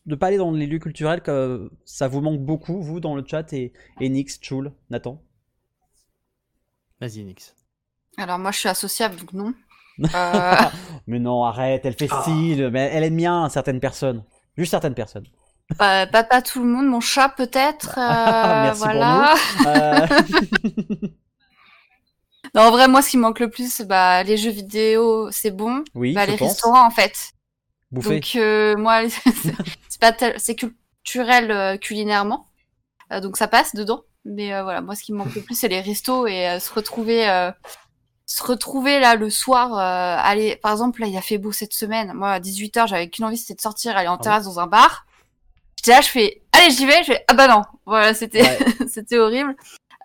de 0.04 0.14
pas 0.14 0.26
aller 0.26 0.36
dans 0.36 0.52
les 0.52 0.66
lieux 0.66 0.78
culturels, 0.78 1.22
que 1.22 1.70
ça 1.86 2.08
vous 2.08 2.20
manque 2.20 2.40
beaucoup, 2.40 2.82
vous, 2.82 3.00
dans 3.00 3.14
le 3.14 3.24
chat, 3.26 3.50
et, 3.54 3.72
et 4.00 4.08
Nix, 4.10 4.38
Chul, 4.42 4.70
Nathan? 4.90 5.22
Vas-y, 7.00 7.24
Nix. 7.24 7.54
Alors, 8.16 8.38
moi, 8.38 8.52
je 8.52 8.58
suis 8.58 8.68
associable, 8.68 9.16
donc 9.16 9.32
non. 9.32 9.54
Euh, 10.00 10.54
Mais 11.06 11.18
non, 11.18 11.44
arrête, 11.44 11.84
elle 11.84 11.94
fait 11.94 12.08
Ah. 12.10 12.22
style, 12.22 12.70
mais 12.72 12.90
elle 12.92 13.04
aime 13.04 13.16
bien 13.16 13.48
certaines 13.48 13.80
personnes. 13.80 14.24
Juste 14.56 14.70
certaines 14.70 14.94
personnes. 14.94 15.24
pas, 15.78 16.06
pas, 16.06 16.24
pas 16.24 16.40
tout 16.42 16.60
le 16.62 16.68
monde. 16.68 16.86
Mon 16.86 17.00
chat, 17.00 17.28
peut-être. 17.28 17.98
euh, 17.98 18.02
Merci 18.64 18.80
pour 18.82 18.90
voilà. 18.90 19.34
Euh, 19.66 20.06
Non, 22.54 22.62
en 22.62 22.70
vrai, 22.70 22.86
moi, 22.88 23.02
ce 23.02 23.10
qui 23.10 23.16
me 23.16 23.22
manque 23.22 23.40
le 23.40 23.50
plus, 23.50 23.80
bah, 23.82 24.22
les 24.22 24.36
jeux 24.36 24.50
vidéo, 24.50 25.28
c'est 25.32 25.50
bon. 25.50 25.82
oui, 25.94 26.12
bah, 26.14 26.24
les 26.26 26.36
pense. 26.36 26.50
restaurants, 26.52 26.86
en 26.86 26.90
fait. 26.90 27.32
Bouffer. 27.90 28.14
Donc, 28.20 28.32
euh, 28.36 28.76
moi, 28.76 29.00
c'est 29.88 30.00
pas 30.00 30.12
tel- 30.12 30.34
c'est 30.38 30.54
culturel 30.54 31.50
euh, 31.50 31.76
culinairement. 31.76 32.46
Donc, 33.22 33.36
ça 33.36 33.48
passe 33.48 33.74
dedans. 33.74 34.02
Mais 34.24 34.48
voilà, 34.62 34.80
moi, 34.80 34.94
ce 34.94 35.02
qui 35.02 35.12
me 35.12 35.18
manque 35.18 35.34
le 35.34 35.42
plus, 35.42 35.54
c'est 35.58 35.68
les 35.68 35.80
restos 35.80 36.26
et 36.26 36.58
se 36.60 36.72
retrouver, 36.72 37.28
se 38.26 38.42
retrouver 38.42 39.00
là 39.00 39.16
le 39.16 39.30
soir. 39.30 39.74
euh, 39.74 40.16
aller, 40.22 40.56
par 40.56 40.72
exemple, 40.72 41.00
là, 41.00 41.06
il 41.06 41.16
a 41.16 41.20
fait 41.22 41.38
beau 41.38 41.52
cette 41.52 41.74
semaine. 41.74 42.12
Moi, 42.14 42.30
à 42.30 42.40
18h, 42.40 42.86
j'avais 42.86 43.08
qu'une 43.08 43.24
envie, 43.24 43.36
c'était 43.36 43.54
de 43.54 43.60
sortir, 43.60 43.96
aller 43.96 44.08
en 44.08 44.16
Ah 44.16 44.22
terrasse 44.22 44.44
dans 44.44 44.60
un 44.60 44.66
bar. 44.66 45.06
J'étais 45.76 45.92
là, 45.92 46.00
je 46.00 46.08
fais, 46.08 46.42
allez, 46.52 46.70
j'y 46.70 46.86
vais. 46.86 47.02
Je 47.02 47.12
fais, 47.12 47.24
ah 47.28 47.34
bah 47.34 47.48
non. 47.48 47.62
Voilà, 47.86 48.14
c'était, 48.14 48.42
Ouais. 48.42 48.58
c'était 48.88 49.18
horrible. 49.18 49.54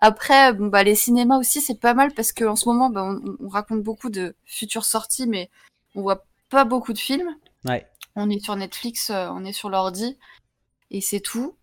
Après, 0.02 0.52
bon, 0.52 0.66
bah, 0.68 0.82
les 0.82 0.94
cinémas 0.94 1.38
aussi, 1.38 1.60
c'est 1.60 1.78
pas 1.80 1.94
mal 1.94 2.12
parce 2.12 2.32
qu'en 2.32 2.56
ce 2.56 2.68
moment, 2.68 2.90
bah, 2.90 3.04
on, 3.04 3.36
on 3.44 3.48
raconte 3.48 3.82
beaucoup 3.82 4.10
de 4.10 4.34
futures 4.44 4.84
sorties, 4.84 5.26
mais 5.26 5.50
on 5.94 6.02
voit 6.02 6.24
pas 6.50 6.64
beaucoup 6.64 6.92
de 6.92 6.98
films. 6.98 7.34
Ouais. 7.64 7.86
On 8.16 8.28
est 8.30 8.42
sur 8.42 8.56
Netflix, 8.56 9.10
euh, 9.10 9.28
on 9.30 9.44
est 9.44 9.52
sur 9.52 9.70
l'ordi, 9.70 10.18
et 10.90 11.00
c'est 11.00 11.20
tout. 11.20 11.54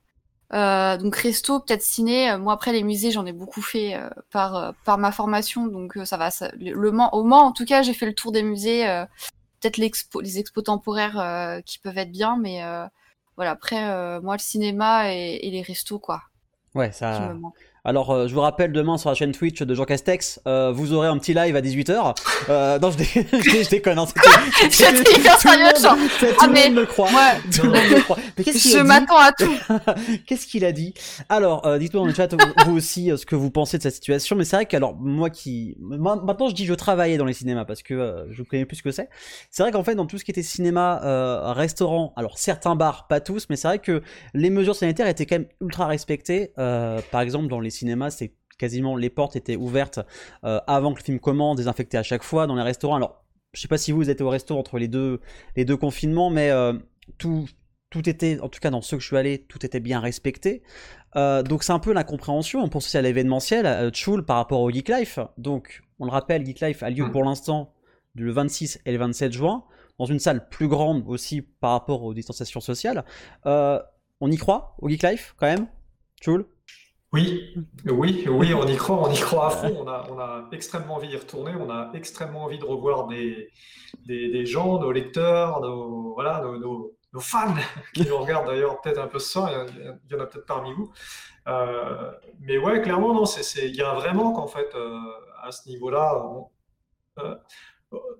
Euh, 0.53 0.95
donc 0.97 1.15
resto, 1.17 1.59
peut-être 1.59 1.81
ciné. 1.81 2.31
Euh, 2.31 2.37
Moi 2.37 2.53
après 2.53 2.71
les 2.71 2.83
musées, 2.83 3.11
j'en 3.11 3.25
ai 3.25 3.33
beaucoup 3.33 3.61
fait 3.61 3.95
euh, 3.95 4.09
par 4.31 4.55
euh, 4.55 4.71
par 4.85 4.97
ma 4.97 5.11
formation, 5.11 5.67
donc 5.67 5.97
euh, 5.97 6.05
ça 6.05 6.17
va. 6.17 6.31
Ça, 6.31 6.49
le, 6.59 6.71
le 6.73 6.91
Mans, 6.91 7.13
au 7.13 7.23
Mans, 7.23 7.47
en 7.47 7.51
tout 7.51 7.65
cas, 7.65 7.81
j'ai 7.81 7.93
fait 7.93 8.05
le 8.05 8.13
tour 8.15 8.31
des 8.31 8.43
musées. 8.43 8.87
euh, 8.87 9.05
peut-être 9.59 9.77
l'expo, 9.77 10.21
les 10.21 10.37
expos 10.39 10.63
temporaires 10.63 11.19
euh, 11.19 11.61
qui 11.61 11.79
peuvent 11.79 11.97
être 11.97 12.11
bien, 12.11 12.37
mais 12.37 12.63
euh, 12.63 12.85
voilà. 13.35 13.51
Après, 13.51 13.89
euh, 13.89 14.21
moi 14.21 14.35
le 14.35 14.39
cinéma 14.41 15.11
et, 15.13 15.39
et 15.43 15.49
les 15.51 15.61
restos, 15.63 15.99
quoi, 15.99 16.21
Ouais, 16.75 16.91
ça. 16.91 17.33
Alors, 17.88 18.11
euh, 18.11 18.27
je 18.27 18.33
vous 18.33 18.41
rappelle, 18.41 18.73
demain 18.73 18.97
sur 18.97 19.07
la 19.09 19.15
chaîne 19.15 19.31
Twitch 19.31 19.61
de 19.61 19.73
Jean 19.73 19.85
Castex, 19.85 20.41
euh, 20.45 20.73
vous 20.73 20.91
aurez 20.91 21.07
un 21.07 21.17
petit 21.17 21.33
live 21.33 21.55
à 21.55 21.61
18h. 21.61 22.15
Euh, 22.49 22.77
non, 22.79 22.91
je, 22.91 22.97
dé... 22.97 23.05
je, 23.15 23.63
je 23.63 23.69
déconne. 23.69 23.97
Hein, 23.97 24.05
c'était- 24.07 24.93
J'étais 24.97 25.19
hyper 25.21 25.38
monde- 25.45 25.81
genre, 25.81 25.95
tout 26.19 26.45
le 26.47 26.53
monde 26.67 26.75
le 26.79 26.85
croit. 26.85 27.07
Tout 27.55 27.63
le 27.63 27.69
monde 27.69 27.89
le 27.89 28.01
croit. 28.01 28.17
Mais 28.38 28.43
qu'est-ce 28.43 28.61
qu'il 28.61 28.71
je 28.71 28.79
m'attends 28.79 29.17
à 29.17 29.31
tout. 29.31 29.55
Qu'est-ce 30.27 30.45
qu'il 30.47 30.65
a 30.65 30.73
dit? 30.73 30.93
Alors, 31.29 31.77
dites-moi 31.79 32.01
dans 32.03 32.07
le 32.09 32.13
chat 32.13 32.27
vous 32.65 32.75
aussi 32.75 33.09
ce 33.15 33.25
que 33.25 33.35
vous 33.38 33.51
pensez 33.51 33.77
de 33.77 33.83
cette 33.83 33.93
situation. 33.95 34.35
Mais 34.35 34.43
c'est 34.43 34.57
vrai 34.57 34.65
que 34.65 34.75
alors 34.75 34.93
moi 34.95 35.29
qui 35.29 35.77
maintenant 35.79 36.49
je 36.49 36.55
dis 36.55 36.65
je 36.65 36.73
travaillais 36.73 37.15
dans 37.17 37.23
les 37.25 37.33
cinémas 37.33 37.63
parce 37.63 37.81
que 37.83 38.27
je 38.31 38.43
connais 38.43 38.65
plus 38.65 38.77
ce 38.77 38.83
que 38.83 38.91
c'est. 38.91 39.07
C'est 39.49 39.63
vrai 39.63 39.71
qu'en 39.71 39.83
fait 39.85 39.95
dans 39.95 40.05
tout 40.05 40.17
ce 40.17 40.25
qui 40.25 40.31
était 40.31 40.43
cinéma, 40.43 41.01
euh, 41.05 41.53
restaurant, 41.53 42.11
alors 42.17 42.38
certains 42.38 42.75
bars, 42.75 43.07
pas 43.07 43.21
tous, 43.21 43.47
mais 43.49 43.55
c'est 43.55 43.67
vrai 43.69 43.79
que 43.79 44.01
les 44.33 44.49
mesures 44.49 44.75
sanitaires 44.75 45.07
étaient 45.07 45.25
quand 45.25 45.35
même 45.38 45.47
ultra 45.61 45.88
respectées. 45.88 46.51
Euh, 46.57 46.99
par 47.11 47.21
exemple 47.21 47.47
dans 47.47 47.61
les 47.61 47.76
cinémas, 47.78 48.09
c'est 48.11 48.34
quasiment 48.57 48.95
les 48.95 49.09
portes 49.09 49.36
étaient 49.36 49.55
ouvertes 49.55 49.99
euh, 50.43 50.59
avant 50.67 50.93
que 50.93 50.99
le 50.99 51.03
film 51.03 51.19
commence, 51.19 51.57
désinfectées 51.57 51.97
à 51.97 52.03
chaque 52.03 52.23
fois. 52.23 52.47
Dans 52.47 52.55
les 52.55 52.63
restaurants, 52.63 52.95
alors 52.95 53.23
je 53.53 53.61
sais 53.61 53.67
pas 53.67 53.78
si 53.78 53.91
vous 53.91 54.09
êtes 54.09 54.21
au 54.21 54.30
resto 54.30 54.57
entre 54.57 54.78
les 54.78 54.88
deux 54.88 55.21
les 55.55 55.65
deux 55.65 55.78
confinements, 55.78 56.30
mais 56.30 56.49
euh, 56.49 56.73
tout 57.17 57.47
tout 57.89 58.09
était, 58.09 58.39
en 58.41 58.49
tout 58.49 58.59
cas 58.59 58.69
dans 58.69 58.82
ceux 58.82 58.97
que 58.97 59.01
je 59.01 59.07
suis 59.07 59.15
allé, 59.15 59.39
tout 59.39 59.65
était 59.65 59.80
bien 59.80 60.01
respecté. 60.01 60.61
Euh, 61.15 61.41
donc 61.41 61.63
c'est 61.63 61.71
un 61.71 61.80
peu 61.80 61.93
l'incompréhension. 61.93 62.61
On 62.61 62.67
pense 62.67 62.86
aussi 62.86 62.97
à 62.97 63.01
l'événementiel, 63.01 63.65
à 63.65 63.89
Tchoul 63.91 64.25
par 64.25 64.36
rapport 64.36 64.59
au 64.59 64.69
Geek 64.69 64.89
Life. 64.89 65.19
Donc 65.38 65.84
on 65.99 66.05
le 66.05 66.11
rappelle, 66.11 66.45
Geek 66.45 66.59
Life 66.59 66.84
a 66.84 66.89
lieu 66.89 67.05
Mm. 67.05 67.11
pour 67.11 67.23
l'instant 67.23 67.73
le 68.15 68.32
26 68.32 68.82
et 68.86 68.91
le 68.91 68.97
27 68.97 69.32
juin, 69.32 69.63
dans 69.99 70.05
une 70.05 70.19
salle 70.19 70.49
plus 70.49 70.67
grande 70.67 71.03
aussi 71.07 71.41
par 71.41 71.71
rapport 71.71 72.03
aux 72.03 72.13
distanciations 72.13 72.59
sociales. 72.59 73.05
On 73.45 74.32
y 74.32 74.38
croit 74.38 74.75
au 74.80 74.89
Geek 74.89 75.03
Life 75.03 75.36
quand 75.38 75.45
même 75.45 75.67
Tchoul 76.19 76.45
Oui, 77.14 77.53
oui, 77.86 78.26
oui, 78.28 78.53
on 78.53 78.68
y 78.68 78.76
croit, 78.76 79.08
on 79.08 79.12
y 79.12 79.20
croit 79.20 79.47
à 79.47 79.49
fond. 79.49 79.74
On 79.80 79.88
a, 79.88 80.05
on 80.10 80.20
a 80.20 80.49
extrêmement 80.51 80.95
envie 80.95 81.08
d'y 81.08 81.16
retourner. 81.16 81.53
On 81.58 81.70
a 81.70 81.89
extrêmement 81.93 82.43
envie 82.43 82.60
de 82.60 82.66
revoir 82.66 83.08
des, 83.08 83.49
des, 84.05 84.30
des 84.30 84.45
gens, 84.45 84.80
nos 84.80 84.91
lecteurs, 84.91 85.62
nos, 85.62 86.14
voilà, 86.14 86.41
nos, 86.41 86.58
nos- 86.58 86.93
nos 87.14 87.20
fans 87.22 87.55
qui 87.93 88.05
nous 88.05 88.18
regardent 88.18 88.47
d'ailleurs 88.47 88.82
peut-être 88.82 88.99
un 88.99 89.08
peu 89.08 89.20
ce 89.20 89.30
soir. 89.30 89.49
Il 89.51 90.12
y, 90.12 90.16
en 90.16 90.20
a- 90.20 90.26
peut-être 90.26 90.45
parmi 90.45 90.74
vous. 90.74 90.91
Euh, 91.47 92.12
mais 92.41 92.58
ouais, 92.58 92.82
clairement, 92.82 93.14
non, 93.14 93.24
il 93.26 93.76
y 93.76 93.82
a 93.82 93.91
un 93.91 93.95
vrai 93.95 94.14
manque 94.14 94.38
en 94.38 94.47
fait 94.47 94.70
euh, 94.76 94.99
à 95.41 95.51
ce 95.51 95.70
niveau-là. 95.70 96.22
On- 96.26 96.49
euh, 97.20 97.36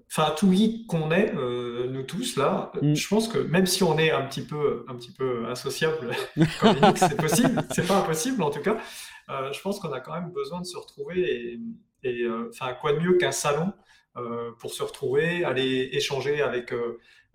Enfin, 0.10 0.34
tout 0.38 0.52
geek 0.54 0.88
qu'on 0.88 1.12
est, 1.12 1.36
euh, 1.36 1.88
nous 1.90 2.04
tous 2.04 2.38
là, 2.38 2.72
Mm. 2.82 2.94
je 2.96 3.08
pense 3.10 3.28
que 3.28 3.38
même 3.40 3.66
si 3.66 3.84
on 3.84 3.98
est 3.98 4.10
un 4.12 4.24
petit 4.24 4.42
peu, 4.42 4.86
un 4.88 4.96
petit 4.96 5.12
peu 5.12 5.46
associable 5.48 6.12
c'est 6.96 7.18
possible, 7.18 7.62
c'est 7.72 7.86
pas 7.86 7.98
impossible 7.98 8.42
en 8.42 8.50
tout 8.50 8.62
cas. 8.62 8.78
Euh, 9.30 9.52
je 9.52 9.62
pense 9.62 9.80
qu'on 9.80 9.92
a 9.92 10.00
quand 10.00 10.14
même 10.14 10.32
besoin 10.32 10.62
de 10.62 10.66
se 10.66 10.78
retrouver 10.78 11.60
et, 12.04 12.24
euh, 12.24 12.50
enfin, 12.54 12.74
quoi 12.80 12.94
de 12.94 13.00
mieux 13.00 13.18
qu'un 13.18 13.32
salon 13.34 13.74
pour 14.60 14.72
se 14.74 14.82
retrouver, 14.82 15.44
aller 15.44 15.90
échanger 15.92 16.42
avec, 16.42 16.74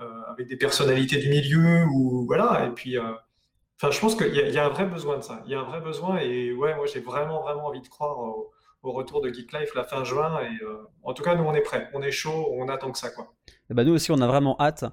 avec 0.01 0.49
des 0.49 0.57
personnalités 0.57 1.19
du 1.19 1.29
milieu 1.29 1.85
ou 1.95 2.25
voilà. 2.27 2.67
Et 2.67 2.71
puis, 2.71 2.99
enfin, 2.99 3.91
je 3.93 4.01
pense 4.01 4.17
qu'il 4.17 4.35
y, 4.35 4.41
a- 4.41 4.49
il 4.49 4.53
y 4.55 4.59
a 4.59 4.67
un 4.67 4.71
vrai 4.71 4.87
besoin 4.87 5.17
de 5.19 5.23
ça. 5.23 5.43
Il 5.47 5.53
y 5.53 5.55
a 5.55 5.61
un 5.61 5.65
vrai 5.65 5.81
besoin 5.81 6.19
et 6.19 6.53
ouais, 6.53 6.75
moi 6.75 6.87
j'ai 6.87 6.99
vraiment 6.99 7.41
vraiment 7.43 7.67
envie 7.67 7.83
de 7.83 7.87
croire 7.89 8.19
au, 8.19 8.51
au 8.83 8.93
retour 8.93 9.21
de 9.21 9.33
Geek 9.33 9.53
Life 9.53 9.75
la 9.75 9.85
fin 9.85 10.05
juin. 10.05 10.41
Et 10.41 10.65
euh, 10.65 10.89
en 11.03 11.15
tout 11.15 11.23
cas, 11.23 11.35
nous 11.35 11.45
on 11.45 11.55
est 11.55 11.61
prêts, 11.61 11.89
on 11.95 12.03
est 12.03 12.11
chaud, 12.11 12.49
on 12.53 12.69
attend 12.69 12.91
que 12.91 12.99
ça 12.99 13.11
quoi. 13.11 13.33
Eh 13.71 13.75
ben, 13.75 13.85
nous 13.85 13.95
aussi, 13.95 14.13
on 14.13 14.21
a 14.21 14.27
vraiment 14.27 14.57
hâte. 14.61 14.85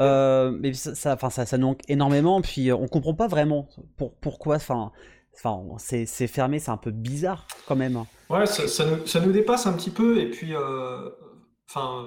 Euh, 0.00 0.50
mais 0.60 0.72
ça, 0.72 0.94
ça, 0.94 1.14
enfin, 1.14 1.30
ça, 1.30 1.46
ça 1.46 1.58
nous 1.58 1.68
manque 1.68 1.82
énormément. 1.88 2.40
Puis 2.40 2.70
euh, 2.70 2.76
on 2.76 2.88
comprend 2.88 3.14
pas 3.14 3.28
vraiment 3.28 3.68
pour, 3.96 4.14
pourquoi. 4.16 4.56
Enfin, 4.56 4.92
enfin, 5.34 5.62
c'est 5.78 6.26
fermé, 6.26 6.58
c'est 6.58 6.70
un 6.70 6.76
peu 6.76 6.90
bizarre 6.90 7.46
quand 7.66 7.76
même. 7.76 8.04
Ouais, 8.30 8.46
ça, 8.46 8.66
ça 8.66 8.84
nous, 8.86 9.06
ça 9.06 9.20
nous 9.20 9.32
dépasse 9.32 9.66
un 9.66 9.72
petit 9.74 9.90
peu 9.90 10.18
et 10.18 10.30
puis, 10.30 10.54
enfin, 11.68 12.06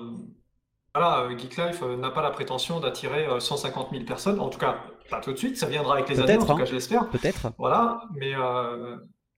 voilà, 1.00 1.30
Geek 1.38 1.58
Life 1.58 1.84
n'a 1.84 2.10
pas 2.10 2.24
la 2.24 2.32
prétention 2.32 2.80
d'attirer 2.80 3.28
euh, 3.28 3.40
150 3.40 3.90
000 3.92 4.04
personnes, 4.06 4.40
en 4.40 4.50
tout 4.50 4.58
cas 4.58 4.78
pas 5.10 5.22
tout 5.22 5.32
de 5.32 5.38
suite, 5.38 5.56
ça 5.56 5.68
viendra 5.68 5.94
avec 5.94 6.10
les 6.10 6.20
années, 6.20 6.38
en 6.38 6.46
tout 6.46 6.52
hein. 6.52 6.58
cas 6.58 6.66
je 6.66 6.74
l'espère. 6.74 7.08
Peut-être. 7.10 7.54
Voilà, 7.58 8.02
mais 8.16 8.34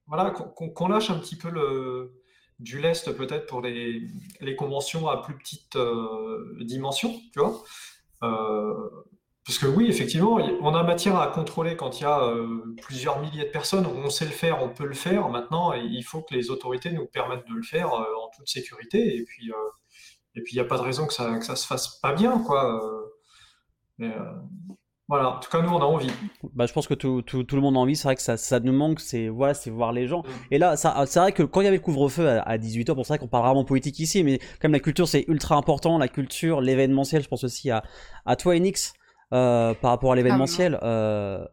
voilà, 0.09 0.31
qu'on 0.31 0.87
lâche 0.87 1.11
un 1.11 1.19
petit 1.19 1.37
peu 1.37 1.49
le, 1.49 2.19
du 2.59 2.79
lest 2.79 3.15
peut-être 3.15 3.45
pour 3.45 3.61
les, 3.61 4.01
les 4.41 4.55
conventions 4.55 5.07
à 5.07 5.21
plus 5.21 5.37
petite 5.37 5.75
euh, 5.75 6.57
dimension, 6.61 7.13
tu 7.31 7.39
vois. 7.39 7.63
Euh, 8.23 8.89
parce 9.45 9.57
que 9.57 9.67
oui, 9.67 9.87
effectivement, 9.87 10.39
on 10.61 10.75
a 10.75 10.83
matière 10.83 11.17
à 11.17 11.27
contrôler 11.27 11.75
quand 11.75 11.99
il 11.99 12.03
y 12.03 12.05
a 12.05 12.23
euh, 12.23 12.75
plusieurs 12.81 13.19
milliers 13.19 13.45
de 13.45 13.49
personnes. 13.49 13.85
On 13.85 14.09
sait 14.09 14.25
le 14.25 14.31
faire, 14.31 14.61
on 14.61 14.69
peut 14.69 14.85
le 14.85 14.93
faire. 14.93 15.29
Maintenant, 15.29 15.73
il 15.73 16.03
faut 16.03 16.21
que 16.21 16.35
les 16.35 16.51
autorités 16.51 16.91
nous 16.91 17.07
permettent 17.07 17.47
de 17.47 17.53
le 17.53 17.63
faire 17.63 17.93
euh, 17.93 18.03
en 18.23 18.29
toute 18.35 18.47
sécurité. 18.47 19.15
Et 19.15 19.23
puis, 19.23 19.51
et 20.35 20.41
puis, 20.41 20.53
il 20.53 20.55
n'y 20.55 20.65
a 20.65 20.65
pas 20.65 20.77
de 20.77 20.83
raison 20.83 21.07
que 21.07 21.13
ça, 21.13 21.37
que 21.37 21.45
ça 21.45 21.55
se 21.55 21.65
fasse 21.65 21.99
pas 21.99 22.13
bien, 22.13 22.39
quoi. 22.39 22.79
Mais, 23.97 24.13
voilà, 25.09 25.31
en 25.35 25.39
tout 25.39 25.49
cas, 25.49 25.61
nous, 25.61 25.69
on 25.69 25.81
a 25.81 25.85
envie. 25.85 26.09
Bah, 26.53 26.65
je 26.67 26.71
pense 26.73 26.87
que 26.87 26.93
tout, 26.93 27.21
tout, 27.23 27.43
tout 27.43 27.55
le 27.57 27.61
monde 27.61 27.75
a 27.75 27.79
envie. 27.79 27.95
C'est 27.97 28.03
vrai 28.07 28.15
que 28.15 28.21
ça, 28.21 28.37
ça 28.37 28.59
nous 28.61 28.71
manque. 28.71 28.99
C'est 29.01 29.27
voilà, 29.27 29.53
c'est 29.53 29.69
voir 29.71 29.91
les 29.91 30.07
gens. 30.07 30.23
Et 30.51 30.57
là, 30.59 30.77
ça, 30.77 31.03
c'est 31.07 31.19
vrai 31.19 31.31
que 31.33 31.43
quand 31.43 31.59
il 31.61 31.65
y 31.65 31.67
avait 31.67 31.77
le 31.77 31.83
couvre-feu 31.83 32.29
à, 32.29 32.41
à 32.43 32.57
18h, 32.57 32.93
pour 32.93 33.05
ça 33.05 33.17
qu'on 33.17 33.27
parle 33.27 33.45
vraiment 33.45 33.65
politique 33.65 33.99
ici, 33.99 34.23
mais 34.23 34.39
comme 34.61 34.71
la 34.71 34.79
culture 34.79 35.07
c'est 35.07 35.25
ultra 35.27 35.55
important, 35.55 35.97
la 35.97 36.07
culture, 36.07 36.61
l'événementiel, 36.61 37.21
je 37.23 37.27
pense 37.27 37.43
aussi 37.43 37.69
à, 37.71 37.83
à 38.25 38.35
toi, 38.35 38.55
Enix, 38.55 38.93
euh, 39.33 39.73
par 39.73 39.91
rapport 39.91 40.11
à 40.13 40.15
l'événementiel. 40.15 40.79
Euh, 40.83 41.43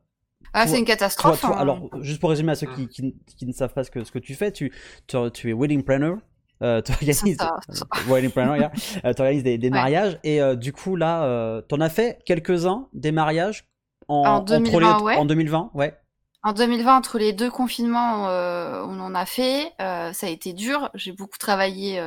Ah, 0.53 0.67
c'est 0.67 0.79
une 0.79 0.85
catastrophe. 0.85 1.41
toi- 1.41 1.49
toi- 1.51 1.59
hein. 1.59 1.61
alors, 1.63 1.91
juste 2.03 2.21
pour 2.21 2.31
résumer 2.31 2.53
à 2.53 2.55
ceux 2.55 2.67
qui, 2.75 2.89
qui, 2.89 3.15
qui 3.37 3.47
ne 3.47 3.53
savent 3.53 3.73
pas 3.75 3.85
ce 3.85 3.91
que, 3.91 4.05
ce 4.05 4.13
que 4.13 4.19
tu 4.19 4.35
fais, 4.35 4.53
tu, 4.53 4.73
tu, 5.07 5.17
tu 5.33 5.51
es 5.51 5.53
wedding 5.53 5.83
planner. 5.83 6.15
Euh, 6.63 6.81
tu 6.85 6.93
organises, 6.93 7.37
euh. 7.41 7.47
Euh, 9.05 9.13
tu 9.15 9.21
organises 9.23 9.43
des, 9.43 9.59
des 9.59 9.67
Ouais. 9.69 9.71
mariages 9.71 10.19
et 10.25 10.41
euh, 10.41 10.55
du 10.57 10.73
coup 10.73 10.97
là, 10.97 11.25
euh, 11.25 11.61
t'en 11.61 11.81
as 11.81 11.91
fait 11.91 12.19
quelques-uns 12.25 12.89
des 12.93 13.13
mariages 13.13 13.67
en, 14.09 14.15
En 14.23 14.35
entre 14.37 14.55
les- 14.55 14.59
2020, 14.71 15.03
ouais. 15.03 15.17
en 15.17 15.25
2020, 15.25 15.71
ouais. 15.75 15.99
En 16.43 16.53
2020, 16.53 16.97
entre 16.97 17.19
les 17.19 17.33
deux 17.33 17.51
confinements, 17.51 18.27
on 18.29 19.01
en 19.01 19.15
a 19.17 19.27
fait. 19.27 19.73
Ça 19.79 20.27
a 20.27 20.29
été 20.29 20.53
dur. 20.53 20.91
J'ai 20.95 21.11
beaucoup 21.13 21.39
travaillé 21.39 22.01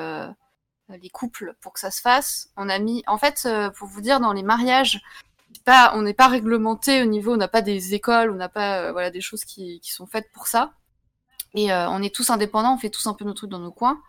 les 0.90 1.10
couples 1.10 1.56
pour 1.62 1.74
que 1.74 1.80
ça 1.82 1.92
se 1.92 2.00
fasse. 2.00 2.50
On 2.56 2.70
a 2.70 2.80
mis, 2.80 3.04
en 3.06 3.18
fait, 3.18 3.48
pour 3.78 3.88
vous 3.90 4.00
dire, 4.00 4.22
dans 4.22 4.32
les 4.32 4.44
mariages, 4.44 5.02
pas, 5.66 5.92
on 5.94 6.04
n'est 6.04 6.14
pas 6.14 6.30
réglementé 6.30 7.02
au 7.02 7.06
niveau, 7.06 7.34
on 7.34 7.38
n'a 7.38 7.50
pas 7.50 7.62
des 7.62 7.94
écoles, 7.96 8.32
on 8.32 8.36
n'a 8.36 8.48
pas, 8.48 8.94
voilà, 8.94 9.10
des 9.12 9.20
choses 9.20 9.44
qui, 9.44 9.82
qui 9.82 9.92
sont 9.92 10.08
faites 10.08 10.32
pour 10.32 10.48
ça. 10.48 10.72
Et 11.54 11.74
on 11.74 12.02
est 12.02 12.16
tous 12.16 12.30
indépendants, 12.30 12.76
on 12.76 12.78
fait 12.78 12.90
tous 12.90 13.08
un 13.08 13.14
peu 13.14 13.26
nos 13.26 13.34
trucs 13.34 13.50
dans 13.50 13.60
nos 13.60 13.74
coins. 13.74 14.00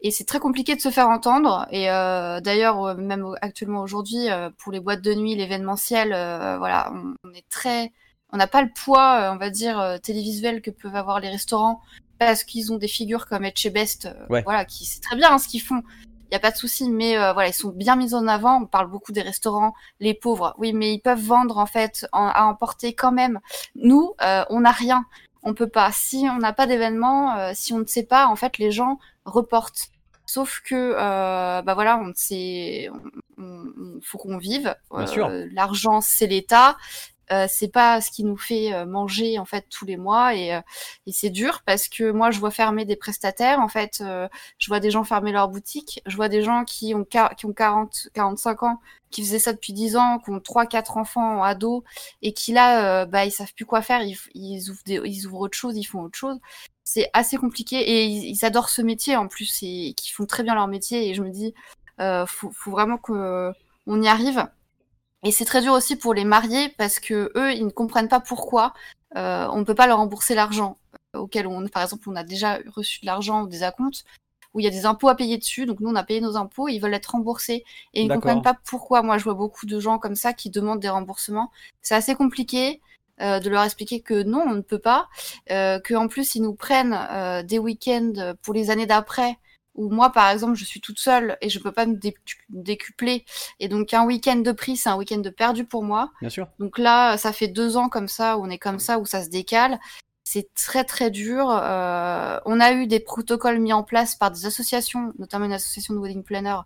Et 0.00 0.10
c'est 0.12 0.24
très 0.24 0.38
compliqué 0.38 0.76
de 0.76 0.80
se 0.80 0.90
faire 0.90 1.08
entendre. 1.08 1.66
Et 1.72 1.90
euh, 1.90 2.40
d'ailleurs, 2.40 2.82
euh, 2.84 2.94
même 2.94 3.26
actuellement 3.40 3.80
aujourd'hui, 3.82 4.30
euh, 4.30 4.48
pour 4.58 4.70
les 4.72 4.80
boîtes 4.80 5.02
de 5.02 5.12
nuit, 5.14 5.34
l'événementiel, 5.34 6.12
euh, 6.12 6.56
voilà, 6.58 6.92
on, 6.94 7.14
on 7.28 7.32
est 7.34 7.48
très, 7.48 7.92
on 8.32 8.36
n'a 8.36 8.46
pas 8.46 8.62
le 8.62 8.70
poids, 8.72 9.20
euh, 9.22 9.32
on 9.32 9.36
va 9.38 9.50
dire, 9.50 9.98
télévisuel 10.02 10.62
que 10.62 10.70
peuvent 10.70 10.94
avoir 10.96 11.18
les 11.20 11.28
restaurants 11.28 11.80
parce 12.18 12.44
qu'ils 12.44 12.72
ont 12.72 12.76
des 12.78 12.88
figures 12.88 13.26
comme 13.26 13.44
Etchebest, 13.44 14.08
Ouais. 14.30 14.42
voilà, 14.42 14.64
qui 14.64 14.84
c'est 14.84 15.00
très 15.00 15.16
bien 15.16 15.32
hein, 15.32 15.38
ce 15.38 15.48
qu'ils 15.48 15.62
font. 15.62 15.82
Il 16.30 16.34
y 16.34 16.36
a 16.36 16.40
pas 16.40 16.50
de 16.50 16.56
souci, 16.56 16.90
mais 16.90 17.16
euh, 17.16 17.32
voilà, 17.32 17.48
ils 17.48 17.54
sont 17.54 17.70
bien 17.70 17.96
mis 17.96 18.14
en 18.14 18.28
avant. 18.28 18.60
On 18.62 18.66
parle 18.66 18.88
beaucoup 18.90 19.12
des 19.12 19.22
restaurants, 19.22 19.72
les 19.98 20.12
pauvres. 20.14 20.54
Oui, 20.58 20.74
mais 20.74 20.92
ils 20.92 21.00
peuvent 21.00 21.22
vendre 21.22 21.56
en 21.58 21.64
fait 21.66 22.06
en- 22.12 22.26
à 22.28 22.42
emporter 22.44 22.92
quand 22.94 23.12
même. 23.12 23.40
Nous, 23.76 24.12
euh, 24.22 24.44
on 24.50 24.60
n'a 24.60 24.70
rien. 24.72 25.04
On 25.42 25.54
peut 25.54 25.68
pas. 25.68 25.90
Si 25.92 26.26
on 26.30 26.36
n'a 26.38 26.52
pas 26.52 26.66
d'événement, 26.66 27.34
euh, 27.36 27.52
si 27.54 27.72
on 27.72 27.78
ne 27.78 27.86
sait 27.86 28.02
pas, 28.02 28.26
en 28.26 28.36
fait, 28.36 28.58
les 28.58 28.70
gens 28.72 28.98
reportent. 29.28 29.88
Sauf 30.26 30.60
que, 30.64 30.74
euh, 30.94 31.62
bah 31.62 31.74
voilà, 31.74 31.98
on 31.98 32.12
sait, 32.14 32.90
on, 33.38 33.42
on- 33.42 34.00
faut 34.02 34.18
qu'on 34.18 34.36
vive. 34.38 34.74
Sûr. 35.06 35.28
L'argent, 35.52 36.00
c'est 36.02 36.26
l'État. 36.26 36.76
Euh, 37.32 37.46
c'est 37.48 37.68
pas 37.68 38.00
ce 38.00 38.10
qui 38.10 38.24
nous 38.24 38.36
fait 38.38 38.72
euh, 38.72 38.86
manger 38.86 39.38
en 39.38 39.44
fait 39.44 39.66
tous 39.68 39.84
les 39.84 39.98
mois 39.98 40.34
et, 40.34 40.54
euh, 40.54 40.60
et 41.06 41.12
c'est 41.12 41.28
dur 41.28 41.62
parce 41.66 41.88
que 41.88 42.10
moi 42.10 42.30
je 42.30 42.40
vois 42.40 42.50
fermer 42.50 42.86
des 42.86 42.96
prestataires 42.96 43.60
en 43.60 43.68
fait 43.68 44.00
euh, 44.00 44.28
je 44.56 44.68
vois 44.68 44.80
des 44.80 44.90
gens 44.90 45.04
fermer 45.04 45.30
leur 45.32 45.48
boutique 45.48 46.00
je 46.06 46.16
vois 46.16 46.28
des 46.30 46.42
gens 46.42 46.64
qui 46.64 46.94
ont 46.94 47.04
qui 47.04 47.46
ont 47.46 47.52
40 47.52 48.08
45 48.14 48.62
ans 48.62 48.80
qui 49.10 49.22
faisaient 49.22 49.38
ça 49.38 49.52
depuis 49.52 49.74
10 49.74 49.96
ans 49.96 50.18
qui 50.20 50.30
ont 50.30 50.40
trois 50.40 50.64
quatre 50.64 50.96
enfants 50.96 51.42
ados 51.42 51.82
et 52.22 52.32
qui 52.32 52.52
là 52.52 53.02
euh, 53.02 53.06
bah 53.06 53.26
ils 53.26 53.30
savent 53.30 53.52
plus 53.54 53.66
quoi 53.66 53.82
faire 53.82 54.00
ils, 54.34 54.70
ouvrent 54.70 54.82
des, 54.86 55.00
ils 55.04 55.26
ouvrent 55.26 55.40
autre 55.40 55.58
chose 55.58 55.76
ils 55.76 55.84
font 55.84 56.02
autre 56.02 56.18
chose. 56.18 56.38
C'est 56.84 57.10
assez 57.12 57.36
compliqué 57.36 57.76
et 57.76 58.04
ils, 58.06 58.44
adorent 58.46 58.70
ce 58.70 58.80
métier 58.80 59.16
en 59.16 59.28
plus 59.28 59.58
et 59.62 59.92
qui 59.94 60.10
font 60.10 60.24
très 60.24 60.42
bien 60.42 60.54
leur 60.54 60.68
métier 60.68 61.10
et 61.10 61.14
je 61.14 61.22
me 61.22 61.30
dis 61.30 61.54
faut, 62.26 62.50
faut 62.52 62.70
vraiment 62.70 62.96
que 62.96 63.52
on 63.86 64.00
y 64.02 64.08
arrive 64.08 64.48
et 65.24 65.32
c'est 65.32 65.44
très 65.44 65.62
dur 65.62 65.72
aussi 65.72 65.96
pour 65.96 66.14
les 66.14 66.24
mariés 66.24 66.68
parce 66.78 67.00
que 67.00 67.32
eux, 67.36 67.52
ils 67.52 67.64
ne 67.64 67.70
comprennent 67.70 68.08
pas 68.08 68.20
pourquoi 68.20 68.74
euh, 69.16 69.48
on 69.50 69.58
ne 69.58 69.64
peut 69.64 69.74
pas 69.74 69.86
leur 69.86 69.98
rembourser 69.98 70.34
l'argent 70.34 70.78
euh, 71.16 71.20
auquel 71.20 71.46
on, 71.46 71.66
par 71.68 71.82
exemple, 71.82 72.08
on 72.08 72.16
a 72.16 72.24
déjà 72.24 72.58
reçu 72.74 73.00
de 73.00 73.06
l'argent 73.06 73.42
ou 73.42 73.48
des 73.48 73.62
acomptes 73.62 74.04
où 74.54 74.60
il 74.60 74.64
y 74.64 74.66
a 74.66 74.70
des 74.70 74.86
impôts 74.86 75.08
à 75.08 75.14
payer 75.14 75.38
dessus. 75.38 75.66
Donc 75.66 75.80
nous, 75.80 75.90
on 75.90 75.94
a 75.94 76.04
payé 76.04 76.20
nos 76.20 76.36
impôts, 76.36 76.68
ils 76.68 76.78
veulent 76.78 76.94
être 76.94 77.12
remboursés 77.12 77.64
et 77.94 78.02
ils 78.02 78.08
ne 78.08 78.14
comprennent 78.14 78.42
pas 78.42 78.56
pourquoi. 78.64 79.02
Moi, 79.02 79.18
je 79.18 79.24
vois 79.24 79.34
beaucoup 79.34 79.66
de 79.66 79.78
gens 79.80 79.98
comme 79.98 80.14
ça 80.14 80.32
qui 80.32 80.50
demandent 80.50 80.80
des 80.80 80.88
remboursements. 80.88 81.50
C'est 81.82 81.94
assez 81.94 82.14
compliqué. 82.14 82.80
euh, 83.20 83.40
de 83.40 83.50
leur 83.50 83.64
expliquer 83.64 84.00
que 84.00 84.22
non, 84.22 84.44
on 84.46 84.54
ne 84.54 84.60
peut 84.60 84.78
pas, 84.78 85.08
euh, 85.50 85.80
qu'en 85.80 86.06
plus 86.06 86.36
ils 86.36 86.42
nous 86.42 86.54
prennent 86.54 86.96
euh, 87.10 87.42
des 87.42 87.58
week-ends 87.58 88.34
pour 88.42 88.54
les 88.54 88.70
années 88.70 88.86
d'après, 88.86 89.38
où 89.78 89.88
moi 89.88 90.10
par 90.10 90.28
exemple 90.30 90.54
je 90.56 90.64
suis 90.64 90.80
toute 90.80 90.98
seule 90.98 91.38
et 91.40 91.48
je 91.48 91.58
peux 91.60 91.72
pas 91.72 91.86
me 91.86 91.94
dé- 91.94 92.16
décupler, 92.50 93.24
et 93.60 93.68
donc 93.68 93.94
un 93.94 94.04
week-end 94.04 94.36
de 94.36 94.52
prix 94.52 94.76
c'est 94.76 94.90
un 94.90 94.96
week-end 94.96 95.18
de 95.18 95.30
perdu 95.30 95.64
pour 95.64 95.84
moi. 95.84 96.10
Bien 96.20 96.28
sûr. 96.28 96.48
Donc 96.58 96.78
là, 96.78 97.16
ça 97.16 97.32
fait 97.32 97.48
deux 97.48 97.76
ans 97.76 97.88
comme 97.88 98.08
ça, 98.08 98.36
où 98.36 98.44
on 98.44 98.50
est 98.50 98.58
comme 98.58 98.80
ça, 98.80 98.98
où 98.98 99.06
ça 99.06 99.22
se 99.22 99.30
décale. 99.30 99.78
C'est 100.24 100.52
très 100.52 100.84
très 100.84 101.10
dur. 101.10 101.48
Euh, 101.50 102.38
on 102.44 102.60
a 102.60 102.72
eu 102.72 102.86
des 102.86 103.00
protocoles 103.00 103.60
mis 103.60 103.72
en 103.72 103.82
place 103.82 104.14
par 104.14 104.30
des 104.30 104.44
associations, 104.44 105.14
notamment 105.18 105.46
une 105.46 105.54
association 105.54 105.94
de 105.94 106.00
wedding 106.00 106.22
planner. 106.22 106.56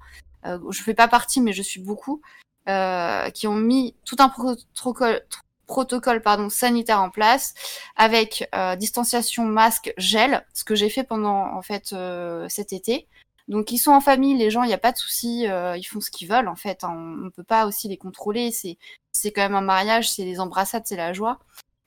Euh, 0.47 0.59
je 0.71 0.83
fais 0.83 0.95
pas 0.95 1.07
partie, 1.07 1.41
mais 1.41 1.53
je 1.53 1.63
suis 1.63 1.81
beaucoup, 1.81 2.21
euh, 2.69 3.31
qui 3.31 3.47
ont 3.47 3.55
mis 3.55 3.95
tout 4.05 4.17
un 4.19 4.29
protocole, 4.29 5.23
protocole 5.67 6.21
pardon, 6.23 6.49
sanitaire 6.51 7.01
en 7.01 7.11
place 7.11 7.55
avec 7.97 8.49
euh, 8.55 8.77
distanciation, 8.77 9.45
masque, 9.45 9.93
gel, 9.97 10.45
ce 10.55 10.65
que 10.65 10.75
j'ai 10.75 10.89
fait 10.91 11.05
pendant 11.05 11.55
en 11.55 11.63
fait 11.63 11.93
euh, 11.93 12.47
cet 12.49 12.73
été. 12.73 13.07
Donc 13.49 13.73
ils 13.73 13.79
sont 13.79 13.91
en 13.93 14.01
famille, 14.01 14.37
les 14.37 14.51
gens, 14.51 14.63
il 14.63 14.69
n'y 14.69 14.73
a 14.75 14.79
pas 14.79 14.93
de 14.93 14.97
souci, 14.99 15.47
euh, 15.49 15.77
ils 15.77 15.83
font 15.85 16.01
ce 16.01 16.11
qu'ils 16.11 16.29
veulent 16.29 16.49
en 16.49 16.57
fait. 16.57 16.85
hein. 16.85 16.91
On 16.95 17.25
ne 17.25 17.29
peut 17.31 17.43
pas 17.45 17.67
aussi 17.67 17.89
les 17.89 17.97
contrôler. 17.97 18.51
C'est 18.53 18.79
c'est 19.11 19.33
quand 19.33 19.43
même 19.43 19.55
un 19.55 19.61
mariage, 19.61 20.11
c'est 20.11 20.25
les 20.25 20.41
embrassades, 20.41 20.85
c'est 20.87 20.97
la 20.97 21.13
joie. 21.13 21.39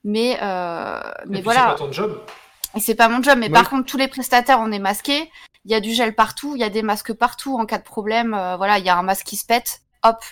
Mais 0.04 0.38
euh, 0.42 1.00
Et 1.24 1.28
mais 1.28 1.40
voilà. 1.40 1.60
C'est 1.76 1.82
pas 1.82 1.86
ton 1.86 1.92
job. 1.92 2.20
Et 2.76 2.80
c'est 2.80 2.94
pas 2.94 3.08
mon 3.08 3.22
job, 3.22 3.38
mais 3.38 3.46
Oui. 3.46 3.52
par 3.52 3.70
contre, 3.70 3.86
tous 3.86 3.96
les 3.96 4.06
prestataires, 4.06 4.60
on 4.60 4.70
est 4.70 4.78
masqués. 4.78 5.30
Il 5.64 5.70
y 5.72 5.74
a 5.74 5.80
du 5.80 5.92
gel 5.94 6.14
partout, 6.14 6.54
il 6.54 6.60
y 6.60 6.64
a 6.64 6.68
des 6.68 6.82
masques 6.82 7.14
partout 7.14 7.58
en 7.58 7.64
cas 7.66 7.78
de 7.78 7.82
problème. 7.84 8.34
euh, 8.34 8.56
voilà, 8.56 8.78
il 8.78 8.84
y 8.84 8.88
a 8.88 8.96
un 8.96 9.02
masque 9.02 9.26
qui 9.26 9.36
se 9.36 9.46
pète, 9.46 9.80
hop, 10.04 10.22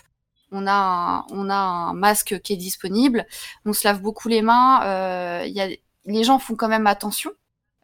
on 0.55 0.67
a 0.67 1.25
un, 1.31 1.95
masque 1.95 2.41
qui 2.43 2.53
est 2.53 2.57
disponible. 2.57 3.27
On 3.65 3.73
se 3.73 3.87
lave 3.87 4.01
beaucoup 4.01 4.29
les 4.29 4.43
mains. 4.43 4.83
euh, 4.85 5.47
y 5.47 5.61
a, 5.61 5.69
les 6.07 6.25
gens 6.25 6.39
font 6.39 6.55
quand 6.57 6.69
même 6.69 6.87
attention. 6.87 7.31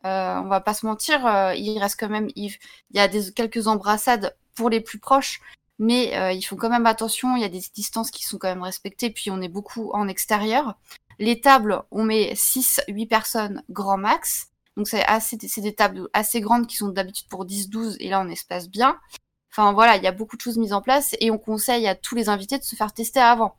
Euh, 0.07 0.37
on 0.37 0.49
va 0.49 0.61
pas 0.61 0.75
se 0.75 0.87
mentir, 0.87 1.27
euh, 1.27 1.55
il 1.55 1.79
reste 1.79 2.01
quand 2.01 2.09
même, 2.09 2.29
il, 2.35 2.57
y 2.93 2.99
a 2.99 3.07
des, 3.07 3.33
quelques 3.33 3.67
embrassades 3.67 4.35
pour 4.55 4.71
les 4.71 4.81
plus 4.81 4.99
proches, 4.99 5.41
mais 5.79 6.37
ils 6.37 6.43
font 6.43 6.57
quand 6.57 6.71
même 6.71 6.87
attention. 6.87 7.37
Il 7.37 7.43
y 7.43 7.45
a 7.45 7.49
des 7.49 7.63
distances 7.75 8.11
qui 8.11 8.25
sont 8.25 8.39
quand 8.39 8.49
même 8.49 8.63
respectées. 8.63 9.11
Puis 9.11 9.31
on 9.31 9.41
est 9.41 9.49
beaucoup 9.49 9.91
en 9.93 10.09
extérieur. 10.09 10.75
Les 11.19 11.41
tables, 11.41 11.83
on 11.91 12.05
met 12.05 12.33
6-8 12.35 13.09
personnes 13.09 13.63
grand 13.71 13.99
max. 13.99 14.49
Donc 14.77 14.89
c'est 14.89 15.05
assez, 15.05 15.37
c'est 15.49 15.61
des 15.61 15.75
tables 15.75 16.09
assez 16.13 16.41
grandes 16.41 16.67
qui 16.67 16.77
sont 16.77 16.89
d'habitude 16.89 17.29
pour 17.29 17.45
10-12 17.45 17.97
et 18.01 18.09
là 18.09 18.21
on 18.21 18.29
espace 18.29 18.69
bien. 18.69 18.99
Enfin 19.53 19.73
voilà, 19.73 19.97
il 19.97 20.03
y 20.03 20.07
a 20.07 20.13
beaucoup 20.13 20.37
de 20.37 20.41
choses 20.41 20.59
mises 20.59 20.73
en 20.73 20.81
place 20.81 21.15
et 21.21 21.31
on 21.31 21.39
conseille 21.39 21.87
à 21.89 21.95
tous 21.95 22.15
les 22.15 22.29
invités 22.29 22.59
de 22.59 22.63
se 22.65 22.77
faire 22.77 22.93
tester 22.93 23.21
avant. 23.21 23.57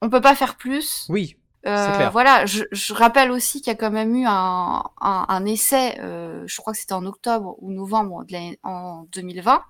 On 0.00 0.10
peut 0.10 0.20
pas 0.20 0.34
faire 0.36 0.56
plus. 0.56 1.06
Oui, 1.08 1.36
Euh, 1.66 1.96
clair. 1.96 2.12
voilà, 2.12 2.46
je, 2.46 2.62
je 2.70 2.94
rappelle 2.94 3.32
aussi 3.32 3.60
qu'il 3.60 3.72
y 3.72 3.74
a 3.74 3.78
quand 3.78 3.90
même 3.90 4.14
eu 4.14 4.24
un, 4.26 4.84
un, 5.00 5.26
un 5.28 5.44
essai, 5.44 5.98
euh, 6.00 6.44
je 6.46 6.56
crois 6.60 6.72
que 6.72 6.78
c'était 6.78 6.92
en 6.92 7.04
octobre 7.04 7.56
ou 7.58 7.72
novembre 7.72 8.24
de 8.24 8.56
en 8.62 9.04
2020, 9.12 9.64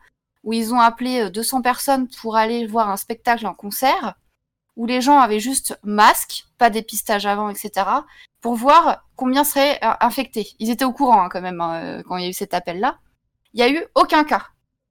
où 0.44 0.52
ils 0.52 0.74
ont 0.74 0.80
appelé 0.80 1.22
euh, 1.22 1.30
200 1.30 1.62
personnes 1.62 2.08
pour 2.20 2.36
aller 2.36 2.66
voir 2.66 2.90
un 2.90 2.98
spectacle 2.98 3.46
en 3.46 3.54
concert, 3.54 4.14
où 4.76 4.84
les 4.86 5.00
gens 5.00 5.18
avaient 5.18 5.40
juste 5.40 5.78
masque, 5.82 6.44
pas 6.58 6.68
dépistage 6.70 7.24
avant, 7.24 7.48
etc., 7.48 7.86
pour 8.42 8.54
voir 8.54 9.08
combien 9.16 9.42
seraient 9.42 9.82
euh, 9.82 9.92
infectés. 10.00 10.50
Ils 10.58 10.70
étaient 10.70 10.84
au 10.84 10.92
courant 10.92 11.22
hein, 11.22 11.28
quand 11.30 11.40
même 11.40 11.60
hein, 11.62 11.82
euh, 11.82 12.02
quand 12.06 12.18
il 12.18 12.24
y 12.24 12.26
a 12.26 12.30
eu 12.30 12.34
cet 12.34 12.52
appel-là. 12.52 12.98
Il 13.54 13.60
y 13.60 13.62
a 13.62 13.70
eu 13.70 13.82
aucun 13.94 14.24
cas. 14.24 14.46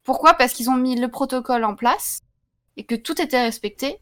Pourquoi? 0.08 0.34
Parce 0.34 0.54
qu'ils 0.54 0.72
ont 0.72 0.76
mis 0.78 1.00
le 1.00 1.10
protocole 1.10 1.64
en 1.66 1.76
place 1.76 2.22
et 2.78 2.86
que 2.86 2.96
tout 2.96 3.22
était 3.22 3.42
respecté 3.42 4.00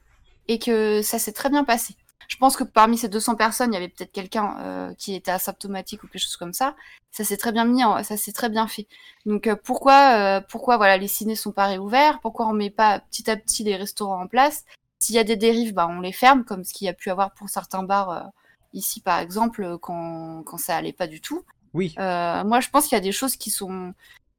et 0.48 0.60
que 0.60 1.02
ça 1.02 1.20
s'est 1.20 1.34
très 1.34 1.50
bien 1.50 1.66
passé. 1.66 1.96
Je 2.28 2.38
pense 2.38 2.56
que 2.58 2.64
parmi 2.64 2.98
ces 2.98 3.10
200 3.10 3.36
personnes, 3.36 3.72
il 3.72 3.76
y 3.76 3.78
avait 3.78 3.90
peut-être 3.90 4.12
quelqu'un 4.14 4.58
euh, 4.62 4.94
qui 4.96 5.16
était 5.16 5.32
asymptomatique 5.32 6.04
ou 6.04 6.08
quelque 6.08 6.22
chose 6.22 6.38
comme 6.38 6.54
ça. 6.54 6.76
Ça 7.12 7.24
s'est 7.24 7.38
très 7.38 7.52
bien 7.52 7.66
mis, 7.66 7.84
en- 7.84 8.04
ça 8.04 8.18
s'est 8.18 8.32
très 8.34 8.50
bien 8.50 8.68
fait. 8.68 8.88
Donc 9.26 9.48
euh, 9.48 9.56
pourquoi, 9.64 10.16
euh, 10.18 10.42
pourquoi 10.48 10.78
voilà, 10.78 10.98
les 10.98 11.08
ciné 11.08 11.36
sont 11.36 11.52
pas 11.52 11.68
réouverts? 11.68 12.20
Pourquoi 12.22 12.48
on 12.48 12.54
met 12.54 12.72
pas 12.72 13.00
petit 13.00 13.30
à 13.30 13.38
petit 13.38 13.64
les 13.64 13.76
restaurants 13.76 14.22
en 14.24 14.28
place? 14.28 14.64
S'il 15.00 15.16
y 15.16 15.20
a 15.20 15.24
des 15.24 15.38
dérives, 15.38 15.74
bah, 15.74 15.88
on 15.90 16.02
les 16.02 16.14
ferme, 16.14 16.46
comme 16.46 16.64
ce 16.64 16.74
qu'il 16.74 16.86
y 16.86 16.90
a 16.90 16.94
pu 16.94 17.12
avoir 17.12 17.34
pour 17.34 17.50
certains 17.50 17.84
bars 17.84 18.32
ici, 18.74 19.02
par 19.02 19.20
exemple, 19.20 19.78
quand, 19.80 20.44
quand 20.46 20.58
ça 20.58 20.78
allait 20.78 20.94
pas 20.94 21.08
du 21.08 21.22
tout. 21.22 21.44
oui. 21.74 21.94
Moi, 21.98 22.60
je 22.60 22.70
pense 22.70 22.88
qu'il 22.88 22.96
y 22.96 23.00
a 23.00 23.02
des 23.04 23.12
choses 23.12 23.36
qui 23.36 23.50
sont, 23.52 23.94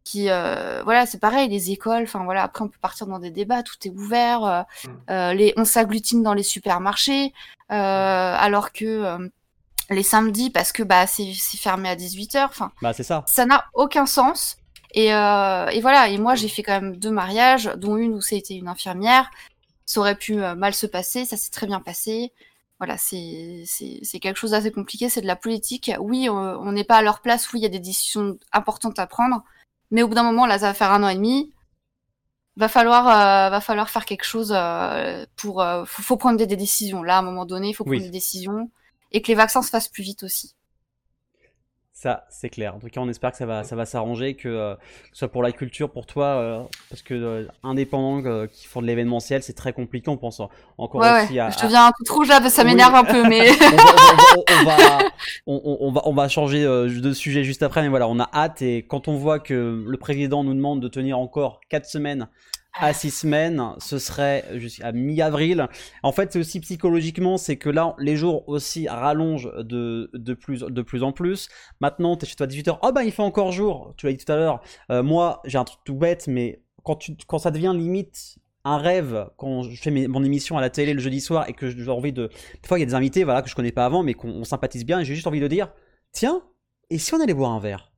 qui, 0.08 0.30
euh, 0.30 0.82
voilà, 0.84 1.04
c'est 1.04 1.18
pareil, 1.18 1.48
les 1.48 1.72
écoles. 1.72 2.04
Enfin 2.04 2.22
voilà, 2.24 2.44
après 2.44 2.62
on 2.64 2.68
peut 2.68 2.78
partir 2.80 3.06
dans 3.08 3.18
des 3.18 3.32
débats, 3.32 3.62
tout 3.64 3.74
est 3.84 3.90
ouvert. 3.90 4.44
euh, 4.44 4.62
Mm. 4.84 4.88
euh, 5.10 5.34
les, 5.34 5.52
on 5.56 5.64
s'agglutine 5.64 6.22
dans 6.22 6.32
les 6.34 6.44
supermarchés, 6.44 7.32
euh, 7.72 7.74
alors 8.46 8.72
que 8.72 8.84
euh, 8.84 9.28
les 9.90 10.02
samedis, 10.04 10.50
parce 10.50 10.70
que 10.72 10.82
bah 10.84 11.06
c'est 11.08 11.32
c'est 11.34 11.58
fermé 11.58 11.88
à 11.88 11.96
18h. 11.96 12.44
Enfin, 12.44 12.70
Bah 12.82 12.92
c'est 12.92 13.02
ça. 13.02 13.24
ça 13.26 13.46
n'a 13.46 13.64
aucun 13.74 14.06
sens. 14.06 14.56
Et, 14.94 15.12
euh, 15.12 15.66
et 15.68 15.80
voilà. 15.80 16.08
Et 16.08 16.18
moi, 16.18 16.34
j'ai 16.36 16.48
fait 16.48 16.62
quand 16.62 16.80
même 16.80 16.96
deux 16.96 17.10
mariages, 17.10 17.70
dont 17.76 17.96
une 17.96 18.14
où 18.14 18.20
c'était 18.20 18.54
une 18.54 18.68
infirmière. 18.68 19.28
Ça 19.86 20.00
aurait 20.00 20.16
pu 20.16 20.40
euh, 20.42 20.54
mal 20.54 20.72
se 20.74 20.86
passer, 20.86 21.24
ça 21.24 21.36
s'est 21.36 21.50
très 21.50 21.66
bien 21.66 21.80
passé. 21.80 22.32
Voilà, 22.78 22.96
c'est 22.98 23.64
quelque 24.20 24.36
chose 24.38 24.50
d'assez 24.52 24.70
compliqué, 24.70 25.08
c'est 25.08 25.22
de 25.22 25.26
la 25.26 25.36
politique. 25.36 25.90
Oui, 25.98 26.28
on 26.30 26.34
on 26.36 26.72
n'est 26.72 26.84
pas 26.84 26.96
à 26.98 27.02
leur 27.02 27.20
place, 27.20 27.52
oui, 27.52 27.60
il 27.60 27.62
y 27.62 27.66
a 27.66 27.70
des 27.70 27.80
décisions 27.80 28.38
importantes 28.52 28.98
à 28.98 29.06
prendre, 29.06 29.42
mais 29.90 30.02
au 30.02 30.08
bout 30.08 30.14
d'un 30.14 30.22
moment, 30.24 30.46
là, 30.46 30.58
ça 30.58 30.66
va 30.68 30.74
faire 30.74 30.92
un 30.92 31.02
an 31.02 31.08
et 31.08 31.14
demi. 31.16 31.52
Va 32.56 32.68
falloir, 32.68 33.06
euh, 33.06 33.50
va 33.50 33.60
falloir 33.60 33.90
faire 33.90 34.06
quelque 34.06 34.24
chose 34.24 34.52
euh, 34.56 35.26
pour. 35.36 35.60
euh, 35.62 35.84
faut, 35.84 36.02
faut 36.02 36.16
prendre 36.16 36.38
des, 36.38 36.46
des 36.46 36.56
décisions. 36.56 37.02
Là, 37.02 37.16
à 37.16 37.18
un 37.20 37.22
moment 37.22 37.44
donné, 37.46 37.68
il 37.70 37.74
faut 37.74 37.84
Oui. 37.84 37.98
prendre 37.98 38.10
des 38.10 38.10
décisions 38.10 38.70
et 39.12 39.20
que 39.22 39.28
les 39.28 39.34
vaccins 39.34 39.62
se 39.62 39.70
fassent 39.70 39.88
plus 39.88 40.02
vite 40.02 40.22
aussi. 40.22 40.55
Ça, 42.06 42.24
c'est 42.30 42.50
clair. 42.50 42.76
En 42.76 42.78
tout 42.78 42.86
cas, 42.86 43.00
on 43.00 43.08
espère 43.08 43.32
que 43.32 43.36
ça 43.36 43.46
va, 43.46 43.64
ça 43.64 43.74
va 43.74 43.84
s'arranger, 43.84 44.34
que, 44.34 44.46
euh, 44.48 44.76
que 44.76 44.80
ce 45.12 45.18
soit 45.18 45.28
pour 45.32 45.42
la 45.42 45.50
culture, 45.50 45.90
pour 45.90 46.06
toi, 46.06 46.26
euh, 46.26 46.62
parce 46.88 47.02
que 47.02 47.14
euh, 47.14 47.48
indépendants 47.64 48.24
euh, 48.24 48.46
qui 48.46 48.68
font 48.68 48.80
de 48.80 48.86
l'événementiel, 48.86 49.42
c'est 49.42 49.54
très 49.54 49.72
compliqué. 49.72 50.08
On 50.08 50.16
pense 50.16 50.38
en- 50.38 50.48
encore 50.78 51.00
Ouais, 51.00 51.24
aussi 51.24 51.32
ouais. 51.32 51.40
à, 51.40 51.50
Je 51.50 51.60
deviens 51.64 51.86
un 51.86 51.90
peu 51.98 52.04
trop 52.04 52.22
là, 52.22 52.38
parce 52.38 52.44
que 52.44 52.50
ça 52.50 52.62
Oui. 52.62 52.68
m'énerve 52.68 52.94
un 52.94 53.02
peu, 53.02 53.28
mais. 53.28 53.48
on, 55.48 55.90
va, 55.90 56.02
on- 56.06 56.12
va, 56.14 56.28
changer 56.28 56.62
de 56.64 57.12
sujet 57.12 57.42
juste 57.42 57.64
après, 57.64 57.82
mais 57.82 57.88
voilà, 57.88 58.06
on 58.06 58.20
a 58.20 58.30
hâte 58.32 58.62
et 58.62 58.84
quand 58.86 59.08
on 59.08 59.16
voit 59.16 59.40
que 59.40 59.82
le 59.84 59.96
président 59.96 60.44
nous 60.44 60.54
demande 60.54 60.80
de 60.80 60.86
tenir 60.86 61.18
encore 61.18 61.58
4 61.70 61.86
semaines 61.86 62.28
à 62.78 62.92
6 62.92 63.10
semaines, 63.10 63.62
ce 63.78 63.98
serait 63.98 64.44
jusqu'à 64.54 64.92
mi-avril. 64.92 65.68
En 66.02 66.12
fait, 66.12 66.32
c'est 66.32 66.38
aussi 66.38 66.60
psychologiquement, 66.60 67.38
c'est 67.38 67.56
que 67.56 67.70
là, 67.70 67.94
les 67.98 68.16
jours 68.16 68.48
aussi 68.48 68.88
rallongent 68.88 69.50
de, 69.58 70.10
de, 70.12 70.34
plus, 70.34 70.60
de 70.60 70.82
plus 70.82 71.02
en 71.02 71.12
plus. 71.12 71.48
Maintenant, 71.80 72.16
t'es 72.16 72.26
chez 72.26 72.36
toi 72.36 72.46
à 72.46 72.48
18h, 72.48 72.78
oh 72.82 72.92
bah 72.92 73.04
il 73.04 73.12
fait 73.12 73.22
encore 73.22 73.52
jour, 73.52 73.94
tu 73.96 74.06
l'as 74.06 74.12
dit 74.12 74.24
tout 74.24 74.32
à 74.32 74.36
l'heure. 74.36 74.60
Euh, 74.90 75.02
moi, 75.02 75.40
j'ai 75.44 75.58
un 75.58 75.64
truc 75.64 75.80
tout 75.84 75.94
bête, 75.94 76.28
mais 76.28 76.62
quand, 76.82 76.98
quand 77.26 77.38
ça 77.38 77.50
devient 77.50 77.72
limite 77.74 78.36
un 78.64 78.78
rêve, 78.78 79.28
quand 79.36 79.62
je 79.62 79.80
fais 79.80 79.90
mon 79.90 80.24
émission 80.24 80.58
à 80.58 80.60
la 80.60 80.70
télé 80.70 80.92
le 80.92 81.00
jeudi 81.00 81.20
soir 81.20 81.48
et 81.48 81.52
que 81.52 81.70
j'ai 81.70 81.88
envie 81.88 82.12
de... 82.12 82.28
Des 82.62 82.68
fois, 82.68 82.78
il 82.78 82.80
y 82.80 82.84
a 82.84 82.86
des 82.86 82.94
invités 82.94 83.24
voilà, 83.24 83.42
que 83.42 83.48
je 83.48 83.54
connais 83.54 83.72
pas 83.72 83.86
avant, 83.86 84.02
mais 84.02 84.14
qu'on 84.14 84.28
on 84.28 84.44
sympathise 84.44 84.84
bien, 84.84 85.00
et 85.00 85.04
j'ai 85.04 85.14
juste 85.14 85.26
envie 85.26 85.40
de 85.40 85.48
dire, 85.48 85.72
tiens, 86.12 86.42
et 86.90 86.98
si 86.98 87.14
on 87.14 87.20
allait 87.20 87.34
boire 87.34 87.52
un 87.52 87.60
verre? 87.60 87.92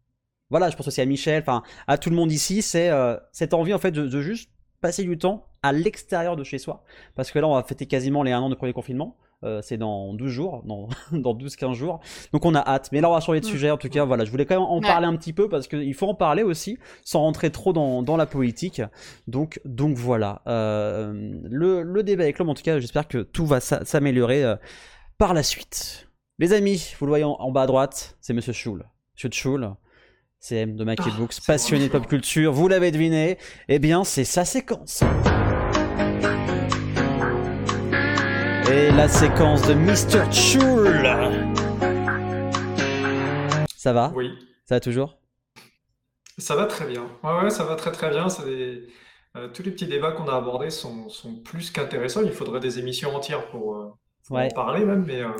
Voilà, 0.50 0.70
je 0.70 0.76
pense 0.76 0.88
aussi 0.88 1.00
à 1.00 1.04
Michel, 1.04 1.42
enfin 1.42 1.62
à 1.86 1.98
tout 1.98 2.08
le 2.08 2.16
monde 2.16 2.32
ici, 2.32 2.62
c'est 2.62 2.88
euh, 2.88 3.18
cette 3.32 3.52
envie 3.52 3.74
en 3.74 3.78
fait 3.78 3.90
de 3.90 4.22
juste 4.22 4.50
passer 4.80 5.02
du 5.04 5.18
temps 5.18 5.46
à 5.62 5.72
l'extérieur 5.72 6.36
de 6.36 6.44
chez 6.44 6.58
soi. 6.58 6.84
Parce 7.16 7.30
que 7.30 7.38
là, 7.38 7.48
on 7.48 7.54
va 7.54 7.62
fêter 7.62 7.86
quasiment 7.86 8.22
les 8.22 8.32
1 8.32 8.40
an 8.40 8.48
de 8.48 8.54
premier 8.54 8.72
confinement. 8.72 9.16
Euh, 9.44 9.60
c'est 9.62 9.76
dans 9.76 10.14
12 10.14 10.28
jours, 10.32 10.62
dans, 10.64 10.88
dans 11.12 11.32
12-15 11.32 11.74
jours. 11.74 12.00
Donc 12.32 12.44
on 12.44 12.54
a 12.56 12.60
hâte. 12.60 12.88
Mais 12.90 13.00
là, 13.00 13.08
on 13.08 13.14
va 13.14 13.20
changer 13.20 13.40
de 13.40 13.46
Mm. 13.46 13.50
sujet. 13.50 13.70
En 13.70 13.76
tout 13.76 13.88
cas, 13.88 14.04
voilà, 14.04 14.24
je 14.24 14.30
voulais 14.32 14.46
quand 14.46 14.56
même 14.56 14.64
en 14.64 14.80
Ouais. 14.80 14.86
parler 14.86 15.06
un 15.06 15.14
petit 15.16 15.32
peu 15.32 15.48
parce 15.48 15.68
qu'il 15.68 15.94
faut 15.94 16.08
en 16.08 16.14
parler 16.14 16.42
aussi, 16.42 16.76
sans 17.04 17.20
rentrer 17.20 17.50
trop 17.50 17.72
dans, 17.72 18.02
dans 18.02 18.16
la 18.16 18.26
politique. 18.26 18.82
Donc, 19.28 19.60
donc 19.64 19.96
voilà. 19.96 20.42
Euh, 20.48 21.12
le, 21.44 21.82
le 21.82 22.02
débat 22.02 22.24
avec 22.24 22.38
l'homme, 22.38 22.48
en 22.50 22.54
tout 22.54 22.62
cas, 22.64 22.80
j'espère 22.80 23.06
que 23.06 23.18
tout 23.18 23.46
va 23.46 23.60
s'a- 23.60 23.84
s'améliorer 23.84 24.42
euh, 24.44 24.56
par 25.18 25.34
la 25.34 25.44
suite. 25.44 26.08
Les 26.40 26.52
amis, 26.52 26.94
vous 26.98 27.06
le 27.06 27.10
voyez 27.10 27.24
en, 27.24 27.36
en 27.38 27.50
bas 27.52 27.62
à 27.62 27.66
droite, 27.66 28.16
c'est 28.20 28.32
Monsieur 28.32 28.52
Schul. 28.52 28.84
Monsieur 29.14 29.30
Schul, 29.32 29.70
CM 30.40 30.76
de 30.76 30.84
Mac 30.84 31.00
et 31.00 31.04
Ah, 31.06 31.16
Books, 31.18 31.40
passionné 31.46 31.86
de 31.88 31.92
pop 31.92 32.06
culture. 32.06 32.52
Vous 32.52 32.68
l'avez 32.68 32.90
deviné. 32.90 33.38
Eh 33.68 33.78
bien, 33.78 34.04
c'est 34.04 34.24
sa 34.24 34.44
séquence. 34.44 35.02
Et 38.70 38.90
la 38.92 39.08
séquence 39.08 39.62
de 39.66 39.74
Mr. 39.74 40.30
Chul. 40.30 41.02
Ça 43.76 43.92
va? 43.92 44.12
Oui, 44.14 44.30
Ça 44.64 44.76
va 44.76 44.80
toujours? 44.80 45.18
Ça 46.36 46.54
va 46.54 46.66
très 46.66 46.86
bien. 46.86 47.04
Ouais, 47.24 47.42
ouais, 47.42 47.50
ça 47.50 47.64
va 47.64 47.74
très 47.74 47.90
très 47.90 48.10
bien. 48.10 48.28
C'est 48.28 48.44
des- 48.44 48.86
euh, 49.36 49.48
tous 49.48 49.62
les 49.64 49.72
petits 49.72 49.86
débats 49.86 50.12
qu'on 50.12 50.28
a 50.28 50.36
abordés 50.36 50.70
sont, 50.70 51.08
sont 51.08 51.34
plus 51.34 51.70
qu'intéressants. 51.72 52.22
Il 52.24 52.32
faudrait 52.32 52.60
des 52.60 52.78
émissions 52.78 53.14
entières 53.16 53.46
pour, 53.48 53.74
euh, 53.76 53.88
pour 54.26 54.36
Ouais. 54.36 54.48
en 54.52 54.54
parler 54.54 54.84
même, 54.84 55.04
mais, 55.04 55.20
euh, 55.20 55.30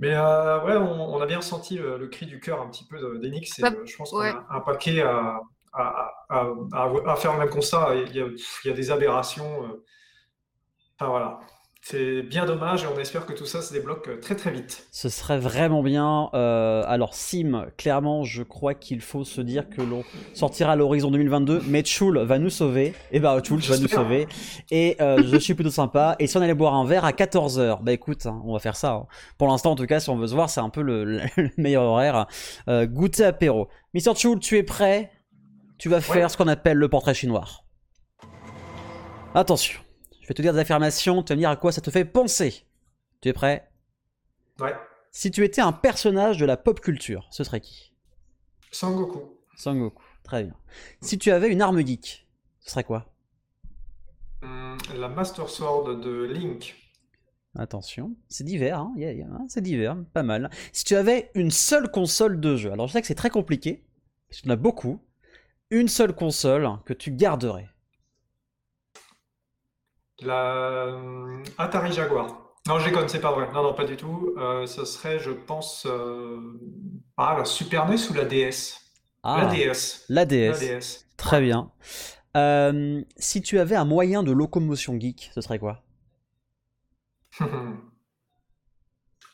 mais 0.00 0.12
euh, 0.14 0.64
ouais, 0.64 0.76
on, 0.76 1.14
on 1.14 1.20
a 1.20 1.26
bien 1.26 1.36
ressenti 1.36 1.76
le, 1.76 1.96
le 1.98 2.08
cri 2.08 2.26
du 2.26 2.40
cœur 2.40 2.60
un 2.60 2.68
petit 2.68 2.84
peu 2.84 2.98
de- 2.98 3.18
d'Enix 3.18 3.56
et 3.60 3.64
euh, 3.64 3.86
je 3.86 3.96
pense 3.96 4.10
qu'on 4.10 4.18
Ouais. 4.20 4.30
a 4.30 4.46
un 4.56 4.60
paquet 4.60 5.02
à, 5.02 5.40
à, 5.72 6.12
à, 6.28 6.46
à- 6.72 7.12
à 7.12 7.16
faire 7.16 7.34
le 7.34 7.38
même 7.38 7.50
constat. 7.50 7.94
Il 7.94 8.16
y 8.16 8.20
a, 8.20 8.26
il 8.26 8.68
y 8.68 8.70
a 8.70 8.74
des 8.74 8.90
aberrations. 8.90 9.64
euh. 9.64 9.84
Enfin 10.98 11.10
voilà. 11.10 11.40
C'est 11.82 12.22
bien 12.22 12.44
dommage 12.44 12.84
et 12.84 12.86
on 12.86 12.98
espère 13.00 13.24
que 13.24 13.32
tout 13.32 13.46
ça 13.46 13.62
se 13.62 13.72
débloque 13.72 14.06
euh, 14.08 14.20
très 14.20 14.36
très 14.36 14.50
vite. 14.52 14.86
Ce 14.92 15.08
serait 15.08 15.38
vraiment 15.38 15.82
bien. 15.82 16.28
Euh, 16.34 16.82
alors 16.86 17.14
Sim, 17.14 17.66
clairement, 17.78 18.22
je 18.22 18.42
crois 18.42 18.74
qu'il 18.74 19.00
faut 19.00 19.24
se 19.24 19.40
dire 19.40 19.68
que 19.70 19.80
l'on 19.80 20.04
sortira 20.34 20.72
à 20.72 20.76
l'horizon 20.76 21.10
2022, 21.10 21.62
mais 21.66 21.82
Chul 21.82 22.18
va 22.18 22.38
nous 22.38 22.50
sauver. 22.50 22.94
Et 23.12 23.18
bah 23.18 23.40
Chul 23.42 23.60
va 23.60 23.78
nous 23.78 23.88
sauver. 23.88 24.28
Et 24.70 24.96
euh, 25.00 25.22
je 25.26 25.36
suis 25.38 25.54
plutôt 25.54 25.70
sympa. 25.70 26.16
Et 26.18 26.26
si 26.26 26.36
on 26.36 26.42
allait 26.42 26.54
boire 26.54 26.74
un 26.74 26.84
verre 26.84 27.04
à 27.06 27.12
14h, 27.12 27.82
bah 27.82 27.92
écoute, 27.92 28.26
hein, 28.26 28.40
on 28.44 28.52
va 28.52 28.58
faire 28.58 28.76
ça. 28.76 28.92
hein. 28.92 29.06
Pour 29.38 29.48
l'instant, 29.48 29.72
en 29.72 29.76
tout 29.76 29.86
cas, 29.86 30.00
si 30.00 30.10
on 30.10 30.16
veut 30.16 30.28
se 30.28 30.34
voir, 30.34 30.50
c'est 30.50 30.60
un 30.60 30.70
peu 30.70 30.82
le, 30.82 31.04
le 31.36 31.50
meilleur 31.56 31.84
horaire. 31.84 32.26
Euh, 32.68 32.86
goûter 32.86 33.24
apéro. 33.24 33.68
Mister 33.94 34.14
Chul, 34.14 34.38
tu 34.38 34.58
es 34.58 34.62
prêt? 34.62 35.10
Tu 35.78 35.88
vas 35.88 36.02
faire 36.02 36.30
ce 36.30 36.36
qu'on 36.36 36.46
appelle 36.46 36.76
le 36.76 36.88
portrait 36.90 37.14
chinois. 37.14 37.46
Attention, 39.34 39.80
vais 40.30 40.34
te 40.34 40.42
dire 40.42 40.52
des 40.52 40.60
affirmations, 40.60 41.22
tu 41.24 41.32
vas 41.32 41.36
me 41.36 41.40
dire 41.40 41.50
à 41.50 41.56
quoi 41.56 41.72
ça 41.72 41.80
te 41.80 41.90
fait 41.90 42.04
penser. 42.04 42.64
Tu 43.20 43.28
es 43.28 43.32
prêt? 43.32 43.68
Ouais. 44.60 44.74
Si 45.10 45.32
tu 45.32 45.44
étais 45.44 45.60
un 45.60 45.72
personnage 45.72 46.38
de 46.38 46.46
la 46.46 46.56
pop 46.56 46.80
culture, 46.80 47.26
ce 47.32 47.42
serait 47.42 47.60
qui? 47.60 47.92
Sangoku. 48.70 49.20
Sangoku. 49.56 50.02
Très 50.22 50.44
bien. 50.44 50.54
Si 51.00 51.18
tu 51.18 51.32
avais 51.32 51.48
une 51.48 51.60
arme 51.60 51.84
geek, 51.84 52.28
ce 52.60 52.70
serait 52.70 52.84
quoi? 52.84 53.12
Hum, 54.42 54.78
La 54.94 55.08
Master 55.08 55.48
Sword 55.48 56.00
de 56.00 56.22
Link. 56.22 56.76
Attention, 57.56 58.14
c'est 58.28 58.44
divers, 58.44 58.78
hein, 58.78 58.92
yeah, 58.96 59.12
yeah, 59.12 59.26
hein, 59.26 59.44
c'est 59.48 59.60
divers, 59.60 59.96
pas 60.14 60.22
mal. 60.22 60.48
Si 60.72 60.84
tu 60.84 60.94
avais 60.94 61.32
une 61.34 61.50
seule 61.50 61.90
console 61.90 62.38
de 62.38 62.54
jeu, 62.54 62.70
alors 62.70 62.86
je 62.86 62.92
sais 62.92 63.00
que 63.00 63.08
c'est 63.08 63.16
très 63.16 63.30
compliqué, 63.30 63.84
parce 64.28 64.40
qu'il 64.40 64.48
y 64.48 64.52
en 64.52 64.54
a 64.54 64.56
beaucoup, 64.56 65.00
une 65.70 65.88
seule 65.88 66.14
console 66.14 66.68
que 66.86 66.92
tu 66.92 67.10
garderais. 67.10 67.68
La 70.22 70.86
hum, 70.88 71.42
Atari 71.58 71.92
Jaguar. 71.92 72.36
Non, 72.68 72.78
je 72.78 72.86
déconne, 72.86 73.08
c'est 73.08 73.20
pas 73.20 73.32
vrai. 73.32 73.50
Non, 73.52 73.62
non, 73.62 73.74
pas 73.74 73.84
du 73.84 73.96
tout. 73.96 74.34
Euh, 74.36 74.66
ce 74.66 74.84
serait, 74.84 75.18
je 75.18 75.30
pense, 75.30 75.86
euh, 75.86 76.38
ah, 77.16 77.36
la 77.38 77.44
Super 77.44 77.88
NES 77.88 78.10
ou 78.10 78.14
la 78.14 78.24
DS? 78.24 78.80
Ah, 79.22 79.38
La 79.42 79.46
DS. 79.46 80.04
la 80.08 80.24
La 80.24 80.26
DS. 80.26 81.06
Très 81.16 81.40
bien. 81.40 81.70
Euh, 82.36 83.02
si 83.16 83.42
tu 83.42 83.58
avais 83.58 83.76
un 83.76 83.84
moyen 83.84 84.22
de 84.22 84.32
locomotion 84.32 84.98
geek, 84.98 85.30
ce 85.34 85.40
serait 85.40 85.58
quoi? 85.58 85.82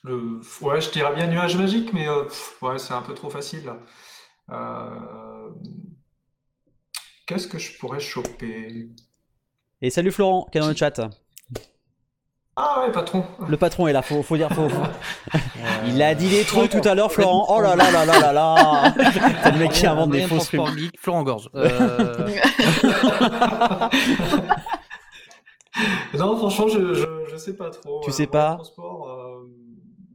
Le... 0.05 0.41
Ouais, 0.63 0.81
je 0.81 0.91
dirais 0.91 1.15
bien 1.15 1.27
nuage 1.27 1.57
magique, 1.57 1.93
mais 1.93 2.09
euh, 2.09 2.25
pff, 2.25 2.63
ouais, 2.63 2.79
c'est 2.79 2.95
un 2.95 3.03
peu 3.03 3.15
trop 3.15 3.29
facile 3.31 3.65
là. 3.65 3.79
Euh, 4.51 5.51
Qu'est-ce 7.27 7.49
que 7.49 7.59
je 7.59 7.77
pourrais 7.79 8.01
choper? 8.01 8.89
Et 9.83 9.91
salut 9.91 10.11
Florent, 10.11 10.49
qui 10.51 10.59
est 10.59 10.61
dans 10.61 10.69
le 10.69 10.75
chat. 10.75 11.01
Ah 12.59 12.81
ouais, 12.81 12.91
patron. 12.93 13.23
Le 13.47 13.57
patron 13.59 13.87
est 13.87 13.93
là, 13.93 14.01
faut, 14.01 14.23
faut 14.23 14.39
dire, 14.39 14.49
faut, 14.51 14.67
Il 15.87 16.01
a 16.03 16.15
dit 16.15 16.31
des 16.31 16.43
trucs 16.45 16.71
tout 16.71 16.89
à 16.89 16.95
l'heure, 16.95 17.13
Florent. 17.13 17.47
Oh 17.51 17.61
là 17.61 17.77
là 17.77 17.91
là 17.91 18.07
là 18.07 18.19
là 18.19 18.33
là 18.33 18.95
C'est 19.45 19.51
le 19.53 19.59
mec 19.59 19.73
qui 19.73 19.87
invente 19.87 20.11
des 20.11 20.23
fausses 20.23 20.51
geek, 20.51 20.99
Florent 20.99 21.23
Gorge. 21.23 21.51
Euh, 21.55 22.29
Non, 26.15 26.39
franchement, 26.39 26.69
je, 26.69 26.95
je, 26.95 27.05
je 27.31 27.37
sais 27.37 27.55
pas 27.55 27.69
trop. 27.69 28.01
Tu 28.03 28.09
Euh, 28.09 28.13
sais 28.13 28.27
pas 28.27 28.55
transport, 28.55 29.11
euh, 29.11 29.47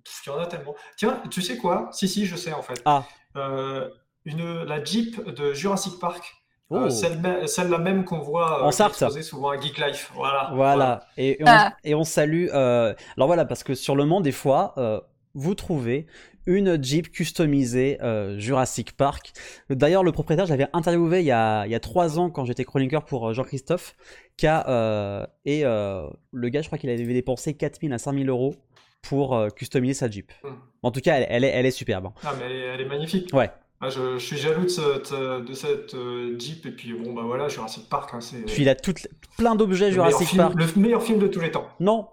pff, 0.03 0.23
il 0.25 0.29
y 0.29 0.33
en 0.33 0.39
a 0.39 0.47
tellement. 0.47 0.73
Tiens, 0.97 1.21
tu 1.29 1.43
sais 1.43 1.57
quoi? 1.57 1.89
Si, 1.91 2.07
si, 2.07 2.25
je 2.25 2.35
sais 2.35 2.51
en 2.53 2.63
fait. 2.63 2.81
Ah. 2.85 3.03
Euh, 3.35 3.87
une, 4.25 4.63
la 4.63 4.83
Jeep 4.83 5.23
de 5.23 5.53
Jurassic 5.53 5.99
Park. 5.99 6.40
Euh, 6.71 6.85
Oh. 6.85 6.89
celle, 6.89 7.19
celle-là 7.47 7.77
même 7.77 8.05
qu'on 8.05 8.19
voit 8.19 8.61
euh, 8.61 8.65
En 8.67 8.71
Sarthe. 8.71 8.93
exposée 8.93 9.23
souvent 9.23 9.49
à 9.49 9.59
Geek 9.59 9.77
Life. 9.77 10.11
Voilà. 10.15 10.51
Voilà. 10.53 11.05
Et, 11.17 11.31
et 11.41 11.43
on, 11.43 11.47
Ah. 11.47 11.73
et 11.83 11.95
on 11.95 12.03
salue. 12.03 12.47
euh, 12.53 12.93
Alors 13.17 13.27
voilà, 13.27 13.45
parce 13.45 13.63
que 13.63 13.75
sur 13.75 13.95
le 13.95 14.05
Mans, 14.05 14.21
des 14.21 14.31
fois, 14.31 14.73
euh, 14.77 14.99
vous 15.33 15.53
trouvez 15.55 16.07
une 16.47 16.81
Jeep 16.83 17.11
customisée 17.11 17.99
euh, 18.01 18.37
Jurassic 18.39 18.95
Park. 18.97 19.31
D'ailleurs, 19.69 20.03
le 20.03 20.11
propriétaire, 20.11 20.45
je 20.45 20.51
l'avais 20.51 20.67
interviewé 20.73 21.19
il 21.19 21.25
y 21.25 21.31
a, 21.31 21.65
il 21.65 21.71
y 21.71 21.75
a 21.75 21.79
trois 21.79 22.17
ans 22.19 22.29
quand 22.29 22.45
j'étais 22.45 22.63
chroniqueur 22.63 23.05
pour 23.05 23.33
Jean-Christophe. 23.33 23.93
qui 24.37 24.47
a, 24.47 24.67
euh, 24.69 25.25
et 25.45 25.65
euh, 25.65 26.07
le 26.31 26.49
gars, 26.49 26.61
je 26.61 26.67
crois 26.67 26.77
qu'il 26.79 26.89
avait 26.89 27.03
dépensé 27.05 27.53
4000 27.53 27.93
à 27.93 27.97
5000 27.99 28.27
euros 28.29 28.55
pour 29.03 29.35
euh, 29.35 29.49
customiser 29.49 29.93
sa 29.93 30.09
Jeep. 30.09 30.31
Hmm. 30.43 30.49
En 30.83 30.91
tout 30.91 30.99
cas, 31.01 31.17
elle, 31.17 31.27
elle 31.29 31.43
est, 31.43 31.49
elle 31.49 31.65
est 31.65 31.71
superbe. 31.71 32.07
hein. 32.07 32.13
Ah, 32.23 32.33
mais 32.39 32.45
elle 32.49 32.81
est 32.81 32.85
magnifique. 32.85 33.29
Ouais. 33.33 33.51
Ah, 33.83 33.89
je, 33.89 34.19
je 34.19 34.23
suis 34.25 34.37
jaloux 34.37 34.63
de 34.63 34.67
cette, 34.69 35.11
de 35.11 35.53
cette 35.53 35.95
euh, 35.95 36.37
Jeep. 36.37 36.65
Et 36.67 36.71
puis, 36.71 36.93
bon, 36.93 37.13
bah 37.13 37.23
voilà, 37.25 37.47
Jurassic 37.49 37.89
Park, 37.89 38.11
hein, 38.13 38.21
c'est 38.21 38.45
Puis 38.45 38.61
il 38.61 38.69
a 38.69 38.75
toutes, 38.75 39.07
plein 39.37 39.55
d'objets 39.55 39.91
Jurassic 39.91 40.27
film, 40.27 40.43
Park. 40.43 40.53
le 40.55 40.81
meilleur 40.81 41.01
film 41.01 41.17
de 41.17 41.27
tous 41.27 41.39
les 41.39 41.49
temps. 41.49 41.67
Non. 41.79 42.07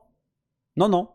Non, 0.79 0.89
non. 0.89 1.09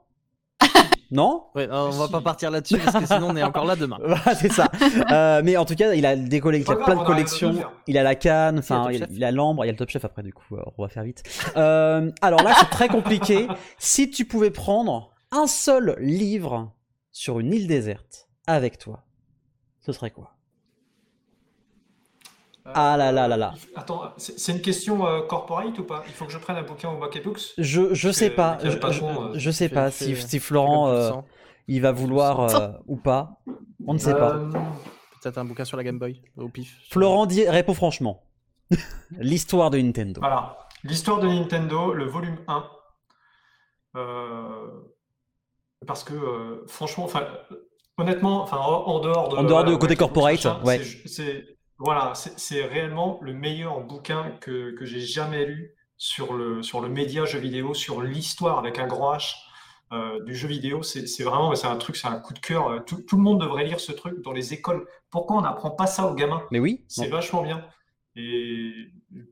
non 1.11 1.45
ouais, 1.55 1.67
on 1.71 1.89
va 1.89 2.05
Si. 2.05 2.11
pas 2.11 2.21
partir 2.21 2.51
là-dessus 2.51 2.77
parce 2.77 2.99
que 2.99 3.05
sinon 3.07 3.29
on 3.31 3.35
est 3.35 3.41
encore 3.43 3.65
là 3.65 3.75
demain. 3.75 3.97
Voilà, 4.05 4.35
c'est 4.35 4.51
ça. 4.51 4.69
Euh, 5.09 5.41
mais 5.43 5.57
en 5.57 5.65
tout 5.65 5.73
cas, 5.75 5.93
il 5.93 6.05
a 6.05 6.15
des 6.15 6.37
il 6.37 6.71
a 6.71 6.75
plein 6.75 6.97
de 6.97 7.03
collections. 7.03 7.55
Il 7.87 7.97
a 7.97 8.03
la 8.03 8.13
canne, 8.13 8.59
enfin, 8.59 8.91
il 8.91 8.97
il, 8.97 9.03
a 9.03 9.07
Top 9.07 9.09
Chef. 9.09 9.17
il 9.17 9.23
a 9.23 9.31
l'ambre, 9.31 9.63
il 9.65 9.67
y 9.67 9.69
a 9.69 9.71
le 9.71 9.77
top 9.77 9.89
chef 9.89 10.05
après, 10.05 10.21
du 10.21 10.33
coup, 10.33 10.55
euh, 10.55 10.61
on 10.77 10.83
va 10.83 10.89
faire 10.89 11.03
vite. 11.03 11.23
Euh, 11.57 12.11
alors 12.21 12.43
là, 12.43 12.53
c'est 12.59 12.69
très 12.69 12.89
compliqué. 12.89 13.47
Si 13.79 14.11
tu 14.11 14.25
pouvais 14.25 14.51
prendre 14.51 15.11
un 15.31 15.47
seul 15.47 15.95
livre 15.99 16.71
sur 17.11 17.39
une 17.39 17.53
île 17.53 17.67
déserte 17.67 18.27
avec 18.45 18.77
toi, 18.77 19.03
ce 19.81 19.91
serait 19.91 20.11
quoi? 20.11 20.35
Ah 22.66 22.95
là 22.97 23.11
là 23.11 23.28
là 23.28 23.36
là. 23.36 23.53
Euh, 23.55 23.80
Attends, 23.80 24.14
c'est 24.18 24.51
une 24.53 24.61
question 24.61 25.05
euh, 25.05 25.22
corporate 25.22 25.78
ou 25.80 25.84
pas? 25.84 26.03
Il 26.07 26.14
faut 26.14 26.26
que 26.26 26.32
je 26.32 26.38
prenne 26.38 26.55
un 26.55 26.64
bouquin 26.64 26.89
au 26.89 26.97
Bucket 26.97 27.24
Books? 27.24 27.53
Je, 27.57 27.93
je 27.93 28.11
sais 28.11 28.30
que, 28.30 28.36
pas. 28.36 28.57
Je, 28.64 28.78
patron, 28.78 29.14
je- 29.14 29.20
euh, 29.20 29.39
je 29.39 29.51
sais 29.51 29.70
pas 29.70 29.91
si, 29.91 30.16
si 30.16 30.39
Florent 30.39 30.88
euh, 30.89 31.11
il 31.68 31.82
va 31.82 31.91
vouloir 31.91 32.39
euh, 32.39 32.70
ou 32.88 32.95
pas. 32.95 33.41
On 33.86 33.93
ne 33.93 33.99
sait 33.99 34.14
pas. 34.14 34.39
Peut-être 35.22 35.38
un 35.38 35.45
bouquin 35.45 35.66
sur 35.66 35.78
la 35.78 35.84
Game 35.84 35.99
Boy 35.99 36.22
au 36.38 36.47
pif. 36.47 36.78
Florent 36.89 37.26
dit, 37.26 37.47
répond 37.47 37.74
franchement. 37.74 38.24
L'histoire 39.20 39.70
de 39.70 39.80
Nintendo. 39.80 40.22
Voilà. 40.22 40.57
L'histoire 40.84 41.20
de 41.20 41.28
Nintendo, 41.28 41.93
le 41.93 42.05
volume 42.05 42.38
1. 42.47 42.66
Euh, 43.95 44.68
parce 45.86 46.03
que, 46.03 46.14
euh, 46.14 46.64
franchement, 46.68 47.05
enfin, 47.05 47.24
honnêtement, 47.97 48.41
enfin, 48.41 48.57
en, 48.57 48.84
en 48.88 48.99
dehors 48.99 49.30
de. 49.30 49.36
En 49.38 49.43
dehors 49.43 49.64
de 49.64 49.76
côté 49.76 49.91
ouais, 49.91 49.97
corporate, 49.97 50.45
ouais. 50.66 50.82
C'est 51.05 51.45
voilà, 51.78 52.13
c'est 52.15 52.63
réellement 52.65 53.19
le 53.21 53.34
meilleur 53.34 53.82
bouquin 53.82 54.32
que, 54.41 54.71
que 54.76 54.86
j'ai 54.86 54.99
jamais 55.01 55.45
lu 55.45 55.74
sur 55.97 56.34
le, 56.34 56.61
sur 56.63 56.82
le 56.82 56.89
média 56.89 57.26
jeu 57.26 57.39
vidéo, 57.39 57.74
sur 57.74 58.01
l'histoire 58.01 58.59
avec 58.59 58.80
un 58.80 58.88
grand 58.88 59.15
H 59.15 59.34
euh, 59.91 60.24
du 60.24 60.36
jeu 60.36 60.47
vidéo. 60.47 60.82
C'est 60.84 61.24
vraiment, 61.24 61.53
c'est 61.55 61.67
un 61.67 61.76
truc, 61.78 61.95
c'est 61.95 62.07
un 62.07 62.19
coup 62.19 62.34
de 62.34 62.39
cœur. 62.39 62.67
Euh, 62.67 62.80
Tout, 62.80 63.01
tout 63.01 63.17
le 63.17 63.24
monde 63.24 63.39
devrait 63.41 63.63
lire 63.65 63.80
ce 63.80 63.91
truc 63.91 64.21
dans 64.24 64.32
les 64.32 64.53
écoles. 64.53 64.88
Pourquoi 65.09 65.38
on 65.38 65.41
n'apprend 65.41 65.71
pas 65.71 65.88
ça 65.88 66.05
aux 66.07 66.13
gamins? 66.15 66.43
Mais 66.51 66.59
oui, 66.59 66.84
C'est 66.88 67.07
vachement 67.07 67.41
bien. 67.43 67.65
Et 68.15 68.71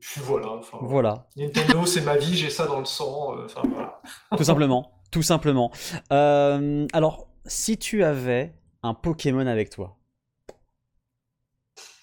puis 0.00 0.20
voilà. 0.24 0.48
enfin, 0.54 0.78
voilà, 0.82 1.28
Nintendo, 1.36 1.86
c'est 1.86 2.00
ma 2.00 2.16
vie, 2.16 2.36
j'ai 2.36 2.50
ça 2.50 2.66
dans 2.66 2.80
le 2.80 2.84
sang. 2.84 3.36
euh, 3.38 3.44
Enfin 3.44 3.62
voilà. 3.72 4.00
tout 4.36 4.42
simplement, 4.44 5.00
tout 5.12 5.22
simplement. 5.22 5.70
Euh, 6.12 6.86
alors, 6.92 7.28
si 7.46 7.78
tu 7.78 8.02
avais 8.02 8.54
un 8.82 8.94
Pokémon 8.94 9.46
avec 9.46 9.70
toi, 9.70 9.98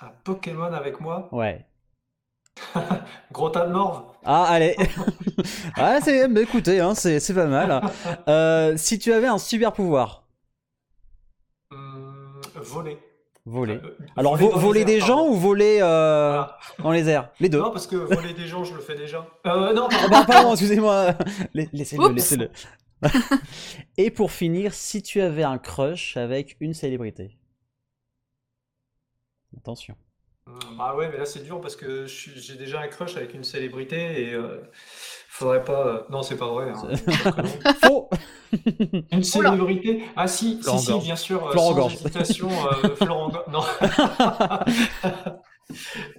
Un 0.02 0.10
Pokémon 0.24 0.72
avec 0.74 1.02
moi, 1.02 1.28
ouais. 1.32 1.66
gros 3.32 3.50
tas 3.50 3.68
de 3.68 3.72
morve. 3.74 4.04
Ah, 4.26 4.46
allez. 4.46 4.76
ah, 5.78 6.00
c'est, 6.02 6.28
mais 6.28 6.42
écoutez, 6.44 6.80
hein, 6.80 6.96
c'est, 6.96 7.20
c'est 7.20 7.34
pas 7.34 7.46
mal. 7.48 7.82
Euh, 8.28 8.76
si 8.78 8.98
tu 9.00 9.12
avais 9.14 9.28
un 9.28 9.38
super 9.38 9.74
pouvoir, 9.74 10.24
Hum, 11.72 12.42
voler. 12.56 12.98
voler. 13.46 13.76
Euh, 13.84 13.98
Alors, 14.18 14.36
voler 14.38 14.46
vo- 14.48 14.52
dans 14.52 14.58
les 14.60 14.66
voler 14.66 14.80
airs, 14.82 14.86
des 14.88 15.00
gens 15.02 15.28
ou 15.28 15.36
voler 15.36 15.80
euh, 15.82 16.30
Voilà. 16.32 16.58
dans 16.80 16.92
les 16.92 17.08
airs? 17.10 17.30
Les 17.40 17.50
deux. 17.50 17.60
Non, 17.60 17.72
parce 17.72 17.86
que 17.88 17.96
voler 17.98 18.34
des 18.34 18.48
gens, 18.48 18.64
je 18.64 18.74
le 18.74 18.82
fais 18.82 18.96
déjà. 18.96 19.26
Euh, 19.46 19.74
non, 19.74 19.88
Ah 19.92 19.96
pardon. 19.96 20.10
bah, 20.10 20.26
pardon, 20.28 20.52
excusez-moi. 20.54 21.14
La- 21.54 21.64
Laissez-le, 21.74 22.04
Oups. 22.04 22.16
laissez-le. 22.16 22.50
Et 23.98 24.12
pour 24.12 24.32
finir, 24.32 24.74
si 24.74 25.02
tu 25.04 25.22
avais 25.22 25.44
un 25.44 25.58
crush 25.58 26.18
avec 26.18 26.58
une 26.60 26.74
célébrité? 26.74 27.38
Attention. 29.60 29.96
Hum, 30.48 30.58
Bah 30.78 30.96
ouais, 30.96 31.10
mais 31.12 31.18
là 31.18 31.26
c'est 31.26 31.44
dur 31.44 31.62
parce 31.62 31.76
que 31.76 32.06
j'ai 32.08 32.56
déjà 32.56 32.82
un 32.82 32.88
crush 32.88 33.16
avec 33.18 33.34
une 33.34 33.44
célébrité 33.44 34.24
et 34.30 34.34
euh, 34.34 34.62
faudrait 35.28 35.64
pas. 35.64 35.88
euh, 35.88 36.04
Non, 36.10 36.24
c'est 36.24 36.38
pas 36.38 36.48
vrai. 36.48 36.70
hein. 36.72 36.88
Faux 37.82 38.10
Une 39.12 39.24
célébrité? 39.24 40.04
Ah 40.16 40.28
si, 40.28 40.60
Florent 40.62 40.78
si, 40.80 40.86
si, 40.86 41.00
bien 41.06 41.16
sûr, 41.16 41.46
euh, 41.46 41.52
Florent 41.52 41.70
sans 41.70 41.76
Gorge. 41.76 41.94
hésitation, 41.94 42.50
euh, 42.68 42.96
Florent 42.96 43.30
Gorge. 43.30 43.46
Non. 43.52 43.62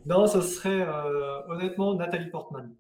Non, 0.07 0.27
ça 0.27 0.43
serait 0.43 0.83
euh, 0.87 1.43
honnêtement 1.49 1.95
Nathalie 1.95 2.31
Portman. 2.31 2.71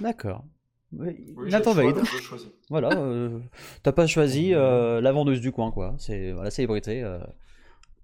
D'accord. 0.00 0.44
Oui, 0.92 1.34
Nathan 1.36 1.74
choisis. 1.74 2.48
Voilà, 2.70 2.90
euh, 2.96 3.40
t'as 3.82 3.92
pas 3.92 4.06
choisi 4.06 4.54
euh, 4.54 5.00
la 5.00 5.12
vendeuse 5.12 5.40
du 5.40 5.52
coin, 5.52 5.70
quoi. 5.70 5.94
C'est 5.98 6.32
voilà, 6.32 6.50
célébrité. 6.50 7.02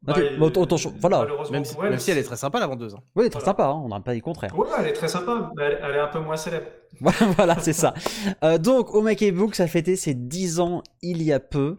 Bah, 0.05 0.15
autant- 0.41 0.63
autant- 0.63 0.77
voilà. 1.01 1.19
malheureusement 1.21 1.53
Même 1.53 1.65
si, 1.65 1.77
elle, 1.81 1.91
même 1.91 1.99
si 2.01 2.11
elle 2.11 2.19
est 2.19 2.23
très 2.25 2.37
sympa, 2.37 2.59
la 2.59 2.67
vendeuse. 2.67 2.95
hein. 2.95 2.99
Oui, 3.15 3.31
très 3.31 3.39
Voilà. 3.39 3.45
sympa, 3.45 3.65
hein, 3.67 3.81
on 3.85 3.89
n'a 3.89 4.01
pas 4.01 4.13
dit 4.13 4.19
le 4.19 4.25
contraire. 4.25 4.59
Ouais, 4.59 4.67
elle 4.81 4.87
est 4.89 4.93
très 4.95 5.07
sympa, 5.07 5.53
mais 5.57 5.63
elle, 5.63 5.79
elle 5.83 5.95
est 5.95 6.01
un 6.01 6.09
peu 6.09 6.19
moins 6.19 6.37
célèbre. 6.37 6.67
voilà, 7.37 7.59
c'est 7.61 7.73
ça. 7.73 7.95
Euh, 8.43 8.59
donc, 8.59 8.93
Omake 8.95 9.33
Books 9.33 9.61
a 9.61 9.67
fêté 9.69 9.95
ses 9.97 10.15
10 10.15 10.59
ans 10.61 10.83
il 11.03 11.23
y 11.23 11.33
a 11.33 11.39
peu. 11.41 11.79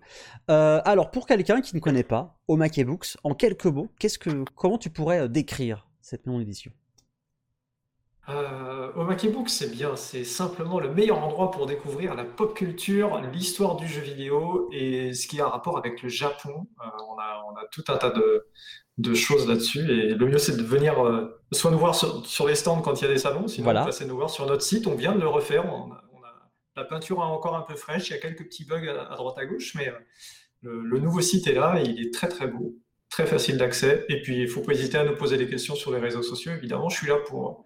Euh, 0.49 0.81
alors, 0.85 1.11
pour 1.11 1.27
quelqu'un 1.27 1.59
qui 1.61 1.75
ne 1.75 1.81
connaît 1.81 2.03
pas 2.03 2.37
Omake 2.47 2.83
Books, 2.85 3.17
en 3.25 3.33
quelques 3.33 3.65
mots, 3.65 3.89
qu'est-ce 3.99 4.17
que, 4.19 4.45
comment 4.55 4.77
tu 4.77 4.89
pourrais 4.89 5.21
euh, 5.21 5.27
décrire 5.27 5.87
cette 6.01 6.25
non-édition? 6.25 6.71
Euh, 8.29 8.89
Omake 8.95 9.29
Book, 9.33 9.49
c'est 9.49 9.69
bien, 9.69 9.97
c'est 9.97 10.23
simplement 10.23 10.79
le 10.79 10.89
meilleur 10.89 11.21
endroit 11.21 11.51
pour 11.51 11.65
découvrir 11.65 12.15
la 12.15 12.23
pop 12.23 12.55
culture, 12.55 13.19
l'histoire 13.33 13.75
du 13.75 13.85
jeu 13.85 13.99
vidéo 14.01 14.69
et 14.71 15.13
ce 15.13 15.27
qui 15.27 15.41
a 15.41 15.45
un 15.45 15.49
rapport 15.49 15.77
avec 15.77 16.01
le 16.01 16.07
Japon. 16.07 16.67
Euh, 16.81 16.85
on 17.09 17.17
a, 17.19 17.43
on 17.51 17.55
a 17.57 17.65
tout 17.69 17.83
un 17.89 17.97
tas 17.97 18.11
de, 18.11 18.45
de 18.97 19.13
choses 19.13 19.45
là-dessus 19.45 19.79
et 19.91 20.13
le 20.15 20.25
mieux 20.25 20.37
c'est 20.37 20.55
de 20.55 20.63
venir 20.63 21.05
euh, 21.05 21.37
soit 21.51 21.69
nous 21.69 21.77
voir 21.77 21.95
sur, 21.95 22.25
sur 22.25 22.47
les 22.47 22.55
stands 22.55 22.79
quand 22.81 23.01
il 23.01 23.03
y 23.03 23.07
a 23.07 23.11
des 23.13 23.17
salons, 23.19 23.49
sinon 23.49 23.65
Voilà. 23.65 23.83
passez 23.83 24.05
nous 24.05 24.15
voir 24.15 24.29
sur 24.29 24.45
notre 24.45 24.61
site, 24.63 24.87
on 24.87 24.95
vient 24.95 25.13
de 25.13 25.19
le 25.19 25.27
refaire. 25.27 25.65
On 25.65 25.91
a- 25.91 26.01
on 26.13 26.23
a- 26.23 26.49
la 26.77 26.85
peinture 26.85 27.17
est 27.17 27.23
encore 27.23 27.57
un 27.57 27.61
peu 27.63 27.75
fraîche, 27.75 28.07
il 28.09 28.13
y 28.13 28.15
a 28.15 28.19
quelques 28.19 28.45
petits 28.45 28.63
bugs 28.63 28.87
à, 28.87 29.11
à 29.13 29.17
droite 29.17 29.37
à 29.37 29.45
gauche, 29.45 29.73
mais 29.75 29.89
euh, 29.89 29.93
le, 30.61 30.79
le 30.81 30.99
nouveau 30.99 31.19
site 31.19 31.45
est 31.47 31.55
là 31.55 31.81
et 31.81 31.83
il 31.83 32.07
est 32.07 32.13
très 32.13 32.29
très 32.29 32.47
beau, 32.47 32.73
très 33.09 33.25
facile 33.25 33.57
d'accès. 33.57 34.05
Et 34.07 34.21
puis 34.21 34.43
il 34.43 34.47
faut 34.47 34.61
pas 34.61 34.71
hésiter 34.71 34.97
à 34.97 35.03
nous 35.03 35.17
poser 35.17 35.35
des 35.35 35.49
questions 35.49 35.75
sur 35.75 35.91
les 35.91 35.99
réseaux 35.99 36.23
sociaux, 36.23 36.53
évidemment, 36.53 36.87
je 36.87 36.95
suis 36.99 37.07
là 37.09 37.17
pour 37.27 37.65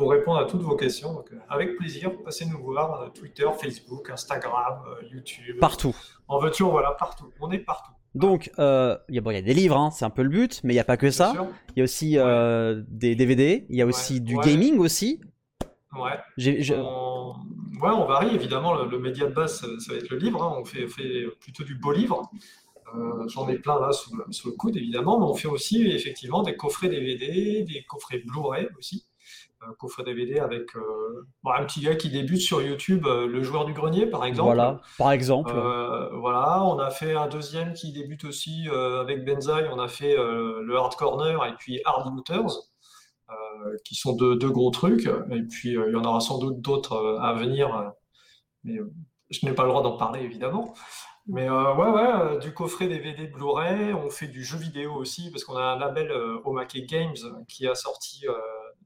pour 0.00 0.12
répondre 0.12 0.38
à 0.38 0.46
toutes 0.46 0.62
vos 0.62 0.76
questions. 0.76 1.12
Donc, 1.12 1.30
euh, 1.30 1.36
avec 1.50 1.76
plaisir, 1.76 2.10
passez 2.24 2.46
nous 2.46 2.56
voir, 2.56 3.02
euh, 3.02 3.08
Twitter, 3.10 3.46
Facebook, 3.60 4.08
Instagram, 4.08 4.78
euh, 4.88 5.06
YouTube. 5.12 5.58
Partout. 5.60 5.94
En 6.26 6.38
voiture, 6.38 6.70
voilà, 6.70 6.92
partout. 6.92 7.30
On 7.38 7.50
est 7.50 7.58
partout. 7.58 7.92
Donc, 8.14 8.50
euh, 8.58 8.96
il 9.10 9.20
bon, 9.20 9.30
y 9.30 9.36
a 9.36 9.42
des 9.42 9.52
livres, 9.52 9.76
hein, 9.76 9.90
c'est 9.90 10.06
un 10.06 10.10
peu 10.10 10.22
le 10.22 10.30
but, 10.30 10.62
mais 10.64 10.72
il 10.72 10.76
n'y 10.76 10.80
a 10.80 10.84
pas 10.84 10.96
que 10.96 11.04
Bien 11.04 11.12
ça. 11.12 11.34
Il 11.76 11.80
y 11.80 11.80
a 11.82 11.84
aussi 11.84 12.14
euh, 12.16 12.82
des 12.88 13.14
DVD, 13.14 13.66
il 13.68 13.76
y 13.76 13.82
a 13.82 13.86
aussi 13.86 14.22
du 14.22 14.36
ouais. 14.36 14.42
gaming 14.46 14.78
aussi. 14.78 15.20
Ouais. 15.94 16.18
On... 16.78 17.34
Ouais, 17.82 17.90
on 17.90 18.06
varie, 18.06 18.34
évidemment. 18.34 18.72
Le, 18.72 18.88
le 18.88 18.98
média 18.98 19.26
de 19.26 19.34
base, 19.34 19.60
ça, 19.60 19.66
ça 19.80 19.92
va 19.92 19.98
être 19.98 20.08
le 20.08 20.16
livre. 20.16 20.42
hein. 20.42 20.56
On 20.58 20.64
fait, 20.64 20.88
fait 20.88 21.26
plutôt 21.40 21.62
du 21.62 21.74
beau 21.74 21.92
livre. 21.92 22.30
Euh, 22.96 23.28
J'en 23.28 23.46
ai 23.50 23.58
plein 23.58 23.78
là 23.78 23.92
sous 23.92 24.10
sous 24.30 24.48
le 24.48 24.54
coude, 24.54 24.78
évidemment. 24.78 25.20
Mais 25.20 25.26
on 25.26 25.34
fait 25.34 25.48
aussi, 25.48 25.86
effectivement, 25.88 26.42
des 26.42 26.56
coffrets 26.56 26.88
DVD, 26.88 27.64
des 27.64 27.84
coffrets 27.86 28.22
Blu-ray 28.24 28.66
aussi. 28.78 29.04
Euh, 29.62 29.74
coffret 29.78 30.04
DVD 30.04 30.38
avec 30.38 30.74
euh, 30.74 31.26
bon, 31.42 31.50
un 31.50 31.64
petit 31.64 31.82
gars 31.82 31.94
qui 31.94 32.08
débute 32.08 32.40
sur 32.40 32.62
YouTube, 32.62 33.06
euh, 33.06 33.26
le 33.26 33.42
joueur 33.42 33.66
du 33.66 33.74
grenier, 33.74 34.06
par 34.06 34.24
exemple. 34.24 34.46
Voilà, 34.46 34.80
par 34.96 35.12
exemple. 35.12 35.52
Euh, 35.54 36.08
voilà, 36.16 36.64
on 36.64 36.78
a 36.78 36.90
fait 36.90 37.14
un 37.14 37.28
deuxième 37.28 37.74
qui 37.74 37.92
débute 37.92 38.24
aussi 38.24 38.68
avec 38.70 39.24
Benzaï. 39.24 39.68
On 39.70 39.78
a 39.78 39.88
fait 39.88 40.16
le 40.16 40.76
Hard 40.76 40.94
Corner 40.96 41.44
et 41.44 41.54
puis 41.58 41.80
Hard 41.84 42.10
Looters, 42.10 42.70
qui 43.84 43.94
sont 43.94 44.16
deux, 44.16 44.36
deux 44.36 44.50
gros 44.50 44.70
trucs. 44.70 45.06
Et 45.06 45.42
puis 45.42 45.72
il 45.72 45.92
y 45.92 45.96
en 45.96 46.04
aura 46.04 46.20
sans 46.20 46.38
doute 46.38 46.60
d'autres 46.60 47.18
à 47.20 47.34
venir, 47.34 47.92
mais 48.64 48.78
je 49.28 49.44
n'ai 49.44 49.52
pas 49.52 49.64
le 49.64 49.68
droit 49.68 49.82
d'en 49.82 49.96
parler 49.96 50.20
évidemment. 50.20 50.74
Mais 51.26 51.48
euh, 51.48 51.74
ouais, 51.74 51.90
ouais, 51.90 52.12
euh, 52.12 52.38
du 52.38 52.52
coffret 52.52 52.88
DVD 52.88 53.26
Blu-ray, 53.26 53.92
on 53.92 54.10
fait 54.10 54.26
du 54.26 54.42
jeu 54.42 54.58
vidéo 54.58 54.94
aussi 54.94 55.30
parce 55.30 55.44
qu'on 55.44 55.56
a 55.56 55.62
un 55.62 55.78
label 55.78 56.10
euh, 56.10 56.40
Omake 56.44 56.86
Games 56.86 57.16
qui 57.46 57.68
a 57.68 57.74
sorti 57.74 58.26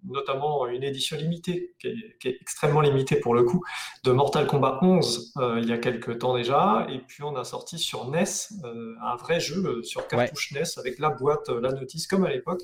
notamment 0.04 0.66
une 0.66 0.82
édition 0.82 1.16
limitée, 1.16 1.74
qui 1.78 1.88
est, 1.88 2.18
qui 2.20 2.28
est 2.28 2.38
extrêmement 2.40 2.80
limitée 2.80 3.16
pour 3.16 3.34
le 3.34 3.42
coup, 3.42 3.62
de 4.04 4.12
Mortal 4.12 4.46
Kombat 4.46 4.78
11 4.82 5.32
euh, 5.36 5.60
il 5.62 5.68
y 5.68 5.72
a 5.72 5.78
quelques 5.78 6.18
temps 6.18 6.36
déjà. 6.36 6.86
Et 6.90 6.98
puis 6.98 7.22
on 7.22 7.34
a 7.36 7.44
sorti 7.44 7.78
sur 7.78 8.10
NES 8.10 8.24
euh, 8.64 8.94
un 9.02 9.16
vrai 9.16 9.40
jeu 9.40 9.64
euh, 9.64 9.82
sur 9.82 10.06
cartouche 10.06 10.52
NES 10.52 10.62
avec 10.76 10.98
la 10.98 11.10
boîte, 11.10 11.48
la 11.48 11.72
notice 11.72 12.06
comme 12.06 12.24
à 12.24 12.30
l'époque, 12.30 12.62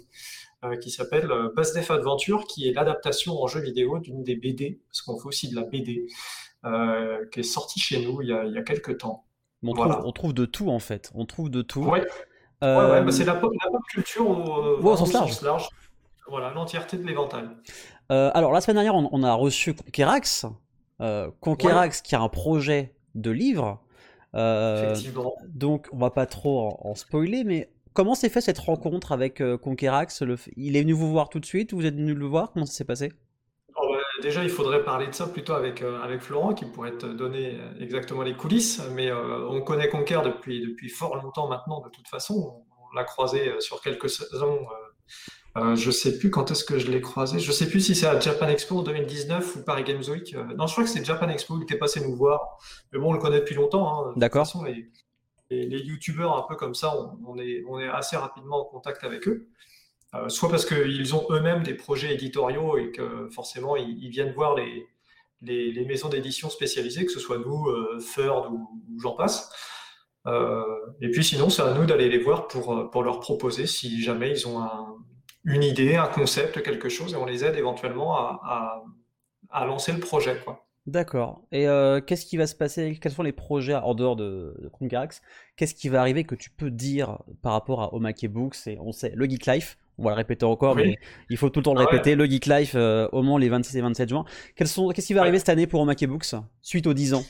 euh, 0.64 0.76
qui 0.76 0.90
s'appelle 0.90 1.30
Buzz 1.56 1.72
Def 1.72 1.90
Adventure, 1.90 2.46
qui 2.46 2.68
est 2.68 2.72
l'adaptation 2.72 3.42
en 3.42 3.46
jeu 3.46 3.60
vidéo 3.60 3.98
d'une 3.98 4.22
des 4.22 4.36
BD, 4.36 4.80
parce 4.88 5.02
qu'on 5.02 5.18
fait 5.18 5.28
aussi 5.28 5.48
de 5.48 5.56
la 5.56 5.62
BD, 5.62 6.06
qui 7.32 7.40
est 7.40 7.44
sortie 7.44 7.80
chez 7.80 8.04
nous 8.04 8.20
il 8.22 8.28
y 8.28 8.32
a, 8.32 8.44
il 8.44 8.52
y 8.52 8.58
a 8.58 8.62
quelques 8.62 8.98
temps. 8.98 9.24
on, 9.62 9.72
voilà. 9.72 9.94
trouve, 9.94 10.06
on 10.06 10.12
trouve 10.12 10.34
de 10.34 10.44
tout 10.44 10.70
en 10.70 10.78
fait. 10.78 11.10
On 11.14 11.24
trouve 11.24 11.50
de 11.50 11.62
tout. 11.62 11.82
Ouais, 11.82 12.06
ouais, 12.62 12.68
ouais, 12.68 13.02
bah, 13.02 13.10
c'est 13.10 13.24
la 13.24 13.34
pop, 13.34 13.52
la 13.64 13.70
pop 13.70 13.82
culture 13.90 14.28
au, 14.28 14.96
sens 14.96 15.42
large. 15.42 15.68
Voilà, 16.28 16.50
l'entièreté 16.50 16.96
de 16.96 17.06
l'éventail. 17.06 17.48
Euh, 18.12 18.30
alors, 18.34 18.52
la 18.52 18.60
semaine 18.60 18.76
dernière, 18.76 18.94
on, 18.94 19.08
on 19.12 19.22
a 19.22 19.32
reçu 19.34 19.74
Conquerax. 19.74 20.46
Euh, 21.00 21.30
Conquerax 21.40 22.02
qui 22.02 22.14
a 22.14 22.20
un 22.20 22.28
projet 22.28 22.94
de 23.14 23.30
livre. 23.30 23.80
Euh, 24.34 24.92
Effectivement. 24.92 25.34
donc, 25.48 25.88
on 25.92 25.98
va 25.98 26.10
pas 26.10 26.26
trop 26.26 26.60
en, 26.84 26.90
en 26.90 26.94
spoiler, 26.94 27.42
mais 27.42 27.70
comment 27.94 28.14
s'est 28.14 28.28
fait 28.28 28.40
cette 28.40 28.58
rencontre 28.58 29.12
avec 29.12 29.40
euh, 29.40 29.58
Conquerax 29.58 30.22
Le 30.22 30.36
Il 30.56 30.76
est 30.76 30.82
venu 30.82 30.92
vous 30.92 31.10
voir 31.10 31.28
tout 31.30 31.40
de 31.40 31.46
suite 31.46 31.72
Vous 31.72 31.84
êtes 31.86 31.96
venu 31.96 32.14
le 32.14 32.26
voir? 32.26 32.52
Comment 32.52 32.66
ça 32.66 32.74
s'est 32.74 32.84
passé? 32.84 33.12
Oh, 33.74 33.80
bah, 33.90 33.98
déjà, 34.22 34.44
il 34.44 34.50
faudrait 34.50 34.84
parler 34.84 35.06
de 35.08 35.14
ça 35.14 35.26
plutôt 35.26 35.54
avec, 35.54 35.82
avec 35.82 36.20
Florent, 36.20 36.54
qui 36.54 36.64
pourrait 36.66 36.96
te 36.96 37.06
donner 37.06 37.58
exactement 37.80 38.22
les 38.22 38.34
coulisses. 38.34 38.80
Mais 38.94 39.10
on 39.12 39.60
connaît 39.62 39.88
Conquer 39.88 40.20
depuis, 40.24 40.60
depuis 40.60 40.90
fort 40.90 41.16
longtemps 41.16 41.48
maintenant, 41.48 41.80
de 41.80 41.88
toute 41.88 42.06
façon. 42.08 42.34
On, 42.34 42.70
on 42.92 42.94
l'a 42.96 43.04
croisé 43.04 43.52
sur 43.60 43.80
quelques 43.80 44.10
saisons. 44.10 44.58
Euh, 45.56 45.60
euh, 45.72 45.76
je 45.76 45.90
sais 45.90 46.18
plus 46.18 46.30
quand 46.30 46.50
est-ce 46.50 46.64
que 46.64 46.78
je 46.78 46.90
l'ai 46.90 47.00
croisé. 47.00 47.38
Je 47.40 47.50
sais 47.52 47.68
plus 47.68 47.80
si 47.80 47.94
c'est 47.94 48.06
à 48.06 48.18
Japan 48.20 48.48
Expo 48.48 48.78
en 48.78 48.82
2019 48.82 49.56
ou 49.56 49.62
Paris 49.64 49.82
Games 49.84 50.02
Week. 50.08 50.34
Euh, 50.34 50.44
non, 50.56 50.66
je 50.66 50.72
crois 50.72 50.84
que 50.84 50.90
c'est 50.90 51.04
Japan 51.04 51.28
Expo. 51.28 51.56
Il 51.58 51.62
était 51.64 51.76
passé 51.78 52.00
nous 52.00 52.14
voir. 52.14 52.58
Mais 52.92 52.98
bon, 52.98 53.10
on 53.10 53.12
le 53.12 53.18
connaît 53.18 53.40
depuis 53.40 53.54
longtemps. 53.56 53.88
hein. 54.04 54.06
De 54.08 54.12
toute 54.12 54.20
D'accord. 54.20 54.46
façon, 54.46 54.62
les, 54.64 54.90
les, 55.50 55.66
les 55.66 55.78
youtubeurs 55.80 56.36
un 56.36 56.46
peu 56.48 56.54
comme 56.56 56.74
ça, 56.74 56.94
on, 56.96 57.18
on 57.26 57.36
est, 57.38 57.64
on 57.68 57.80
est 57.80 57.88
assez 57.88 58.16
rapidement 58.16 58.60
en 58.60 58.64
contact 58.64 59.02
avec 59.04 59.26
eux. 59.26 59.48
Euh, 60.14 60.28
soit 60.28 60.48
parce 60.48 60.64
qu'ils 60.66 61.14
ont 61.14 61.26
eux-mêmes 61.30 61.62
des 61.62 61.74
projets 61.74 62.12
éditoriaux 62.14 62.76
et 62.78 62.90
que 62.90 63.28
forcément 63.30 63.76
ils, 63.76 63.96
ils 64.02 64.10
viennent 64.10 64.32
voir 64.32 64.56
les, 64.56 64.86
les, 65.40 65.70
les 65.72 65.84
maisons 65.84 66.08
d'édition 66.08 66.50
spécialisées, 66.50 67.06
que 67.06 67.12
ce 67.12 67.20
soit 67.20 67.38
nous, 67.38 67.66
euh, 67.68 67.98
Third 68.14 68.46
ou, 68.52 68.68
ou 68.92 69.00
j'en 69.00 69.12
passe. 69.12 69.50
Euh, 70.26 70.62
et 71.00 71.10
puis 71.10 71.24
sinon, 71.24 71.48
c'est 71.48 71.62
à 71.62 71.72
nous 71.74 71.86
d'aller 71.86 72.08
les 72.08 72.18
voir 72.18 72.46
pour, 72.48 72.90
pour 72.90 73.02
leur 73.02 73.20
proposer 73.20 73.66
si 73.66 74.02
jamais 74.02 74.30
ils 74.30 74.46
ont 74.46 74.60
un- 74.62 74.96
une 75.44 75.62
idée, 75.62 75.96
un 75.96 76.06
concept, 76.06 76.62
quelque 76.62 76.88
chose, 76.88 77.14
et 77.14 77.16
on 77.16 77.24
les 77.26 77.44
aide 77.44 77.56
éventuellement 77.56 78.16
à, 78.16 78.40
à, 78.44 78.84
à 79.50 79.64
lancer 79.66 79.92
le 79.92 80.00
projet. 80.00 80.36
Quoi. 80.44 80.66
D'accord. 80.86 81.42
Et 81.52 81.68
euh, 81.68 82.00
qu'est-ce 82.00 82.26
qui 82.26 82.36
va 82.36 82.46
se 82.46 82.54
passer? 82.54 82.98
Quels 83.00 83.12
sont 83.12 83.22
les 83.22 83.32
projets 83.32 83.74
en 83.74 83.94
dehors 83.94 84.16
de, 84.16 84.56
de 84.60 84.70
Qu'est-ce 85.56 85.74
qui 85.74 85.88
va 85.88 86.00
arriver 86.00 86.24
que 86.24 86.34
tu 86.34 86.50
peux 86.50 86.70
dire 86.70 87.18
par 87.42 87.52
rapport 87.52 87.82
à 87.82 87.94
Omake 87.94 88.26
Books? 88.28 88.66
Et 88.66 88.78
on 88.80 88.92
sait, 88.92 89.12
le 89.14 89.28
Geek 89.28 89.46
Life, 89.46 89.78
on 89.98 90.04
va 90.04 90.10
le 90.10 90.16
répéter 90.16 90.44
encore, 90.46 90.74
Oui. 90.76 90.84
mais 90.86 90.98
il 91.28 91.36
faut 91.36 91.50
tout 91.50 91.60
le 91.60 91.64
temps 91.64 91.74
le 91.74 91.80
Ah 91.80 91.84
ouais. 91.84 91.90
répéter. 91.90 92.14
Le 92.14 92.24
Geek 92.24 92.46
Life, 92.46 92.72
euh, 92.74 93.08
au 93.12 93.22
moins 93.22 93.38
les 93.38 93.48
26 93.48 93.76
et 93.76 93.80
27 93.82 94.08
juin. 94.08 94.24
Qu'est-ce 94.56 94.74
qui 95.06 95.12
va 95.14 95.20
Ouais. 95.20 95.26
arriver 95.26 95.38
cette 95.38 95.50
année 95.50 95.66
pour 95.66 95.80
Omake 95.80 96.04
Books 96.06 96.34
suite 96.62 96.86
aux 96.86 96.94
10 96.94 97.14
ans? 97.14 97.24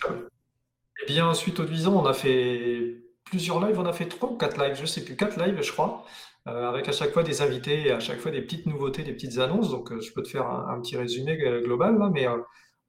Eh 1.03 1.07
bien, 1.07 1.33
suite 1.35 1.59
aux 1.61 1.65
10 1.65 1.87
ans, 1.89 2.01
on 2.03 2.07
a 2.07 2.13
fait 2.15 2.97
plusieurs 3.25 3.65
lives, 3.65 3.79
on 3.79 3.87
a 3.87 3.93
fait 3.93 4.07
trois 4.07 4.31
ou 4.31 4.37
quatre 4.37 4.59
lives, 4.63 4.77
je 4.81 4.87
sais 4.87 5.05
plus, 5.05 5.17
quatre 5.17 5.41
lives, 5.43 5.61
je 5.63 5.73
crois, 5.73 6.05
avec 6.47 6.89
à 6.89 6.93
chaque 6.93 7.13
fois 7.13 7.23
des 7.23 7.43
invités 7.43 7.89
et 7.89 7.93
à 7.93 8.01
chaque 8.01 8.19
fois 8.19 8.31
des 8.31 8.43
petites 8.43 8.67
nouveautés, 8.67 9.03
des 9.03 9.13
petites 9.13 9.39
annonces. 9.39 9.71
Donc, 9.71 9.93
euh, 9.93 10.01
je 10.01 10.13
peux 10.13 10.23
te 10.23 10.29
faire 10.29 10.47
un, 10.47 10.81
petit 10.81 10.97
résumé 10.97 11.41
euh, 11.43 11.63
global 11.63 11.99
là, 11.99 12.11
mais 12.13 12.27
euh, 12.27 12.39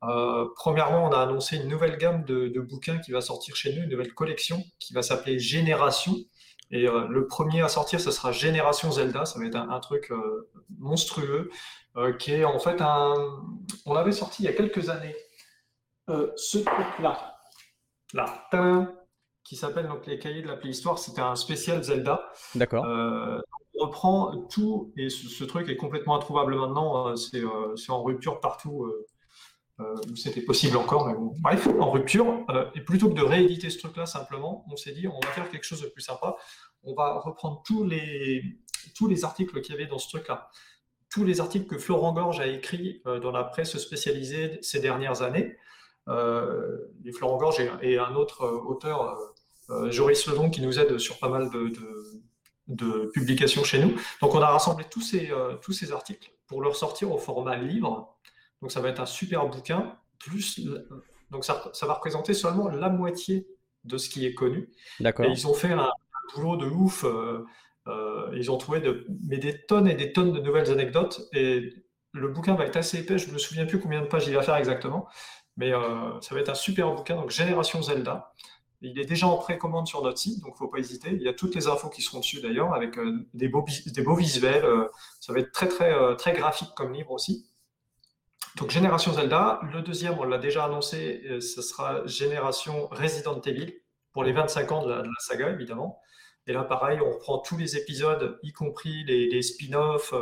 euh, 0.03 0.47
premièrement, 0.55 1.05
on 1.07 1.11
a 1.11 1.19
annoncé 1.19 1.57
une 1.57 1.67
nouvelle 1.67 1.97
gamme 1.97 2.23
de, 2.23 2.59
bouquins 2.59 2.97
qui 2.99 3.11
va 3.11 3.21
sortir 3.21 3.55
chez 3.55 3.73
nous, 3.73 3.83
une 3.83 3.89
nouvelle 3.89 4.13
collection 4.13 4.63
qui 4.79 4.93
va 4.93 5.03
s'appeler 5.03 5.39
Génération. 5.39 6.15
Et 6.71 6.87
euh, 6.87 7.07
le 7.09 7.27
premier 7.27 7.61
à 7.61 7.67
sortir, 7.67 7.99
ce 7.99 8.11
sera 8.11 8.31
Génération 8.31 8.91
Zelda. 8.91 9.25
Ça 9.25 9.39
va 9.39 9.45
être 9.45 9.55
un, 9.55 9.79
truc 9.79 10.11
euh, 10.11 10.49
monstrueux, 10.79 11.51
euh, 11.97 12.13
qui 12.13 12.33
est 12.33 12.45
en 12.45 12.59
fait 12.59 12.81
un. 12.81 13.13
On 13.85 13.93
l'avait 13.93 14.11
sorti 14.11 14.43
il 14.43 14.45
y 14.45 14.49
a 14.49 14.53
quelques 14.53 14.89
années. 14.89 15.15
Euh, 16.09 16.31
ce 16.35 16.57
truc-là, 16.57 17.35
là, 18.13 18.47
tadam, 18.49 18.91
qui 19.51 19.57
s'appelle 19.57 19.89
donc 19.89 20.07
les 20.07 20.17
cahiers 20.17 20.41
de 20.41 20.47
la 20.47 20.55
préhistoire. 20.55 20.97
C'était 20.97 21.19
un 21.19 21.35
spécial 21.35 21.83
Zelda. 21.83 22.31
D'accord. 22.55 22.85
Euh, 22.85 23.41
on 23.77 23.83
reprend 23.83 24.37
tout, 24.49 24.93
et 24.95 25.09
ce, 25.09 25.27
ce 25.27 25.43
truc 25.43 25.67
est 25.67 25.75
complètement 25.75 26.15
introuvable 26.15 26.55
maintenant. 26.55 27.09
euh, 27.09 27.15
c'est 27.17 27.43
euh, 27.43 27.75
c'est 27.75 27.91
en 27.91 28.01
rupture 28.01 28.39
partout 28.39 28.89
où 29.77 30.15
c'était 30.15 30.39
possible 30.39 30.77
encore. 30.77 31.05
Mais 31.05 31.15
bon, 31.15 31.33
bref, 31.39 31.67
en 31.81 31.91
rupture. 31.91 32.45
et 32.75 32.79
plutôt 32.79 33.09
que 33.09 33.15
de 33.15 33.23
rééditer 33.23 33.69
ce 33.69 33.79
truc-là 33.79 34.05
simplement, 34.05 34.63
on 34.71 34.77
s'est 34.77 34.93
dit 34.93 35.05
on 35.09 35.19
va 35.19 35.27
faire 35.33 35.49
quelque 35.49 35.65
chose 35.65 35.81
de 35.81 35.87
plus 35.87 36.01
sympa. 36.01 36.37
On 36.83 36.93
va 36.93 37.19
reprendre 37.19 37.61
tous 37.65 37.83
les, 37.83 38.41
tous 38.95 39.09
les 39.09 39.25
articles 39.25 39.59
qu'il 39.59 39.75
y 39.75 39.77
avait 39.77 39.87
dans 39.87 39.99
ce 39.99 40.07
truc-là. 40.07 40.49
Tous 41.09 41.25
les 41.25 41.41
articles 41.41 41.65
que 41.65 41.77
Florent 41.77 42.13
Gorge 42.13 42.39
a 42.39 42.47
écrits 42.47 43.01
dans 43.03 43.31
la 43.31 43.43
presse 43.43 43.77
spécialisée 43.77 44.59
ces 44.61 44.79
dernières 44.79 45.23
années. 45.23 45.57
Euh, 46.07 46.77
et 47.05 47.11
Florent 47.11 47.37
Gorge 47.37 47.59
et, 47.59 47.69
et 47.81 47.99
un 47.99 48.15
autre 48.15 48.47
auteur, 48.47 49.30
Joris 49.89 50.25
Levon, 50.27 50.49
qui 50.49 50.61
nous 50.61 50.79
aide 50.79 50.97
sur 50.97 51.17
pas 51.19 51.29
mal 51.29 51.49
de, 51.49 51.69
de- 51.69 52.21
de 52.67 53.09
publications 53.13 53.63
chez 53.63 53.79
nous. 53.83 53.93
Donc 54.21 54.33
on 54.35 54.41
a 54.41 54.47
rassemblé 54.47 54.85
tous 54.89 55.01
ces, 55.01 55.31
euh, 55.31 55.55
tous 55.63 55.73
ces 55.73 55.91
articles 55.91 56.31
pour 56.47 56.61
leur 56.61 56.75
sortir 56.75 57.11
au 57.11 57.17
format 57.17 57.57
livre. 57.57 58.17
Donc 58.61 58.71
ça 58.71 58.79
va 58.81 58.89
être 58.89 59.01
un 59.01 59.05
super 59.05 59.47
bouquin. 59.47 59.95
Plus, 60.19 60.59
l- 60.59 60.85
donc 61.31 61.43
ça, 61.45 61.69
ça 61.73 61.85
va 61.85 61.93
représenter 61.95 62.33
seulement 62.33 62.67
la 62.69 62.89
moitié 62.89 63.47
de 63.83 63.97
ce 63.97 64.09
qui 64.09 64.25
est 64.25 64.33
connu. 64.33 64.69
D'accord. 64.99 65.25
Et 65.25 65.29
ils 65.31 65.47
ont 65.47 65.53
fait 65.53 65.71
un, 65.73 65.79
un 65.79 66.35
boulot 66.35 66.55
de 66.57 66.65
ouf. 66.67 67.03
euh, 67.03 67.45
Euh, 67.87 68.29
ils 68.41 68.51
ont 68.51 68.57
trouvé 68.57 68.79
de, 68.79 69.07
mais 69.27 69.39
des 69.39 69.55
tonnes 69.65 69.87
et 69.87 69.95
des 69.95 70.13
tonnes 70.13 70.31
de 70.33 70.39
nouvelles 70.39 70.69
anecdotes. 70.71 71.15
Et 71.33 71.73
le 72.13 72.27
bouquin 72.27 72.53
va 72.55 72.65
être 72.67 72.77
assez 72.77 72.99
épais. 72.99 73.17
Je 73.17 73.31
me 73.33 73.39
souviens 73.39 73.65
plus 73.65 73.79
combien 73.79 74.01
de 74.01 74.07
pages 74.07 74.27
il 74.27 74.35
va 74.35 74.43
faire 74.43 74.55
exactement, 74.63 75.07
mais 75.57 75.73
euh, 75.73 76.21
ça 76.21 76.35
va 76.35 76.41
être 76.41 76.49
un 76.49 76.59
super 76.67 76.93
bouquin. 76.93 77.15
Donc 77.15 77.31
Génération 77.31 77.81
Zelda. 77.81 78.33
Il 78.81 78.99
est 78.99 79.05
déjà 79.05 79.27
en 79.27 79.37
précommande 79.37 79.87
sur 79.87 80.01
notre 80.01 80.17
site, 80.17 80.41
donc 80.43 80.57
faut 80.57 80.67
pas 80.67 80.79
hésiter. 80.79 81.09
Il 81.11 81.21
y 81.21 81.27
a 81.27 81.33
toutes 81.33 81.53
les 81.53 81.67
infos 81.67 81.89
qui 81.89 82.01
seront 82.01 82.19
dessus 82.19 82.41
d'ailleurs, 82.41 82.73
avec 82.73 82.97
euh, 82.97 83.27
des, 83.33 83.47
beaux, 83.47 83.65
des 83.85 84.01
beaux 84.01 84.15
visuels. 84.15 84.65
euh, 84.65 84.87
ça 85.19 85.33
va 85.33 85.39
être 85.39 85.51
très 85.51 85.67
très 85.67 85.93
euh, 85.93 86.15
très 86.15 86.33
graphique 86.33 86.69
comme 86.75 86.93
livre 86.93 87.11
aussi. 87.11 87.45
Donc 88.57 88.71
Génération 88.71 89.13
Zelda. 89.13 89.61
Le 89.71 89.81
deuxième, 89.81 90.17
on 90.19 90.23
l'a 90.23 90.37
déjà 90.37 90.65
annoncé, 90.65 91.21
ce 91.39 91.61
sera 91.61 92.05
Génération 92.05 92.87
Resident 92.91 93.39
Evil 93.41 93.73
pour 94.11 94.23
les 94.23 94.33
25 94.33 94.71
ans 94.71 94.83
de 94.83 94.89
la, 94.89 95.01
de 95.03 95.07
la 95.07 95.19
saga 95.19 95.49
évidemment. 95.51 96.01
Et 96.47 96.53
là, 96.53 96.63
pareil, 96.63 96.99
on 96.99 97.11
reprend 97.11 97.37
tous 97.37 97.55
les 97.55 97.77
épisodes, 97.77 98.39
y 98.43 98.51
compris 98.51 99.03
les, 99.05 99.29
les 99.29 99.41
spin-offs, 99.41 100.13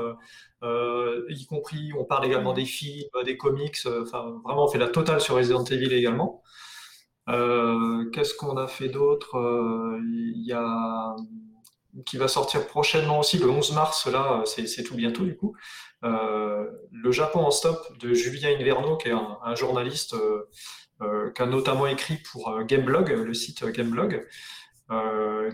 euh, 0.64 1.26
y 1.30 1.45
compris, 1.45 1.94
on 1.98 2.03
parle 2.03 2.26
également 2.26 2.53
des 2.53 2.65
films, 2.65 3.07
des 3.26 3.38
comics. 3.38 3.77
Enfin, 3.86 4.40
vraiment, 4.44 4.65
on 4.65 4.68
fait 4.68 4.77
la 4.77 4.90
totale 4.90 5.22
sur 5.22 5.36
Resident 5.36 5.64
Evil 5.64 5.94
également. 5.94 6.44
Euh, 7.30 8.10
Qu'est-ce 8.11 8.34
qu'on 8.34 8.57
a 8.57 8.68
fait 8.68 8.89
d'autre 8.89 9.38
Euh, 9.38 9.99
Il 10.03 10.43
y 10.45 10.53
a 10.53 11.15
qui 12.06 12.18
va 12.18 12.27
sortir 12.27 12.65
prochainement 12.68 13.19
aussi 13.19 13.38
le 13.39 13.49
11 13.49 13.73
mars. 13.73 14.07
Là, 14.07 14.43
c'est 14.45 14.84
tout 14.84 14.95
bientôt 14.95 15.23
du 15.23 15.35
coup. 15.35 15.56
Euh, 16.03 16.65
le 16.91 17.11
Japon 17.11 17.39
en 17.39 17.51
stop 17.51 17.97
de 17.99 18.14
Julien 18.14 18.49
Inverno, 18.57 18.95
qui 18.97 19.10
est 19.10 19.11
un, 19.11 19.38
un 19.43 19.56
journaliste 19.56 20.14
euh, 20.14 20.49
euh, 21.01 21.31
qui 21.31 21.41
a 21.41 21.45
notamment 21.45 21.88
écrit 21.88 22.18
pour 22.31 22.57
Gameblog, 22.64 23.10
le 23.10 23.34
site 23.34 23.65
Gameblog, 23.65 24.27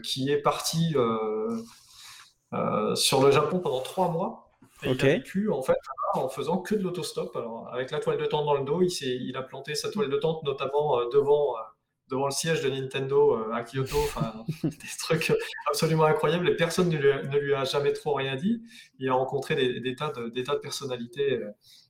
qui 0.03 0.29
est 0.29 0.41
parti 0.41 0.95
sur 2.95 3.21
le 3.23 3.31
Japon 3.31 3.59
pendant 3.59 3.81
trois 3.81 4.09
mois. 4.11 4.51
Et 4.83 4.89
Ok. 4.89 5.03
il 5.03 5.09
a 5.09 5.13
vécu 5.13 5.49
en 5.51 5.61
fait 5.61 5.77
en 6.17 6.29
faisant 6.29 6.57
que 6.57 6.75
de 6.75 6.81
l'autostop. 6.81 7.35
Alors 7.35 7.69
avec 7.71 7.91
la 7.91 7.99
toile 7.99 8.17
de 8.17 8.25
tente 8.25 8.45
dans 8.45 8.55
le 8.55 8.63
dos, 8.63 8.81
il, 8.81 9.35
a 9.35 9.41
planté 9.41 9.75
sa 9.75 9.89
toile 9.89 10.09
de 10.09 10.17
tente 10.17 10.43
notamment 10.43 10.99
euh, 10.99 11.05
devant, 11.11 11.55
euh, 11.55 11.61
devant 12.09 12.25
le 12.25 12.31
siège 12.31 12.61
de 12.61 12.69
Nintendo 12.69 13.35
euh, 13.35 13.53
à 13.53 13.63
Kyoto. 13.63 13.97
Des 14.63 14.71
trucs 14.99 15.33
absolument 15.69 16.05
incroyables. 16.05 16.49
Et 16.49 16.55
personne 16.55 16.89
ne 16.89 17.37
lui, 17.37 17.53
a, 17.53 17.63
jamais 17.63 17.93
trop 17.93 18.13
rien 18.13 18.35
dit. 18.35 18.61
Il 18.99 19.09
a 19.09 19.13
rencontré 19.13 19.55
des, 19.55 19.95
tas, 19.95 20.11
de, 20.11 20.59
personnalités 20.59 21.41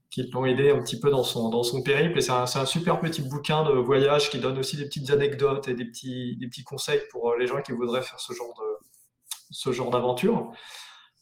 qui 0.09 0.23
l'ont 0.31 0.45
aidé 0.45 0.69
un 0.69 0.81
petit 0.81 0.99
peu 0.99 1.09
dans 1.09 1.23
son, 1.23 1.49
dans 1.49 1.63
son 1.63 1.83
périple. 1.83 2.17
Et 2.17 2.21
c'est 2.21 2.31
un, 2.31 2.43
un 2.43 2.65
super 2.65 2.99
petit 2.99 3.21
bouquin 3.21 3.63
de 3.63 3.73
voyage 3.73 4.29
qui 4.29 4.39
donne 4.39 4.57
aussi 4.57 4.77
des 4.77 4.85
petites 4.85 5.09
anecdotes 5.09 5.67
et 5.67 5.73
des 5.73 5.85
petits, 5.85 6.37
des 6.37 6.47
petits 6.47 6.63
conseils 6.63 7.01
pour 7.11 7.35
les 7.35 7.47
gens 7.47 7.61
qui 7.61 7.71
voudraient 7.71 8.01
faire 8.01 8.19
ce 8.19 9.71
genre 9.71 9.91
d'aventure. 9.91 10.51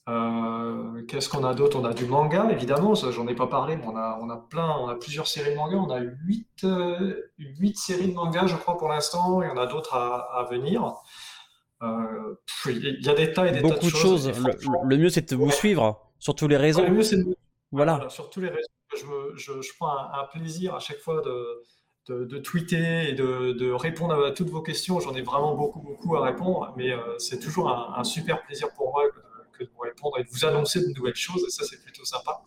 Euh, 0.09 1.01
Qu'est-ce 1.07 1.29
qu'on 1.29 1.43
a 1.45 1.53
d'autre? 1.53 1.79
On 1.79 1.85
a 1.85 1.93
du 1.93 2.05
manga, 2.05 2.49
évidemment, 2.51 2.93
j'en 2.95 3.27
ai 3.27 3.35
pas 3.35 3.47
parlé, 3.47 3.77
mais 3.77 3.85
on 3.87 3.95
a, 3.95 4.19
on 4.21 4.29
a 4.29 4.37
plein, 4.37 4.69
on 4.79 4.87
a 4.87 4.95
plusieurs 4.95 5.27
séries 5.27 5.51
de 5.51 5.55
manga. 5.55 5.77
On 5.77 5.89
a 5.89 5.99
huit, 5.99 6.63
euh, 6.63 7.15
huit 7.37 7.77
séries 7.77 8.09
de 8.09 8.13
manga, 8.13 8.45
je 8.47 8.55
crois, 8.55 8.77
pour 8.77 8.89
l'instant. 8.89 9.41
Il 9.41 9.47
y 9.47 9.51
en 9.51 9.57
a 9.57 9.65
d'autres 9.65 9.93
à, 9.95 10.39
à 10.39 10.43
venir. 10.43 10.93
Euh, 11.81 12.35
il 12.67 13.05
y 13.05 13.09
a 13.09 13.13
des 13.13 13.33
tas 13.33 13.47
et 13.47 13.51
des 13.51 13.61
tas 13.61 13.67
Beaucoup 13.67 13.79
de 13.87 13.91
de 13.91 13.95
choses. 13.95 14.27
Et 14.27 14.31
Le, 14.33 14.97
mieux, 14.97 15.09
c'est 15.09 15.29
de 15.29 15.35
vous 15.35 15.45
Ouais. 15.45 15.51
suivre 15.51 15.99
sur 16.19 16.35
tous 16.35 16.47
les 16.47 16.57
réseaux. 16.57 16.81
Ouais, 16.81 16.87
le 16.89 16.95
mieux, 16.95 17.03
c'est 17.03 17.17
de 17.17 17.35
Voilà. 17.71 17.95
voilà, 17.95 18.09
sur 18.09 18.29
tous 18.29 18.39
les 18.41 18.49
réseaux, 18.49 18.67
je, 18.97 19.05
me- 19.05 19.35
je- 19.35 19.61
je 19.61 19.71
prends 19.77 19.89
un, 19.97 20.11
un 20.21 20.25
plaisir 20.31 20.75
à 20.75 20.79
chaque 20.79 20.99
fois 20.99 21.21
de, 21.21 21.63
de, 22.09 22.23
de 22.25 22.37
tweeter 22.39 23.09
et 23.09 23.13
de, 23.13 23.51
de 23.53 23.71
répondre 23.71 24.25
à 24.25 24.31
toutes 24.31 24.49
vos 24.49 24.61
questions. 24.61 24.99
J'en 25.01 25.13
ai 25.15 25.21
vraiment 25.21 25.55
beaucoup, 25.55 25.81
beaucoup 25.81 26.15
à 26.15 26.23
répondre, 26.23 26.73
mais 26.77 26.91
euh, 26.91 27.17
c'est 27.17 27.39
toujours 27.39 27.69
un, 27.69 27.95
un 27.97 28.03
super 28.03 28.43
plaisir 28.43 28.69
pour 28.75 28.91
moi 28.91 29.03
que 29.53 29.63
de, 29.63 29.69
vous 29.73 29.79
répondre 29.79 30.19
et 30.19 30.23
de 30.23 30.29
vous 30.29 30.45
annoncer 30.45 30.81
de 30.81 30.93
nouvelles 30.93 31.15
choses, 31.15 31.43
et 31.47 31.49
ça, 31.51 31.63
c'est 31.65 31.81
plutôt 31.81 32.03
sympa. 32.05 32.41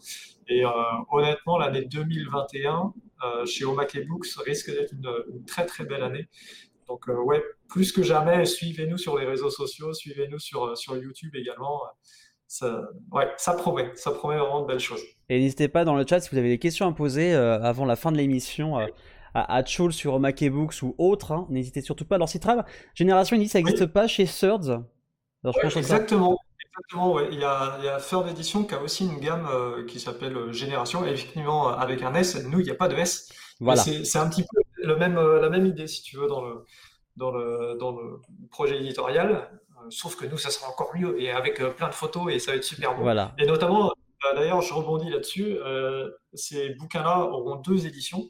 Et 0.48 0.64
euh, 0.64 0.70
honnêtement, 1.10 1.58
l'année 1.58 1.82
2021 1.86 2.92
euh, 3.24 3.46
chez 3.46 3.64
Omake 3.64 4.06
Books 4.06 4.26
risque 4.44 4.70
d'être 4.70 4.92
une, 4.92 5.08
une 5.32 5.44
très, 5.44 5.64
très 5.66 5.84
belle 5.84 6.02
année. 6.02 6.28
Donc, 6.86 7.08
euh, 7.08 7.14
ouais, 7.16 7.42
plus 7.68 7.90
que 7.92 8.02
jamais, 8.02 8.44
suivez-nous 8.44 8.98
sur 8.98 9.18
les 9.18 9.26
réseaux 9.26 9.50
sociaux, 9.50 9.92
suivez-nous 9.92 10.38
sur, 10.38 10.76
sur 10.76 10.96
YouTube 10.96 11.34
également. 11.34 11.80
Ça, 12.48 12.80
ouais, 13.10 13.28
ça 13.38 13.54
promet, 13.54 13.90
ça 13.96 14.12
promet 14.12 14.36
vraiment 14.38 14.60
de 14.62 14.66
belles 14.68 14.78
choses. 14.78 15.02
Et 15.28 15.40
n'hésitez 15.40 15.66
pas 15.66 15.84
dans 15.84 15.96
le 15.96 16.04
chat 16.08 16.20
si 16.20 16.30
vous 16.30 16.38
avez 16.38 16.48
des 16.50 16.58
questions 16.60 16.86
à 16.86 16.92
poser 16.92 17.34
euh, 17.34 17.60
avant 17.60 17.84
la 17.86 17.96
fin 17.96 18.12
de 18.12 18.16
l'émission 18.16 18.78
euh, 18.78 18.86
à, 19.34 19.56
à 19.56 19.64
Chul 19.64 19.92
sur 19.92 20.14
Omake 20.14 20.48
Books 20.48 20.80
ou 20.82 20.94
autre. 20.96 21.32
hein. 21.32 21.48
N'hésitez 21.50 21.80
surtout 21.80 22.04
pas. 22.04 22.14
Alors, 22.14 22.28
Citram, 22.28 22.62
Génération 22.94 23.34
Indie, 23.36 23.48
ça 23.48 23.58
n'existe 23.58 23.86
pas 23.86 24.06
chez 24.06 24.26
Thirds. 24.26 24.70
Alors, 24.70 24.84
je 25.44 25.48
Ouais, 25.48 25.62
pense 25.62 25.74
que 25.74 25.82
ça. 25.82 25.96
exactement. 25.96 26.38
Exactement, 26.76 27.12
ouais. 27.12 27.28
Il 27.32 27.38
y 27.38 27.44
a, 27.44 27.76
il 27.78 27.84
y 27.84 27.88
a 27.88 27.98
Third 27.98 28.28
Edition 28.28 28.64
qui 28.64 28.74
a 28.74 28.82
aussi 28.82 29.06
une 29.06 29.18
gamme 29.18 29.48
euh, 29.50 29.86
qui 29.86 29.98
s'appelle 29.98 30.36
euh, 30.36 30.52
Génération, 30.52 31.06
et 31.06 31.10
effectivement 31.10 31.70
euh, 31.70 31.72
avec 31.72 32.02
un 32.02 32.14
S. 32.14 32.36
Nous, 32.44 32.60
il 32.60 32.64
n'y 32.64 32.70
a 32.70 32.74
pas 32.74 32.88
de 32.88 32.96
S. 32.96 33.32
Voilà. 33.60 33.80
c'est 33.80 34.18
un 34.18 34.28
petit 34.28 34.42
peu 34.42 34.60
le 34.82 34.96
même, 34.96 35.18
la 35.18 35.48
même 35.48 35.64
idée, 35.64 35.86
si 35.86 36.02
tu 36.02 36.18
veux, 36.18 36.26
dans 36.26 36.44
le, 36.44 36.66
dans 37.16 37.30
le, 37.30 37.76
dans 37.80 37.92
le 37.92 38.20
projet 38.50 38.76
éditorial. 38.76 39.48
Euh, 39.78 39.86
sauf 39.88 40.16
que 40.16 40.26
nous, 40.26 40.36
ça 40.36 40.50
sera 40.50 40.68
encore 40.68 40.94
mieux, 40.94 41.18
et 41.20 41.30
avec 41.30 41.60
euh, 41.60 41.70
plein 41.70 41.88
de 41.88 41.94
photos, 41.94 42.30
et 42.30 42.38
ça 42.38 42.50
va 42.50 42.58
être 42.58 42.64
super 42.64 42.94
beau. 42.94 43.02
Voilà. 43.02 43.34
Et 43.38 43.46
notamment, 43.46 43.94
d'ailleurs, 44.34 44.60
je 44.60 44.74
rebondis 44.74 45.08
là-dessus, 45.08 45.56
ces 46.34 46.70
bouquins-là 46.70 47.20
auront 47.20 47.56
deux 47.56 47.86
éditions, 47.86 48.26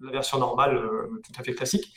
la 0.00 0.10
version 0.10 0.38
normale, 0.38 0.82
tout 1.22 1.32
à 1.38 1.44
fait 1.44 1.54
classique, 1.54 1.94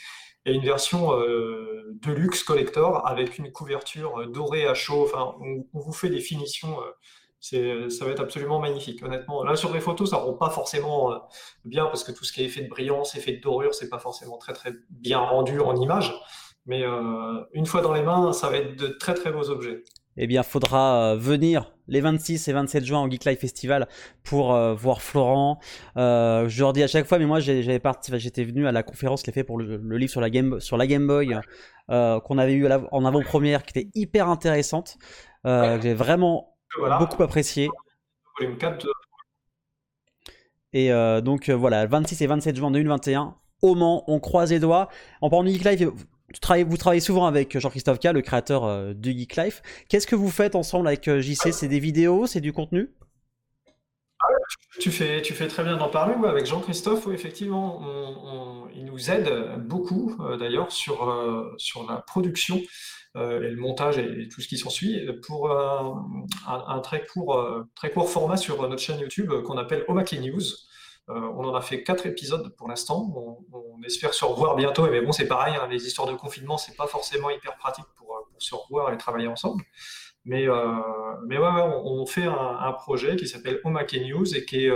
et 0.47 0.53
une 0.53 0.63
version 0.63 1.13
euh, 1.13 1.97
deluxe 2.01 2.41
collector 2.41 3.05
avec 3.05 3.37
une 3.37 3.51
couverture 3.51 4.21
euh, 4.21 4.27
dorée 4.27 4.65
à 4.65 4.73
chaud. 4.73 5.03
Enfin, 5.03 5.35
on, 5.41 5.79
vous 5.79 5.91
fait 5.91 6.09
des 6.09 6.21
finitions. 6.21 6.79
euh, 7.53 7.89
ça 7.89 8.05
va 8.05 8.11
être 8.11 8.21
absolument 8.21 8.59
magnifique, 8.59 9.03
honnêtement. 9.03 9.43
Là, 9.43 9.57
sur 9.57 9.73
les 9.73 9.81
photos, 9.81 10.09
ça 10.09 10.17
rend 10.17 10.33
pas 10.33 10.49
forcément 10.49 11.21
bien 11.65 11.85
parce 11.85 12.03
que 12.03 12.13
tout 12.13 12.23
ce 12.23 12.31
qui 12.31 12.41
est 12.41 12.45
effet 12.45 12.61
de 12.61 12.69
brillance, 12.69 13.15
effet 13.15 13.33
de 13.33 13.41
dorure, 13.41 13.75
c'est 13.75 13.89
pas 13.89 13.99
forcément 13.99 14.37
très 14.37 14.53
très 14.53 14.71
bien 14.89 15.19
rendu 15.19 15.59
en 15.59 15.75
image. 15.75 16.13
Mais 16.65 16.83
une 17.53 17.65
fois 17.65 17.81
dans 17.81 17.93
les 17.93 18.01
mains, 18.01 18.33
ça 18.33 18.49
va 18.49 18.57
être 18.57 18.75
de 18.75 18.87
très 18.87 19.13
très 19.13 19.31
beaux 19.31 19.49
objets. 19.49 19.83
Eh 20.17 20.27
bien, 20.27 20.43
faudra 20.43 21.15
venir 21.15 21.76
les 21.87 22.01
26 22.01 22.47
et 22.47 22.53
27 22.53 22.85
juin 22.85 23.01
au 23.03 23.09
Geek 23.09 23.25
Life 23.25 23.39
Festival 23.39 23.87
pour 24.23 24.53
euh, 24.53 24.73
voir 24.73 25.01
Florent. 25.01 25.59
Euh, 25.97 26.47
je 26.49 26.59
leur 26.61 26.73
dis 26.73 26.83
à 26.83 26.87
chaque 26.87 27.05
fois, 27.05 27.19
mais 27.19 27.25
moi 27.25 27.39
j'ai- 27.39 27.63
j'avais 27.63 27.81
j'étais 28.17 28.43
venu 28.43 28.67
à 28.67 28.71
la 28.71 28.83
conférence 28.83 29.21
qu'il 29.23 29.31
a 29.31 29.33
fait 29.33 29.43
pour 29.43 29.57
le, 29.57 29.77
le 29.77 29.97
livre 29.97 30.11
sur 30.11 30.21
la 30.21 30.29
Game, 30.29 30.59
sur 30.59 30.77
la 30.77 30.87
Game 30.87 31.07
Boy 31.07 31.35
euh, 31.89 32.19
qu'on 32.19 32.37
avait 32.37 32.53
eu 32.53 32.67
la- 32.67 32.83
en 32.91 33.05
avant-première, 33.05 33.63
qui 33.63 33.77
était 33.79 33.89
hyper 33.95 34.27
intéressante, 34.29 34.97
que 35.43 35.79
j'ai 35.81 35.93
vraiment 35.93 36.55
Voilà. 36.77 36.97
beaucoup 36.97 37.23
apprécié. 37.23 37.69
Volume 38.39 38.57
4 38.57 38.85
de- 38.85 38.91
Et 40.73 40.89
donc 41.21 41.49
voilà, 41.49 41.85
26 41.85 42.21
et 42.21 42.27
27 42.27 42.55
juin 42.55 42.71
2021, 42.71 43.35
au 43.61 43.75
Mans, 43.75 44.03
on 44.07 44.19
croise 44.19 44.51
les 44.51 44.59
doigts. 44.59 44.89
En 45.21 45.29
parlant 45.29 45.45
du 45.45 45.51
Geek 45.51 45.63
Life, 45.63 45.89
vous 46.65 46.77
travaillez 46.77 47.01
souvent 47.01 47.25
avec 47.25 47.57
Jean-Christophe 47.57 47.99
K, 47.99 48.05
le 48.13 48.21
créateur 48.21 48.65
euh, 48.65 48.93
du 48.93 49.11
Geek 49.11 49.35
Life. 49.35 49.61
Qu'est-ce 49.89 50.07
que 50.07 50.15
vous 50.15 50.29
faites 50.29 50.55
ensemble 50.55 50.87
avec 50.87 51.07
euh, 51.07 51.21
JC 51.21 51.51
C'est 51.51 51.67
des 51.67 51.79
vidéos, 51.79 52.27
c'est 52.27 52.41
du 52.41 52.53
contenu? 52.53 52.89
Tu 54.79 54.91
fais, 54.91 55.21
tu 55.21 55.33
fais 55.33 55.47
très 55.47 55.63
bien 55.63 55.77
d'en 55.77 55.89
parler. 55.89 56.15
avec 56.27 56.45
Jean-Christophe, 56.45 57.07
effectivement, 57.07 58.67
il 58.75 58.85
nous 58.85 59.11
aide 59.11 59.29
beaucoup, 59.59 60.15
euh, 60.19 60.37
d'ailleurs, 60.37 60.71
sur, 60.71 61.09
euh, 61.09 61.53
sur 61.57 61.89
la 61.89 61.97
production 61.97 62.61
euh, 63.15 63.41
et 63.41 63.49
le 63.49 63.57
montage 63.57 63.97
et, 63.97 64.27
tout 64.29 64.41
ce 64.41 64.47
qui 64.47 64.57
s'ensuit 64.57 65.07
pour 65.25 65.51
euh, 65.51 65.93
un, 66.47 66.79
très 66.79 67.05
court, 67.05 67.35
euh, 67.35 67.63
très 67.75 67.89
court 67.89 68.09
format 68.09 68.37
sur 68.37 68.67
notre 68.67 68.81
chaîne 68.81 68.99
YouTube 68.99 69.31
euh, 69.31 69.41
qu'on 69.41 69.57
appelle 69.57 69.83
Omake 69.87 70.13
News. 70.13 70.43
Euh, 71.09 71.13
on 71.13 71.45
en 71.45 71.55
a 71.55 71.61
fait 71.61 71.83
quatre 71.83 72.05
épisodes 72.05 72.53
pour 72.57 72.67
l'instant. 72.67 73.13
On, 73.53 73.83
espère 73.83 74.13
se 74.13 74.25
revoir 74.25 74.55
bientôt. 74.55 74.89
Mais 74.89 75.01
bon, 75.01 75.11
c'est 75.11 75.27
pareil, 75.27 75.55
hein, 75.55 75.67
les 75.69 75.85
histoires 75.85 76.07
de 76.07 76.15
confinement, 76.15 76.57
c'est 76.57 76.75
pas 76.75 76.87
forcément 76.87 77.29
hyper 77.29 77.55
pratique 77.57 77.85
pour, 77.95 78.15
euh, 78.15 78.21
se 78.39 78.53
revoir 78.55 78.91
et 78.91 78.97
travailler 78.97 79.27
ensemble. 79.27 79.63
Mais, 80.25 80.47
euh, 80.47 80.65
mais 81.25 81.37
ouais, 81.37 81.47
on, 81.85 82.05
fait 82.05 82.25
un, 82.25 82.73
projet 82.73 83.15
qui 83.15 83.27
s'appelle 83.27 83.61
Omake 83.63 83.93
News 83.93 84.35
et 84.35 84.43
qui 84.43 84.65
est 84.65 84.71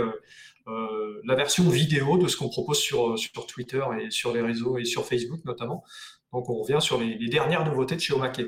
la 0.66 1.34
version 1.34 1.68
vidéo 1.68 2.16
de 2.16 2.26
ce 2.26 2.38
qu'on 2.38 2.48
propose 2.48 2.78
sur, 2.78 3.18
sur 3.18 3.46
Twitter 3.46 3.82
et 4.00 4.10
sur 4.10 4.32
les 4.32 4.40
réseaux 4.40 4.78
et 4.78 4.84
sur 4.84 5.04
Facebook 5.04 5.44
notamment. 5.44 5.84
Donc 6.32 6.48
on 6.48 6.62
revient 6.62 6.80
sur 6.80 6.98
les, 6.98 7.28
dernières 7.28 7.66
nouveautés 7.66 7.96
de 7.96 8.00
chez 8.00 8.14
Omake. 8.14 8.40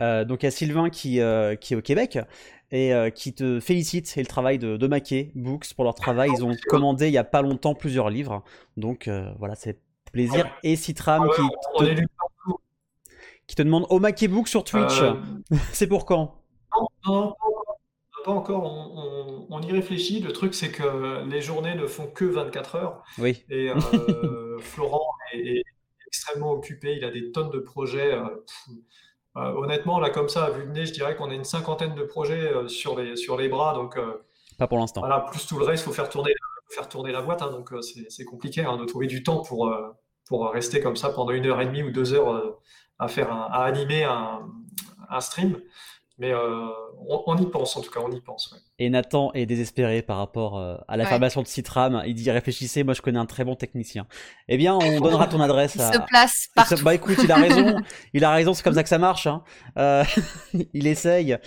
Donc 0.00 0.42
il 0.42 0.46
y 0.46 0.48
a 0.48 0.50
Sylvain 0.50 0.90
qui, 0.90 1.20
qui 1.60 1.72
est 1.72 1.76
au 1.76 1.82
Québec 1.82 2.18
et 2.70 2.92
euh, 2.94 3.10
qui 3.10 3.34
te 3.34 3.60
félicite 3.60 4.12
et 4.16 4.20
le 4.20 4.26
travail 4.26 4.58
de, 4.58 4.76
de 4.76 4.86
Maquet 4.86 5.32
Books 5.34 5.74
pour 5.74 5.84
leur 5.84 5.94
travail. 5.94 6.30
Ils 6.36 6.44
ont 6.44 6.54
commandé 6.68 7.06
il 7.08 7.12
y 7.12 7.18
a 7.18 7.24
pas 7.24 7.42
longtemps 7.42 7.74
plusieurs 7.74 8.10
livres. 8.10 8.42
Donc 8.76 9.08
euh, 9.08 9.30
voilà, 9.38 9.54
c'est 9.54 9.80
plaisir. 10.12 10.46
Et 10.62 10.76
Citram 10.76 11.22
Ah 11.24 11.26
ouais, 11.80 11.94
qui, 11.94 11.94
te, 11.96 12.02
qui 13.46 13.54
demande 13.56 13.86
au 13.90 13.98
Maquet 13.98 14.28
Books 14.28 14.48
sur 14.48 14.64
Twitch. 14.64 15.00
Euh, 15.02 15.14
c'est 15.72 15.86
pour 15.86 16.04
quand? 16.04 16.34
Non, 17.06 17.34
pas 18.24 18.32
encore, 18.32 18.64
on, 18.64 18.92
on- 18.98 19.46
on 19.50 19.62
y 19.62 19.72
réfléchit. 19.72 20.20
Le 20.20 20.32
truc, 20.32 20.52
c'est 20.54 20.70
que 20.70 21.24
les 21.28 21.40
journées 21.40 21.74
ne 21.74 21.86
font 21.86 22.06
que 22.06 22.24
24 22.26 22.74
heures. 22.76 23.02
Oui. 23.18 23.44
Et 23.48 23.70
Florent 24.60 25.06
est, 25.32 25.38
est 25.58 25.62
extrêmement 26.06 26.52
occupé, 26.52 26.96
il 26.96 27.04
a 27.04 27.10
des 27.10 27.32
tonnes 27.32 27.50
de 27.50 27.58
projets. 27.58 28.10
pff, 28.10 28.76
Euh, 29.38 29.52
honnêtement, 29.54 30.00
là, 30.00 30.10
comme 30.10 30.28
ça, 30.28 30.46
à 30.46 30.50
vue 30.50 30.64
de 30.64 30.70
nez, 30.70 30.84
je 30.86 30.92
dirais 30.92 31.14
qu'on 31.16 31.30
a 31.30 31.34
une 31.34 31.44
cinquantaine 31.44 31.94
de 31.94 32.02
projets 32.02 32.52
euh, 32.52 32.66
sur 32.68 32.98
les, 32.98 33.14
sur 33.16 33.36
les 33.36 33.48
bras. 33.48 33.72
Donc, 33.74 33.96
euh, 33.96 34.24
Pas 34.58 34.66
pour 34.66 34.78
l'instant. 34.78 35.00
voilà, 35.00 35.20
plus 35.20 35.46
tout 35.46 35.58
le 35.58 35.64
reste, 35.64 35.82
il 35.82 35.86
faut 35.86 35.92
faire 35.92 36.08
tourner, 36.08 36.32
faut 36.68 36.74
faire 36.74 36.88
tourner 36.88 37.12
la 37.12 37.22
boîte. 37.22 37.42
hein, 37.42 37.50
donc, 37.50 37.72
c'est 37.82 38.10
c'est 38.10 38.24
compliqué 38.24 38.64
hein, 38.64 38.76
de 38.76 38.84
trouver 38.84 39.06
du 39.06 39.22
temps 39.22 39.42
pour, 39.42 39.72
pour 40.26 40.50
rester 40.50 40.80
comme 40.80 40.96
ça 40.96 41.10
pendant 41.10 41.30
une 41.32 41.46
heure 41.46 41.60
et 41.60 41.66
demie 41.66 41.82
ou 41.84 41.90
deux 41.92 42.12
heures 42.14 42.58
à 42.98 43.06
faire 43.08 43.32
un- 43.32 43.48
à 43.52 43.62
animer 43.62 44.02
un, 44.04 44.40
un 45.08 45.20
stream. 45.20 45.60
Mais 46.20 46.32
euh, 46.32 46.66
on, 47.08 47.22
on 47.26 47.36
y 47.36 47.46
pense, 47.46 47.76
en 47.76 47.80
tout 47.80 47.90
cas, 47.92 48.00
on 48.04 48.10
y 48.10 48.20
pense. 48.20 48.50
ouais. 48.52 48.58
Et 48.80 48.90
Nathan 48.90 49.30
est 49.34 49.46
désespéré 49.46 50.02
par 50.02 50.16
rapport 50.18 50.58
euh, 50.58 50.76
à 50.88 50.96
la 50.96 51.04
Ouais. 51.04 51.10
formation 51.10 51.42
de 51.42 51.46
Citram. 51.46 52.02
Il 52.06 52.14
dit 52.14 52.28
réfléchissez, 52.30 52.82
moi 52.82 52.92
je 52.94 53.02
connais 53.02 53.18
un 53.20 53.26
très 53.26 53.44
bon 53.44 53.54
technicien. 53.54 54.06
Eh 54.48 54.56
bien, 54.56 54.74
on 54.74 55.00
donnera 55.00 55.28
ton 55.28 55.40
adresse 55.40 55.76
Il 55.76 55.80
à. 55.80 55.92
se 55.92 55.98
place 56.08 56.46
Il 56.50 56.54
partout. 56.54 56.76
se- 56.76 56.82
Bah 56.82 56.94
écoute, 56.94 57.16
il 57.22 57.30
a 57.30 57.36
raison. 57.36 57.76
Il 58.14 58.24
a 58.24 58.32
raison, 58.32 58.52
c'est 58.52 58.62
comme 58.64 58.74
ça 58.74 58.82
que 58.82 58.88
ça 58.88 58.98
marche. 58.98 59.26
Hein. 59.28 59.42
Euh, 59.76 60.02
il 60.74 60.86
essaye. 60.88 61.38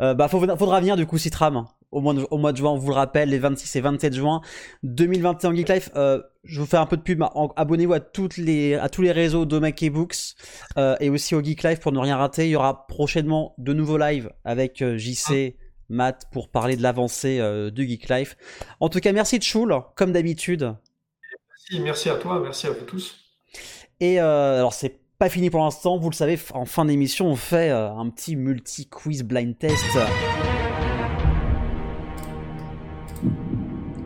Euh, 0.00 0.14
bah 0.14 0.28
faut- 0.28 0.40
faudra 0.56 0.78
venir 0.80 0.96
du 0.96 1.06
coup 1.06 1.18
Citram 1.18 1.66
au 1.92 2.00
mois, 2.00 2.14
de, 2.14 2.26
au 2.30 2.38
mois 2.38 2.52
de 2.52 2.56
juin. 2.56 2.70
On 2.70 2.76
vous 2.76 2.88
le 2.88 2.94
rappelle, 2.94 3.30
les 3.30 3.38
26 3.38 3.76
et 3.76 3.80
27 3.80 4.14
juin 4.14 4.40
2021 4.82 5.54
Geek 5.54 5.68
Life. 5.68 5.90
Euh, 5.96 6.22
je 6.44 6.60
vous 6.60 6.66
fais 6.66 6.76
un 6.76 6.86
peu 6.86 6.96
de 6.96 7.02
pub. 7.02 7.22
Abonnez-vous 7.56 7.92
à 7.92 8.00
toutes 8.00 8.36
les 8.36 8.74
à 8.74 8.88
tous 8.88 9.02
les 9.02 9.12
réseaux 9.12 9.44
de 9.44 9.58
Mac 9.58 9.82
et 9.82 9.90
Books 9.90 10.34
euh, 10.76 10.96
et 11.00 11.10
aussi 11.10 11.34
au 11.34 11.42
Geek 11.42 11.62
Life 11.62 11.80
pour 11.80 11.92
ne 11.92 11.98
rien 11.98 12.16
rater. 12.16 12.46
Il 12.46 12.50
y 12.50 12.56
aura 12.56 12.86
prochainement 12.86 13.54
de 13.58 13.72
nouveaux 13.72 13.98
lives 13.98 14.30
avec 14.44 14.82
euh, 14.82 14.96
JC. 14.96 15.56
Matt 15.92 16.26
pour 16.30 16.50
parler 16.50 16.76
de 16.76 16.82
l'avancée 16.82 17.40
euh, 17.40 17.72
du 17.72 17.84
Geek 17.84 18.08
Life. 18.08 18.36
En 18.78 18.88
tout 18.88 19.00
cas, 19.00 19.10
merci 19.10 19.40
de 19.40 19.42
Choul, 19.42 19.74
comme 19.96 20.12
d'habitude. 20.12 20.76
Merci, 21.72 21.82
merci 21.82 22.10
à 22.10 22.14
toi, 22.14 22.40
merci 22.40 22.68
à 22.68 22.70
vous 22.70 22.84
tous. 22.84 23.18
Et 23.98 24.20
alors 24.20 24.72
c'est 24.72 25.00
pas 25.18 25.28
fini 25.28 25.50
pour 25.50 25.64
l'instant, 25.64 25.98
vous 25.98 26.08
le 26.08 26.14
savez, 26.14 26.38
en 26.54 26.64
fin 26.64 26.84
d'émission 26.84 27.26
on 27.26 27.34
fait 27.34 27.70
un 27.70 28.08
petit 28.08 28.36
multi-quiz 28.36 29.24
blind 29.24 29.58
test. 29.58 29.98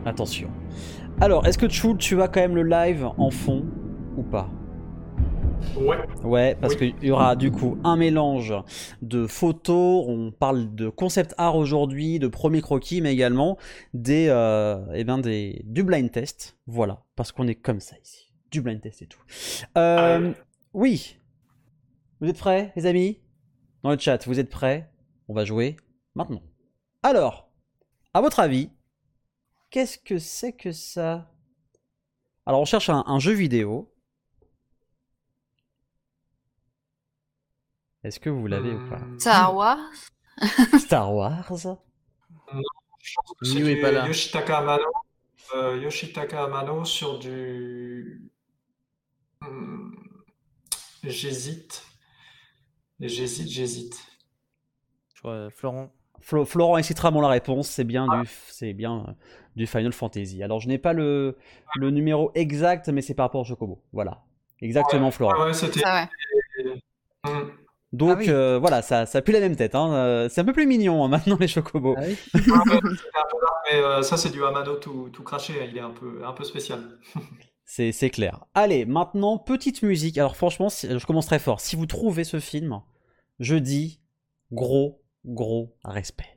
Attention. 0.05 0.49
Alors, 1.19 1.47
est-ce 1.47 1.57
que 1.57 1.67
Chul, 1.67 1.97
tu 1.97 2.21
as 2.21 2.27
quand 2.27 2.41
même 2.41 2.55
le 2.55 2.63
live 2.63 3.07
en 3.17 3.31
fond 3.31 3.65
ou 4.17 4.23
pas? 4.23 4.49
Ouais. 5.77 5.97
Ouais, 6.23 6.55
parce 6.61 6.75
Oui. 6.75 6.93
qu'il 6.93 7.07
y 7.07 7.11
aura 7.11 7.35
du 7.35 7.51
coup 7.51 7.77
un 7.83 7.95
mélange 7.97 8.53
de 9.01 9.25
photos, 9.25 10.05
on 10.07 10.31
parle 10.31 10.75
de 10.75 10.89
concept 10.89 11.33
art 11.37 11.55
aujourd'hui, 11.55 12.19
de 12.19 12.27
premiers 12.27 12.61
croquis, 12.61 13.01
mais 13.01 13.11
également 13.13 13.57
des, 13.93 14.27
euh, 14.29 14.85
eh 14.93 15.03
ben 15.03 15.17
des, 15.17 15.63
du 15.65 15.83
blind 15.83 16.11
test. 16.11 16.57
Voilà, 16.67 17.01
parce 17.15 17.31
qu'on 17.31 17.47
est 17.47 17.55
comme 17.55 17.79
ça 17.79 17.95
ici. 18.03 18.31
Du 18.51 18.61
blind 18.61 18.79
test 18.79 19.01
et 19.01 19.07
tout. 19.07 19.21
Euh, 19.77 20.31
oui. 20.73 21.17
Vous 22.21 22.29
êtes 22.29 22.37
prêts, 22.37 22.71
les 22.75 22.85
amis? 22.85 23.19
Dans 23.83 23.91
le 23.91 23.97
chat, 23.97 24.23
vous 24.27 24.39
êtes 24.39 24.49
prêts? 24.49 24.89
On 25.27 25.33
va 25.33 25.45
jouer 25.45 25.77
maintenant. 26.13 26.43
Alors, 27.01 27.49
à 28.13 28.21
votre 28.21 28.39
avis, 28.39 28.69
qu'est-ce 29.75 29.97
que 29.97 30.17
c'est 30.19 30.53
que 30.53 30.71
ça? 30.71 31.29
Alors, 32.45 32.61
on 32.61 32.65
cherche 32.65 32.87
un, 32.89 33.03
un 33.07 33.19
jeu 33.19 33.33
vidéo. 33.33 33.93
Est-ce 38.01 38.21
que 38.21 38.29
vous 38.29 38.47
l'avez 38.47 38.73
ou 38.73 38.89
pas? 38.89 39.01
Hum, 39.01 39.19
Star 39.19 39.53
Wars. 39.53 39.91
Star 40.79 41.13
Wars 41.13 41.43
je 43.01 43.13
pense 43.17 43.37
que 43.37 43.45
c'est 43.45 43.75
du 43.75 43.81
pas 43.81 43.91
là. 43.91 44.07
Yoshitaka 44.07 44.59
Amano. 44.59 44.85
Euh, 45.55 45.77
Yoshitaka 45.81 46.45
Amano 46.45 46.85
sur 46.85 47.19
du. 47.19 48.31
Hum, 49.41 49.93
J'hésite. 51.03 51.83
J'hésite, 53.01 53.49
j'hésite. 53.49 53.99
Je 55.15 55.49
Florent. 55.49 55.93
Flo- 56.25 56.45
Florent 56.45 56.77
et 56.77 56.83
Citram 56.83 57.15
ont 57.17 57.21
la 57.21 57.27
réponse, 57.29 57.69
c'est 57.69 57.83
bien, 57.83 58.07
du, 58.07 58.27
c'est 58.49 58.73
bien 58.73 59.05
euh, 59.07 59.11
du 59.55 59.67
Final 59.67 59.93
Fantasy. 59.93 60.41
Alors 60.43 60.59
je 60.59 60.67
n'ai 60.67 60.77
pas 60.79 60.93
le, 60.93 61.37
le 61.77 61.91
numéro 61.91 62.31
exact, 62.35 62.89
mais 62.89 63.01
c'est 63.01 63.13
par 63.13 63.25
rapport 63.25 63.41
au 63.41 63.45
Chocobo. 63.45 63.81
Voilà. 63.93 64.23
Exactement, 64.61 65.11
Florent. 65.11 65.45
Ouais, 65.45 65.53
c'était. 65.53 65.81
Hum. 67.23 67.51
Donc 67.93 68.11
Ah 68.13 68.17
oui. 68.19 68.29
euh, 68.29 68.57
voilà, 68.59 68.81
ça, 68.81 69.05
ça 69.05 69.21
pue 69.21 69.31
la 69.31 69.39
même 69.39 69.55
tête. 69.55 69.73
hein. 69.75 69.93
Euh, 69.93 70.29
c'est 70.29 70.41
un 70.41 70.45
peu 70.45 70.53
plus 70.53 70.65
mignon 70.67 71.03
hein, 71.03 71.07
maintenant 71.07 71.37
les 71.39 71.47
Chocobos. 71.47 71.95
Ah 71.97 72.01
oui 72.05 72.17
Ah 73.13 73.23
mais 73.71 73.79
euh, 73.79 74.01
ça, 74.01 74.17
c'est 74.17 74.29
du 74.31 74.43
Amano 74.43 74.75
tout, 74.75 75.09
tout 75.13 75.23
craché. 75.23 75.53
Il 75.69 75.77
est 75.77 75.81
un 75.81 75.91
peu, 75.91 76.21
un 76.25 76.33
peu 76.33 76.43
spécial. 76.43 76.79
C'est, 77.67 77.91
c'est 77.91 78.11
clair. 78.11 78.45
Allez, 78.53 78.85
maintenant, 78.85 79.39
petite 79.39 79.81
musique. 79.81 80.19
Alors 80.19 80.35
franchement, 80.37 80.69
si- 80.69 80.87
je 80.99 81.03
commence 81.07 81.25
très 81.25 81.39
fort. 81.39 81.59
Si 81.59 81.75
vous 81.75 81.87
trouvez 81.87 82.23
ce 82.23 82.39
film, 82.39 82.79
je 83.39 83.55
dis 83.55 84.01
gros, 84.51 85.01
gros 85.25 85.75
respect. 85.83 86.35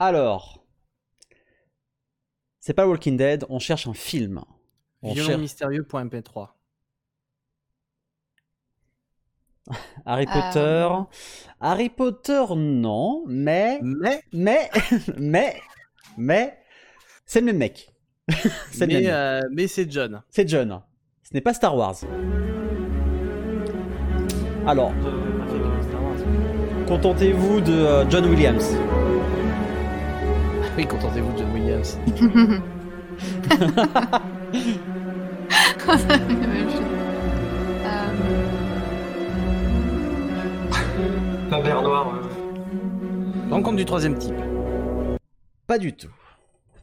Alors, 0.00 0.53
c'est 2.64 2.72
pas 2.72 2.86
Walking 2.86 3.18
Dead, 3.18 3.44
on 3.50 3.58
cherche 3.58 3.86
un 3.86 3.92
film. 3.92 4.40
On 5.02 5.12
Violon 5.12 5.28
cherche 5.28 5.40
mystérieux.mp3. 5.42 6.48
Harry 10.06 10.24
Euh, 10.26 10.32
Potter. 10.32 10.88
Harry 11.60 11.90
Potter, 11.90 12.42
non, 12.56 13.22
mais, 13.26 13.80
Mais, 13.82 14.22
mais, 14.32 14.70
mais, 15.18 15.56
mais, 16.16 16.58
c'est 17.26 17.40
le 17.40 17.46
même 17.46 17.58
mec. 17.58 17.92
c'est 18.72 18.86
mais, 18.86 19.10
euh, 19.10 19.42
mais 19.52 19.66
c'est 19.68 19.90
John. 19.92 20.22
C'est 20.30 20.48
John. 20.48 20.80
Ce 21.22 21.34
n'est 21.34 21.42
pas 21.42 21.52
Star 21.52 21.76
Wars. 21.76 21.96
Alors, 24.66 24.94
contentez-vous 26.88 27.60
de 27.60 27.72
euh, 27.72 28.08
John 28.08 28.24
Williams. 28.24 28.74
Oui, 30.76 30.86
contentez-vous 30.86 31.32
de 31.32 31.38
John 31.38 31.52
Williams. 31.52 31.98
Euh, 37.86 37.90
La 41.50 41.62
mer 41.62 41.82
noire. 41.82 42.14
euh, 42.14 43.50
Rencontre 43.50 43.76
du 43.76 43.84
troisième 43.84 44.18
type. 44.18 44.34
Pas 45.66 45.78
du 45.78 45.92
tout. 45.94 46.08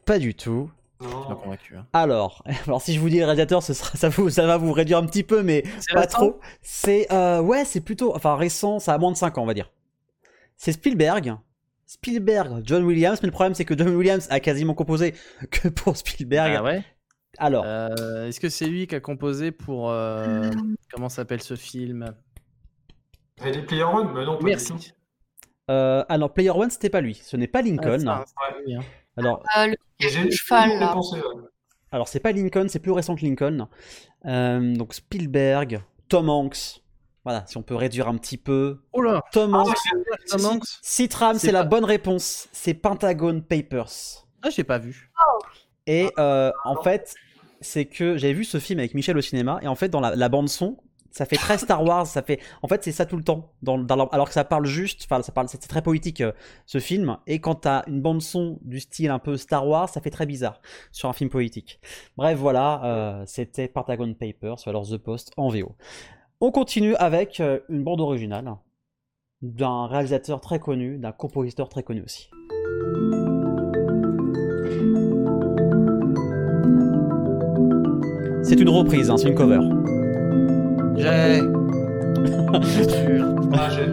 Pas 0.04 0.18
du 0.18 0.34
tout. 0.34 0.70
Je 1.00 1.06
suis 1.06 1.14
pas 1.16 1.28
non. 1.30 1.36
convaincu. 1.36 1.76
hein. 1.76 1.86
Alors, 1.92 2.44
alors 2.66 2.80
si 2.80 2.94
je 2.94 3.00
vous 3.00 3.08
dis 3.08 3.18
le 3.20 3.26
ce 3.60 3.74
sera, 3.74 3.90
ça, 3.96 4.08
vous, 4.08 4.30
ça 4.30 4.46
va 4.46 4.56
vous 4.56 4.72
réduire 4.72 4.98
un 4.98 5.06
petit 5.06 5.24
peu, 5.24 5.42
mais 5.42 5.64
pas 5.92 6.06
trop. 6.06 6.38
C'est 6.62 7.06
euh, 7.12 7.40
ouais, 7.40 7.64
c'est 7.64 7.80
plutôt, 7.80 8.14
enfin 8.14 8.36
récent, 8.36 8.78
ça 8.78 8.94
a 8.94 8.98
moins 8.98 9.12
de 9.12 9.16
5 9.16 9.38
ans, 9.38 9.42
on 9.42 9.46
va 9.46 9.54
dire. 9.54 9.70
C'est 10.56 10.72
Spielberg. 10.72 11.36
Spielberg, 11.92 12.62
John 12.64 12.84
Williams, 12.84 13.18
mais 13.22 13.26
le 13.26 13.32
problème 13.32 13.54
c'est 13.54 13.64
que 13.64 13.76
John 13.76 13.94
Williams 13.94 14.26
a 14.30 14.40
quasiment 14.40 14.74
composé 14.74 15.14
que 15.50 15.68
pour 15.68 15.96
Spielberg. 15.96 16.54
Ah 16.58 16.62
ouais 16.62 16.82
Alors, 17.38 17.64
Euh, 17.66 18.28
Est-ce 18.28 18.40
que 18.40 18.48
c'est 18.48 18.66
lui 18.66 18.86
qui 18.86 18.94
a 18.94 19.00
composé 19.00 19.52
pour. 19.52 19.90
euh, 19.90 20.50
comment 20.92 21.08
s'appelle 21.08 21.42
ce 21.42 21.54
film? 21.56 22.14
Ready 23.40 23.62
Player 23.62 23.84
One 23.84 24.12
Mais 24.14 24.24
non, 24.24 24.32
pas 24.32 24.36
du 24.36 24.38
tout. 24.38 24.44
Merci. 24.44 24.92
euh, 25.70 26.04
alors 26.08 26.32
Player 26.32 26.50
One, 26.50 26.70
c'était 26.70 26.90
pas 26.90 27.00
lui. 27.00 27.14
Ce 27.14 27.36
n'est 27.36 27.46
pas 27.48 27.62
Lincoln. 27.62 28.04
Ah, 28.08 28.24
alors, 29.16 29.42
euh, 29.58 29.66
le 29.66 29.72
Et 30.00 30.08
J'ai 30.08 30.30
cheval, 30.30 30.70
j'ai 30.70 30.78
là. 30.78 30.88
pensé, 30.92 31.16
ouais. 31.16 31.42
alors 31.90 32.08
c'est 32.08 32.20
pas 32.20 32.32
Lincoln, 32.32 32.66
c'est 32.68 32.78
plus 32.78 32.92
récent 32.92 33.14
que 33.16 33.24
Lincoln. 33.24 33.68
Euh, 34.24 34.74
donc 34.74 34.94
Spielberg, 34.94 35.82
Tom 36.08 36.28
Hanks. 36.30 36.81
Voilà, 37.24 37.44
si 37.46 37.56
on 37.56 37.62
peut 37.62 37.76
réduire 37.76 38.08
un 38.08 38.16
petit 38.16 38.36
peu. 38.36 38.80
Oh 38.92 39.00
là 39.00 39.22
Tom 39.32 39.54
Hanks. 39.54 39.76
Hanks 40.32 40.64
Citram, 40.82 41.38
C'est 41.38 41.52
la 41.52 41.64
bonne 41.64 41.84
réponse. 41.84 42.48
C'est 42.52 42.74
Pentagon 42.74 43.40
Papers. 43.40 44.26
Ah, 44.42 44.50
j'ai 44.50 44.64
pas 44.64 44.78
vu. 44.78 45.10
Et 45.86 46.10
euh, 46.18 46.50
en 46.64 46.82
fait, 46.82 47.14
c'est 47.60 47.84
que 47.84 48.16
j'avais 48.16 48.32
vu 48.32 48.44
ce 48.44 48.58
film 48.58 48.80
avec 48.80 48.94
Michel 48.94 49.16
au 49.16 49.20
cinéma, 49.20 49.60
et 49.62 49.68
en 49.68 49.74
fait, 49.74 49.88
dans 49.88 50.00
la, 50.00 50.16
la 50.16 50.28
bande 50.28 50.48
son, 50.48 50.78
ça 51.12 51.26
fait 51.26 51.36
très 51.36 51.58
Star 51.58 51.84
Wars. 51.84 52.06
Ça 52.06 52.22
fait, 52.22 52.40
en 52.62 52.68
fait, 52.68 52.82
c'est 52.82 52.92
ça 52.92 53.06
tout 53.06 53.16
le 53.16 53.22
temps. 53.22 53.52
Dans, 53.62 53.86
alors 53.86 54.28
que 54.28 54.34
ça 54.34 54.44
parle 54.44 54.64
juste, 54.66 55.02
enfin, 55.04 55.22
ça 55.22 55.30
parle, 55.30 55.48
c'est 55.48 55.58
très 55.58 55.82
poétique 55.82 56.22
euh, 56.22 56.32
ce 56.66 56.78
film. 56.78 57.18
Et 57.26 57.38
quand 57.40 57.54
t'as 57.56 57.84
une 57.86 58.00
bande 58.00 58.22
son 58.22 58.58
du 58.62 58.80
style 58.80 59.10
un 59.10 59.18
peu 59.18 59.36
Star 59.36 59.66
Wars, 59.68 59.88
ça 59.88 60.00
fait 60.00 60.10
très 60.10 60.26
bizarre 60.26 60.60
sur 60.90 61.08
un 61.08 61.12
film 61.12 61.30
poétique. 61.30 61.80
Bref, 62.16 62.38
voilà, 62.38 62.84
euh, 62.84 63.24
c'était 63.26 63.68
Pentagon 63.68 64.14
Papers, 64.14 64.56
ou 64.66 64.70
alors 64.70 64.88
The 64.88 64.96
Post 64.96 65.32
en 65.36 65.48
VO. 65.48 65.76
On 66.44 66.50
continue 66.50 66.96
avec 66.96 67.38
euh, 67.38 67.60
une 67.68 67.84
bande 67.84 68.00
originale 68.00 68.56
d'un 69.42 69.86
réalisateur 69.86 70.40
très 70.40 70.58
connu, 70.58 70.98
d'un 70.98 71.12
compositeur 71.12 71.68
très 71.68 71.84
connu 71.84 72.02
aussi. 72.02 72.30
C'est 78.42 78.58
une 78.58 78.70
reprise, 78.70 79.08
hein, 79.08 79.16
c'est 79.18 79.28
une 79.28 79.36
cover. 79.36 79.60
J'ai. 80.96 81.38
sûr. 82.90 83.36
J'ai. 83.70 83.86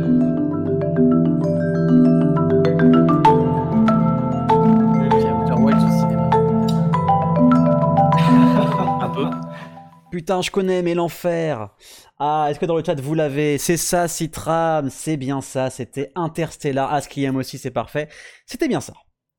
Putain, 10.12 10.42
je 10.42 10.50
connais, 10.50 10.82
mais 10.82 10.96
l'enfer. 10.96 11.70
Ah, 12.18 12.48
est-ce 12.50 12.60
que 12.60 12.66
dans 12.66 12.76
le 12.76 12.84
chat 12.84 13.00
vous 13.00 13.14
l'avez? 13.14 13.58
C'est 13.60 13.78
ça, 13.78 14.08
Citram, 14.08 14.90
c'est 14.90 15.18
bien 15.18 15.42
ça. 15.42 15.70
C'était 15.70 16.12
Interstellar. 16.16 16.92
Ah, 16.92 17.02
ce 17.02 17.08
qui 17.10 17.24
aime 17.24 17.36
aussi, 17.36 17.58
c'est 17.60 17.70
parfait. 17.72 18.10
C'était 18.48 18.68
bien 18.68 18.82
ça. 18.82 18.94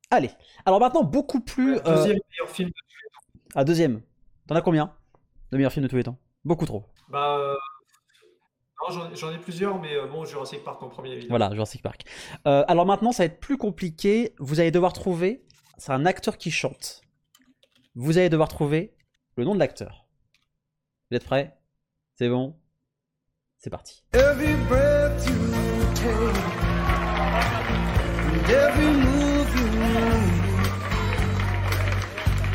Allez. 0.09 0.29
Alors 0.65 0.79
maintenant, 0.79 1.03
beaucoup 1.03 1.41
plus. 1.41 1.77
euh, 1.77 1.81
Deuxième 1.95 2.19
meilleur 2.31 2.49
film. 2.49 2.69
Ah, 3.53 3.63
deuxième. 3.65 4.01
T'en 4.47 4.55
as 4.55 4.61
combien? 4.61 4.93
De 5.51 5.57
meilleurs 5.57 5.73
films 5.73 5.83
de 5.83 5.89
tous 5.89 5.97
les 5.97 6.03
temps? 6.03 6.17
Beaucoup 6.45 6.65
trop. 6.65 6.85
Bah, 7.09 7.37
euh, 7.37 7.55
non, 8.89 9.09
j'en- 9.13 9.31
ai 9.31 9.37
plusieurs, 9.37 9.79
mais 9.79 9.93
euh, 9.95 10.07
bon, 10.07 10.23
Jurassic 10.25 10.63
Park 10.63 10.81
en 10.81 10.87
premier, 10.89 11.11
évidemment. 11.11 11.37
Voilà, 11.37 11.53
Jurassic 11.53 11.81
Park. 11.81 12.03
Euh, 12.47 12.63
alors 12.67 12.85
maintenant, 12.85 13.11
ça 13.11 13.23
va 13.23 13.25
être 13.25 13.39
plus 13.39 13.57
compliqué. 13.57 14.33
Vous 14.39 14.59
allez 14.61 14.71
devoir 14.71 14.93
trouver. 14.93 15.43
C'est 15.77 15.91
un 15.91 16.05
acteur 16.05 16.37
qui 16.37 16.49
chante. 16.49 17.01
Vous 17.95 18.17
allez 18.17 18.29
devoir 18.29 18.47
trouver 18.47 18.95
le 19.35 19.43
nom 19.43 19.53
de 19.53 19.59
l'acteur. 19.59 20.00
Vous 21.11 21.17
êtes 21.17 21.25
prêts? 21.25 21.53
C'est 22.15 22.29
bon? 22.29 22.55
C'est 23.57 23.69
parti. 23.69 24.01
Every 24.13 24.55
breath 24.69 25.27
you 25.27 25.35
take, 25.93 26.37
and 28.29 28.49
every 28.49 28.91
move 28.93 29.55
you 29.57 29.67
make, 29.77 30.31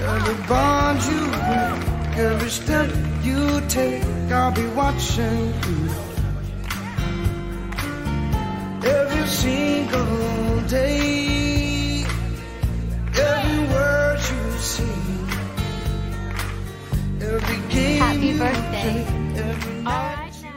every 0.01 0.37
bond 0.49 1.05
you 1.05 1.21
break, 1.37 2.17
every 2.17 2.49
step 2.49 2.89
you 3.23 3.61
take, 3.69 4.03
I'll 4.33 4.53
be 4.53 4.67
watching 4.75 5.53
you. 5.69 5.91
Every 8.89 9.27
single 9.27 10.16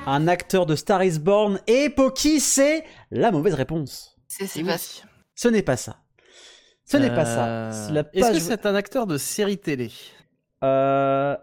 Un 0.06 0.27
acteur 0.27 0.65
de 0.65 0.76
Star 0.76 1.03
is 1.03 1.19
Born 1.19 1.60
et 1.68 1.89
Poki, 1.89 2.39
c'est 2.39 2.84
la 3.11 3.31
mauvaise 3.31 3.53
réponse. 3.53 4.18
C'est 4.27 4.47
oui. 4.61 4.69
Ce 5.35 5.47
n'est 5.47 5.61
pas 5.61 5.77
ça. 5.77 6.01
Ce 6.85 6.97
n'est 6.97 7.14
pas 7.14 7.26
ça. 7.26 7.47
Euh, 7.47 8.03
Est-ce 8.14 8.31
que 8.31 8.39
c'est 8.39 8.65
un 8.65 8.76
acteur 8.76 9.06
de 9.07 9.18
série 9.18 9.57
télé 9.60 9.91
Euh, 10.64 11.38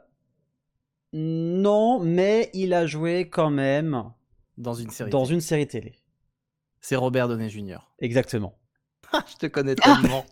Non, 1.12 2.00
mais 2.00 2.50
il 2.52 2.74
a 2.74 2.86
joué 2.86 3.28
quand 3.30 3.50
même 3.50 4.10
Dans 4.58 4.74
une 4.74 4.90
série 4.90 5.10
dans 5.10 5.22
télé. 5.24 5.34
une 5.36 5.40
série 5.40 5.66
télé. 5.66 5.94
C'est 6.80 6.96
Robert 6.96 7.28
Downey 7.28 7.48
Jr. 7.48 7.78
Exactement. 8.00 8.58
Je 9.28 9.36
te 9.36 9.46
connais 9.46 9.74
tellement. 9.76 10.24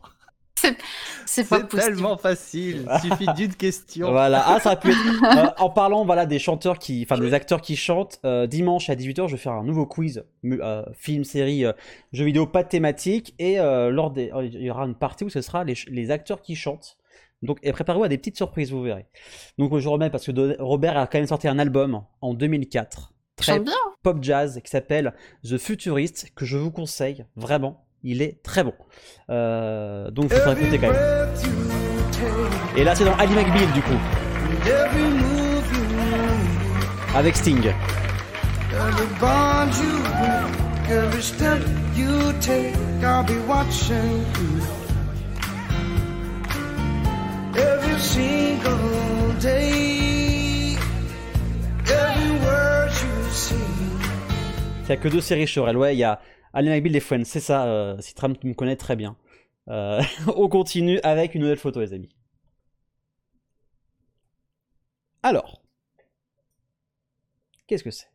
C'est 1.26 1.48
pas 1.48 1.58
c'est 1.58 1.68
possible. 1.68 1.94
tellement 1.94 2.16
facile. 2.16 2.86
Il 3.04 3.10
suffit 3.10 3.26
d'une 3.34 3.54
question. 3.54 4.10
Voilà. 4.10 4.42
Ah, 4.46 4.60
ça 4.60 4.70
a 4.70 4.76
pu 4.76 4.90
être. 4.90 4.98
euh, 5.38 5.50
en 5.58 5.70
parlant 5.70 6.04
voilà, 6.04 6.26
des 6.26 6.38
chanteurs 6.38 6.78
qui. 6.78 7.06
Enfin, 7.08 7.20
des 7.20 7.34
acteurs 7.34 7.60
qui 7.60 7.76
chantent, 7.76 8.20
euh, 8.24 8.46
dimanche 8.46 8.88
à 8.90 8.94
18h, 8.94 9.26
je 9.28 9.32
vais 9.32 9.38
faire 9.38 9.52
un 9.52 9.64
nouveau 9.64 9.86
quiz. 9.86 10.24
euh, 10.44 10.84
film, 10.92 11.24
série, 11.24 11.64
euh, 11.64 11.72
jeux 12.12 12.24
vidéo, 12.24 12.46
pas 12.46 12.62
de 12.62 12.68
thématique. 12.68 13.34
Et 13.38 13.58
euh, 13.58 13.90
lors 13.90 14.10
des. 14.10 14.30
Il 14.42 14.62
y 14.62 14.70
aura 14.70 14.84
une 14.84 14.94
partie 14.94 15.24
où 15.24 15.28
ce 15.30 15.40
sera 15.40 15.64
les, 15.64 16.10
acteurs 16.10 16.40
qui 16.40 16.54
chantent. 16.56 16.96
Donc, 17.42 17.58
et 17.62 17.72
préparez-vous 17.72 18.04
à 18.04 18.08
des 18.08 18.18
petites 18.18 18.36
surprises, 18.36 18.70
vous 18.70 18.82
verrez. 18.82 19.06
Donc, 19.58 19.76
je 19.76 19.88
remets 19.88 20.10
parce 20.10 20.24
que 20.26 20.62
Robert 20.62 20.96
a 20.96 21.06
quand 21.06 21.18
même 21.18 21.26
sorti 21.26 21.48
un 21.48 21.58
album 21.58 22.02
en 22.20 22.32
2004. 22.32 23.12
Il 23.12 23.42
Très 23.42 23.58
bien. 23.58 23.72
pop 24.02 24.18
jazz 24.22 24.60
qui 24.62 24.70
s'appelle 24.70 25.12
The 25.42 25.58
Futurist, 25.58 26.30
que 26.34 26.44
je 26.44 26.56
vous 26.56 26.70
conseille 26.70 27.26
vraiment. 27.36 27.83
Il 28.06 28.20
est 28.20 28.42
très 28.42 28.62
bon. 28.62 28.74
Euh, 29.30 30.10
donc, 30.10 30.30
faudra 30.30 30.52
Every 30.52 30.62
écouter 30.62 30.78
quand 30.78 30.92
même. 30.92 31.28
Et 32.76 32.84
là, 32.84 32.94
c'est 32.94 33.06
dans 33.06 33.16
Ali 33.16 33.34
McBeal, 33.34 33.72
du 33.72 33.80
coup, 33.80 33.98
avec 37.14 37.34
Sting. 37.34 37.72
Il 54.86 54.88
n'y 54.88 54.92
a 54.92 54.96
que 54.98 55.08
deux 55.08 55.22
séries 55.22 55.46
Chorel. 55.46 55.78
Ouais, 55.78 55.94
il 55.94 55.98
y 55.98 56.04
a 56.04 56.20
Ali 56.54 56.70
McBeal 56.70 56.96
et 56.96 57.00
Friends. 57.00 57.24
C'est 57.24 57.40
ça, 57.40 57.66
euh, 57.66 58.00
Citram, 58.00 58.36
tu 58.36 58.46
me 58.46 58.54
connais 58.54 58.76
très 58.76 58.96
bien. 58.96 59.16
Euh, 59.68 60.00
on 60.36 60.48
continue 60.48 61.00
avec 61.02 61.34
une 61.34 61.42
nouvelle 61.42 61.58
photo, 61.58 61.80
les 61.80 61.92
amis. 61.92 62.14
Alors, 65.22 65.62
qu'est-ce 67.66 67.82
que 67.84 67.90
c'est? 67.90 68.08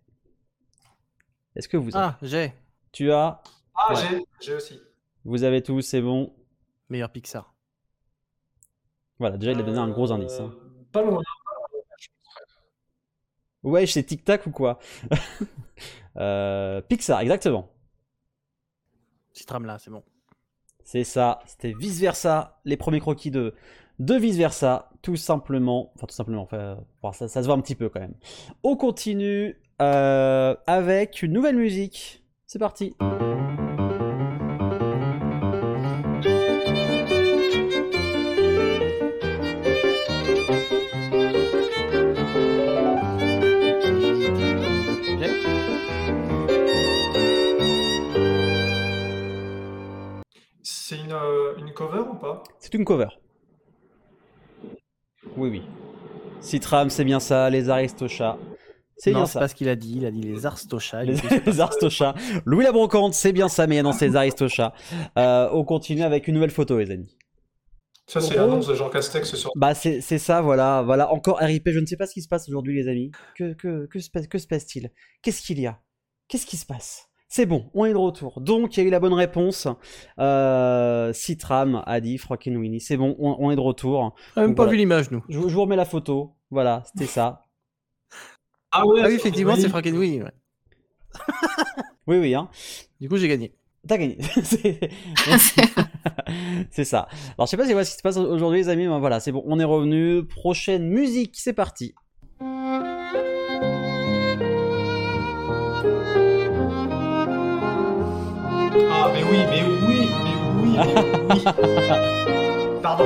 Est-ce 1.55 1.67
que 1.67 1.77
vous 1.77 1.95
avez 1.95 2.05
Ah, 2.05 2.17
j'ai. 2.21 2.53
Tu 2.91 3.11
as 3.11 3.41
Ah, 3.75 3.93
Ouais. 3.93 4.01
j'ai, 4.09 4.23
j'ai 4.41 4.53
aussi. 4.53 4.79
Vous 5.25 5.43
avez 5.43 5.61
tout, 5.61 5.81
c'est 5.81 6.01
bon. 6.01 6.33
Meilleur 6.89 7.11
Pixar. 7.11 7.53
Voilà, 9.19 9.37
déjà, 9.37 9.51
il 9.51 9.59
a 9.59 9.63
donné 9.63 9.79
un 9.79 9.89
gros 9.89 10.11
indice. 10.11 10.39
hein. 10.39 10.51
Euh, 10.55 10.83
Pas 10.91 11.01
loin. 11.03 11.21
Ouais, 13.63 13.85
c'est 13.85 14.03
Tic 14.03 14.23
Tac 14.23 14.45
ou 14.47 14.51
quoi? 14.51 14.79
Euh, 16.17 16.81
Pixar, 16.81 17.21
exactement. 17.21 17.71
Citram 19.39 19.65
là, 19.65 19.77
c'est 19.79 19.89
bon. 19.89 20.03
C'est 20.83 21.05
ça, 21.05 21.39
c'était 21.45 21.73
vice 21.79 21.99
versa, 21.99 22.59
les 22.65 22.75
premiers 22.75 22.99
croquis 22.99 23.31
de, 23.31 23.53
de 23.99 24.15
vice 24.15 24.35
versa, 24.35 24.89
tout 25.01 25.15
simplement. 25.15 25.91
Enfin, 25.95 26.07
tout 26.07 26.15
simplement, 26.15 26.43
enfin, 26.43 26.77
ça, 27.13 27.27
ça 27.29 27.41
se 27.41 27.47
voit 27.47 27.55
un 27.55 27.61
petit 27.61 27.75
peu 27.75 27.87
quand 27.89 28.01
même. 28.01 28.15
On 28.63 28.75
continue 28.75 29.61
euh, 29.81 30.55
avec 30.67 31.21
une 31.21 31.31
nouvelle 31.31 31.55
musique. 31.55 32.25
C'est 32.47 32.59
parti. 32.59 32.95
C'est 52.71 52.77
une 52.77 52.85
cover. 52.85 53.07
Oui, 55.37 55.49
oui. 55.49 55.61
Citram, 56.39 56.89
c'est 56.91 57.03
bien 57.03 57.19
ça, 57.19 57.49
les 57.49 57.69
Aristochats. 57.69 58.37
C'est 58.97 59.11
bien 59.11 59.25
c'est 59.25 59.33
ça. 59.33 59.39
pas 59.39 59.47
ce 59.47 59.55
qu'il 59.55 59.69
a 59.69 59.75
dit. 59.75 59.95
Il 59.97 60.05
a 60.05 60.11
dit 60.11 60.21
les 60.21 60.45
Arstochas. 60.45 61.03
Les. 61.03 61.59
Aristochats. 61.59 62.13
Louis 62.45 62.63
la 62.63 62.71
Brocante, 62.71 63.13
c'est 63.15 63.31
bien 63.33 63.47
ça, 63.49 63.65
mais 63.65 63.81
non, 63.81 63.91
c'est 63.91 64.09
les 64.09 64.15
Aristochats. 64.15 64.73
Euh, 65.17 65.49
on 65.51 65.63
continue 65.63 66.03
avec 66.03 66.27
une 66.27 66.35
nouvelle 66.35 66.51
photo, 66.51 66.77
les 66.77 66.91
amis. 66.91 67.17
Ça, 68.05 68.21
c'est 68.21 68.35
l'annonce 68.35 68.67
de 68.67 68.75
Jean 68.75 68.89
Castex 68.89 69.33
sur. 69.35 69.51
Bah 69.55 69.73
c'est 69.73 70.01
ça, 70.01 70.41
voilà, 70.41 70.81
voilà, 70.83 71.11
encore 71.11 71.37
RIP, 71.39 71.69
je 71.69 71.79
ne 71.79 71.85
sais 71.87 71.97
pas 71.97 72.05
ce 72.07 72.13
qui 72.13 72.21
se 72.21 72.27
passe 72.27 72.47
aujourd'hui 72.49 72.75
les 72.75 72.87
amis. 72.87 73.11
Que, 73.35 73.53
que, 73.53 73.85
que, 73.87 73.99
se 73.99 74.09
passe- 74.11 74.27
que 74.27 74.37
se 74.37 74.47
passe-t-il? 74.47 74.91
Qu'est-ce 75.23 75.41
qu'il 75.41 75.59
y 75.59 75.65
a? 75.67 75.79
Qu'est-ce 76.27 76.45
qui 76.45 76.57
se 76.57 76.65
passe? 76.65 77.08
C'est 77.31 77.45
bon, 77.45 77.69
on 77.75 77.85
est 77.85 77.91
de 77.93 77.97
retour. 77.97 78.41
Donc 78.41 78.75
il 78.75 78.81
y 78.81 78.83
a 78.83 78.87
eu 78.87 78.91
la 78.91 78.99
bonne 78.99 79.13
réponse. 79.13 79.67
Euh, 80.19 81.13
Citram 81.13 81.83
a 81.85 82.01
dit 82.01 82.17
Franken 82.17 82.57
Winnie, 82.57 82.81
c'est 82.81 82.97
bon, 82.97 83.15
on, 83.19 83.35
on 83.39 83.51
est 83.51 83.55
de 83.55 83.61
retour. 83.61 83.99
On 83.99 84.07
a 84.35 84.41
même 84.41 84.49
Donc, 84.49 84.57
pas 84.57 84.63
voilà. 84.63 84.71
vu 84.71 84.77
l'image, 84.77 85.11
nous. 85.11 85.23
Je, 85.29 85.37
vous- 85.37 85.47
je 85.47 85.53
vous 85.53 85.61
remets 85.61 85.75
la 85.75 85.85
photo, 85.85 86.33
voilà, 86.49 86.83
c'était 86.85 87.05
ça. 87.05 87.45
Ah 88.71 88.85
ouais, 88.85 89.01
Ah 89.03 89.07
oui, 89.07 89.15
effectivement, 89.15 89.55
c'est 89.55 89.69
Frankenweenie. 89.69 90.21
Ouais. 90.23 90.31
Oui, 92.07 92.17
oui, 92.17 92.33
hein. 92.35 92.49
Du 92.99 93.07
coup, 93.09 93.17
j'ai 93.17 93.27
gagné. 93.27 93.53
T'as 93.87 93.97
gagné. 93.97 94.17
C'est- 96.71 96.83
ça. 96.83 97.07
Alors 97.37 97.45
je 97.45 97.51
sais 97.51 97.57
pas 97.57 97.65
si 97.65 97.71
ce 97.73 97.91
qui 97.91 97.97
se 97.97 98.01
passe 98.01 98.17
aujourd'hui 98.17 98.59
les 98.59 98.69
amis, 98.69 98.87
mais 98.87 98.99
voilà, 98.99 99.19
c'est 99.19 99.31
bon, 99.31 99.43
on 99.45 99.59
est 99.59 99.63
revenu. 99.63 100.25
Prochaine 100.25 100.87
musique, 100.89 101.35
c'est 101.37 101.53
parti. 101.53 101.93
Oui, 109.29 109.37
mais 109.49 109.63
oui, 109.63 110.09
mais 110.23 110.35
oui, 110.61 110.71
mais 110.77 110.95
oui. 111.35 111.43
Pardon. 112.81 113.05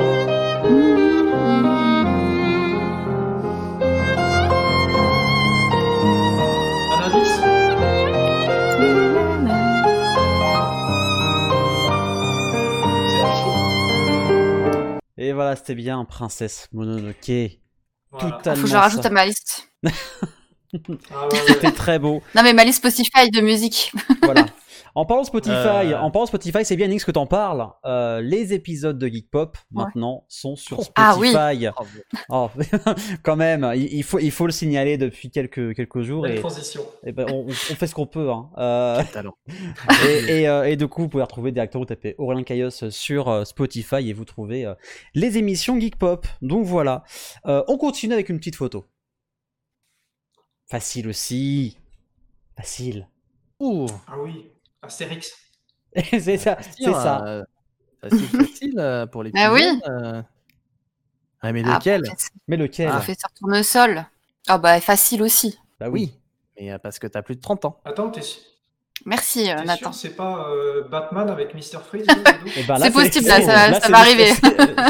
Un 6.92 7.02
indice 7.02 7.40
C'est 13.08 13.20
chaud. 13.42 14.98
Et 15.18 15.32
voilà, 15.32 15.56
c'était 15.56 15.74
bien 15.74 16.04
Princesse 16.04 16.68
Mononoke. 16.72 17.14
Voilà. 18.10 18.36
Totalement. 18.36 18.56
Faut 18.56 18.62
que 18.62 18.68
je 18.70 18.76
rajoute 18.76 19.02
ça. 19.02 19.08
à 19.08 19.12
ma 19.12 19.26
liste. 19.26 19.68
Ah, 21.14 21.28
ouais, 21.28 21.38
ouais, 21.38 21.44
C'était 21.46 21.70
très 21.70 22.00
beau. 22.00 22.20
Non, 22.34 22.42
mais 22.42 22.52
ma 22.52 22.64
liste 22.64 22.78
Spotify 22.78 23.30
de 23.30 23.40
musique. 23.40 23.92
voilà. 24.24 24.44
En 24.96 25.06
parlant 25.06 25.22
de 25.22 25.26
Spotify, 25.26 25.52
Euh. 25.56 25.98
en 26.00 26.10
parlant 26.12 26.24
de 26.24 26.28
Spotify, 26.28 26.64
c'est 26.64 26.76
bien 26.76 26.86
Nix 26.86 27.04
que 27.04 27.10
t'en 27.10 27.26
parles. 27.26 27.68
Euh, 27.84 28.20
les 28.20 28.52
épisodes 28.52 28.96
de 28.96 29.06
Geek 29.08 29.28
Pop 29.30 29.58
maintenant 29.72 30.24
sont 30.28 30.54
sur 30.54 30.78
Ah 30.94 31.16
oui. 31.18 31.30
Spotify. 31.30 31.68
Oh, 32.28 32.48
quand 33.24 33.36
même, 33.36 33.70
il, 33.74 33.92
il 33.92 34.02
faut 34.04 34.18
il 34.20 34.30
faut 34.30 34.46
le 34.46 34.52
signaler 34.52 34.96
depuis 34.96 35.30
quelques 35.30 35.74
quelques 35.74 36.02
jours 36.02 36.26
et, 36.26 36.36
transition. 36.36 36.82
et 37.04 37.12
ben, 37.12 37.26
on, 37.30 37.46
on 37.46 37.50
fait 37.50 37.86
ce 37.88 37.94
qu'on 37.94 38.06
peut. 38.06 38.30
Hein. 38.30 38.50
Euh, 38.58 39.02
et, 40.08 40.40
et, 40.42 40.48
euh, 40.48 40.64
et 40.64 40.76
du 40.76 40.86
coup, 40.88 41.02
vous 41.02 41.08
pouvez 41.08 41.22
retrouver 41.24 41.50
directement, 41.52 41.82
vous 41.82 41.86
tapez 41.86 42.14
Aurélien 42.18 42.44
Caillos 42.44 42.70
sur 42.90 43.28
euh, 43.28 43.44
Spotify 43.44 44.08
et 44.08 44.12
vous 44.12 44.24
trouvez 44.24 44.64
euh, 44.64 44.74
les 45.14 45.38
émissions 45.38 45.78
Geek 45.78 45.96
Pop. 45.96 46.26
Donc 46.40 46.64
voilà. 46.64 47.02
Euh, 47.46 47.62
on 47.68 47.76
continue 47.78 48.14
avec 48.14 48.28
une 48.28 48.38
petite 48.38 48.56
photo. 48.56 48.84
Facile 50.66 51.08
aussi. 51.08 51.78
Facile. 52.56 53.08
Ouh. 53.60 53.86
Ah 54.06 54.14
oui, 54.22 54.46
Astérix. 54.84 55.32
c'est 55.96 56.36
ça. 56.38 56.58
C'est 56.76 56.92
ça. 56.92 57.24
Euh, 57.26 57.44
Facile, 58.02 58.28
facile 58.28 58.74
euh, 58.78 59.06
pour 59.06 59.22
les 59.22 59.30
Bah 59.30 59.50
oui. 59.52 59.62
jeunes, 59.62 59.80
euh. 59.88 60.22
Ah, 61.40 61.52
mais 61.52 61.62
Ah, 61.66 61.74
lequel? 61.78 62.02
professeur- 62.02 62.30
Mais 62.48 62.56
lequel? 62.56 62.88
Professeur 62.90 63.30
Tournesol. 63.38 64.04
Ah 64.46 64.58
bah 64.58 64.78
facile 64.80 65.22
aussi. 65.22 65.58
Bah 65.80 65.88
oui. 65.88 66.12
Mais 66.60 66.70
euh, 66.72 66.78
parce 66.78 66.98
que 66.98 67.06
t'as 67.06 67.22
plus 67.22 67.36
de 67.36 67.40
30 67.40 67.64
ans. 67.64 67.80
Attends, 67.84 68.10
t'es 68.10 68.20
Merci 69.06 69.50
euh, 69.50 69.62
Nathan. 69.64 69.92
c'est 69.92 70.14
pas 70.16 70.48
euh, 70.50 70.86
Batman 70.88 71.28
avec 71.30 71.54
Mr. 71.54 71.80
Freeze 71.86 72.06
Eh 72.56 72.62
ben 72.64 72.76
C'est 72.76 72.90
possible, 72.92 73.26
là, 73.26 73.40
ça- 73.80 73.88
va 73.88 73.98
arriver. 73.98 74.32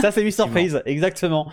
Ça, 0.01 0.11
c'est 0.13 0.23
Mr. 0.25 0.49
Freeze, 0.51 0.83
exactement. 0.85 1.51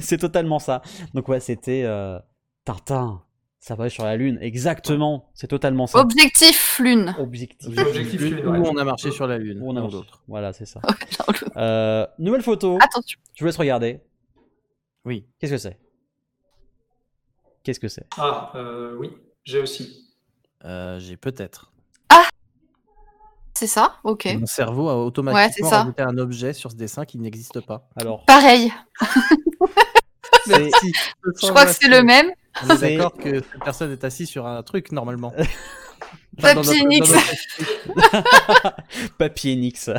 c'est 0.00 0.18
totalement 0.18 0.58
ça. 0.58 0.82
Donc, 1.14 1.28
ouais, 1.28 1.40
c'était 1.40 1.82
euh, 1.84 2.18
Tintin. 2.64 3.22
Ça 3.66 3.76
va 3.76 3.88
sur 3.88 4.04
la 4.04 4.14
Lune, 4.18 4.36
exactement. 4.42 5.30
C'est 5.32 5.46
totalement 5.46 5.86
ça. 5.86 5.98
Objectif 6.00 6.78
Lune. 6.80 7.14
Objectif. 7.18 7.66
Objectif 7.78 8.20
Où 8.20 8.24
Lune, 8.24 8.46
ouais. 8.46 8.68
on 8.68 8.76
a 8.76 8.84
marché 8.84 9.10
sur 9.10 9.26
la 9.26 9.38
Lune. 9.38 9.58
Ou 9.62 9.70
on 9.70 9.76
a- 9.76 9.88
d'autres. 9.88 10.22
Voilà, 10.28 10.52
c'est 10.52 10.66
ça. 10.66 10.82
Euh, 11.56 12.06
nouvelle 12.18 12.42
photo. 12.42 12.76
Attention. 12.82 13.18
Je 13.34 13.40
vous 13.42 13.46
laisse 13.46 13.56
regarder. 13.56 14.00
Oui. 15.06 15.24
Qu'est-ce 15.38 15.52
que 15.52 15.56
c'est? 15.58 15.78
Qu'est-ce 17.62 17.80
que 17.80 17.88
c'est? 17.88 18.04
Ah, 18.18 18.52
euh, 18.56 18.96
oui, 18.98 19.10
j'ai 19.44 19.60
aussi. 19.60 20.10
Euh, 20.66 20.98
J'ai 20.98 21.16
peut-être. 21.16 21.72
C'est 23.56 23.68
ça? 23.68 23.96
Ok. 24.04 24.26
Mon 24.38 24.44
cerveau 24.46 24.88
a 24.90 24.98
Ouais, 24.98 25.06
automatiquement 25.06 25.70
ça. 25.70 25.78
rajouté 25.82 26.02
un 26.02 26.18
objet 26.18 26.52
sur 26.52 26.70
ce 26.72 26.76
dessin 26.76 27.04
qui 27.06 27.18
n'existe 27.18 27.60
pas. 27.60 27.88
Alors, 27.96 28.26
Pareil. 28.26 28.70
Je 30.46 31.48
crois 31.48 31.64
que 31.64 31.72
c'est 31.72 31.88
le 31.88 32.02
même. 32.02 32.30
On 32.62 32.68
est 32.70 32.76
C'est- 32.76 32.96
d'accord 32.96 33.14
que 33.14 33.34
cette 33.40 33.64
personne 33.64 33.92
est 33.92 34.04
assise 34.04 34.28
sur 34.28 34.46
un 34.46 34.62
truc 34.62 34.92
normalement. 34.92 35.32
Enfin, 36.38 36.54
Papier 36.56 36.84
Nix. 36.84 37.12
Papier 39.18 39.56
Nix. 39.56 39.90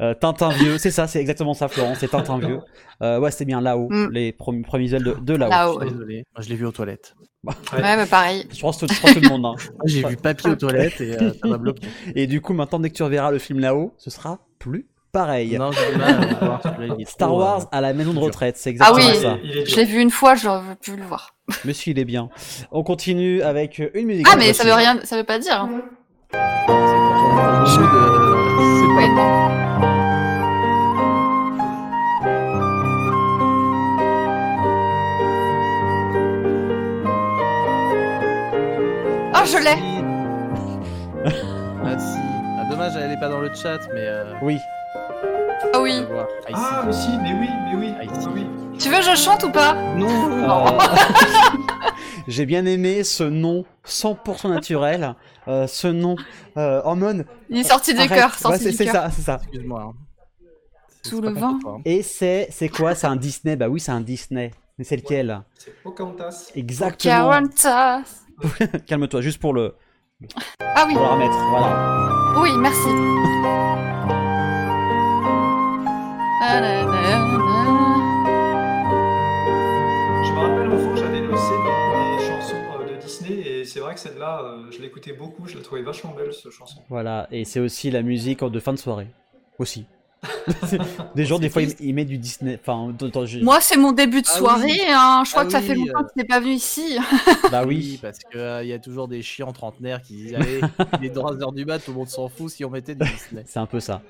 Euh, 0.00 0.14
Tintin 0.14 0.48
vieux, 0.50 0.78
c'est 0.78 0.90
ça, 0.90 1.06
c'est 1.06 1.20
exactement 1.20 1.54
ça, 1.54 1.68
Florence, 1.68 1.98
c'est 2.00 2.08
Tintin 2.10 2.38
vieux. 2.38 2.60
Euh, 3.02 3.18
ouais, 3.20 3.30
c'était 3.30 3.44
bien 3.44 3.60
là-haut, 3.60 3.88
Mm. 3.90 4.10
les 4.10 4.32
premiers, 4.32 4.62
premiers 4.62 4.84
visuels 4.84 5.04
de, 5.04 5.14
de 5.14 5.34
là-haut. 5.34 5.80
Je 5.80 5.86
suis 5.86 5.94
désolé. 5.94 6.24
Moi, 6.34 6.42
je 6.44 6.48
l'ai 6.48 6.56
vu 6.56 6.66
aux 6.66 6.72
toilettes. 6.72 7.14
Ouais. 7.44 7.52
Ouais, 7.74 7.96
bah 7.96 8.06
pareil. 8.06 8.46
Je 8.52 8.60
pense, 8.60 8.78
que- 8.80 8.92
je 8.92 9.00
pense 9.00 9.12
que 9.12 9.18
tout 9.18 9.22
le 9.24 9.28
monde. 9.28 9.46
hein. 9.46 9.54
J'ai 9.84 10.02
vu 10.04 10.16
papier 10.16 10.50
aux 10.50 10.56
toilettes 10.56 11.00
et 11.00 11.16
euh, 11.16 11.32
ça 11.40 11.48
m'a 11.48 11.58
bloqué. 11.58 11.86
Et 12.16 12.26
du 12.26 12.40
coup, 12.40 12.52
maintenant, 12.52 12.80
dès 12.80 12.90
que 12.90 12.96
tu 12.96 13.02
reverras 13.04 13.30
le 13.30 13.38
film 13.38 13.60
là-haut, 13.60 13.94
ce 13.98 14.10
sera 14.10 14.40
plus 14.58 14.86
pareil. 15.16 15.56
Non, 15.58 15.70
voir, 16.40 16.60
Star 17.06 17.28
trop, 17.28 17.38
Wars 17.40 17.60
euh, 17.62 17.76
à 17.76 17.80
la 17.80 17.92
maison 17.94 18.12
de 18.12 18.18
retraite, 18.18 18.56
c'est 18.58 18.70
Ah 18.80 18.90
exactement 18.90 19.08
oui. 19.10 19.16
ça. 19.22 19.36
Il 19.42 19.50
est 19.50 19.52
dur. 19.54 19.64
Je 19.66 19.76
l'ai 19.76 19.84
vu 19.84 20.00
une 20.00 20.10
fois, 20.10 20.34
je 20.34 20.46
veux 20.48 20.74
plus 20.74 20.96
le 20.96 21.04
voir. 21.04 21.34
Monsieur, 21.64 21.92
il 21.92 21.98
est 21.98 22.04
bien. 22.04 22.28
On 22.70 22.82
continue 22.82 23.40
avec 23.42 23.80
une 23.94 24.06
musique. 24.06 24.26
Ah 24.30 24.36
mais 24.36 24.52
ça 24.52 24.64
veut 24.64 24.74
rien, 24.74 24.98
ça 25.04 25.16
veut 25.16 25.24
pas 25.24 25.38
dire. 25.38 25.60
hein. 25.62 25.70
C'est 27.66 27.82
Ah 39.34 39.44
je 39.44 39.58
l'ai. 39.58 39.76
Ah 41.84 41.98
si. 41.98 42.18
Ah, 42.58 42.64
dommage, 42.70 42.92
elle 42.96 43.12
est 43.12 43.20
pas 43.20 43.28
dans 43.28 43.40
le 43.40 43.50
chat, 43.54 43.78
mais. 43.94 44.00
Euh, 44.06 44.32
Oui. 44.42 44.58
Ah 45.76 45.80
oui. 45.82 46.02
Ah, 46.54 46.82
mais 46.86 46.92
si, 46.92 47.08
mais 47.18 47.32
oui, 47.38 47.48
mais 47.66 47.74
oui. 47.76 47.94
Ah, 48.00 48.28
oui. 48.34 48.46
Tu 48.78 48.88
veux 48.88 48.96
que 48.96 49.02
je 49.02 49.14
chante 49.16 49.42
ou 49.44 49.50
pas? 49.50 49.74
Non. 49.94 50.78
J'ai 52.28 52.46
bien 52.46 52.64
aimé 52.64 53.04
ce 53.04 53.24
nom 53.24 53.64
100% 53.86 54.48
naturel. 54.48 55.14
euh, 55.48 55.66
ce 55.66 55.86
nom 55.88 56.16
euh, 56.56 56.80
en 56.84 56.96
mode. 56.96 57.26
Il 57.50 57.58
est 57.58 57.64
sorti 57.64 57.92
du 57.94 58.08
cœur, 58.08 58.30
Ouais, 58.30 58.38
sorti 58.38 58.58
c'est 58.64 58.70
du 58.70 58.76
c'est 58.76 58.86
ça, 58.86 59.10
c'est 59.10 59.22
ça. 59.22 59.38
Excuse-moi. 59.42 59.82
hein. 59.82 59.92
Sous 61.02 61.20
le 61.20 61.30
vent. 61.30 61.58
hein. 61.66 61.78
Et 61.84 62.02
c'est 62.02 62.48
c'est 62.50 62.68
quoi? 62.68 62.94
C'est 62.94 63.06
un 63.06 63.16
Disney 63.16 63.54
Bah 63.56 63.68
oui, 63.68 63.78
c'est 63.78 63.92
un 63.92 64.00
Disney. 64.00 64.50
Mais 64.78 64.84
c'est 64.84 64.96
lequel? 64.96 65.40
C'est 65.58 65.74
Pocahontas. 65.82 66.50
Exactement. 66.56 67.24
Pocahontas. 67.26 68.22
Calme-toi, 68.86 69.20
juste 69.20 69.38
pour 69.40 69.52
le, 69.54 69.74
Ah 70.60 70.84
oui. 70.88 70.94
pour 70.94 71.02
le 71.02 71.08
remettre. 71.08 71.38
Voilà. 71.50 72.40
Oui, 72.40 72.50
merci. 72.58 73.85
Je 80.24 80.32
me 80.32 80.38
rappelle 80.38 80.70
enfant, 80.72 80.96
j'avais 80.96 81.20
le 81.20 81.34
CD 81.36 82.18
des 82.18 82.26
chansons 82.26 82.56
euh, 82.80 82.84
de 82.96 83.00
Disney 83.02 83.40
et 83.40 83.64
c'est 83.64 83.80
vrai 83.80 83.94
que 83.94 84.00
celle-là, 84.00 84.42
euh, 84.44 84.70
je 84.70 84.80
l'écoutais 84.82 85.12
beaucoup, 85.12 85.46
je 85.46 85.56
la 85.56 85.62
trouvais 85.62 85.82
vachement 85.82 86.12
belle 86.14 86.32
cette 86.34 86.52
chanson. 86.52 86.80
Voilà. 86.88 87.26
Et 87.30 87.44
c'est 87.44 87.60
aussi 87.60 87.90
la 87.90 88.02
musique 88.02 88.44
de 88.44 88.60
fin 88.60 88.72
de 88.72 88.78
soirée. 88.78 89.08
Aussi. 89.58 89.86
des 91.14 91.24
gens, 91.24 91.38
des 91.38 91.48
fois, 91.48 91.62
ils, 91.62 91.74
ils 91.80 91.94
mettent 91.94 92.08
du 92.08 92.18
Disney. 92.18 92.58
Enfin, 92.60 92.92
je- 93.24 93.38
Moi, 93.38 93.60
c'est 93.60 93.76
mon 93.78 93.92
début 93.92 94.20
de 94.22 94.26
Ah 94.30 94.36
soirée. 94.38 94.64
oui. 94.66 94.80
hein. 94.88 95.22
Je 95.24 95.30
crois 95.30 95.42
Ah 95.42 95.46
que 95.46 95.52
ça 95.52 95.60
fait 95.62 95.72
oui, 95.74 95.86
longtemps 95.86 96.00
euh. 96.00 96.02
que 96.02 96.12
tu 96.12 96.18
n'es 96.18 96.24
pas 96.24 96.40
venu 96.40 96.52
ici. 96.52 96.98
bah 97.50 97.64
Oui, 97.66 97.98
parce 98.02 98.18
qu'il 98.18 98.66
y 98.68 98.72
a 98.72 98.78
toujours 98.78 99.08
des 99.08 99.22
chiens 99.22 99.50
trentenaires 99.52 100.02
qui 100.02 100.14
disent 100.14 100.34
Allez, 100.34 100.60
il 101.00 101.06
est 101.06 101.14
3h 101.16 101.54
du 101.54 101.64
mat, 101.64 101.78
tout 101.78 101.92
le 101.92 101.96
monde 101.98 102.08
s'en 102.08 102.28
fout 102.28 102.50
si 102.50 102.64
on 102.64 102.70
mettait 102.70 102.94
du 102.94 103.04
Disney. 103.08 103.44
C'est 103.46 103.58
un 103.60 103.66
peu 103.66 103.80
ça. 103.80 104.02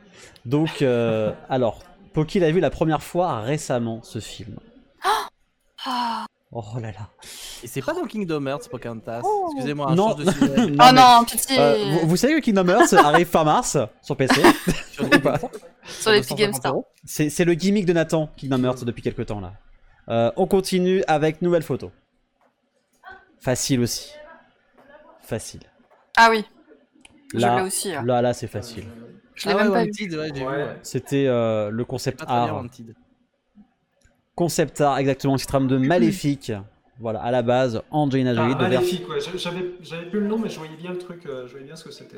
Donc, 0.45 0.83
euh, 0.83 1.33
alors, 1.49 1.83
Poki 2.17 2.41
l'a 2.41 2.51
vu 2.51 2.59
la 2.61 2.71
première 2.71 3.03
fois 3.03 3.41
récemment, 3.41 4.01
ce 4.03 4.19
film. 4.19 4.57
Ah. 5.89 6.27
Oh 6.51 6.65
là 6.81 6.91
là. 6.91 7.11
Et 7.63 7.69
c'est 7.69 7.81
pas 7.83 7.93
dans 7.93 8.05
Kingdom 8.07 8.45
Hearts, 8.47 8.69
Pocahontas. 8.69 9.21
Oh. 9.23 9.51
Excusez-moi, 9.53 9.91
un 9.91 9.95
Non. 9.95 10.17
change 10.17 10.25
de 10.25 10.31
sujet. 10.33 10.55
oh 10.59 10.67
mais, 10.71 10.93
non, 10.93 11.25
pitié. 11.25 11.57
euh, 11.61 11.99
vous, 12.01 12.09
vous 12.09 12.17
savez 12.17 12.35
que 12.35 12.41
Kingdom 12.41 12.67
Hearts 12.69 12.93
arrive 13.05 13.27
fin 13.29 13.45
mars 13.45 13.77
sur 14.03 14.17
PC 14.17 14.35
Sur 14.93 15.05
les 15.05 15.21
Sur 15.87 16.11
les 16.11 16.21
petits 16.23 16.35
250 16.35 16.39
GameStar. 16.39 16.73
euros. 16.73 16.87
C'est 17.05 17.29
c'est 17.31 17.45
le 17.45 17.55
gimmick 17.55 17.85
de 17.87 17.93
Nathan, 17.93 18.29
Kingdom 18.37 18.65
Hearts, 18.65 18.85
depuis 18.85 19.03
quelques 19.03 19.27
temps 19.27 19.39
là. 19.41 19.53
Euh, 20.09 20.33
on 20.37 20.47
continue 20.49 21.05
avec 21.07 21.41
nouvelle 21.43 21.63
photo. 21.63 21.93
Facile 23.39 23.81
aussi. 23.81 24.11
Facile. 25.23 25.61
Ah 26.17 26.29
oui. 26.31 26.45
Je 27.35 27.39
Là, 27.39 27.57
l'ai 27.59 27.63
aussi. 27.63 27.93
là. 27.93 28.03
là, 28.03 28.23
là, 28.23 28.33
c'est 28.33 28.49
facile. 28.49 28.87
Je 29.37 29.49
l'ai 29.49 29.55
Ah 29.55 29.59
même 29.59 29.67
ouais, 29.69 29.73
pas 29.73 29.85
vu. 29.85 29.91
Wanted, 29.91 30.19
ouais, 30.19 30.29
j'ai 30.35 30.41
vu. 30.41 30.47
Ouais. 30.47 30.65
ouais. 30.65 30.77
C'était 30.83 31.27
euh, 31.27 31.71
le 31.71 31.85
concept 31.85 32.25
bien, 32.25 32.35
art. 32.35 32.55
Wanted. 32.57 32.95
Concept 34.35 34.81
art, 34.81 34.99
exactement, 34.99 35.37
qui 35.37 35.47
trame 35.47 35.67
de 35.69 35.77
Maléfique. 35.79 36.53
Voilà, 36.99 37.21
à 37.23 37.31
la 37.31 37.43
base, 37.43 37.83
Angelina 37.91 38.31
Ah, 38.31 38.35
Jolie 38.35 38.55
devait 38.55 38.75
maléfique, 38.77 39.09
ouais. 39.09 39.21
Je- 39.21 39.37
J'avais 39.37 39.65
j'avais 39.83 40.07
plus 40.07 40.21
le 40.21 40.27
nom, 40.29 40.39
mais 40.39 40.49
je 40.49 40.59
voyais 40.59 40.77
bien 40.77 40.93
le 40.93 40.99
truc, 40.99 41.27
euh, 41.27 41.47
je 41.47 41.53
voyais 41.53 41.67
bien 41.67 41.77
ce 41.77 41.85
que 41.85 41.91
c'était. 41.91 42.17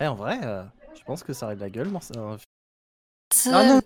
Ouais, 0.00 0.06
en 0.06 0.14
vrai, 0.14 0.38
euh, 0.44 0.62
je 0.98 1.02
pense 1.04 1.22
que 1.22 1.34
ça 1.34 1.44
aurait 1.46 1.56
de 1.56 1.60
la 1.60 1.68
gueule. 1.68 1.88
moi, 1.88 2.00
ça- 2.00 2.14
Ah 3.52 3.64
non. 3.66 3.80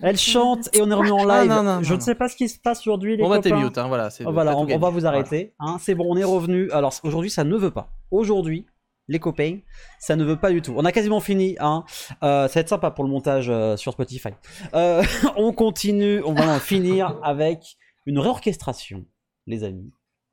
Elle 0.00 0.18
chante 0.18 0.68
et 0.74 0.82
on 0.82 0.90
est 0.90 0.94
remis 0.94 1.12
en 1.12 1.28
Ah, 1.28 1.42
live. 1.42 1.50
non, 1.52 1.62
non, 1.62 1.82
je 1.84 1.94
ne 1.94 2.00
sais 2.00 2.16
pas 2.16 2.28
ce 2.28 2.34
qui 2.34 2.48
se 2.48 2.58
passe 2.58 2.80
aujourd'hui, 2.80 3.16
les 3.16 3.22
Bon, 3.22 3.28
bah, 3.30 3.38
t'es 3.38 3.52
mute, 3.52 3.78
hein, 3.78 3.86
voilà. 3.86 4.08
Oh, 4.26 4.32
voilà, 4.32 4.56
on, 4.56 4.64
va 4.64 4.90
vous 4.90 5.00
Voilà. 5.00 5.08
arrêter. 5.18 5.54
hein. 5.60 5.76
c'est 5.80 5.94
bon, 5.94 6.06
on 6.08 6.16
est 6.16 6.24
revenu. 6.24 6.68
Alors 6.72 6.92
aujourd'hui, 7.04 7.30
ça 7.30 7.44
ne 7.44 7.56
veut 7.56 7.70
pas. 7.70 7.90
Aujourd'hui, 8.10 8.66
les 9.08 9.18
copains, 9.18 9.58
ça 9.98 10.16
ne 10.16 10.24
veut 10.24 10.36
pas 10.36 10.50
du 10.50 10.62
tout. 10.62 10.74
On 10.76 10.84
a 10.84 10.92
quasiment 10.92 11.20
fini. 11.20 11.56
Hein. 11.58 11.84
Euh, 12.22 12.46
ça 12.46 12.54
va 12.54 12.60
être 12.60 12.68
sympa 12.68 12.90
pour 12.90 13.04
le 13.04 13.10
montage 13.10 13.48
euh, 13.48 13.76
sur 13.76 13.92
Spotify. 13.92 14.30
Euh, 14.74 15.02
on 15.36 15.52
continue. 15.52 16.22
On 16.24 16.34
va 16.34 16.46
en 16.48 16.58
finir 16.60 17.18
avec 17.22 17.76
une 18.06 18.18
réorchestration, 18.18 19.04
les 19.46 19.64
amis. 19.64 19.90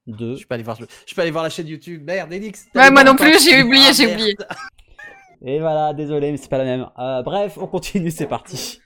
De... 0.08 0.34
Je 0.34 0.38
suis 0.38 0.46
pas 0.46 0.56
allé 0.56 0.64
voir, 0.64 0.78
je 0.78 0.86
suis 1.06 1.16
pas 1.16 1.24
allé 1.24 1.32
voir 1.32 1.44
la 1.44 1.50
chaîne 1.50 1.68
YouTube. 1.68 2.04
Merde, 2.06 2.32
Elix. 2.32 2.66
Ouais, 2.76 2.92
moi 2.92 3.04
non 3.04 3.16
plus, 3.16 3.44
j'ai 3.44 3.64
oublié, 3.64 3.92
j'ai 3.94 4.14
oublié. 4.14 4.36
Et 5.44 5.60
voilà, 5.60 5.94
désolé, 5.94 6.32
mais 6.32 6.38
c'est 6.38 6.50
pas 6.50 6.58
la 6.58 6.64
même. 6.64 6.90
Euh, 6.98 7.22
bref, 7.24 7.58
on 7.60 7.68
continue, 7.68 8.12
c'est 8.12 8.28
parti. 8.28 8.82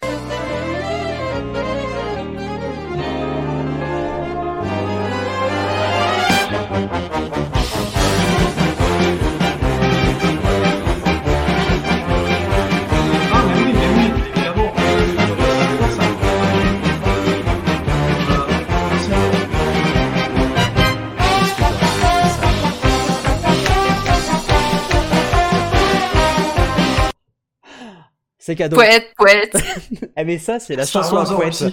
C'est 28.50 28.56
cadeau. 28.56 28.78
Poète, 28.78 29.14
poète. 29.16 29.56
Eh 30.18 30.24
mais 30.24 30.40
ça, 30.40 30.60
c'est 30.60 30.76
la 30.76 30.84
chanson 30.84 31.18
à 31.18 31.26
poète. 31.26 31.66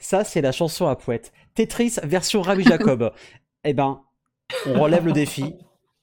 Ça, 0.00 0.24
c'est 0.24 0.40
la 0.40 0.50
chanson 0.50 0.88
à 0.88 0.96
poète. 0.96 1.32
Tetris 1.54 1.94
version 2.02 2.42
Rabbi 2.42 2.64
Jacob. 2.64 3.12
eh 3.64 3.72
ben, 3.72 4.00
on 4.66 4.80
relève 4.82 5.06
le 5.06 5.12
défi. 5.12 5.44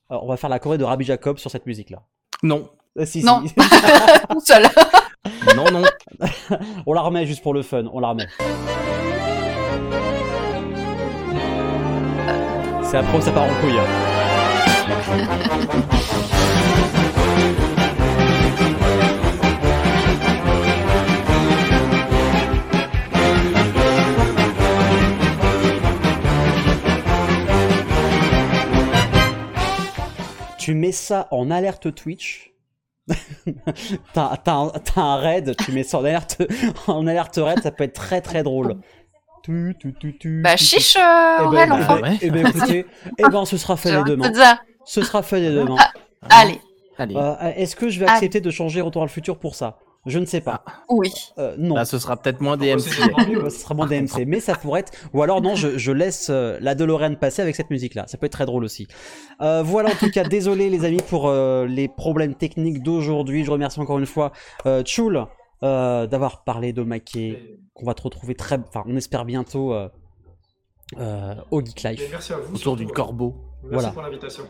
Euh, 0.09 0.19
on 0.21 0.27
va 0.29 0.37
faire 0.37 0.49
la 0.49 0.59
choré 0.59 0.77
de 0.77 0.85
Rabbi 0.85 1.03
Jacob 1.03 1.37
sur 1.37 1.51
cette 1.51 1.65
musique-là. 1.65 2.03
Non, 2.43 2.69
Euh, 2.97 3.05
si, 3.05 3.25
Non. 3.25 3.43
si. 3.45 3.53
Tout 4.29 4.39
seul. 4.39 4.69
non, 5.53 5.69
non. 5.69 5.83
on 6.85 6.93
la 6.93 7.01
remet 7.01 7.25
juste 7.25 7.43
pour 7.43 7.53
le 7.53 7.61
fun. 7.61 7.83
On 7.91 7.99
la 7.99 8.07
remet. 8.07 8.27
C'est 12.83 12.95
après 12.95 13.19
ça 13.19 13.31
part 13.33 13.43
en 13.43 13.53
couille. 13.59 13.79
Tu 30.61 30.75
mets 30.75 30.91
ça 30.91 31.27
en 31.31 31.49
alerte 31.49 31.93
Twitch. 31.95 32.53
t'as, 34.13 34.37
un, 34.95 35.15
raid, 35.17 35.55
tu 35.57 35.71
mets 35.71 35.81
ça 35.83 35.97
en 35.97 36.05
alerte, 36.05 36.41
en 36.87 37.07
alerte 37.07 37.39
raid, 37.41 37.59
ça 37.61 37.71
peut 37.71 37.83
être 37.83 37.95
très 37.95 38.21
très 38.21 38.43
drôle. 38.43 38.77
Tu, 39.43 39.75
tu, 39.79 39.91
tu, 39.95 40.17
tu, 40.19 40.41
Bah 40.43 40.55
chiche, 40.55 40.95
Eh 40.97 41.47
ben, 41.51 41.71
enfin. 41.71 41.99
ben, 41.99 42.13
écoutez, 42.47 42.85
eh 43.17 43.23
ben, 43.23 43.43
ce 43.45 43.57
sera 43.57 43.75
fait 43.75 44.03
demain. 44.03 44.31
Ce 44.85 45.01
sera 45.01 45.23
fait 45.23 45.41
dès 45.41 45.51
demain. 45.51 45.77
Allez, 46.29 46.61
Allez. 46.99 47.15
Euh, 47.15 47.35
Est-ce 47.55 47.75
que 47.75 47.89
je 47.89 47.99
vais 47.99 48.05
Allez. 48.05 48.17
accepter 48.17 48.39
de 48.39 48.51
changer 48.51 48.81
Retour 48.81 49.01
à 49.01 49.05
le 49.05 49.09
futur 49.09 49.39
pour 49.39 49.55
ça? 49.55 49.79
Je 50.07 50.17
ne 50.17 50.25
sais 50.25 50.41
pas. 50.41 50.63
oui. 50.89 51.11
Euh, 51.37 51.55
non. 51.59 51.75
Bah, 51.75 51.85
ce 51.85 51.99
sera 51.99 52.17
peut-être 52.17 52.41
moins 52.41 52.57
DMC. 52.57 52.79
ce 52.79 53.49
sera 53.49 53.73
moins 53.75 53.85
DMC, 53.85 54.25
mais 54.25 54.39
ça 54.39 54.55
pourrait 54.55 54.79
être. 54.81 54.91
Ou 55.13 55.21
alors 55.21 55.41
non, 55.41 55.53
je, 55.55 55.77
je 55.77 55.91
laisse 55.91 56.29
euh, 56.31 56.57
la 56.59 56.73
DeLorean 56.73 57.13
passer 57.15 57.41
avec 57.43 57.55
cette 57.55 57.69
musique-là. 57.69 58.05
Ça 58.07 58.17
peut 58.17 58.25
être 58.25 58.31
très 58.31 58.47
drôle 58.47 58.63
aussi. 58.63 58.87
Euh, 59.41 59.61
voilà, 59.63 59.89
en 59.91 59.95
tout 59.95 60.09
cas, 60.09 60.23
désolé 60.27 60.69
les 60.71 60.85
amis 60.85 61.01
pour 61.07 61.27
euh, 61.29 61.67
les 61.67 61.87
problèmes 61.87 62.33
techniques 62.33 62.81
d'aujourd'hui. 62.81 63.43
Je 63.43 63.51
remercie 63.51 63.79
encore 63.79 63.99
une 63.99 64.07
fois 64.07 64.31
euh, 64.65 64.81
Chul 64.83 65.23
euh, 65.63 66.07
d'avoir 66.07 66.43
parlé 66.43 66.73
de 66.73 66.81
Maquet, 66.81 67.59
qu'on 67.75 67.85
va 67.85 67.93
te 67.93 68.01
retrouver 68.01 68.33
très. 68.33 68.57
Enfin, 68.57 68.83
on 68.87 68.95
espère 68.95 69.23
bientôt 69.25 69.71
euh, 69.73 69.87
euh, 70.99 71.35
au 71.51 71.63
Geek 71.63 71.85
Et 71.85 71.89
Life. 71.89 72.07
merci 72.11 72.33
à 72.33 72.37
vous. 72.37 72.55
Autour 72.55 72.75
ouais. 72.79 72.85
corbeau. 72.87 73.35
Merci 73.61 73.73
Voilà. 73.73 73.89
pour 73.91 74.01
l'invitation. 74.01 74.43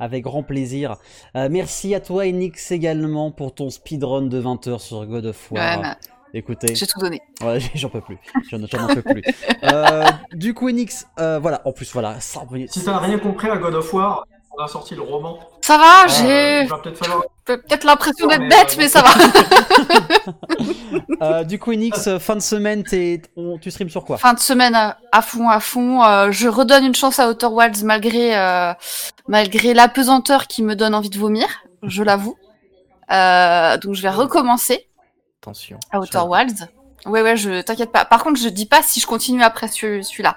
Avec 0.00 0.24
grand 0.24 0.42
plaisir. 0.42 0.96
Euh, 1.36 1.48
merci 1.50 1.94
à 1.94 2.00
toi, 2.00 2.24
Enix, 2.26 2.70
également 2.72 3.30
pour 3.30 3.54
ton 3.54 3.70
speedrun 3.70 4.22
de 4.22 4.40
20h 4.42 4.78
sur 4.80 5.06
God 5.06 5.26
of 5.26 5.52
War. 5.52 5.76
Ouais, 5.78 5.82
bah, 5.82 5.96
Écoutez. 6.36 6.74
j'ai 6.74 6.86
tout 6.86 6.98
donné. 6.98 7.20
Ouais, 7.42 7.58
j'en 7.74 7.88
peux 7.88 8.00
plus. 8.00 8.18
J'en 8.50 8.58
j'en 8.66 8.88
peux 8.88 9.02
plus. 9.02 9.22
Euh, 9.62 10.04
du 10.32 10.52
coup, 10.52 10.68
Enix, 10.68 11.06
euh, 11.20 11.38
voilà. 11.38 11.62
En 11.64 11.72
plus, 11.72 11.92
voilà. 11.92 12.18
ça- 12.20 12.42
Si 12.68 12.84
t'as 12.84 12.98
rien 12.98 13.18
compris 13.18 13.48
à 13.48 13.56
God 13.56 13.74
of 13.74 13.92
War, 13.94 14.26
on 14.56 14.62
a 14.62 14.66
sorti 14.68 14.94
le 14.96 15.02
roman. 15.02 15.38
Ça 15.64 15.78
va, 15.78 16.04
Euh, 16.04 16.08
j'ai 16.08 16.68
peut-être 17.46 17.84
l'impression 17.84 18.26
d'être 18.26 18.46
bête, 18.50 18.72
euh, 18.72 18.76
mais 18.76 18.88
ça 18.88 19.00
va. 19.00 19.08
Euh, 21.22 21.42
du 21.44 21.58
coup, 21.58 21.72
Enix, 21.72 22.06
euh, 22.06 22.18
fin 22.18 22.34
de 22.36 22.40
semaine, 22.40 22.84
on- 23.36 23.56
tu 23.56 23.70
streams 23.70 23.88
sur 23.88 24.04
quoi? 24.04 24.18
Fin 24.18 24.34
de 24.34 24.40
semaine 24.40 24.74
à, 24.74 25.22
fond, 25.22 25.48
à 25.48 25.60
fond. 25.60 26.02
Euh, 26.04 26.30
je 26.32 26.48
redonne 26.48 26.84
une 26.84 26.94
chance 26.94 27.18
à 27.18 27.30
Outer 27.30 27.46
Wilds 27.46 27.82
malgré 27.82 28.36
euh, 28.36 28.74
malgré 29.26 29.72
l'apesanteur 29.72 30.48
qui 30.48 30.62
me 30.62 30.76
donne 30.76 30.94
envie 30.94 31.08
de 31.08 31.18
vomir, 31.18 31.46
je 31.82 32.02
l'avoue. 32.02 32.36
Euh, 33.10 33.78
donc 33.78 33.94
je 33.94 34.02
vais 34.02 34.10
recommencer 34.10 34.86
Attention. 35.42 35.78
à 35.92 35.98
Outer 36.00 36.18
Wilds. 36.26 36.68
Ouais, 37.06 37.22
ouais, 37.22 37.36
je 37.38 37.62
t'inquiète 37.62 37.90
pas. 37.92 38.04
Par 38.04 38.22
contre, 38.22 38.38
je 38.38 38.48
dis 38.50 38.66
pas 38.66 38.82
si 38.82 39.00
je 39.00 39.06
continue 39.06 39.42
après 39.42 39.68
celui- 39.68 40.04
celui-là. 40.04 40.36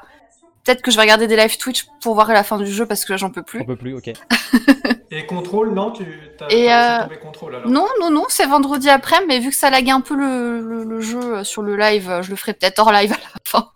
Peut-être 0.64 0.82
que 0.82 0.91
je 0.91 0.95
vais 0.98 1.02
regarder 1.04 1.28
des 1.28 1.36
live 1.36 1.58
Twitch 1.58 1.86
pour 2.02 2.14
voir 2.14 2.28
la 2.30 2.44
fin 2.44 2.58
du 2.58 2.68
jeu 2.68 2.86
parce 2.86 3.04
que 3.04 3.12
là, 3.14 3.18
j'en 3.18 3.30
peux 3.30 3.44
plus. 3.44 3.62
On 3.62 3.66
peut 3.66 3.76
plus, 3.78 3.94
ok. 3.95 4.12
Et 5.10 5.26
contrôle, 5.26 5.74
non 5.74 5.92
Tu 5.92 6.06
t'as 6.38 6.48
Et, 6.50 6.72
euh, 6.74 7.04
tomber 7.04 7.18
contrôle 7.18 7.56
alors 7.56 7.70
Non, 7.70 7.86
non, 8.02 8.10
non, 8.12 8.26
c'est 8.30 8.46
vendredi 8.46 8.90
après, 8.90 9.26
mais 9.26 9.40
vu 9.40 9.50
que 9.50 9.56
ça 9.56 9.70
lag 9.70 9.90
un 9.90 10.02
peu 10.02 10.16
le, 10.16 10.60
le, 10.62 10.84
le 10.84 11.02
jeu 11.02 11.38
euh, 11.38 11.44
sur 11.44 11.62
le 11.62 11.78
live, 11.78 12.10
euh, 12.10 12.22
je 12.22 12.30
le 12.30 12.36
ferai 12.36 12.54
peut-être 12.54 12.80
hors 12.80 12.92
live 12.92 13.14
à 13.14 13.16
la 13.18 13.30
fin. 13.46 13.72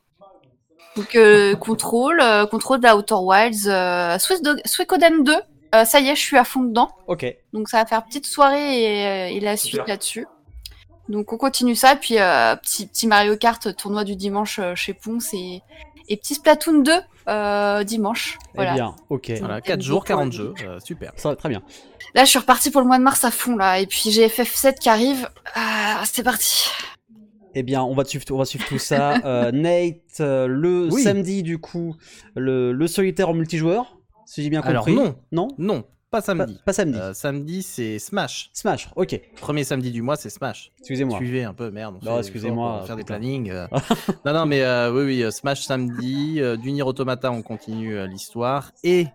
Donc, 0.97 1.15
euh, 1.15 1.55
contrôle, 1.55 2.19
euh, 2.21 2.45
contrôle 2.45 2.81
d'Outer 2.81 3.15
Wilds, 3.15 3.67
euh, 3.67 4.17
Suicoden 4.65 5.23
2, 5.23 5.33
euh, 5.73 5.85
ça 5.85 6.01
y 6.01 6.09
est, 6.09 6.15
je 6.15 6.21
suis 6.21 6.37
à 6.37 6.43
fond 6.43 6.63
dedans. 6.63 6.89
Ok. 7.07 7.25
Donc, 7.53 7.69
ça 7.69 7.77
va 7.77 7.85
faire 7.85 8.03
petite 8.03 8.25
soirée 8.25 9.29
et, 9.29 9.37
et 9.37 9.39
la 9.39 9.55
Super. 9.55 9.83
suite 9.83 9.87
là-dessus. 9.87 10.27
Donc, 11.07 11.31
on 11.31 11.37
continue 11.37 11.75
ça, 11.75 11.95
puis 11.95 12.19
euh, 12.19 12.55
petit, 12.57 12.87
petit 12.87 13.07
Mario 13.07 13.37
Kart, 13.37 13.73
tournoi 13.75 14.03
du 14.03 14.17
dimanche 14.17 14.59
chez 14.75 14.93
Ponce 14.93 15.33
et, 15.33 15.61
et 16.11 16.17
petit 16.17 16.35
Splatoon 16.35 16.79
2 16.81 16.91
euh, 17.27 17.83
dimanche. 17.83 18.37
Voilà. 18.55 18.71
Eh 18.71 18.75
bien, 18.75 18.95
ok. 19.09 19.31
Voilà, 19.39 19.61
4 19.61 19.81
jours, 19.81 20.03
40 20.03 20.31
jeux. 20.31 20.53
euh, 20.65 20.79
super. 20.79 21.11
Ça 21.15 21.29
va 21.29 21.35
très 21.35 21.49
bien. 21.49 21.61
Là, 22.15 22.25
je 22.25 22.29
suis 22.29 22.39
reparti 22.39 22.71
pour 22.71 22.81
le 22.81 22.87
mois 22.87 22.97
de 22.97 23.03
mars 23.03 23.23
à 23.23 23.31
fond, 23.31 23.55
là. 23.55 23.79
Et 23.79 23.87
puis, 23.87 24.11
j'ai 24.11 24.27
FF7 24.27 24.75
qui 24.79 24.89
arrive. 24.89 25.29
Ah, 25.55 26.01
c'est 26.05 26.23
parti. 26.23 26.65
Eh 27.53 27.63
bien, 27.63 27.83
on 27.83 27.93
va 27.95 28.05
suivre, 28.05 28.23
on 28.31 28.37
va 28.37 28.45
suivre 28.45 28.65
tout 28.67 28.79
ça. 28.79 29.15
Euh, 29.25 29.51
Nate, 29.51 30.19
euh, 30.19 30.47
le 30.47 30.89
Oui. 30.91 31.03
samedi, 31.03 31.43
du 31.43 31.57
coup, 31.59 31.95
le, 32.35 32.71
le 32.71 32.87
solitaire 32.87 33.29
en 33.29 33.33
multijoueur, 33.33 33.97
si 34.25 34.41
j'ai 34.43 34.49
bien 34.49 34.61
Alors 34.61 34.85
compris. 34.85 34.95
non, 35.01 35.15
Non? 35.31 35.47
Non, 35.57 35.83
pas 36.11 36.21
samedi. 36.21 36.59
pas 36.65 36.73
samedi. 36.73 36.97
Euh, 36.99 37.13
samedi, 37.13 37.63
c'est 37.63 37.97
Smash. 37.97 38.49
Smash, 38.53 38.89
ok. 38.95 39.19
Premier 39.37 39.63
samedi 39.63 39.91
du 39.91 40.01
mois, 40.01 40.17
c'est 40.17 40.29
Smash. 40.29 40.71
Excusez-moi. 40.79 41.17
Suivez 41.17 41.43
un 41.43 41.53
peu, 41.53 41.71
merde. 41.71 41.97
on 42.01 42.05
Non, 42.05 42.17
excusez-moi, 42.19 42.73
on 42.75 42.79
va 42.81 42.85
faire 42.85 42.97
des 42.97 43.03
plannings. 43.03 43.49
euh. 43.49 43.67
non, 44.25 44.33
non, 44.33 44.45
mais 44.45 44.61
euh, 44.61 44.91
oui, 44.93 45.23
oui, 45.23 45.31
Smash 45.31 45.61
samedi. 45.61 46.35
euh, 46.41 46.57
du 46.57 46.71
Nier 46.71 46.83
Automata, 46.83 47.31
on 47.31 47.41
continue 47.41 47.95
euh, 47.97 48.05
l'histoire. 48.07 48.71
Et 48.83 49.07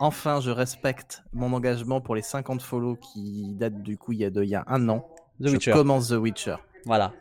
enfin, 0.00 0.40
je 0.40 0.50
respecte 0.50 1.22
mon 1.32 1.52
engagement 1.52 2.00
pour 2.00 2.14
les 2.14 2.22
50 2.22 2.62
follow 2.62 2.96
qui 2.96 3.52
datent 3.54 3.82
du 3.82 3.96
coup 3.98 4.12
il 4.12 4.18
y 4.20 4.24
a, 4.24 4.30
de, 4.30 4.42
il 4.42 4.48
y 4.48 4.54
a 4.54 4.64
un 4.66 4.88
an. 4.88 5.06
The 5.40 5.48
je 5.48 5.52
Witcher. 5.52 5.72
commence 5.72 6.08
The 6.08 6.12
Witcher. 6.12 6.56
Voilà. 6.86 7.12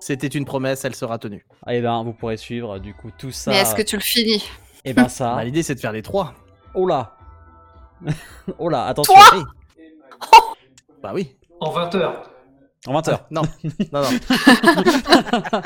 C'était 0.00 0.26
une 0.28 0.44
promesse, 0.46 0.84
elle 0.84 0.94
sera 0.94 1.18
tenue. 1.18 1.46
Eh 1.68 1.80
ben, 1.80 2.02
vous 2.02 2.12
pourrez 2.14 2.38
suivre, 2.38 2.78
du 2.78 2.92
coup, 2.94 3.10
tout 3.16 3.30
ça. 3.30 3.50
Mais 3.50 3.58
est-ce 3.58 3.74
que 3.74 3.82
tu 3.82 3.96
le 3.96 4.02
finis? 4.02 4.42
Eh 4.84 4.94
ben, 4.94 5.08
ça. 5.08 5.34
Bah, 5.36 5.44
L'idée, 5.44 5.62
c'est 5.62 5.74
de 5.74 5.80
faire 5.80 5.92
les 5.92 6.02
trois. 6.02 6.34
Oh 6.74 6.86
là 6.86 7.16
Oh 8.58 8.68
là, 8.68 8.86
attention 8.86 9.14
Oui. 9.34 9.42
bah 11.02 11.12
oui. 11.14 11.36
En 11.60 11.70
20 11.70 11.94
heures. 11.96 12.30
En 12.86 12.94
20h. 12.98 13.18
Non, 13.30 13.42
non, 13.92 14.00
non. 14.00 14.08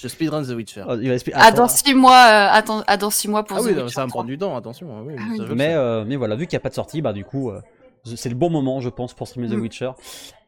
je 0.00 0.08
speedrun 0.08 0.42
The 0.44 0.50
Witcher. 0.50 0.84
Il 1.00 1.08
va 1.08 1.14
expliquer- 1.14 1.36
Ah, 1.40 1.46
Attends. 1.46 1.56
dans 1.62 1.68
six 1.68 1.94
mois, 1.94 2.12
euh, 2.12 2.48
attends, 2.52 2.84
ah, 2.86 2.96
dans 2.96 3.10
mois 3.28 3.42
pour 3.44 3.56
Ah 3.56 3.60
The 3.60 3.64
oui, 3.64 3.72
Witcher 3.72 3.88
ça 3.88 4.00
va 4.02 4.06
me 4.06 4.10
3. 4.10 4.20
prendre 4.20 4.28
du 4.28 4.38
temps, 4.38 4.56
attention. 4.56 5.02
oui, 5.04 5.14
Ah 5.18 5.22
oui. 5.30 5.46
Mais, 5.56 5.74
euh, 5.74 6.04
mais 6.06 6.14
voilà, 6.16 6.36
vu 6.36 6.46
qu'il 6.46 6.56
n'y 6.56 6.60
a 6.60 6.62
pas 6.62 6.68
de 6.68 6.74
sortie, 6.74 7.02
bah 7.02 7.12
du 7.12 7.24
coup, 7.24 7.50
euh, 7.50 7.60
c'est 8.04 8.28
le 8.28 8.34
bon 8.36 8.50
moment, 8.50 8.80
je 8.80 8.88
pense, 8.88 9.14
pour 9.14 9.26
streamer 9.26 9.48
The 9.48 9.54
Mm. 9.56 9.60
Witcher. 9.62 9.90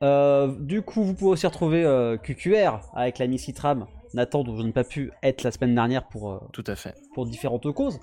Euh, 0.03 0.53
du 0.61 0.83
coup, 0.83 1.03
vous 1.03 1.15
pouvez 1.15 1.33
aussi 1.33 1.47
retrouver 1.47 1.85
euh, 1.85 2.17
QQR 2.17 2.79
avec 2.95 3.19
l'ami 3.19 3.39
Citram, 3.41 3.87
Nathan, 4.15 4.45
dont 4.45 4.57
je 4.57 4.63
n'ai 4.63 4.73
pas 4.73 4.85
pu 4.85 5.11
être 5.25 5.43
la 5.43 5.51
semaine 5.51 5.75
dernière 5.75 6.05
pour, 6.07 6.31
euh, 6.31 6.39
Tout 6.53 6.65
à 6.69 6.77
fait. 6.77 6.95
pour 7.15 7.27
différentes 7.27 7.71
causes. 7.73 7.99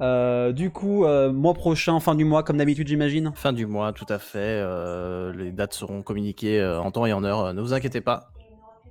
Euh, 0.00 0.52
du 0.52 0.70
coup, 0.70 1.04
euh, 1.06 1.32
mois 1.32 1.54
prochain, 1.54 1.98
fin 2.00 2.14
du 2.14 2.24
mois, 2.24 2.42
comme 2.42 2.58
d'habitude, 2.58 2.86
j'imagine. 2.88 3.32
Fin 3.34 3.52
du 3.52 3.66
mois, 3.66 3.92
tout 3.92 4.06
à 4.08 4.18
fait. 4.18 4.38
euh, 4.40 5.32
les 5.32 5.52
dates 5.52 5.72
seront 5.72 6.02
communiquées 6.02 6.62
en 6.64 6.90
temps 6.90 7.06
et 7.06 7.12
en 7.12 7.24
heure. 7.24 7.54
ne 7.54 7.60
vous 7.60 7.72
inquiétez 7.72 8.00
pas. 8.00 8.30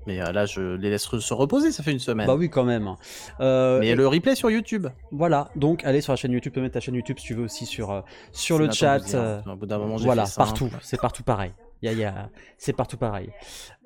Mais 0.08 0.18
là, 0.18 0.46
je 0.46 0.76
les 0.76 0.92
laisse 0.92 1.08
se 1.08 1.34
reposer. 1.34 1.72
Ça 1.72 1.82
fait 1.82 1.92
une 1.92 1.98
semaine. 2.00 2.28
Bah 2.28 2.36
oui, 2.36 2.50
quand 2.50 2.64
même. 2.64 2.96
Mais 3.40 3.88
et- 3.90 3.96
le 3.96 4.08
replay 4.08 4.36
sur 4.36 4.52
YouTube. 4.52 4.88
Voilà, 5.12 5.50
donc 5.56 5.84
allez 5.84 6.02
sur 6.02 6.14
la 6.14 6.18
chaîne 6.18 6.32
YouTube, 6.32 6.52
tu 6.54 6.60
peux 6.60 6.62
mettre 6.62 6.76
ta 6.76 6.80
chaîne 6.80 6.94
YouTube 6.96 7.18
si 7.20 7.26
tu 7.26 7.34
veux 7.34 7.44
aussi 7.46 7.66
sur, 7.66 8.04
sur 8.32 8.60
le 8.60 8.70
chat. 8.72 9.00
Au 9.48 9.56
bout 9.56 9.66
d'un 9.66 9.80
moment, 9.80 9.96
voilà, 9.98 10.26
simple. 10.26 10.48
partout, 10.48 10.70
c'est 10.82 11.00
partout 11.02 11.24
pareil. 11.24 11.52
Y 11.82 11.88
a, 11.90 11.94
y 11.94 12.04
a- 12.04 12.30
c'est 12.58 12.74
partout 12.74 12.98
pareil. 12.98 13.30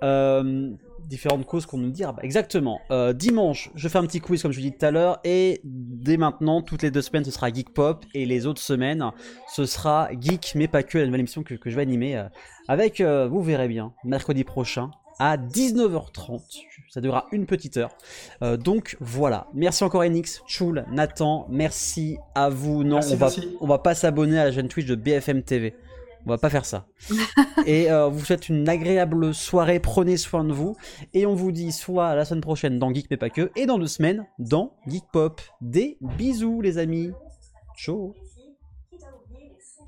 Euh, 0.04 0.72
différentes 1.08 1.46
causes 1.46 1.66
qu'on 1.66 1.78
nous 1.78 1.90
dit. 1.90 2.04
Ah 2.04 2.12
bah, 2.14 2.22
exactement. 2.24 2.80
Euh, 2.92 3.14
dimanche, 3.14 3.72
je 3.76 3.88
fais 3.90 3.98
un 3.98 4.06
petit 4.06 4.22
quiz 4.22 4.42
comme 4.42 4.52
je 4.52 4.58
vous 4.60 4.66
dis 4.66 4.72
tout 4.72 4.86
à 4.86 4.92
l'heure. 4.92 5.20
Et 5.24 5.60
dès 5.64 6.18
maintenant, 6.18 6.62
toutes 6.62 6.84
les 6.84 6.92
deux 6.92 7.02
semaines, 7.02 7.26
ce 7.26 7.32
sera 7.32 7.52
Geek 7.52 7.74
Pop. 7.74 8.06
Et 8.14 8.26
les 8.26 8.46
autres 8.46 8.62
semaines, 8.62 9.04
ce 9.54 9.66
sera 9.66 10.10
Geek, 10.20 10.54
mais 10.56 10.68
pas 10.68 10.84
que, 10.84 10.98
la 10.98 11.06
nouvelle 11.06 11.22
émission 11.22 11.44
que, 11.44 11.56
que 11.56 11.70
je 11.70 11.76
vais 11.76 11.82
animer. 11.82 12.16
euh, 12.18 12.24
avec, 12.68 13.02
vous 13.02 13.42
verrez 13.42 13.68
bien, 13.68 13.94
mercredi 14.04 14.44
prochain 14.44 14.92
à 15.18 15.38
19h30. 15.38 16.62
Ça 16.90 17.02
durera 17.02 17.26
une 17.32 17.46
petite 17.46 17.78
heure. 17.78 17.90
Euh, 18.44 18.58
donc 18.58 18.96
voilà. 19.02 19.48
Merci 19.54 19.84
encore 19.84 20.02
Enix, 20.04 20.42
Chul, 20.48 20.86
Nathan. 20.92 21.46
Merci 21.50 22.18
à 22.36 22.50
vous. 22.50 22.84
Non, 22.84 22.98
Merci, 22.98 23.14
on 23.14 23.18
va, 23.18 23.26
merci. 23.26 23.58
on 23.60 23.68
va 23.68 23.80
pas 23.80 23.96
s'abonner 23.96 24.40
à 24.40 24.46
la 24.46 24.52
chaîne 24.52 24.68
Twitch 24.68 24.86
de 24.86 24.96
BFM 24.96 25.42
TV. 25.44 25.76
On 26.26 26.30
va 26.30 26.38
pas 26.38 26.50
faire 26.50 26.66
ça. 26.66 26.86
et 27.66 27.92
euh, 27.92 28.08
vous 28.08 28.24
souhaite 28.24 28.50
une 28.50 28.68
agréable 28.68 29.34
soirée. 29.34 29.80
Prenez 29.80 30.18
soin 30.18 30.44
de 30.44 30.54
vous. 30.54 30.76
Et 31.14 31.26
on 31.26 31.36
vous 31.36 31.52
dit 31.52 31.72
soit 31.72 32.16
la 32.16 32.26
semaine 32.26 32.42
prochaine 32.42 32.80
dans 32.80 32.94
Geek. 32.94 33.08
Et 33.56 33.66
dans 33.66 33.80
deux 33.80 33.88
semaines 33.88 34.26
dans 34.38 34.74
Geek 34.88 35.06
Pop. 35.12 35.42
Des 35.62 35.98
bisous 36.02 36.62
les 36.62 36.78
amis. 36.78 37.12
Ciao. 37.78 38.16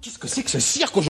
Qu'est-ce 0.02 0.18
que 0.18 0.28
c'est 0.28 0.44
que 0.44 0.50
ce 0.50 0.60
cirque 0.60 0.98
aujourd'hui? 0.98 1.11